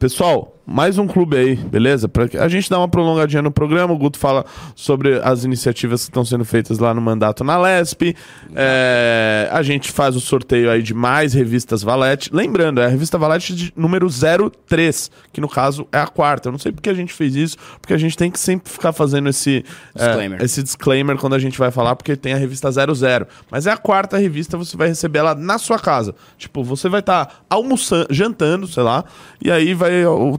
Pessoal, 0.03 0.53
mais 0.67 0.97
um 0.97 1.07
clube 1.07 1.37
aí, 1.37 1.55
beleza? 1.55 2.09
Pra 2.09 2.27
a 2.41 2.49
gente 2.49 2.69
dá 2.69 2.79
uma 2.79 2.89
prolongadinha 2.89 3.41
no 3.41 3.53
programa. 3.53 3.93
O 3.93 3.99
Guto 3.99 4.19
fala 4.19 4.45
sobre 4.75 5.21
as 5.23 5.45
iniciativas 5.45 6.03
que 6.03 6.11
estão 6.11 6.25
sendo 6.25 6.45
feitas 6.45 6.79
lá 6.79 6.95
no 6.95 7.01
mandato 7.01 7.45
na 7.45 7.57
Lesp. 7.57 8.17
É, 8.55 9.49
a 9.53 9.63
gente 9.63 9.93
faz 9.93 10.17
o 10.17 10.21
sorteio 10.21 10.71
aí 10.71 10.83
de 10.83 10.95
mais 10.95 11.35
revistas 11.35 11.83
Valete. 11.83 12.31
Lembrando, 12.33 12.81
é 12.81 12.87
a 12.87 12.89
revista 12.89 13.19
Valete 13.19 13.55
de 13.55 13.73
número 13.77 14.09
03, 14.09 15.11
que 15.33 15.41
no 15.41 15.49
caso 15.49 15.87
é 15.93 15.99
a 15.99 16.07
quarta. 16.07 16.49
Eu 16.49 16.53
não 16.53 16.59
sei 16.59 16.73
porque 16.73 16.91
a 16.91 16.95
gente 16.95 17.13
fez 17.13 17.35
isso, 17.35 17.57
porque 17.81 17.95
a 17.95 17.99
gente 17.99 18.17
tem 18.17 18.31
que 18.31 18.39
sempre 18.39 18.73
ficar 18.73 18.93
fazendo 18.93 19.29
esse 19.29 19.65
é, 19.95 20.07
Disclaimer. 20.07 20.43
esse 20.43 20.63
disclaimer 20.63 21.17
quando 21.17 21.35
a 21.35 21.39
gente 21.39 21.59
vai 21.59 21.71
falar, 21.71 21.97
porque 21.97 22.17
tem 22.17 22.33
a 22.33 22.37
revista 22.37 22.71
00. 22.71 23.27
Mas 23.51 23.67
é 23.67 23.73
a 23.73 23.77
quarta 23.77 24.17
revista, 24.17 24.57
você 24.57 24.77
vai 24.77 24.89
receber 24.89 25.19
ela 25.19 25.35
na 25.35 25.59
sua 25.59 25.79
casa. 25.79 26.15
Tipo, 26.39 26.65
você 26.65 26.89
vai 26.89 27.01
estar 27.01 27.45
almoçando, 27.51 28.07
jantando, 28.11 28.67
sei 28.67 28.83
lá, 28.83 29.05
e 29.41 29.51
aí 29.51 29.75
vai 29.75 29.92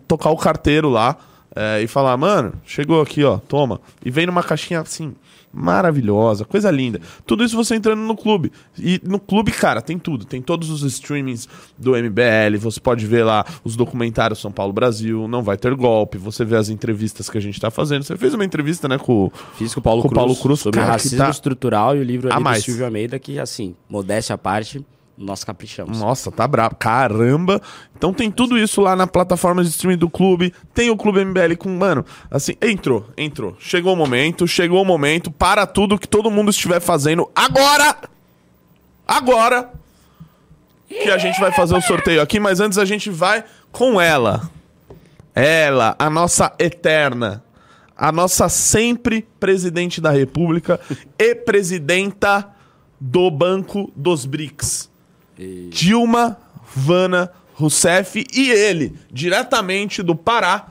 tocar 0.08 0.30
o 0.32 0.38
carteiro 0.38 0.89
lá 0.89 1.18
é, 1.56 1.82
e 1.82 1.88
falar, 1.88 2.16
mano, 2.18 2.54
chegou 2.66 3.01
aqui, 3.01 3.24
ó, 3.24 3.38
toma. 3.38 3.80
E 4.04 4.10
vem 4.10 4.26
numa 4.26 4.43
caixinha 4.43 4.82
assim. 4.82 5.14
Maravilhosa, 5.56 6.45
coisa 6.45 6.72
linda. 6.72 6.99
Tudo 7.28 7.43
isso 7.43 7.56
você 7.56 7.76
entrando 7.76 7.99
no 8.01 8.18
clube. 8.18 8.51
E 8.76 8.99
no 9.04 9.20
clube, 9.20 9.51
cara, 9.51 9.84
tem 9.84 9.99
tudo. 9.99 10.26
Tem 10.26 10.41
todos 10.41 10.72
os 10.72 10.82
streamings 10.82 11.47
do 11.78 11.91
MBL. 11.91 12.58
Você 12.60 12.80
pode 12.80 13.06
ver 13.06 13.24
lá 13.24 13.45
os 13.64 13.76
documentários 13.76 14.39
São 14.39 14.51
Paulo 14.51 14.74
Brasil. 14.74 15.28
Não 15.28 15.43
vai 15.43 15.56
ter 15.56 15.76
golpe. 15.76 16.18
Você 16.18 16.43
vê 16.43 16.56
as 16.56 16.70
entrevistas 16.70 17.30
que 17.30 17.38
a 17.38 17.41
gente 17.41 17.62
tá 17.62 17.70
fazendo. 17.70 18.01
Você 18.01 18.18
fez 18.18 18.34
uma 18.34 18.43
entrevista, 18.43 18.88
né, 18.88 18.97
com, 18.97 19.32
Fiz 19.56 19.76
com 19.76 19.80
o 19.80 19.84
Paulo 19.84 20.01
com 20.01 20.08
o 20.08 20.12
Cruz, 20.12 20.20
Paulo 20.20 20.36
Cruz, 20.36 20.60
sobre 20.60 20.80
cara, 20.80 20.93
racismo 20.93 21.20
tá- 21.20 21.30
estrutural 21.30 21.95
e 21.95 21.99
o 21.99 22.04
livro 22.04 22.30
A 22.30 22.34
ali 22.34 22.39
do 22.39 22.43
mais. 22.43 22.64
Silvio 22.64 22.86
Almeida, 22.86 23.20
que, 23.20 23.38
assim, 23.38 23.76
modéstia 23.88 24.34
à 24.34 24.38
parte, 24.39 24.84
nós 25.18 25.43
caprichamos. 25.43 25.99
Nossa, 25.99 26.32
tá 26.32 26.47
brabo. 26.47 26.76
Caramba. 26.76 27.61
Então 27.95 28.14
tem 28.14 28.32
tudo 28.32 28.57
isso 28.57 28.82
lá 28.82 28.95
na 28.95 29.05
plataforma 29.05 29.64
de 29.64 29.70
streaming 29.70 29.97
do 29.97 30.09
clube. 30.09 30.53
Tem 30.74 30.89
o 30.89 30.97
Clube 30.97 31.24
MBL 31.24 31.55
com, 31.57 31.70
mano, 31.70 32.03
assim, 32.32 32.55
entrou, 32.61 33.05
entrou. 33.16 33.55
Chegou 33.59 33.93
o 33.93 33.95
momento, 33.95 34.47
chegou 34.47 34.82
o 34.82 34.86
momento. 34.86 35.32
Para 35.32 35.68
tudo 35.68 35.99
que 35.99 36.07
todo 36.07 36.32
mundo 36.32 36.49
estiver 36.49 36.80
fazendo 36.80 37.30
agora. 37.36 37.95
Agora. 39.07 39.72
Que 40.88 41.09
a 41.09 41.18
gente 41.18 41.39
vai 41.39 41.51
fazer 41.51 41.76
o 41.76 41.82
sorteio 41.82 42.22
aqui, 42.22 42.39
mas 42.39 42.59
antes 42.59 42.78
a 42.78 42.86
gente 42.86 43.09
vai 43.09 43.43
com 43.72 43.99
ela. 43.99 44.49
Ela, 45.34 45.95
a 45.97 46.09
nossa 46.09 46.53
eterna. 46.59 47.43
A 47.95 48.11
nossa 48.11 48.49
sempre 48.49 49.28
presidente 49.39 50.01
da 50.01 50.09
República 50.09 50.80
e 51.18 51.36
presidenta 51.36 52.49
do 52.99 53.30
Banco 53.30 53.91
dos 53.95 54.26
BRICS. 54.26 54.92
Dilma 55.38 56.38
Vana 56.75 57.31
Rousseff 57.55 58.25
e 58.34 58.49
ele, 58.49 58.95
diretamente 59.11 60.01
do 60.01 60.15
Pará, 60.15 60.67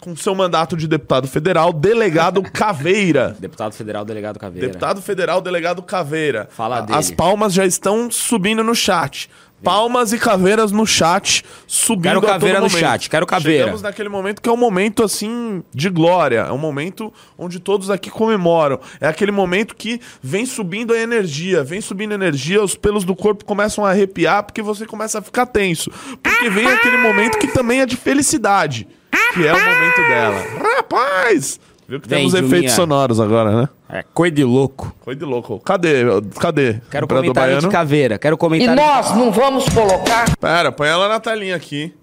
com 0.00 0.14
seu 0.16 0.34
mandato 0.34 0.76
de 0.76 0.86
deputado 0.86 1.26
federal, 1.26 1.72
delegado 1.72 2.42
Caveira. 2.52 3.36
Deputado 3.38 3.72
Federal 3.72 4.04
Delegado 4.04 4.38
Caveira. 4.38 4.66
Deputado 4.68 5.02
federal, 5.02 5.40
delegado 5.40 5.82
Caveira. 5.82 6.48
Fala 6.50 6.80
dele. 6.80 6.98
As 6.98 7.10
palmas 7.10 7.52
já 7.52 7.66
estão 7.66 8.10
subindo 8.10 8.62
no 8.62 8.74
chat. 8.74 9.28
Palmas 9.62 10.12
e 10.12 10.18
caveiras 10.18 10.70
no 10.70 10.86
chat, 10.86 11.44
subindo 11.66 12.02
Quero 12.02 12.18
a 12.18 12.20
todo 12.22 12.30
caveira 12.30 12.60
no 12.60 12.70
chat, 12.70 13.10
quero 13.10 13.26
caveira. 13.26 13.64
Chegamos 13.64 13.82
naquele 13.82 14.08
momento 14.08 14.40
que 14.40 14.48
é 14.48 14.52
um 14.52 14.56
momento, 14.56 15.02
assim, 15.02 15.62
de 15.74 15.90
glória. 15.90 16.46
É 16.48 16.52
um 16.52 16.58
momento 16.58 17.12
onde 17.36 17.58
todos 17.58 17.90
aqui 17.90 18.10
comemoram. 18.10 18.78
É 19.00 19.08
aquele 19.08 19.32
momento 19.32 19.74
que 19.74 20.00
vem 20.22 20.46
subindo 20.46 20.92
a 20.92 20.98
energia. 20.98 21.64
Vem 21.64 21.80
subindo 21.80 22.12
a 22.12 22.14
energia, 22.14 22.62
os 22.62 22.76
pelos 22.76 23.04
do 23.04 23.16
corpo 23.16 23.44
começam 23.44 23.84
a 23.84 23.90
arrepiar, 23.90 24.44
porque 24.44 24.62
você 24.62 24.86
começa 24.86 25.18
a 25.18 25.22
ficar 25.22 25.46
tenso. 25.46 25.90
Porque 26.22 26.48
vem 26.50 26.66
aquele 26.66 26.98
momento 26.98 27.38
que 27.38 27.48
também 27.48 27.80
é 27.80 27.86
de 27.86 27.96
felicidade. 27.96 28.86
Que 29.34 29.46
é 29.46 29.52
o 29.52 29.58
momento 29.58 30.08
dela. 30.08 30.76
Rapaz! 30.76 31.58
Viu 31.88 32.00
que 32.00 32.08
Vem, 32.08 32.18
temos 32.18 32.32
Dilminha. 32.34 32.56
efeitos 32.56 32.74
sonoros 32.76 33.18
agora, 33.18 33.62
né? 33.62 33.68
É, 33.90 34.02
coisa 34.02 34.34
de 34.34 34.44
louco. 34.44 34.94
Coisa 35.00 35.18
de 35.18 35.24
louco. 35.24 35.58
Cadê? 35.60 36.02
Cadê? 36.38 36.74
Quero 36.90 37.04
Imperador 37.06 37.08
comentário 37.08 37.32
de 37.32 37.56
Baiano? 37.56 37.70
caveira. 37.70 38.18
Quero 38.18 38.34
E 38.34 38.38
comentário 38.38 38.74
de 38.74 38.80
nós 38.86 39.16
não 39.16 39.32
vamos 39.32 39.64
colocar 39.70 40.36
Pera, 40.36 40.70
põe 40.70 40.88
ela 40.88 41.08
na 41.08 41.18
telinha 41.18 41.56
aqui. 41.56 41.94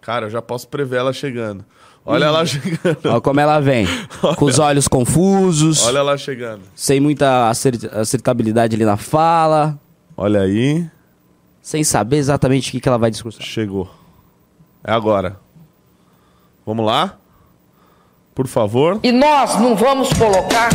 Cara, 0.00 0.26
eu 0.26 0.30
já 0.30 0.40
posso 0.40 0.68
prever 0.68 0.98
ela 0.98 1.12
chegando. 1.12 1.64
Olha 2.06 2.24
ela 2.26 2.46
chegando. 2.46 2.98
Olha 3.04 3.20
como 3.20 3.40
ela 3.40 3.60
vem. 3.60 3.86
Com 4.36 4.44
os 4.46 4.58
olhos 4.58 4.86
confusos. 4.88 5.84
Olha 5.86 5.98
ela 5.98 6.16
chegando. 6.16 6.62
Sem 6.74 6.98
muita 7.00 7.48
acert- 7.50 7.84
acertabilidade 7.92 8.74
ali 8.76 8.84
na 8.84 8.96
fala. 8.96 9.78
Olha 10.16 10.40
aí. 10.40 10.86
sem 11.60 11.84
saber 11.84 12.16
exatamente 12.16 12.68
o 12.68 12.72
que, 12.72 12.80
que 12.80 12.88
ela 12.88 12.96
vai 12.98 13.10
discursar. 13.10 13.42
Chegou. 13.42 13.90
É 14.84 14.92
agora. 14.92 15.36
Vamos 16.64 16.86
lá? 16.86 17.18
Por 18.40 18.48
favor. 18.48 18.98
E 19.02 19.12
nós 19.12 19.60
não 19.60 19.76
vamos 19.76 20.10
colocar 20.14 20.70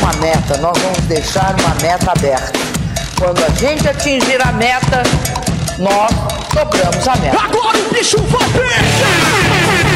uma 0.00 0.12
meta, 0.14 0.56
nós 0.56 0.76
vamos 0.78 0.98
deixar 1.02 1.54
uma 1.60 1.72
meta 1.80 2.10
aberta. 2.10 2.58
Quando 3.16 3.38
a 3.44 3.48
gente 3.50 3.88
atingir 3.88 4.44
a 4.44 4.50
meta, 4.50 5.04
nós 5.78 6.10
dobramos 6.52 7.06
a 7.06 7.14
meta. 7.14 7.38
Agora 7.40 7.78
o 7.78 7.94
bicho 7.94 8.18
vai 8.22 8.48
pegar! 8.50 9.87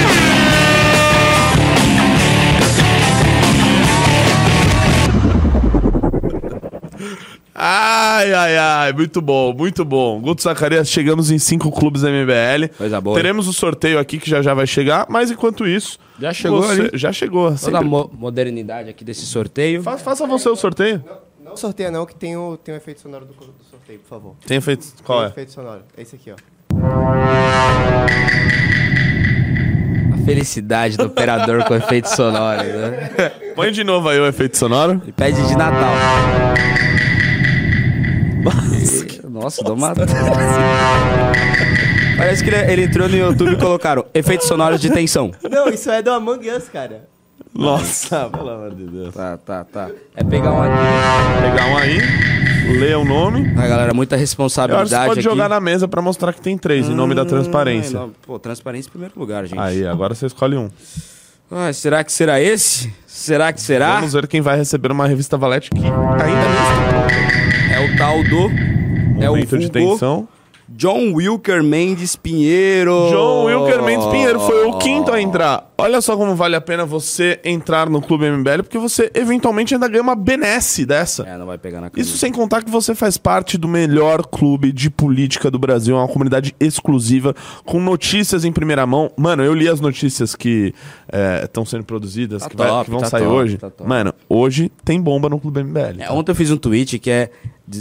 Ai, 7.65 8.35
ai, 8.35 8.57
ai, 8.59 8.93
muito 8.93 9.21
bom, 9.23 9.55
muito 9.55 9.85
bom. 9.85 10.21
Guto 10.21 10.43
Zacarias, 10.43 10.89
chegamos 10.91 11.31
em 11.31 11.39
cinco 11.39 11.71
clubes 11.71 12.03
da 12.03 12.09
MBL. 12.11 12.75
Coisa 12.77 13.01
boa. 13.01 13.15
Teremos 13.15 13.47
o 13.47 13.53
sorteio 13.53 14.01
aqui 14.01 14.19
que 14.19 14.29
já 14.29 14.43
já 14.43 14.53
vai 14.53 14.67
chegar, 14.67 15.07
mas 15.09 15.31
enquanto 15.31 15.65
isso. 15.65 15.97
Já 16.21 16.33
chegou 16.33 16.69
ali? 16.69 16.91
Já 16.95 17.13
chegou. 17.13 17.55
Toda 17.55 17.79
a 17.79 17.83
mo- 17.83 18.11
modernidade 18.13 18.91
aqui 18.91 19.05
desse 19.05 19.25
sorteio. 19.27 19.81
Fa- 19.81 19.97
faça 19.97 20.27
você 20.27 20.49
o 20.49 20.57
sorteio. 20.57 21.05
Não 21.41 21.57
sorteia 21.57 21.89
não, 21.89 22.05
que 22.05 22.17
tem 22.17 22.37
o, 22.37 22.57
tem 22.57 22.75
o 22.75 22.77
efeito 22.79 23.01
sonoro 23.01 23.27
do, 23.27 23.33
do 23.33 23.65
sorteio, 23.71 24.01
por 24.01 24.09
favor. 24.09 24.35
Tem 24.45 24.61
feito. 24.61 24.85
Qual 25.05 25.19
tem 25.21 25.27
é? 25.29 25.31
efeito 25.31 25.53
sonoro. 25.53 25.83
É 25.97 26.03
esse 26.03 26.17
aqui, 26.17 26.33
ó. 26.33 26.37
A 30.15 30.25
felicidade 30.25 30.97
do 30.97 31.05
operador 31.07 31.63
com 31.63 31.77
efeito 31.77 32.09
sonoro, 32.09 32.61
né? 32.65 33.11
Põe 33.55 33.71
de 33.71 33.85
novo 33.85 34.09
aí 34.09 34.19
o 34.19 34.27
efeito 34.27 34.57
sonoro. 34.59 35.01
Ele 35.05 35.13
pede 35.13 35.47
de 35.47 35.57
Natal. 35.57 35.93
Nossa, 39.29 39.63
deu 39.63 39.75
uma... 39.75 39.93
Parece 42.17 42.45
que 42.45 42.51
ele, 42.51 42.73
ele 42.73 42.85
entrou 42.85 43.09
no 43.09 43.17
YouTube 43.17 43.53
e 43.53 43.57
colocaram 43.57 44.05
efeitos 44.15 44.47
sonoros 44.47 44.81
de 44.81 44.91
tensão. 44.91 45.33
Não, 45.51 45.69
isso 45.69 45.91
é 45.91 46.03
do 46.03 46.11
Among 46.11 46.51
Us, 46.51 46.69
cara. 46.69 47.09
Nossa, 47.55 48.29
pelo 48.33 48.51
amor 48.51 48.75
de 48.75 48.85
Deus. 48.85 49.15
Tá, 49.15 49.37
tá, 49.37 49.65
tá. 49.65 49.91
É 50.15 50.23
pegar 50.25 50.53
uma... 50.53 50.67
Pegar 51.41 51.67
um 51.67 51.77
aí, 51.77 51.99
ler 52.79 52.97
o 52.97 53.05
nome. 53.05 53.53
A 53.57 53.67
galera, 53.67 53.93
muita 53.95 54.15
Eu 54.15 54.17
acho 54.17 54.21
que 54.21 54.31
responsabilidade 54.31 54.91
você 54.91 54.97
pode 54.97 55.21
aqui. 55.21 55.29
jogar 55.29 55.49
na 55.49 55.61
mesa 55.61 55.89
pra 55.89 56.01
mostrar 56.01 56.33
que 56.33 56.41
tem 56.41 56.57
três, 56.57 56.89
em 56.89 56.95
nome 56.95 57.15
da 57.15 57.25
transparência. 57.25 57.99
Hum, 57.99 58.03
não, 58.03 58.13
Pô, 58.23 58.39
transparência 58.39 58.89
em 58.89 58.93
primeiro 58.93 59.15
lugar, 59.17 59.45
gente. 59.47 59.59
Aí, 59.59 59.87
agora 59.87 60.15
você 60.15 60.27
escolhe 60.27 60.57
um. 60.57 60.71
Ah, 61.51 61.71
será 61.73 62.03
que 62.03 62.11
será 62.11 62.41
esse? 62.41 62.91
Será 63.07 63.53
que 63.53 63.61
será? 63.61 63.97
Vamos 63.97 64.15
ver 64.15 64.27
quem 64.27 64.41
vai 64.41 64.57
receber 64.57 64.91
uma 64.91 65.07
revista 65.07 65.37
Valete 65.37 65.69
que 65.71 65.79
ainda 65.79 65.91
não 65.91 67.39
É 67.39 67.42
o 67.85 67.97
tal 67.97 68.23
do... 68.25 68.51
É 69.21 69.29
o 69.29 69.33
momento 69.33 69.59
de 69.59 69.71
tensão. 69.71 70.29
John 70.69 71.13
Wilker 71.13 71.63
Mendes 71.63 72.17
Pinheiro. 72.17 73.09
John 73.11 73.45
Wilker 73.45 73.83
Mendes 73.83 74.07
Pinheiro 74.07 74.41
foi 74.41 74.67
o 74.67 74.79
quinto 74.79 75.13
a 75.13 75.21
entrar. 75.21 75.72
Olha 75.83 76.01
só 76.01 76.17
como 76.17 76.35
vale 76.37 76.55
a 76.57 76.61
pena 76.61 76.85
você 76.87 77.41
entrar 77.45 77.91
no 77.91 78.01
Clube 78.01 78.31
MBL, 78.31 78.63
porque 78.63 78.79
você 78.79 79.11
eventualmente 79.15 79.75
ainda 79.75 79.89
ganha 79.89 80.03
uma 80.03 80.15
benesse 80.15 80.87
dessa. 80.87 81.25
É, 81.25 81.37
não 81.37 81.47
vai 81.47 81.59
pegar 81.59 81.81
na 81.81 81.91
camisa. 81.91 82.09
Isso 82.09 82.19
sem 82.19 82.31
contar 82.33 82.63
que 82.63 82.71
você 82.71 82.95
faz 82.95 83.17
parte 83.19 83.59
do 83.59 83.67
melhor 83.67 84.25
clube 84.27 84.71
de 84.73 84.89
política 84.89 85.51
do 85.51 85.59
Brasil, 85.59 85.97
é 85.97 85.99
uma 85.99 86.09
comunidade 86.09 86.55
exclusiva, 86.61 87.35
com 87.65 87.81
notícias 87.81 88.45
em 88.45 88.53
primeira 88.53 88.87
mão. 88.87 89.11
Mano, 89.17 89.43
eu 89.43 89.55
li 89.55 89.69
as 89.69 89.81
notícias 89.81 90.35
que 90.35 90.73
estão 91.43 91.65
sendo 91.65 91.85
produzidas, 91.85 92.43
Tá 92.43 92.49
que, 92.49 92.57
vai- 92.57 92.69
top, 92.69 92.85
que 92.85 92.91
vão 92.91 93.01
tá 93.01 93.07
sair 93.07 93.25
top, 93.25 93.35
hoje. 93.35 93.59
tá. 93.59 93.71
Mano, 93.85 94.15
hoje 94.29 94.71
tem 94.85 95.01
bomba 95.01 95.29
no 95.29 95.39
Clube 95.41 95.63
MBL. 95.65 96.01
É, 96.01 96.07
tá? 96.07 96.13
ontem 96.13 96.31
eu 96.31 96.37
fiz 96.37 96.51
um 96.51 96.57
tweet 96.57 96.99
que 96.99 97.11
é 97.11 97.31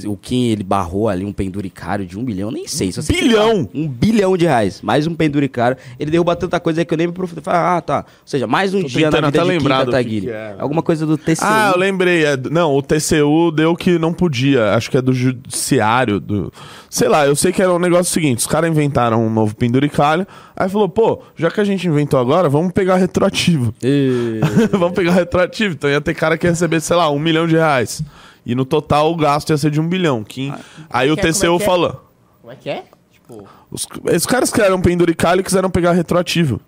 o 0.06 0.16
Kim 0.16 0.46
ele 0.46 0.64
barrou 0.64 1.10
ali 1.10 1.26
um 1.26 1.34
penduricário 1.34 2.06
de 2.06 2.18
um 2.18 2.24
bilhão, 2.24 2.52
nem 2.52 2.68
sei. 2.68 2.92
Que 2.92 3.02
bilhão? 3.22 3.68
Um 3.74 3.88
bilhão 3.88 4.38
de 4.38 4.46
reais. 4.46 4.82
Mais 4.82 5.08
um 5.08 5.16
penduricário. 5.16 5.76
Ele 6.00 6.12
derruba 6.12 6.36
tanta 6.36 6.60
coisa 6.60 6.86
que 6.86 6.94
eu 6.94 6.98
nem 6.98 7.08
me 7.08 7.12
aprofundei. 7.12 7.44
Ah, 7.48 7.82
tá. 7.82 7.91
Ou 8.00 8.06
seja, 8.26 8.48
mais 8.48 8.74
um 8.74 8.82
Tô 8.82 8.88
dia 8.88 9.12
na 9.12 9.18
vida 9.18 9.28
até 9.28 9.44
de 9.44 9.50
Kim 9.50 9.58
do 9.58 9.64
que 9.64 9.70
Kataguiri. 9.70 10.26
que 10.28 10.32
é. 10.32 10.56
Alguma 10.58 10.82
coisa 10.82 11.06
do 11.06 11.18
TCU. 11.18 11.42
Ah, 11.42 11.72
eu 11.74 11.80
lembrei. 11.80 12.26
é, 12.26 12.38
não, 12.50 12.76
o 12.76 12.82
TCU 12.82 13.52
deu 13.52 13.76
que 13.76 14.00
não 14.00 14.14
podia. 14.14 14.74
Acho 14.74 14.90
que 14.90 14.98
é 14.98 15.02
do 15.02 15.14
judiciário. 15.14 16.20
Do... 16.20 16.52
Sei 16.90 17.08
lá, 17.08 17.26
eu 17.26 17.36
sei 17.36 17.52
que 17.52 17.62
era 17.62 17.74
um 17.74 17.80
negócio 17.80 18.12
seguinte: 18.12 18.40
os 18.40 18.48
caras 18.48 18.70
inventaram 18.70 19.26
um 19.26 19.30
novo 19.30 19.56
penduricalho. 19.56 20.26
Aí 20.56 20.70
falou, 20.70 20.88
pô, 20.90 21.22
já 21.36 21.50
que 21.50 21.60
a 21.60 21.64
gente 21.64 21.88
inventou 21.88 22.20
agora, 22.20 22.48
vamos 22.50 22.72
pegar 22.72 22.96
retroativo. 22.96 23.74
E- 23.84 24.40
vamos 24.72 24.94
pegar 24.94 25.12
retroativo. 25.14 25.74
Então 25.74 25.90
ia 25.90 26.00
ter 26.02 26.14
cara 26.14 26.38
que 26.38 26.46
ia 26.46 26.52
receber, 26.52 26.80
sei 26.82 26.96
lá, 26.96 27.10
um 27.10 27.20
milhão 27.20 27.48
de 27.48 27.56
reais. 27.56 28.02
E 28.46 28.56
no 28.56 28.66
total 28.66 29.12
o 29.12 29.16
gasto 29.16 29.50
ia 29.50 29.58
ser 29.58 29.70
de 29.72 29.80
um 29.80 29.88
bilhão. 29.88 30.24
Que... 30.24 30.54
Aí 30.90 31.12
o 31.12 31.16
que 31.16 31.28
é, 31.28 31.32
TCU 31.32 31.56
é 31.56 31.58
que 31.58 31.64
é? 31.64 31.66
falou. 31.66 32.06
Como 32.42 32.54
é 32.54 32.56
que 32.56 32.70
é? 32.70 32.84
Tipo... 33.12 33.48
Os, 33.70 33.88
esses 34.08 34.26
caras 34.26 34.52
criaram 34.52 34.78
um 34.78 34.82
penduricalho 34.82 35.42
e 35.42 35.44
quiseram 35.44 35.70
pegar 35.70 35.92
retroativo. 35.94 36.60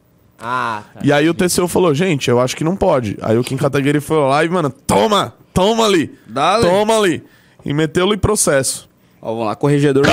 Ah, 0.46 0.84
tá. 0.94 1.00
E 1.02 1.12
aí 1.14 1.30
o 1.30 1.34
TCU 1.34 1.70
falou, 1.70 1.96
gente, 1.96 2.30
eu 2.30 2.38
acho 2.42 2.54
que 2.54 2.66
não 2.66 2.76
pode. 2.76 3.18
Aí 3.22 3.38
o 3.38 3.44
Kim 3.44 3.56
Kataguiri 3.56 4.02
foi 4.02 4.18
lá 4.18 4.44
e, 4.44 4.50
mano, 4.50 4.70
toma! 4.70 5.34
Toma 5.54 5.86
ali! 5.86 6.14
Dale. 6.28 6.66
Toma 6.66 6.98
ali! 6.98 7.24
E 7.64 7.74
meteu-lo 7.74 8.14
em 8.14 8.18
processo. 8.18 8.90
Ó, 9.22 9.32
vamos 9.32 9.46
lá, 9.48 9.56
corregedor. 9.56 10.04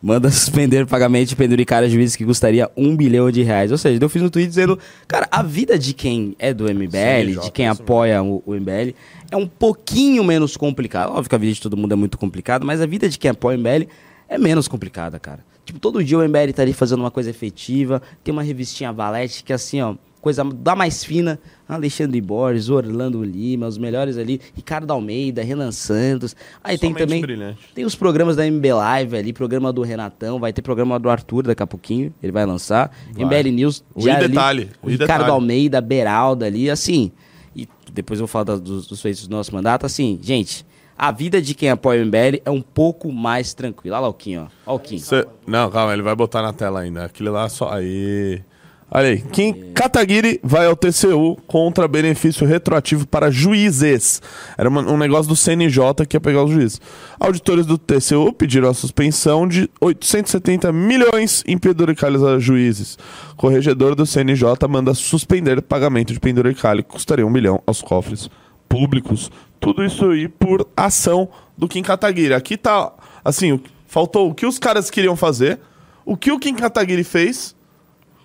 Manda 0.00 0.30
suspender 0.30 0.84
o 0.84 0.86
pagamento 0.86 1.30
de 1.30 1.36
penduricário 1.36 1.86
a 1.86 1.90
juízes 1.90 2.14
que 2.14 2.24
custaria 2.24 2.70
um 2.76 2.96
bilhão 2.96 3.28
de 3.30 3.42
reais. 3.42 3.72
Ou 3.72 3.76
seja, 3.76 3.98
eu 4.00 4.08
fiz 4.08 4.22
um 4.22 4.30
tweet 4.30 4.48
dizendo, 4.48 4.78
cara, 5.08 5.26
a 5.32 5.42
vida 5.42 5.76
de 5.76 5.92
quem 5.92 6.36
é 6.38 6.54
do 6.54 6.64
MBL, 6.64 7.40
de 7.42 7.50
quem 7.50 7.66
apoia 7.68 8.22
o, 8.22 8.42
o 8.46 8.54
MBL, 8.54 8.94
é 9.30 9.36
um 9.36 9.48
pouquinho 9.48 10.22
menos 10.22 10.56
complicada. 10.56 11.10
Óbvio 11.10 11.28
que 11.28 11.34
a 11.34 11.38
vida 11.38 11.52
de 11.52 11.60
todo 11.60 11.76
mundo 11.76 11.92
é 11.92 11.96
muito 11.96 12.16
complicada, 12.16 12.64
mas 12.64 12.80
a 12.80 12.86
vida 12.86 13.08
de 13.08 13.18
quem 13.18 13.30
apoia 13.30 13.58
o 13.58 13.60
MBL 13.60 13.88
é 14.28 14.38
menos 14.38 14.68
complicada, 14.68 15.18
cara. 15.18 15.49
Tipo, 15.70 15.78
todo 15.78 16.02
dia 16.02 16.18
o 16.18 16.28
MBL 16.28 16.52
tá 16.52 16.62
ali 16.62 16.72
fazendo 16.72 16.98
uma 16.98 17.12
coisa 17.12 17.30
efetiva, 17.30 18.02
tem 18.24 18.32
uma 18.32 18.42
revistinha 18.42 18.92
Valete 18.92 19.44
que 19.44 19.52
assim, 19.52 19.80
ó, 19.80 19.94
coisa 20.20 20.42
da 20.42 20.74
mais 20.74 21.04
fina, 21.04 21.38
Alexandre 21.68 22.20
Borges, 22.20 22.68
Orlando 22.68 23.22
Lima, 23.22 23.68
os 23.68 23.78
melhores 23.78 24.18
ali, 24.18 24.40
Ricardo 24.52 24.90
Almeida, 24.90 25.44
Renan 25.44 25.70
Santos. 25.70 26.34
Aí 26.62 26.76
tem 26.76 26.90
Somente 26.90 27.06
também 27.06 27.20
brilhante. 27.22 27.60
tem 27.72 27.84
os 27.84 27.94
programas 27.94 28.34
da 28.34 28.44
MB 28.44 28.72
Live 28.72 29.16
ali, 29.16 29.32
programa 29.32 29.72
do 29.72 29.82
Renatão, 29.82 30.40
vai 30.40 30.52
ter 30.52 30.60
programa 30.60 30.98
do 30.98 31.08
Arthur 31.08 31.44
daqui 31.44 31.62
a 31.62 31.66
pouquinho, 31.68 32.12
ele 32.20 32.32
vai 32.32 32.44
lançar. 32.44 32.90
MBL 33.16 33.50
News, 33.52 33.84
O 33.94 34.00
já 34.02 34.14
i 34.14 34.16
ali, 34.16 34.28
detalhe, 34.28 34.70
o 34.82 34.88
Ricardo 34.88 35.08
detalhe. 35.12 35.30
Almeida, 35.30 35.80
Beralda 35.80 36.46
ali, 36.46 36.68
assim. 36.68 37.12
E 37.54 37.68
depois 37.92 38.18
eu 38.18 38.26
vou 38.26 38.28
falar 38.28 38.58
dos 38.58 39.00
feitos 39.00 39.28
do 39.28 39.36
nosso 39.36 39.54
mandato, 39.54 39.86
assim, 39.86 40.18
gente. 40.20 40.68
A 41.02 41.10
vida 41.12 41.40
de 41.40 41.54
quem 41.54 41.70
apoia 41.70 42.02
o 42.02 42.06
MBL 42.06 42.42
é 42.44 42.50
um 42.50 42.60
pouco 42.60 43.10
mais 43.10 43.54
tranquila. 43.54 43.96
Olha 43.96 44.02
lá 44.02 44.08
o 44.08 44.12
Kim, 44.12 44.36
ó. 44.36 44.46
Olha 44.66 44.76
o 44.76 44.78
Kim. 44.78 44.98
Cê- 44.98 45.26
Não, 45.46 45.70
calma, 45.70 45.94
ele 45.94 46.02
vai 46.02 46.14
botar 46.14 46.42
na 46.42 46.52
tela 46.52 46.80
ainda. 46.80 47.06
Aquele 47.06 47.30
lá 47.30 47.48
só. 47.48 47.72
Aí. 47.72 48.42
Olha 48.90 49.08
aí. 49.08 49.22
Kim 49.22 49.72
Kataguiri 49.72 50.38
vai 50.42 50.66
ao 50.66 50.76
TCU 50.76 51.36
contra 51.46 51.88
benefício 51.88 52.46
retroativo 52.46 53.06
para 53.06 53.30
juízes. 53.30 54.20
Era 54.58 54.68
uma- 54.68 54.82
um 54.82 54.98
negócio 54.98 55.26
do 55.28 55.34
CNJ 55.36 56.04
que 56.06 56.16
ia 56.16 56.20
pegar 56.20 56.44
os 56.44 56.50
juízes. 56.50 56.80
Auditores 57.18 57.64
do 57.64 57.78
TCU 57.78 58.30
pediram 58.32 58.68
a 58.68 58.74
suspensão 58.74 59.48
de 59.48 59.70
870 59.80 60.70
milhões 60.70 61.42
em 61.46 61.56
penduricalhos 61.56 62.22
a 62.22 62.38
juízes. 62.38 62.98
Corregedor 63.38 63.94
do 63.94 64.04
CNJ 64.04 64.68
manda 64.68 64.92
suspender 64.92 65.62
pagamento 65.62 66.12
de 66.12 66.20
penduricalho 66.20 66.82
que 66.84 66.90
custaria 66.90 67.26
um 67.26 67.30
milhão 67.30 67.62
aos 67.66 67.80
cofres 67.80 68.28
públicos. 68.68 69.30
Tudo 69.60 69.84
isso 69.84 70.10
aí 70.10 70.26
por 70.28 70.66
ação 70.76 71.28
do 71.56 71.68
Kim 71.68 71.82
Kataguiri. 71.82 72.32
Aqui 72.34 72.56
tá, 72.56 72.92
assim, 73.24 73.60
faltou 73.86 74.30
o 74.30 74.34
que 74.34 74.46
os 74.46 74.58
caras 74.58 74.90
queriam 74.90 75.14
fazer, 75.14 75.60
o 76.04 76.16
que 76.16 76.32
o 76.32 76.38
Kim 76.38 76.54
Kataguiri 76.54 77.04
fez 77.04 77.54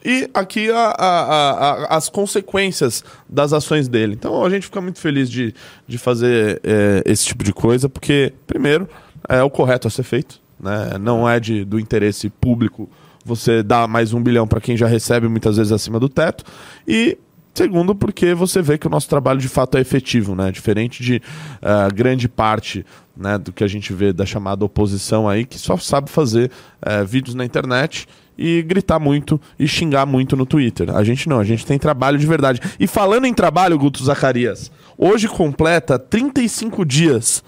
e 0.03 0.29
aqui 0.33 0.69
a- 0.71 0.95
a- 0.97 1.51
a- 1.91 1.97
as 1.97 2.07
consequências 2.09 3.03
das 3.27 3.51
ações 3.53 3.87
dele. 3.87 4.13
Então 4.13 4.45
a 4.45 4.49
gente 4.49 4.63
fica 4.63 4.79
muito 4.79 4.99
feliz 4.99 5.29
de, 5.29 5.53
de 5.87 5.97
fazer 5.97 6.61
é, 6.63 7.03
esse 7.05 7.25
tipo 7.25 7.43
de 7.43 7.51
coisa, 7.51 7.89
porque, 7.89 8.31
primeiro, 8.47 8.87
é 9.27 9.41
o 9.43 9.49
correto 9.49 9.87
a 9.87 9.91
ser 9.91 10.03
feito, 10.03 10.39
né? 10.59 10.97
não 10.99 11.27
é 11.27 11.39
de, 11.39 11.65
do 11.65 11.79
interesse 11.79 12.29
público 12.29 12.87
você 13.25 13.63
dar 13.63 13.87
mais 13.87 14.13
um 14.13 14.21
bilhão 14.21 14.47
para 14.47 14.61
quem 14.61 14.77
já 14.77 14.85
recebe 14.85 15.27
muitas 15.27 15.57
vezes 15.57 15.71
acima 15.71 15.99
do 15.99 16.07
teto, 16.07 16.43
e 16.87 17.17
Segundo, 17.55 17.95
porque 17.95 18.33
você 18.33 18.61
vê 18.61 18.77
que 18.77 18.85
o 18.85 18.89
nosso 18.89 19.07
trabalho 19.07 19.39
de 19.39 19.47
fato 19.47 19.77
é 19.77 19.81
efetivo, 19.81 20.35
né? 20.35 20.51
Diferente 20.51 21.01
de 21.01 21.21
ah, 21.61 21.87
grande 21.87 22.27
parte 22.27 22.85
né, 23.15 23.37
do 23.37 23.53
que 23.53 23.63
a 23.63 23.67
gente 23.67 23.93
vê 23.93 24.11
da 24.11 24.25
chamada 24.25 24.65
oposição 24.65 25.27
aí, 25.27 25.45
que 25.45 25.57
só 25.57 25.77
sabe 25.77 26.09
fazer 26.09 26.51
eh, 26.81 27.03
vídeos 27.05 27.33
na 27.33 27.45
internet 27.45 28.07
e 28.37 28.61
gritar 28.61 28.99
muito 28.99 29.39
e 29.57 29.67
xingar 29.67 30.05
muito 30.05 30.35
no 30.35 30.45
Twitter. 30.45 30.93
A 30.93 31.03
gente 31.03 31.29
não, 31.29 31.39
a 31.39 31.43
gente 31.45 31.65
tem 31.65 31.79
trabalho 31.79 32.17
de 32.17 32.27
verdade. 32.27 32.59
E 32.77 32.87
falando 32.87 33.25
em 33.25 33.33
trabalho, 33.33 33.79
Guto 33.79 34.03
Zacarias, 34.03 34.69
hoje 34.97 35.29
completa 35.29 35.97
35 35.97 36.83
dias 36.85 37.41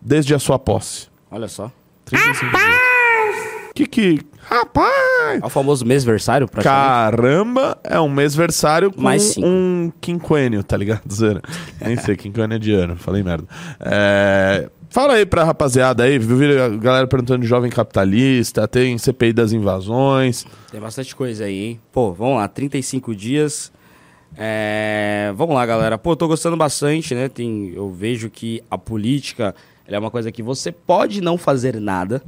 desde 0.00 0.34
a 0.34 0.38
sua 0.38 0.58
posse. 0.58 1.08
Olha 1.30 1.48
só. 1.48 1.70
35 2.06 2.56
dias. 2.56 2.91
Que 3.74 3.86
que. 3.86 4.20
Rapaz! 4.40 5.40
É 5.42 5.46
o 5.46 5.48
famoso 5.48 5.86
mêsversário. 5.86 6.48
Caramba, 6.48 7.78
é 7.84 7.98
um 8.00 8.08
mêsversário 8.08 8.92
com 8.92 9.00
Mais 9.00 9.22
cinco. 9.22 9.46
um 9.46 9.92
quinquênio, 10.00 10.62
tá 10.62 10.76
ligado? 10.76 11.02
Zero. 11.10 11.40
Nem 11.80 11.96
sei, 11.96 12.16
quinquênio 12.16 12.56
é 12.56 12.58
de 12.58 12.72
ano, 12.72 12.96
falei 12.96 13.22
merda. 13.22 13.46
É, 13.80 14.68
Fala 14.92 15.14
aí 15.14 15.24
pra 15.24 15.42
rapaziada 15.42 16.02
aí, 16.02 16.18
viu 16.18 16.62
a 16.62 16.68
galera 16.68 17.06
perguntando 17.06 17.40
de 17.40 17.46
jovem 17.46 17.70
capitalista, 17.70 18.68
tem 18.68 18.98
CPI 18.98 19.32
das 19.32 19.50
invasões. 19.50 20.44
Tem 20.70 20.78
bastante 20.78 21.16
coisa 21.16 21.44
aí, 21.44 21.64
hein? 21.64 21.80
Pô, 21.90 22.12
vamos 22.12 22.36
lá, 22.36 22.46
35 22.46 23.14
dias. 23.14 23.72
É, 24.36 25.32
Vamos 25.34 25.54
lá, 25.54 25.64
galera. 25.64 25.96
Pô, 25.96 26.14
tô 26.14 26.28
gostando 26.28 26.58
bastante, 26.58 27.14
né? 27.14 27.30
Tem... 27.30 27.72
Eu 27.74 27.90
vejo 27.90 28.28
que 28.28 28.62
a 28.70 28.76
política 28.76 29.54
é 29.86 29.98
uma 29.98 30.10
coisa 30.10 30.30
que 30.30 30.42
você 30.42 30.70
pode 30.70 31.22
não 31.22 31.38
fazer 31.38 31.80
nada. 31.80 32.22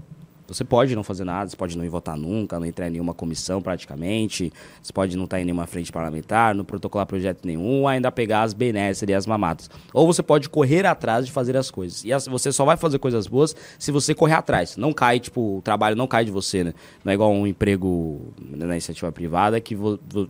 Você 0.47 0.63
pode 0.63 0.95
não 0.95 1.03
fazer 1.03 1.25
nada, 1.25 1.49
você 1.49 1.57
pode 1.57 1.77
não 1.77 1.85
ir 1.85 1.89
votar 1.89 2.17
nunca, 2.17 2.59
não 2.61 2.67
entrar 2.67 2.87
em 2.89 2.91
nenhuma 2.91 3.15
comissão 3.15 3.63
praticamente, 3.63 4.53
você 4.83 4.93
pode 4.93 5.17
não 5.17 5.25
estar 5.25 5.41
em 5.41 5.45
nenhuma 5.45 5.67
frente 5.67 5.91
parlamentar, 5.91 6.55
não 6.55 6.65
protocolar 6.65 7.07
projeto 7.07 7.45
nenhum, 7.47 7.89
ainda 7.89 8.13
pegar 8.13 8.43
as 8.43 8.53
benesses 8.53 9.09
e 9.09 9.15
as 9.15 9.27
mamatas. 9.27 9.71
Ou 9.93 10.07
você 10.07 10.23
pode 10.23 10.49
correr 10.51 10.85
atrás 10.87 11.25
de 11.25 11.33
fazer 11.33 11.57
as 11.57 11.71
coisas. 11.71 12.05
E 12.05 12.13
as- 12.13 12.27
você 12.27 12.53
só 12.53 12.65
vai 12.65 12.77
fazer 12.77 12.99
coisas 12.99 13.27
boas 13.27 13.57
se 13.79 13.91
você 13.91 14.15
correr 14.15 14.35
atrás. 14.35 14.77
Não 14.77 14.93
cai, 14.93 15.19
tipo, 15.19 15.59
o 15.59 15.63
trabalho 15.63 15.97
não 15.97 16.07
cai 16.07 16.25
de 16.25 16.31
você, 16.31 16.63
né? 16.63 16.75
Não 17.05 17.11
é 17.11 17.15
igual 17.15 17.33
um 17.33 17.47
emprego 17.47 18.21
na 18.39 18.67
iniciativa 18.67 19.11
privada 19.11 19.59
que 19.61 19.75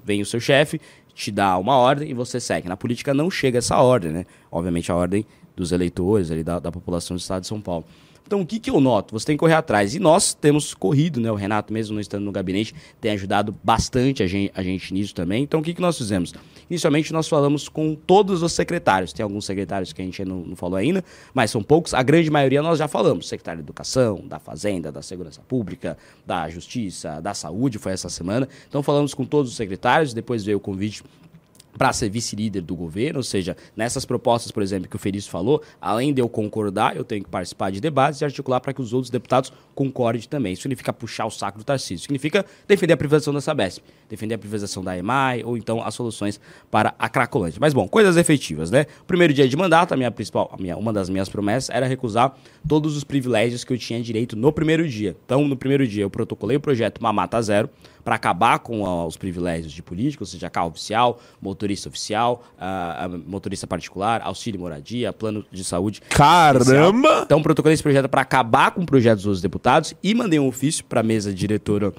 vem 0.05 0.23
o 0.23 0.27
seu 0.27 0.39
chefe, 0.39 0.81
te 1.15 1.31
dá 1.31 1.57
uma 1.59 1.77
ordem 1.77 2.11
e 2.11 2.15
você 2.15 2.39
segue. 2.41 2.69
Na 2.69 2.77
política 2.77 3.13
não 3.15 3.31
chega 3.31 3.59
essa 3.59 3.77
ordem, 3.79 4.11
né? 4.13 4.27
Obviamente 4.51 4.91
a 4.91 4.97
ordem 4.97 5.27
dos 5.57 5.71
eleitores, 5.71 6.31
ali, 6.31 6.43
da, 6.43 6.59
da 6.59 6.73
população 6.73 7.17
do 7.17 7.21
estado 7.21 7.43
de 7.43 7.47
São 7.49 7.61
Paulo. 7.61 7.85
Então, 8.27 8.41
o 8.41 8.47
que, 8.47 8.59
que 8.59 8.71
eu 8.71 8.81
noto? 8.81 9.13
Você 9.13 9.27
tem 9.27 9.37
que 9.37 9.41
correr 9.41 9.55
atrás. 9.55 9.95
E 9.95 9.99
nós 9.99 10.33
temos 10.33 10.73
corrido, 10.73 11.21
né? 11.21 11.31
O 11.31 11.35
Renato, 11.35 11.73
mesmo 11.73 11.95
não 11.95 12.01
estando 12.01 12.25
no 12.25 12.33
gabinete, 12.33 12.75
tem 12.99 13.11
ajudado 13.13 13.55
bastante 13.63 14.23
a 14.23 14.27
gente, 14.27 14.51
a 14.55 14.63
gente 14.63 14.95
nisso 14.95 15.15
também. 15.15 15.43
Então, 15.43 15.61
o 15.61 15.63
que, 15.63 15.75
que 15.75 15.81
nós 15.81 15.99
fizemos? 15.99 16.33
Inicialmente, 16.71 17.13
nós 17.13 17.29
falamos 17.29 17.69
com 17.69 17.95
todos 17.95 18.43
os 18.43 18.53
secretários. 18.53 19.13
Tem 19.13 19.23
alguns 19.23 19.45
secretários 19.45 19.93
que 19.93 20.01
a 20.01 20.05
gente 20.05 20.25
não, 20.25 20.39
não 20.39 20.57
falou 20.57 20.77
ainda, 20.77 21.05
mas 21.35 21.51
são 21.51 21.63
poucos. 21.63 21.93
A 21.93 22.03
grande 22.03 22.31
maioria 22.31 22.63
nós 22.63 22.79
já 22.79 22.89
falamos. 22.89 23.29
Secretário 23.29 23.59
de 23.59 23.67
Educação, 23.67 24.23
da 24.27 24.39
Fazenda, 24.39 24.91
da 24.91 25.03
Segurança 25.03 25.43
Pública, 25.47 25.99
da 26.27 26.49
Justiça, 26.49 27.21
da 27.21 27.35
Saúde, 27.35 27.79
foi 27.79 27.93
essa 27.93 28.09
semana. 28.09 28.49
Então, 28.67 28.83
falamos 28.83 29.13
com 29.13 29.27
todos 29.27 29.51
os 29.51 29.57
secretários. 29.57 30.15
Depois 30.15 30.43
veio 30.45 30.57
o 30.57 30.61
convite 30.61 31.03
para 31.77 31.93
ser 31.93 32.09
vice-líder 32.09 32.63
do 32.63 32.75
governo, 32.75 33.19
ou 33.19 33.23
seja, 33.23 33.57
nessas 33.77 34.05
propostas, 34.05 34.51
por 34.51 34.63
exemplo, 34.63 34.89
que 34.89 34.97
o 34.97 34.99
Felício 34.99 35.31
falou, 35.31 35.63
além 35.81 36.13
de 36.13 36.21
eu 36.21 36.29
concordar, 36.29 36.97
eu 36.97 37.05
tenho 37.05 37.25
que 37.25 37.31
participar 37.31 37.71
de 37.71 37.81
debates 37.81 38.21
e 38.21 38.25
articular 38.25 38.61
para 38.61 38.73
que 38.73 38.81
os 38.81 38.93
outros 38.93 39.11
deputados 39.11 39.53
concordem 39.75 40.23
também. 40.23 40.53
Isso 40.53 40.63
significa 40.63 40.93
puxar 40.93 41.27
o 41.27 41.31
saco 41.31 41.59
do 41.59 41.65
Tarcísio, 41.65 42.01
significa 42.01 42.45
defender 42.67 42.95
a 42.95 42.97
privatização 42.97 43.35
da 43.35 43.41
Sabesp, 43.41 43.83
defender 44.09 44.35
a 44.35 44.39
privatização 44.39 44.85
da 44.85 44.97
EMAI 44.97 45.43
ou 45.45 45.57
então 45.57 45.83
as 45.83 45.95
soluções 45.95 46.41
para 46.71 46.95
a 46.99 47.09
Cracolândia. 47.09 47.59
Mas 47.61 47.75
bom, 47.75 47.89
coisas 47.89 48.17
efetivas, 48.17 48.71
né? 48.71 48.87
Primeiro 49.07 49.33
dia 49.33 49.49
de 49.49 49.57
mandato, 49.57 49.93
a 49.93 49.97
minha 49.97 50.11
principal, 50.11 50.51
a 50.53 50.61
minha, 50.61 50.77
uma 50.77 50.93
das 50.93 51.09
minhas 51.09 51.29
promessas 51.29 51.75
era 51.75 51.87
recusar 51.87 52.35
todos 52.67 52.97
os 52.97 53.05
privilégios 53.05 53.65
que 53.65 53.73
eu 53.73 53.79
tinha 53.79 54.01
direito 54.01 54.37
no 54.37 54.53
primeiro 54.53 54.89
dia. 54.89 55.17
Então, 55.25 55.47
no 55.47 55.57
primeiro 55.57 55.87
dia, 55.87 56.03
eu 56.03 56.11
protocolei 56.11 56.57
o 56.57 56.61
projeto 56.61 57.03
Mamata 57.03 57.41
Zero, 57.43 57.69
para 58.05 58.17
acabar 58.17 58.59
com 58.59 58.83
os 59.07 59.17
privilégios 59.17 59.73
de 59.73 59.83
político, 59.83 60.25
ou 60.25 60.27
seja, 60.27 60.51
carro 60.51 60.69
oficial, 60.69 61.19
motorista 61.41 61.89
oficial, 61.89 62.45
motorista 63.27 63.67
particular, 63.67 64.21
auxílio 64.23 64.61
moradia, 64.61 65.13
plano 65.13 65.45
de 65.51 65.65
saúde. 65.65 66.03
Caramba! 66.11 67.23
Então, 67.25 67.43
protocolei 67.43 67.75
esse 67.75 67.83
projeto 67.83 68.09
para 68.09 68.21
acabar 68.21 68.73
com 68.73 68.85
projetos 68.85 69.25
dos 69.25 69.41
deputados 69.41 69.95
e 70.03 70.15
mandei 70.15 70.39
um 70.39 70.49
ofício 70.49 70.85
para 70.85 71.01
a 71.01 71.03
mesa 71.03 71.33
diretora 71.33 71.95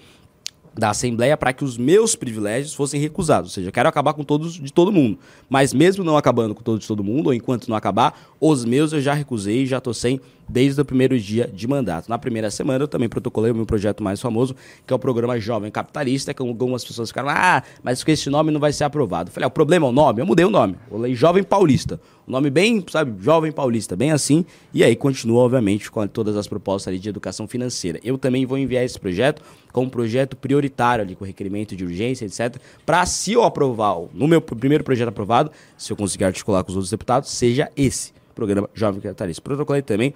da 0.77 0.89
Assembleia 0.89 1.37
para 1.37 1.53
que 1.53 1.63
os 1.63 1.77
meus 1.77 2.17
privilégios 2.17 2.73
fossem 2.73 2.99
recusados. 2.99 3.51
Ou 3.51 3.53
seja, 3.53 3.69
eu 3.69 3.71
quero 3.71 3.87
acabar 3.87 4.13
com 4.13 4.23
todos 4.23 4.55
de 4.55 4.73
todo 4.73 4.91
mundo. 4.91 5.17
Mas 5.49 5.73
mesmo 5.73 6.03
não 6.03 6.17
acabando 6.17 6.53
com 6.53 6.61
todos 6.61 6.81
de 6.81 6.87
todo 6.87 7.01
mundo, 7.01 7.27
ou 7.27 7.33
enquanto 7.33 7.69
não 7.69 7.77
acabar, 7.77 8.19
os 8.41 8.65
meus 8.65 8.91
eu 8.91 8.99
já 8.99 9.13
recusei 9.13 9.63
e 9.63 9.65
já 9.65 9.77
estou 9.77 9.93
sem 9.93 10.19
desde 10.47 10.79
o 10.81 10.85
primeiro 10.85 11.19
dia 11.19 11.49
de 11.51 11.67
mandato. 11.67 12.07
Na 12.09 12.17
primeira 12.17 12.49
semana 12.51 12.83
eu 12.83 12.87
também 12.87 13.09
protocolei 13.09 13.51
o 13.51 13.55
meu 13.55 13.65
projeto 13.65 14.03
mais 14.03 14.21
famoso, 14.21 14.55
que 14.85 14.93
é 14.93 14.95
o 14.95 14.99
programa 14.99 15.39
Jovem 15.39 15.71
Capitalista, 15.71 16.33
que 16.33 16.41
algumas 16.41 16.83
pessoas 16.83 17.09
ficaram, 17.09 17.29
ah, 17.29 17.63
mas 17.83 18.03
com 18.03 18.11
esse 18.11 18.29
nome 18.29 18.51
não 18.51 18.59
vai 18.59 18.71
ser 18.73 18.83
aprovado. 18.83 19.29
Eu 19.29 19.33
falei, 19.33 19.45
ah, 19.45 19.47
o 19.47 19.51
problema 19.51 19.85
é 19.85 19.89
o 19.89 19.91
nome? 19.91 20.21
Eu 20.21 20.25
mudei 20.25 20.45
o 20.45 20.49
nome. 20.49 20.75
Eu 20.89 20.97
falei 20.97 21.15
Jovem 21.15 21.43
Paulista. 21.43 21.99
Um 22.27 22.31
nome 22.31 22.49
bem, 22.49 22.83
sabe, 22.91 23.23
Jovem 23.23 23.51
Paulista, 23.51 23.95
bem 23.95 24.11
assim. 24.11 24.43
E 24.73 24.83
aí 24.83 24.95
continua, 24.95 25.43
obviamente, 25.43 25.91
com 25.91 26.05
todas 26.07 26.35
as 26.35 26.47
propostas 26.47 26.87
ali 26.87 26.97
de 26.99 27.07
educação 27.07 27.47
financeira. 27.47 27.99
Eu 28.03 28.17
também 28.17 28.45
vou 28.47 28.57
enviar 28.57 28.83
esse 28.83 28.99
projeto 28.99 29.43
como 29.71 29.85
um 29.87 29.89
projeto 29.89 30.35
prioritário 30.35 31.03
ali, 31.03 31.15
com 31.15 31.23
requerimento 31.23 31.75
de 31.75 31.83
urgência, 31.83 32.25
etc. 32.25 32.59
Para, 32.83 33.05
se 33.05 33.33
eu 33.33 33.43
aprovar, 33.43 33.99
o- 33.99 34.09
no 34.13 34.27
meu 34.27 34.41
primeiro 34.41 34.83
projeto 34.83 35.09
aprovado, 35.09 35.51
se 35.77 35.91
eu 35.93 35.97
conseguir 35.97 36.23
articular 36.23 36.63
com 36.63 36.71
os 36.71 36.75
outros 36.75 36.89
deputados, 36.89 37.29
seja 37.29 37.69
esse 37.77 38.11
programa 38.35 38.69
Jovem 38.73 39.01
Capitalista. 39.01 39.41
Protocolei 39.41 39.81
também 39.81 40.13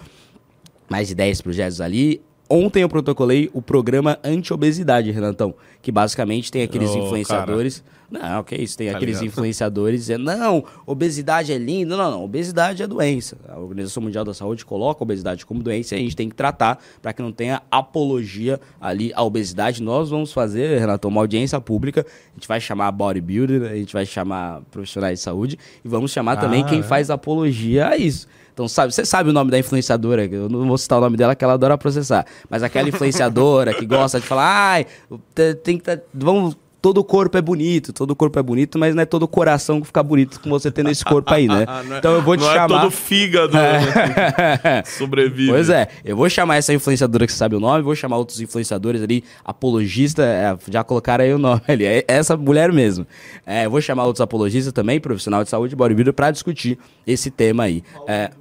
mais 0.90 1.08
de 1.08 1.16
10 1.16 1.42
projetos 1.42 1.82
ali. 1.82 2.22
Ontem 2.50 2.82
eu 2.82 2.90
protocolei 2.90 3.50
o 3.54 3.62
programa 3.62 4.18
anti-obesidade, 4.24 5.12
Renatão, 5.12 5.54
que 5.84 5.92
basicamente 5.92 6.52
tem 6.52 6.64
aqueles 6.64 6.90
Ô, 6.90 6.98
influenciadores. 6.98 7.84
Não, 8.10 8.44
que 8.44 8.56
isso, 8.56 8.76
tem 8.76 8.90
Tá 8.90 8.96
aqueles 8.98 9.20
ligado? 9.20 9.32
influenciadores 9.32 10.00
dizendo, 10.00 10.24
não, 10.24 10.64
obesidade 10.84 11.54
é 11.54 11.60
lindo. 11.60 11.96
Não, 11.96 12.10
não, 12.10 12.24
obesidade 12.24 12.82
é 12.82 12.88
doença. 12.88 13.38
A 13.48 13.60
Organização 13.60 14.02
Mundial 14.02 14.26
da 14.26 14.34
Saúde 14.34 14.66
coloca 14.66 15.04
a 15.04 15.06
obesidade 15.06 15.46
como 15.46 15.62
doença 15.62 15.94
e 15.96 16.00
a 16.00 16.02
gente 16.02 16.16
tem 16.16 16.28
que 16.28 16.34
tratar 16.36 16.80
para 17.04 17.14
que 17.14 17.22
não 17.22 17.32
tenha 17.32 17.62
apologia 17.70 18.60
ali 18.82 19.12
à 19.14 19.22
obesidade. 19.22 19.84
Nós 19.84 20.10
vamos 20.10 20.34
fazer, 20.34 20.80
Renato, 20.80 21.08
uma 21.08 21.22
audiência 21.22 21.62
pública. 21.62 22.04
A 22.04 22.34
gente 22.40 22.48
vai 22.48 22.60
chamar 22.60 22.92
bodybuilder, 22.92 23.72
a 23.72 23.76
gente 23.76 23.94
vai 23.94 24.08
chamar 24.08 24.62
profissionais 24.72 25.20
de 25.20 25.24
saúde 25.24 25.60
e 25.86 25.88
vamos 25.88 26.12
chamar 26.12 26.38
também 26.38 26.64
Ah, 26.64 26.68
quem 26.68 26.80
é? 26.80 26.84
faz 26.84 27.12
apologia 27.12 27.90
a 27.90 27.96
isso. 27.98 28.28
Então, 28.60 28.68
sabe, 28.68 28.94
você 28.94 29.06
sabe 29.06 29.30
o 29.30 29.34
nome 29.34 29.50
da 29.50 29.58
influenciadora, 29.58 30.26
eu 30.26 30.50
não 30.50 30.68
vou 30.68 30.78
citar 30.78 30.98
o 30.98 31.02
nome 31.02 31.16
dela, 31.16 31.34
que 31.34 31.46
ela 31.46 31.54
adora 31.54 31.78
processar. 31.78 32.26
Mas 32.50 32.62
aquela 32.62 32.90
influenciadora 32.90 33.74
que 33.74 33.86
gosta 33.86 34.20
de 34.20 34.26
falar, 34.28 34.44
ai, 34.74 34.86
te- 35.34 35.56
tem 35.56 35.78
que 35.78 35.84
tá, 35.86 35.98
vamos, 36.14 36.58
todo 36.82 37.02
corpo 37.04 37.38
é 37.38 37.42
bonito, 37.42 37.92
todo 37.94 38.14
corpo 38.16 38.38
é 38.38 38.44
bonito, 38.44 38.78
mas 38.78 38.94
não 38.96 39.02
é 39.04 39.06
todo 39.06 39.28
coração 39.30 39.80
que 39.80 39.88
fica 39.88 40.02
bonito 40.04 40.40
com 40.42 40.50
você 40.50 40.70
tendo 40.72 40.90
esse 40.90 41.04
corpo 41.06 41.34
aí, 41.34 41.48
né? 41.48 41.66
É- 41.90 41.98
então 42.00 42.14
eu 42.14 42.22
vou 42.22 42.36
te 42.38 42.44
não 42.44 42.54
chamar. 42.54 42.76
é 42.78 42.82
todo 42.82 42.92
fígado 42.92 43.54
né? 43.54 44.84
sobrevive. 44.86 45.52
Pois 45.52 45.70
é, 45.70 45.88
eu 46.06 46.16
vou 46.16 46.30
chamar 46.30 46.56
essa 46.58 46.74
influenciadora 46.74 47.26
que 47.26 47.34
sabe 47.34 47.56
o 47.56 47.60
nome, 47.60 47.82
vou 47.82 47.96
chamar 47.96 48.18
outros 48.18 48.40
influenciadores 48.42 49.02
ali, 49.02 49.24
apologista, 49.44 50.24
é, 50.24 50.58
já 50.72 50.84
colocaram 50.84 51.24
aí 51.24 51.34
o 51.34 51.38
nome 51.38 51.62
ali, 51.68 51.86
é 51.86 52.04
essa 52.08 52.36
mulher 52.38 52.72
mesmo. 52.72 53.06
É, 53.46 53.66
eu 53.66 53.72
vou 53.72 53.82
chamar 53.82 54.06
outros 54.06 54.22
apologistas 54.22 54.72
também, 54.74 55.00
profissional 55.00 55.44
de 55.44 55.50
saúde, 55.50 55.76
bodybuilder, 55.76 56.14
para 56.14 56.32
discutir 56.32 56.78
esse 57.06 57.30
tema 57.30 57.64
aí. 57.64 57.84
É, 58.08 58.32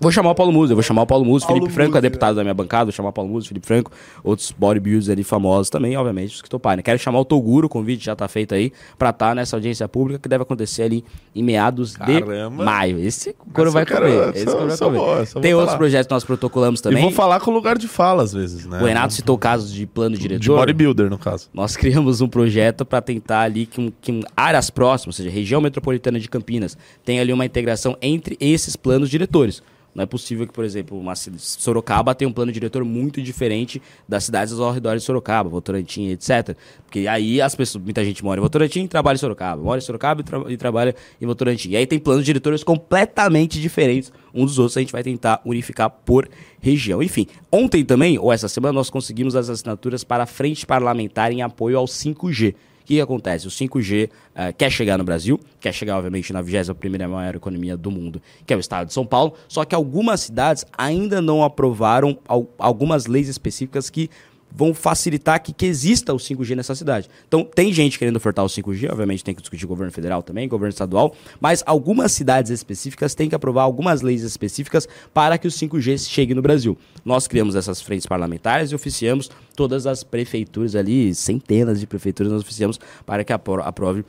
Vou 0.00 0.12
chamar 0.12 0.30
o 0.30 0.34
Paulo 0.34 0.52
Musi, 0.52 0.70
eu 0.72 0.76
vou 0.76 0.82
chamar 0.82 1.02
o 1.02 1.06
Paulo 1.06 1.24
Musi, 1.24 1.44
Paulo 1.44 1.60
Felipe 1.60 1.74
Franco 1.74 1.90
é 1.90 1.94
Musi, 1.94 2.02
deputado 2.02 2.36
da 2.36 2.42
minha 2.44 2.54
bancada, 2.54 2.84
vou 2.84 2.92
chamar 2.92 3.08
o 3.08 3.12
Paulo 3.12 3.30
Musi, 3.32 3.48
Felipe 3.48 3.66
Franco, 3.66 3.90
outros 4.22 4.52
bodybuilders 4.56 5.08
ali 5.08 5.24
famosos 5.24 5.70
também, 5.70 5.96
obviamente, 5.96 6.36
os 6.36 6.40
que 6.42 6.48
toparem. 6.48 6.76
né? 6.76 6.82
Quero 6.84 6.98
chamar 7.00 7.18
o 7.18 7.24
Toguro, 7.24 7.66
o 7.66 7.68
convite 7.68 8.04
já 8.04 8.14
tá 8.14 8.28
feito 8.28 8.54
aí, 8.54 8.72
pra 8.96 9.10
estar 9.10 9.34
nessa 9.34 9.56
audiência 9.56 9.88
pública 9.88 10.20
que 10.20 10.28
deve 10.28 10.42
acontecer 10.42 10.84
ali 10.84 11.04
em 11.34 11.42
meados 11.42 11.96
Caramba. 11.96 12.48
de 12.58 12.64
maio. 12.64 13.00
Esse 13.00 13.34
couro 13.52 13.72
vai 13.72 13.84
quero- 13.84 14.02
comer. 14.06 14.36
Esse 14.36 14.46
couro 14.46 14.68
vai 14.68 14.76
comer. 14.78 14.98
eu 15.34 15.40
Tem 15.40 15.52
outros 15.54 15.70
falar. 15.70 15.78
projetos 15.78 16.06
que 16.06 16.14
nós 16.14 16.22
protocolamos 16.24 16.78
E 16.78 16.82
também. 16.84 17.02
vou 17.02 17.10
falar 17.10 17.40
com 17.40 17.50
lugar 17.50 17.76
de 17.76 17.88
fala, 17.88 18.22
às 18.22 18.32
vezes, 18.32 18.66
né? 18.66 18.80
O 18.80 18.84
Renato 18.86 19.12
citou 19.14 19.36
casos 19.36 19.72
de 19.72 19.84
plano 19.84 20.14
De 20.14 20.22
diretor. 20.22 20.58
bodybuilder, 20.58 21.10
no 21.10 21.18
caso. 21.18 21.48
Nós 21.52 21.76
criamos 21.76 22.20
um 22.20 22.28
projeto 22.28 22.84
para 22.84 23.00
tentar 23.00 23.40
ali 23.40 23.66
que, 23.66 23.92
que 24.00 24.20
áreas 24.36 24.70
próximas, 24.70 25.18
ou 25.18 25.24
seja, 25.24 25.28
região 25.34 25.60
metropolitana 25.60 26.20
de 26.20 26.28
Campinas, 26.28 26.78
tenha 27.04 27.20
ali 27.20 27.32
uma 27.32 27.44
integração 27.44 27.96
entre 28.00 28.36
esses 28.40 28.76
planos 28.76 29.10
diretores. 29.10 29.60
Não 29.98 30.04
é 30.04 30.06
possível 30.06 30.46
que, 30.46 30.52
por 30.52 30.64
exemplo, 30.64 30.96
uma 30.96 31.16
Sorocaba 31.16 32.14
tenha 32.14 32.28
um 32.28 32.32
plano 32.32 32.52
diretor 32.52 32.84
muito 32.84 33.20
diferente 33.20 33.82
das 34.08 34.22
cidades 34.22 34.56
ao 34.56 34.70
redor 34.70 34.94
de 34.96 35.02
Sorocaba, 35.02 35.50
Votorantim, 35.50 36.06
etc. 36.10 36.56
Porque 36.84 37.08
aí 37.08 37.40
as 37.40 37.56
pessoas, 37.56 37.82
muita 37.82 38.04
gente 38.04 38.22
mora 38.22 38.38
em 38.38 38.42
Votorantim 38.42 38.84
e 38.84 38.88
trabalha 38.88 39.16
em 39.16 39.18
Sorocaba, 39.18 39.60
mora 39.60 39.78
em 39.78 39.80
Sorocaba 39.80 40.20
e, 40.20 40.24
tra- 40.24 40.44
e 40.52 40.56
trabalha 40.56 40.94
em 41.20 41.26
Votorantim. 41.26 41.70
E 41.70 41.76
aí 41.76 41.84
tem 41.84 41.98
planos 41.98 42.24
diretores 42.24 42.62
completamente 42.62 43.60
diferentes 43.60 44.12
um 44.32 44.44
dos 44.44 44.56
outros, 44.60 44.76
a 44.76 44.80
gente 44.80 44.92
vai 44.92 45.02
tentar 45.02 45.40
unificar 45.44 45.90
por 45.90 46.28
região. 46.60 47.02
Enfim, 47.02 47.26
ontem 47.50 47.84
também, 47.84 48.18
ou 48.20 48.32
essa 48.32 48.46
semana, 48.48 48.74
nós 48.74 48.90
conseguimos 48.90 49.34
as 49.34 49.50
assinaturas 49.50 50.04
para 50.04 50.22
a 50.22 50.26
Frente 50.26 50.64
Parlamentar 50.64 51.32
em 51.32 51.42
apoio 51.42 51.76
ao 51.76 51.86
5G. 51.86 52.54
Que, 52.88 53.02
acontece? 53.02 53.46
O 53.46 53.50
5G 53.50 54.08
eh, 54.34 54.50
quer 54.54 54.70
chegar 54.70 54.96
no 54.96 55.04
Brasil, 55.04 55.38
quer 55.60 55.74
chegar, 55.74 55.98
obviamente, 55.98 56.32
na 56.32 56.42
21ª 56.42 57.06
maior 57.06 57.34
economia 57.34 57.76
do 57.76 57.90
mundo, 57.90 58.22
que 58.46 58.54
é 58.54 58.56
o 58.56 58.60
estado 58.60 58.86
de 58.86 58.94
São 58.94 59.04
Paulo, 59.04 59.34
só 59.46 59.62
que 59.62 59.74
algumas 59.74 60.20
cidades 60.20 60.64
ainda 60.76 61.20
não 61.20 61.44
aprovaram 61.44 62.18
al- 62.26 62.48
algumas 62.58 63.04
leis 63.04 63.28
específicas 63.28 63.90
que 63.90 64.08
vão 64.50 64.74
facilitar 64.74 65.42
que, 65.42 65.52
que 65.52 65.66
exista 65.66 66.12
o 66.12 66.16
5G 66.16 66.56
nessa 66.56 66.74
cidade. 66.74 67.08
Então, 67.26 67.44
tem 67.44 67.72
gente 67.72 67.98
querendo 67.98 68.16
ofertar 68.16 68.44
o 68.44 68.48
5G, 68.48 68.90
obviamente 68.90 69.22
tem 69.24 69.34
que 69.34 69.40
discutir 69.40 69.66
governo 69.66 69.92
federal 69.92 70.22
também, 70.22 70.48
governo 70.48 70.70
estadual, 70.70 71.14
mas 71.40 71.62
algumas 71.66 72.12
cidades 72.12 72.50
específicas 72.50 73.14
têm 73.14 73.28
que 73.28 73.34
aprovar 73.34 73.62
algumas 73.62 74.02
leis 74.02 74.22
específicas 74.22 74.88
para 75.12 75.38
que 75.38 75.46
o 75.46 75.50
5G 75.50 76.08
chegue 76.08 76.34
no 76.34 76.42
Brasil. 76.42 76.76
Nós 77.04 77.26
criamos 77.26 77.54
essas 77.54 77.80
frentes 77.80 78.06
parlamentares 78.06 78.70
e 78.70 78.74
oficiamos 78.74 79.30
todas 79.54 79.86
as 79.86 80.02
prefeituras 80.02 80.74
ali, 80.74 81.14
centenas 81.14 81.80
de 81.80 81.86
prefeituras 81.86 82.32
nós 82.32 82.42
oficiamos 82.42 82.78
para 83.04 83.24
que 83.24 83.32
apro 83.32 83.62
aprove 83.62 84.04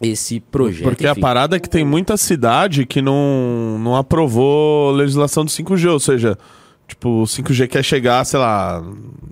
esse 0.00 0.40
projeto. 0.40 0.84
Porque 0.84 1.06
a 1.06 1.12
Enfim. 1.12 1.20
parada 1.20 1.56
é 1.56 1.60
que 1.60 1.68
tem 1.68 1.84
muita 1.84 2.16
cidade 2.16 2.86
que 2.86 3.02
não, 3.02 3.78
não 3.78 3.96
aprovou 3.96 4.90
legislação 4.92 5.44
do 5.44 5.50
5G, 5.50 5.92
ou 5.92 6.00
seja, 6.00 6.38
tipo, 6.90 7.08
o 7.22 7.24
5G 7.24 7.66
quer 7.68 7.82
chegar, 7.82 8.24
sei 8.24 8.38
lá, 8.38 8.82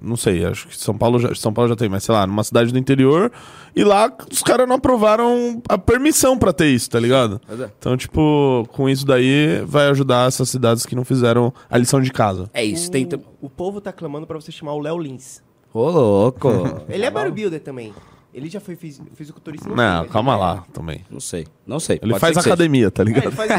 não 0.01 0.17
sei, 0.17 0.45
acho 0.45 0.67
que 0.69 0.77
São 0.77 0.97
Paulo 0.97 1.19
já, 1.19 1.35
São 1.35 1.53
Paulo 1.53 1.69
já 1.69 1.77
tem, 1.77 1.89
mas 1.89 2.03
sei 2.05 2.15
lá, 2.15 2.27
numa 2.27 2.43
cidade 2.43 2.73
do 2.73 2.79
interior, 2.79 3.31
e 3.77 3.85
lá 3.85 4.11
os 4.33 4.43
caras 4.43 4.67
não 4.67 4.77
aprovaram 4.77 5.63
a 5.69 5.77
permissão 5.77 6.39
pra 6.39 6.53
ter 6.53 6.69
isso, 6.69 6.89
tá 6.91 6.99
ligado? 6.99 7.41
É. 7.49 7.69
Então, 7.79 7.97
tipo, 7.97 8.67
com 8.73 8.89
isso 8.89 9.05
daí 9.05 9.61
vai 9.67 9.89
ajudar 9.89 10.27
essas 10.29 10.49
cidades 10.49 10.87
que 10.87 10.97
não 10.97 11.05
fizeram 11.05 11.53
a 11.71 11.77
lição 11.77 12.01
de 12.01 12.11
casa. 12.11 12.49
É 12.55 12.65
isso, 12.65 12.91
tem... 12.91 13.05
tam- 13.07 13.21
O 13.41 13.51
povo 13.51 13.81
tá 13.81 13.93
clamando 13.93 14.27
pra 14.27 14.41
você 14.41 14.51
chamar 14.51 14.73
o 14.75 14.81
Léo 14.81 14.99
Lins. 14.99 15.43
Ô, 15.73 15.91
louco! 15.91 16.49
Ele 16.89 17.05
é 17.05 17.11
bodybuilder 17.11 17.61
também. 17.61 17.93
Ele 18.33 18.49
já 18.51 18.61
foi 18.61 18.77
fisi- 18.77 19.03
fisiculturista. 19.15 19.67
sei, 19.69 19.77
Não, 19.77 20.03
mas 20.03 20.11
calma 20.13 20.33
ele 20.35 20.41
é- 20.41 20.45
lá 20.45 20.65
também. 20.73 21.05
Não 21.11 21.19
sei, 21.19 21.47
não 21.67 21.81
sei. 21.81 21.99
Ele 22.03 22.13
Pode 22.13 22.21
faz 22.21 22.37
que 22.37 22.43
seja. 22.43 22.55
academia, 22.55 22.91
tá 22.91 23.03
É, 23.03 23.07
ligado? 23.07 23.25
ele 23.27 23.33
faz... 23.35 23.51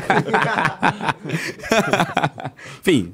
Enfim, 2.80 3.14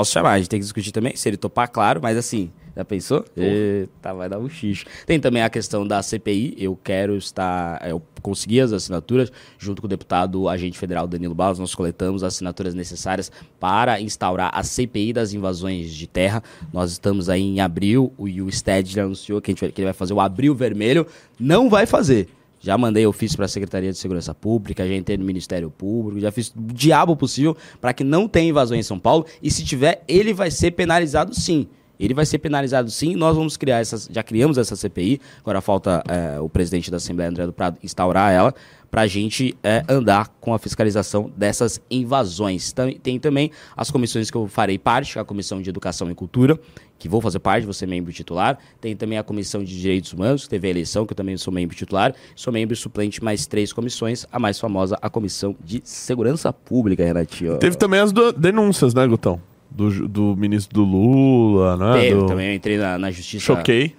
posso 0.00 0.12
chamar, 0.12 0.32
a 0.32 0.38
gente 0.38 0.48
tem 0.48 0.58
que 0.58 0.64
discutir 0.64 0.92
também, 0.92 1.14
se 1.14 1.28
ele 1.28 1.36
topar, 1.36 1.70
claro, 1.70 2.00
mas 2.02 2.16
assim, 2.16 2.50
já 2.74 2.84
pensou? 2.84 3.24
Eita, 3.36 4.14
vai 4.14 4.28
dar 4.28 4.38
um 4.38 4.48
xixo. 4.48 4.86
Tem 5.04 5.20
também 5.20 5.42
a 5.42 5.50
questão 5.50 5.86
da 5.86 6.02
CPI, 6.02 6.54
eu 6.58 6.78
quero 6.82 7.16
estar, 7.16 7.86
eu 7.86 8.02
consegui 8.22 8.60
as 8.60 8.72
assinaturas, 8.72 9.30
junto 9.58 9.82
com 9.82 9.86
o 9.86 9.88
deputado 9.88 10.48
agente 10.48 10.78
federal 10.78 11.06
Danilo 11.06 11.34
Barros, 11.34 11.58
nós 11.58 11.74
coletamos 11.74 12.22
as 12.22 12.34
assinaturas 12.34 12.74
necessárias 12.74 13.30
para 13.58 14.00
instaurar 14.00 14.50
a 14.54 14.62
CPI 14.62 15.12
das 15.12 15.34
invasões 15.34 15.92
de 15.92 16.06
terra. 16.06 16.42
Nós 16.72 16.92
estamos 16.92 17.28
aí 17.28 17.42
em 17.42 17.60
abril, 17.60 18.12
o, 18.16 18.26
e 18.26 18.40
o 18.40 18.50
STED 18.50 18.92
já 18.94 19.04
anunciou 19.04 19.40
que, 19.40 19.50
a 19.50 19.52
gente 19.52 19.60
vai, 19.60 19.70
que 19.70 19.80
ele 19.80 19.86
vai 19.86 19.94
fazer 19.94 20.14
o 20.14 20.20
abril 20.20 20.54
vermelho, 20.54 21.06
não 21.38 21.68
vai 21.68 21.84
fazer. 21.84 22.28
Já 22.60 22.76
mandei 22.76 23.06
ofício 23.06 23.36
para 23.36 23.46
a 23.46 23.48
Secretaria 23.48 23.90
de 23.90 23.98
Segurança 23.98 24.34
Pública, 24.34 24.86
já 24.86 24.94
entrei 24.94 25.16
no 25.16 25.24
Ministério 25.24 25.70
Público, 25.70 26.20
já 26.20 26.30
fiz 26.30 26.48
o 26.48 26.72
diabo 26.74 27.16
possível 27.16 27.56
para 27.80 27.94
que 27.94 28.04
não 28.04 28.28
tenha 28.28 28.50
invasão 28.50 28.76
em 28.76 28.82
São 28.82 28.98
Paulo. 28.98 29.24
E 29.42 29.50
se 29.50 29.64
tiver, 29.64 30.04
ele 30.06 30.34
vai 30.34 30.50
ser 30.50 30.72
penalizado 30.72 31.34
sim. 31.34 31.66
Ele 31.98 32.14
vai 32.14 32.24
ser 32.24 32.38
penalizado 32.38 32.90
sim. 32.90 33.14
Nós 33.14 33.36
vamos 33.36 33.58
criar 33.58 33.78
essas. 33.78 34.08
Já 34.10 34.22
criamos 34.22 34.56
essa 34.56 34.74
CPI. 34.74 35.20
Agora 35.40 35.60
falta 35.60 36.02
é, 36.08 36.40
o 36.40 36.48
presidente 36.48 36.90
da 36.90 36.96
Assembleia, 36.96 37.28
André 37.28 37.44
do 37.44 37.52
Prado, 37.52 37.78
instaurar 37.82 38.32
ela 38.32 38.54
para 38.90 39.02
a 39.02 39.06
gente 39.06 39.54
é, 39.62 39.84
andar 39.86 40.28
com 40.40 40.54
a 40.54 40.58
fiscalização 40.58 41.30
dessas 41.36 41.80
invasões. 41.90 42.74
Tem 43.02 43.18
também 43.20 43.50
as 43.76 43.90
comissões 43.90 44.30
que 44.30 44.36
eu 44.36 44.48
farei 44.48 44.78
parte, 44.78 45.18
a 45.18 45.24
Comissão 45.24 45.60
de 45.60 45.68
Educação 45.68 46.10
e 46.10 46.14
Cultura, 46.14 46.58
que 47.00 47.08
vou 47.08 47.20
fazer 47.20 47.40
parte, 47.40 47.64
vou 47.64 47.72
ser 47.72 47.86
membro 47.86 48.12
titular. 48.12 48.58
Tem 48.80 48.94
também 48.94 49.18
a 49.18 49.22
Comissão 49.24 49.64
de 49.64 49.80
Direitos 49.80 50.12
Humanos, 50.12 50.44
que 50.44 50.50
teve 50.50 50.68
a 50.68 50.70
eleição, 50.70 51.04
que 51.06 51.12
eu 51.12 51.16
também 51.16 51.36
sou 51.36 51.52
membro 51.52 51.74
titular. 51.74 52.14
Sou 52.36 52.52
membro 52.52 52.76
suplente 52.76 53.24
mais 53.24 53.46
três 53.46 53.72
comissões, 53.72 54.26
a 54.30 54.38
mais 54.38 54.60
famosa, 54.60 54.96
a 55.00 55.10
Comissão 55.10 55.56
de 55.64 55.80
Segurança 55.82 56.52
Pública, 56.52 57.02
Renatinho. 57.02 57.56
Teve 57.58 57.76
também 57.76 57.98
as 57.98 58.12
denúncias, 58.36 58.94
né, 58.94 59.04
Gutão? 59.06 59.40
Do, 59.70 60.06
do 60.08 60.36
ministro 60.36 60.74
do 60.74 60.84
Lula, 60.84 61.76
né? 61.76 62.00
Teve 62.00 62.20
do... 62.20 62.26
também, 62.26 62.48
eu 62.50 62.54
entrei 62.54 62.76
na, 62.76 62.98
na 62.98 63.10
justiça. 63.10 63.44
Choquei. 63.46 63.94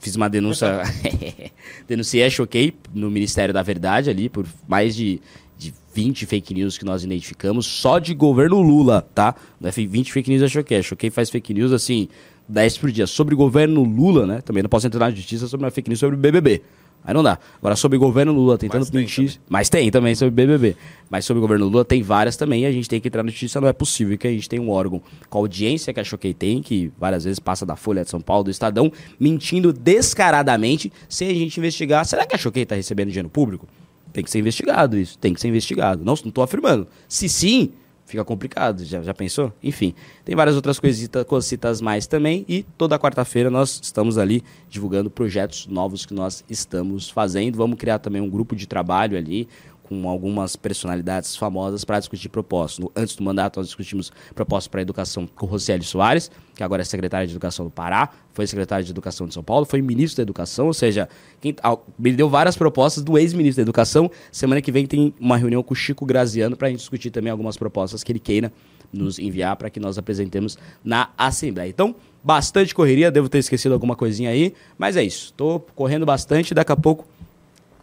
Fiz 0.00 0.16
uma 0.16 0.30
denúncia. 0.30 0.82
Denunciei 1.86 2.28
Choquei 2.30 2.74
no 2.94 3.10
Ministério 3.10 3.52
da 3.52 3.62
Verdade 3.62 4.10
ali 4.10 4.28
por 4.28 4.46
mais 4.66 4.94
de, 4.96 5.20
de 5.58 5.74
20 5.94 6.24
fake 6.26 6.54
news 6.54 6.78
que 6.78 6.84
nós 6.84 7.04
identificamos, 7.04 7.66
só 7.66 7.98
de 7.98 8.14
governo 8.14 8.60
Lula, 8.62 9.06
tá? 9.14 9.34
Não 9.60 9.68
é 9.68 9.72
fe- 9.72 9.86
20 9.86 10.12
fake 10.12 10.30
news 10.30 10.42
a 10.42 10.48
Choquei. 10.48 10.78
A 10.78 10.82
Choquei 10.82 11.10
faz 11.10 11.28
fake 11.30 11.52
news 11.52 11.72
assim, 11.72 12.08
10 12.48 12.78
por 12.78 12.90
dia. 12.90 13.06
Sobre 13.06 13.34
governo 13.34 13.82
Lula, 13.82 14.26
né? 14.26 14.40
Também 14.40 14.62
não 14.62 14.70
posso 14.70 14.86
entrar 14.86 15.06
na 15.06 15.10
justiça 15.10 15.46
sobre 15.46 15.64
uma 15.64 15.70
fake 15.70 15.88
news 15.88 16.00
sobre 16.00 16.16
o 16.16 16.18
BBB. 16.18 16.62
Aí 17.04 17.14
não 17.14 17.22
dá. 17.22 17.38
Agora, 17.58 17.76
sobre 17.76 17.96
o 17.96 18.00
governo 18.00 18.32
Lula, 18.32 18.58
tentando 18.58 18.80
Mas 18.80 18.90
tem 18.90 19.00
mentir. 19.00 19.40
Mas 19.48 19.68
tem 19.68 19.90
também 19.90 20.14
sobre 20.14 20.30
BBB. 20.30 20.76
Mas 21.08 21.24
sobre 21.24 21.38
o 21.38 21.40
governo 21.40 21.66
Lula 21.66 21.84
tem 21.84 22.02
várias 22.02 22.36
também. 22.36 22.62
E 22.62 22.66
a 22.66 22.72
gente 22.72 22.88
tem 22.88 23.00
que 23.00 23.08
entrar 23.08 23.22
na 23.22 23.30
justiça. 23.30 23.60
Não 23.60 23.68
é 23.68 23.72
possível 23.72 24.18
que 24.18 24.26
a 24.26 24.30
gente 24.30 24.48
tenha 24.48 24.60
um 24.60 24.70
órgão 24.70 25.00
com 25.28 25.38
a 25.38 25.40
audiência 25.40 25.92
que 25.94 26.00
a 26.00 26.04
Choquei 26.04 26.34
tem, 26.34 26.60
que 26.60 26.92
várias 26.98 27.24
vezes 27.24 27.38
passa 27.38 27.64
da 27.64 27.76
Folha 27.76 28.04
de 28.04 28.10
São 28.10 28.20
Paulo, 28.20 28.44
do 28.44 28.50
Estadão, 28.50 28.92
mentindo 29.18 29.72
descaradamente, 29.72 30.92
sem 31.08 31.30
a 31.30 31.34
gente 31.34 31.56
investigar. 31.58 32.04
Será 32.04 32.26
que 32.26 32.34
a 32.34 32.38
Choquei 32.38 32.64
está 32.64 32.74
recebendo 32.74 33.08
dinheiro 33.08 33.28
público? 33.28 33.66
Tem 34.12 34.24
que 34.24 34.30
ser 34.30 34.40
investigado 34.40 34.98
isso. 34.98 35.18
Tem 35.18 35.32
que 35.32 35.40
ser 35.40 35.48
investigado. 35.48 36.04
Não 36.04 36.14
estou 36.14 36.42
afirmando. 36.42 36.88
Se 37.08 37.28
sim, 37.28 37.70
fica 38.08 38.24
complicado. 38.24 38.84
Já, 38.84 39.02
já 39.02 39.12
pensou? 39.12 39.52
Enfim, 39.62 39.94
tem 40.24 40.34
várias 40.34 40.56
outras 40.56 40.80
coisita, 40.80 41.24
cositas 41.24 41.80
mais 41.80 42.06
também. 42.06 42.44
E 42.48 42.62
toda 42.62 42.98
quarta-feira 42.98 43.50
nós 43.50 43.78
estamos 43.82 44.16
ali 44.16 44.42
divulgando 44.68 45.10
projetos 45.10 45.66
novos 45.66 46.06
que 46.06 46.14
nós 46.14 46.42
estamos 46.48 47.10
fazendo. 47.10 47.56
Vamos 47.56 47.78
criar 47.78 47.98
também 47.98 48.22
um 48.22 48.30
grupo 48.30 48.56
de 48.56 48.66
trabalho 48.66 49.16
ali 49.16 49.46
com 49.88 50.08
algumas 50.08 50.54
personalidades 50.54 51.34
famosas 51.34 51.82
para 51.84 51.98
discutir 51.98 52.28
propostas. 52.28 52.86
Antes 52.94 53.16
do 53.16 53.24
mandato, 53.24 53.58
nós 53.58 53.68
discutimos 53.68 54.12
propostas 54.34 54.68
para 54.68 54.80
a 54.80 54.82
educação 54.82 55.26
com 55.26 55.46
Rocieli 55.46 55.82
Soares, 55.82 56.30
que 56.54 56.62
agora 56.62 56.82
é 56.82 56.84
secretária 56.84 57.26
de 57.26 57.32
Educação 57.32 57.64
do 57.64 57.70
Pará, 57.70 58.10
foi 58.34 58.46
secretária 58.46 58.84
de 58.84 58.90
Educação 58.90 59.26
de 59.26 59.32
São 59.32 59.42
Paulo, 59.42 59.64
foi 59.64 59.80
ministro 59.80 60.18
da 60.18 60.22
Educação, 60.22 60.66
ou 60.66 60.74
seja, 60.74 61.08
quem, 61.40 61.56
ah, 61.62 61.78
me 61.98 62.12
deu 62.12 62.28
várias 62.28 62.56
propostas 62.56 63.02
do 63.02 63.16
ex-ministro 63.16 63.56
da 63.56 63.62
Educação. 63.62 64.10
Semana 64.30 64.60
que 64.60 64.70
vem 64.70 64.86
tem 64.86 65.14
uma 65.18 65.38
reunião 65.38 65.62
com 65.62 65.72
o 65.72 65.76
Chico 65.76 66.04
Graziano 66.04 66.54
para 66.54 66.68
a 66.68 66.70
gente 66.70 66.80
discutir 66.80 67.10
também 67.10 67.30
algumas 67.30 67.56
propostas 67.56 68.04
que 68.04 68.12
ele 68.12 68.18
queira 68.18 68.52
nos 68.92 69.18
enviar 69.18 69.56
para 69.56 69.70
que 69.70 69.80
nós 69.80 69.96
apresentemos 69.96 70.58
na 70.84 71.10
Assembleia. 71.16 71.68
Então, 71.68 71.94
bastante 72.22 72.74
correria, 72.74 73.10
devo 73.10 73.28
ter 73.28 73.38
esquecido 73.38 73.72
alguma 73.72 73.96
coisinha 73.96 74.30
aí, 74.30 74.54
mas 74.76 74.96
é 74.96 75.02
isso. 75.02 75.26
Estou 75.26 75.60
correndo 75.74 76.04
bastante, 76.04 76.52
daqui 76.52 76.72
a 76.72 76.76
pouco 76.76 77.06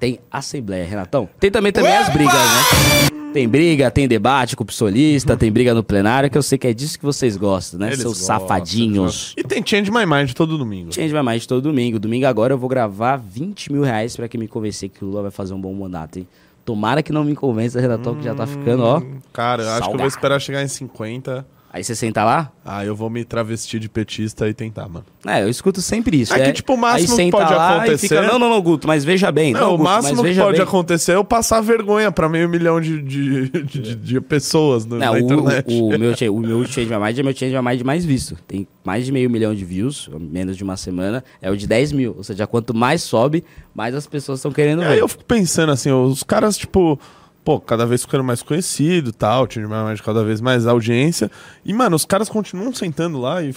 tem 0.05 0.19
Assembleia, 0.29 0.85
Renatão. 0.85 1.27
Tem 1.39 1.49
também, 1.49 1.71
também 1.71 1.97
as 1.97 2.09
brigas, 2.09 2.33
né? 2.35 3.09
Tem 3.33 3.49
briga, 3.49 3.89
tem 3.89 4.07
debate 4.07 4.55
com 4.55 4.63
o 4.63 4.65
psolista, 4.65 5.35
tem 5.35 5.51
briga 5.51 5.73
no 5.73 5.83
plenário, 5.83 6.29
que 6.29 6.37
eu 6.37 6.43
sei 6.43 6.59
que 6.59 6.67
é 6.67 6.73
disso 6.73 6.99
que 6.99 7.03
vocês 7.03 7.35
gostam, 7.35 7.79
né? 7.79 7.87
Eles 7.87 8.01
Seus 8.01 8.19
gostam, 8.19 8.39
safadinhos. 8.39 9.33
E 9.35 9.43
tem 9.43 9.65
Change 9.65 9.91
My 9.91 10.05
Mind 10.05 10.31
todo 10.33 10.59
domingo. 10.59 10.93
Change 10.93 11.11
vai 11.11 11.23
mais 11.23 11.47
todo 11.47 11.63
domingo. 11.63 11.97
Domingo 11.97 12.27
agora 12.27 12.53
eu 12.53 12.57
vou 12.57 12.69
gravar 12.69 13.17
20 13.17 13.73
mil 13.73 13.81
reais 13.81 14.15
pra 14.15 14.27
que 14.27 14.37
me 14.37 14.47
convencer 14.47 14.89
que 14.89 15.03
o 15.03 15.07
Lula 15.07 15.23
vai 15.23 15.31
fazer 15.31 15.55
um 15.55 15.59
bom 15.59 15.73
mandato, 15.73 16.19
hein? 16.19 16.27
Tomara 16.63 17.01
que 17.01 17.11
não 17.11 17.23
me 17.23 17.35
convença, 17.35 17.81
Renatão, 17.81 18.15
que 18.15 18.23
já 18.23 18.35
tá 18.35 18.45
ficando, 18.45 18.83
ó. 18.83 19.01
Cara, 19.33 19.63
eu 19.63 19.69
acho 19.71 19.89
que 19.89 19.95
eu 19.95 19.97
vou 19.97 20.07
esperar 20.07 20.39
chegar 20.39 20.63
em 20.63 20.67
50. 20.67 21.45
Aí 21.75 21.83
você 21.83 21.93
senta 21.93 22.23
lá? 22.23 22.53
Ah, 22.63 22.85
eu 22.85 22.95
vou 22.95 23.09
me 23.09 23.25
travestir 23.25 23.81
de 23.81 23.89
petista 23.89 24.47
e 24.47 24.53
tentar, 24.53 24.87
mano. 24.87 25.05
É, 25.27 25.43
eu 25.43 25.49
escuto 25.49 25.81
sempre 25.81 26.21
isso. 26.21 26.33
É 26.33 26.39
que, 26.39 26.53
tipo, 26.53 26.73
o 26.73 26.77
máximo 26.77 27.17
aí 27.19 27.25
que 27.25 27.31
pode 27.31 27.53
acontecer- 27.53 27.97
fica, 28.07 28.21
não, 28.21 28.39
não, 28.39 28.49
não, 28.49 28.61
Guto, 28.61 28.87
mas 28.87 29.03
veja 29.03 29.29
bem. 29.29 29.51
Não, 29.51 29.59
Não, 29.59 29.67
o 29.67 29.71
Guto, 29.71 29.83
máximo 29.83 30.21
mas 30.23 30.33
que 30.35 30.41
pode 30.41 30.57
bem. 30.57 30.61
acontecer 30.65 31.11
é 31.11 31.15
eu 31.15 31.25
passar 31.25 31.59
vergonha 31.59 32.13
pra 32.13 32.29
meio 32.29 32.47
milhão 32.47 32.79
de, 32.79 33.01
de, 33.01 33.49
de, 33.49 33.93
de- 33.95 34.21
pessoas 34.21 34.85
no- 34.85 34.95
Não, 34.97 35.05
na 35.05 35.11
o, 35.11 35.17
internet. 35.17 35.65
o, 35.67 35.87
o 35.87 35.89
meu, 35.99 36.13
o 36.33 36.39
meu 36.39 36.65
Change 36.65 36.87
My 36.89 36.97
Mind 36.97 37.19
é 37.19 37.23
meu 37.23 37.35
Change 37.35 37.53
My 37.57 37.61
Mind 37.61 37.81
mais 37.81 38.05
visto. 38.05 38.37
Tem 38.47 38.65
mais 38.81 39.05
de 39.05 39.11
meio 39.11 39.29
milhão 39.29 39.53
de 39.53 39.65
views, 39.65 40.09
menos 40.17 40.55
de 40.55 40.63
uma 40.63 40.77
semana. 40.77 41.25
É 41.41 41.51
o 41.51 41.57
de 41.57 41.67
10 41.67 41.91
mil. 41.91 42.13
Ou 42.15 42.23
seja, 42.23 42.47
quanto 42.47 42.73
mais 42.73 43.03
sobe, 43.03 43.43
mais 43.73 43.93
as 43.93 44.07
pessoas 44.07 44.39
estão 44.39 44.49
querendo 44.53 44.79
ver. 44.79 44.87
aí 44.87 44.99
eu 44.99 45.09
fico 45.09 45.25
pensando 45.25 45.73
assim, 45.73 45.91
os 45.91 46.23
caras, 46.23 46.57
tipo, 46.57 46.97
pô, 47.45 47.59
cada 47.59 47.85
vez 47.85 48.01
ficando 48.01 48.23
mais 48.23 48.41
conhecido 48.41 49.11
e 49.11 49.13
tal, 49.13 49.47
Mind 49.87 49.99
cada 50.01 50.23
vez 50.23 50.41
mais 50.41 50.65
audiência. 50.65 51.29
E, 51.63 51.71
mano, 51.71 51.95
os 51.95 52.03
caras 52.03 52.27
continuam 52.27 52.73
sentando 52.73 53.19
lá 53.19 53.43
e, 53.43 53.53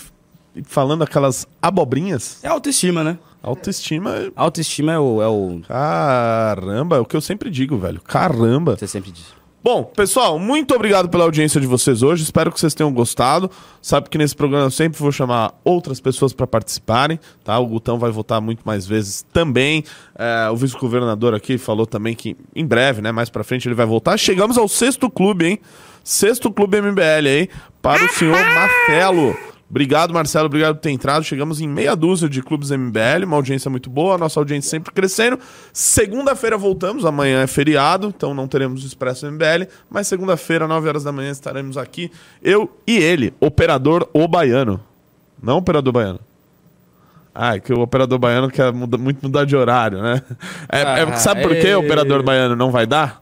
e 0.55 0.63
falando 0.63 1.03
aquelas 1.03 1.49
abobrinhas. 1.61 2.39
É 2.45 2.49
autoestima, 2.49 3.03
né? 3.03 3.19
Autoestima, 3.43 4.15
é- 4.17 4.31
Autoestima 4.37 4.93
é 4.93 4.99
o, 4.99 5.23
é 5.23 5.29
o. 5.29 5.61
caramba, 5.67 6.97
é 6.97 7.01
o 7.01 7.05
que 7.05 7.17
eu 7.17 7.21
sempre 7.21 7.49
digo, 7.51 7.79
velho. 7.79 8.01
Caramba. 8.03 8.77
Você 8.77 8.87
sempre 8.87 9.11
diz. 9.11 9.38
Bom, 9.71 9.85
pessoal, 9.85 10.39
muito 10.39 10.75
obrigado 10.75 11.11
pela 11.11 11.25
audiência 11.25 11.61
de 11.61 11.67
vocês 11.67 12.03
hoje. 12.03 12.23
Espero 12.23 12.51
que 12.51 12.59
vocês 12.59 12.73
tenham 12.73 12.91
gostado. 12.91 13.51
Sabe 13.83 14.09
que 14.09 14.17
nesse 14.17 14.35
programa 14.35 14.65
eu 14.65 14.71
sempre 14.71 14.99
vou 14.99 15.13
chamar 15.13 15.53
outras 15.63 16.01
pessoas 16.01 16.33
para 16.33 16.47
participarem, 16.47 17.21
tá? 17.45 17.59
O 17.59 17.67
Gutão 17.67 17.99
vai 17.99 18.11
votar 18.11 18.41
muito 18.41 18.63
mais 18.65 18.87
vezes 18.87 19.27
também. 19.31 19.85
É, 20.19 20.49
o 20.51 20.57
vice-governador 20.57 21.35
aqui 21.35 21.59
falou 21.59 21.85
também 21.85 22.15
que 22.15 22.35
em 22.57 22.65
breve, 22.65 23.03
né, 23.03 23.13
mais 23.13 23.29
para 23.29 23.45
frente 23.45 23.69
ele 23.69 23.75
vai 23.75 23.85
voltar. 23.85 24.17
Chegamos 24.17 24.57
ao 24.57 24.69
sexto 24.69 25.11
clube, 25.11 25.45
hein? 25.45 25.59
Sexto 26.03 26.51
clube 26.51 26.81
MBL 26.81 27.29
aí 27.29 27.51
para 27.83 28.03
o 28.03 28.09
senhor 28.09 28.41
Marcelo. 28.43 29.37
Obrigado, 29.71 30.15
Marcelo. 30.15 30.47
Obrigado 30.47 30.77
por 30.77 30.81
ter 30.81 30.91
entrado. 30.91 31.23
Chegamos 31.25 31.61
em 31.61 31.69
meia 31.69 31.95
dúzia 31.95 32.27
de 32.29 32.43
clubes 32.43 32.71
MBL, 32.71 33.25
uma 33.27 33.37
audiência 33.37 33.71
muito 33.71 33.91
boa, 33.91 34.15
a 34.15 34.19
nossa 34.19 34.41
audiência 34.41 34.71
sempre 34.71 34.93
crescendo. 34.95 35.39
Segunda-feira 35.73 36.57
voltamos, 36.57 37.05
amanhã 37.05 37.43
é 37.43 37.47
feriado, 37.47 38.09
então 38.17 38.33
não 38.33 38.49
teremos 38.49 38.83
o 38.83 38.87
Expresso 38.87 39.27
MBL, 39.31 39.69
mas 39.91 40.07
segunda-feira, 40.07 40.67
9 40.67 40.89
horas 40.89 41.05
da 41.05 41.13
manhã, 41.13 41.31
estaremos 41.31 41.77
aqui, 41.77 42.11
eu 42.43 42.71
e 42.87 42.97
ele, 42.97 43.35
operador 43.41 44.09
o 44.15 44.27
baiano. 44.27 44.81
Não 45.43 45.59
operador 45.59 45.93
baiano. 45.93 46.21
Ah, 47.35 47.55
é 47.57 47.61
que 47.61 47.73
o 47.73 47.81
operador 47.81 48.19
baiano 48.19 48.51
quer 48.51 48.73
muda- 48.73 48.99
muito 48.99 49.21
mudar 49.23 49.45
de 49.45 49.55
horário, 49.55 50.03
né? 50.03 50.23
É, 50.69 50.81
é- 50.81 51.03
Ah, 51.03 51.17
sabe 51.17 51.43
por 51.43 51.55
que 51.55 51.69
é. 51.69 51.77
o 51.77 51.81
operador 51.81 52.23
baiano 52.23 52.57
não 52.57 52.71
vai 52.73 52.87
dar? 52.87 53.21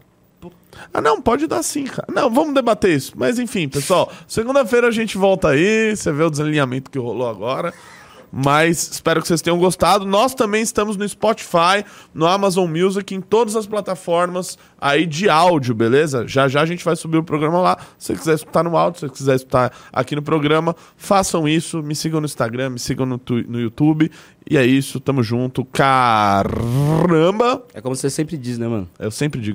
Ah, 0.93 1.01
não, 1.01 1.20
pode 1.20 1.47
dar 1.47 1.62
sim, 1.62 1.85
cara. 1.85 2.07
Não, 2.12 2.31
vamos 2.31 2.55
debater 2.55 2.90
isso. 2.90 3.12
Mas 3.16 3.39
enfim, 3.39 3.69
pessoal, 3.69 4.12
segunda-feira 4.27 4.89
a 4.89 4.90
gente 4.90 5.16
volta 5.16 5.48
aí, 5.48 5.97
você 5.97 6.12
vê 6.12 6.23
o 6.23 6.31
desalinhamento 6.31 6.90
que 6.90 6.98
rolou 6.98 7.28
agora. 7.28 7.73
Mas 8.39 8.90
espero 8.93 9.23
que 9.23 9.28
vocês 9.28 9.40
tenham 9.40 9.59
gostado. 9.59 10.05
Nós 10.05 10.35
também 10.35 10.61
estamos 10.61 10.97
no 10.97 11.09
Spotify, 11.09 11.85
no 12.12 12.27
Amazon 12.27 12.70
Music, 12.70 13.15
em 13.15 13.20
todas 13.20 13.57
as 13.57 13.66
plataformas 13.66 14.59
aí 14.78 15.07
de 15.07 15.28
áudio, 15.28 15.74
beleza? 15.74 16.27
Já 16.27 16.48
já 16.48 16.61
a 16.61 16.66
gente 16.66 16.85
vai 16.85 16.97
subir 16.97 17.19
o 17.19 17.24
programa 17.24 17.61
lá. 17.61 17.78
Se 17.98 18.09
você 18.09 18.19
quiser 18.19 18.35
escutar 18.35 18.62
no 18.62 18.77
áudio, 18.77 19.01
se 19.01 19.07
você 19.07 19.12
quiser 19.12 19.36
escutar 19.36 19.73
aqui 19.93 20.15
no 20.15 20.23
programa, 20.23 20.74
façam 20.97 21.48
isso. 21.48 21.82
Me 21.82 21.94
sigam 21.94 22.20
no 22.20 22.27
Instagram, 22.27 22.70
me 22.70 22.78
sigam 22.78 23.07
no, 23.07 23.20
no 23.48 23.61
YouTube. 23.61 24.11
E 24.48 24.57
é 24.57 24.65
isso, 24.65 25.01
tamo 25.01 25.23
junto. 25.23 25.65
Caramba! 25.65 27.65
É 27.74 27.81
como 27.81 27.97
você 27.97 28.11
sempre 28.11 28.36
diz, 28.36 28.59
né, 28.59 28.69
mano? 28.69 28.89
Eu 28.98 29.11
sempre 29.11 29.40
digo 29.40 29.55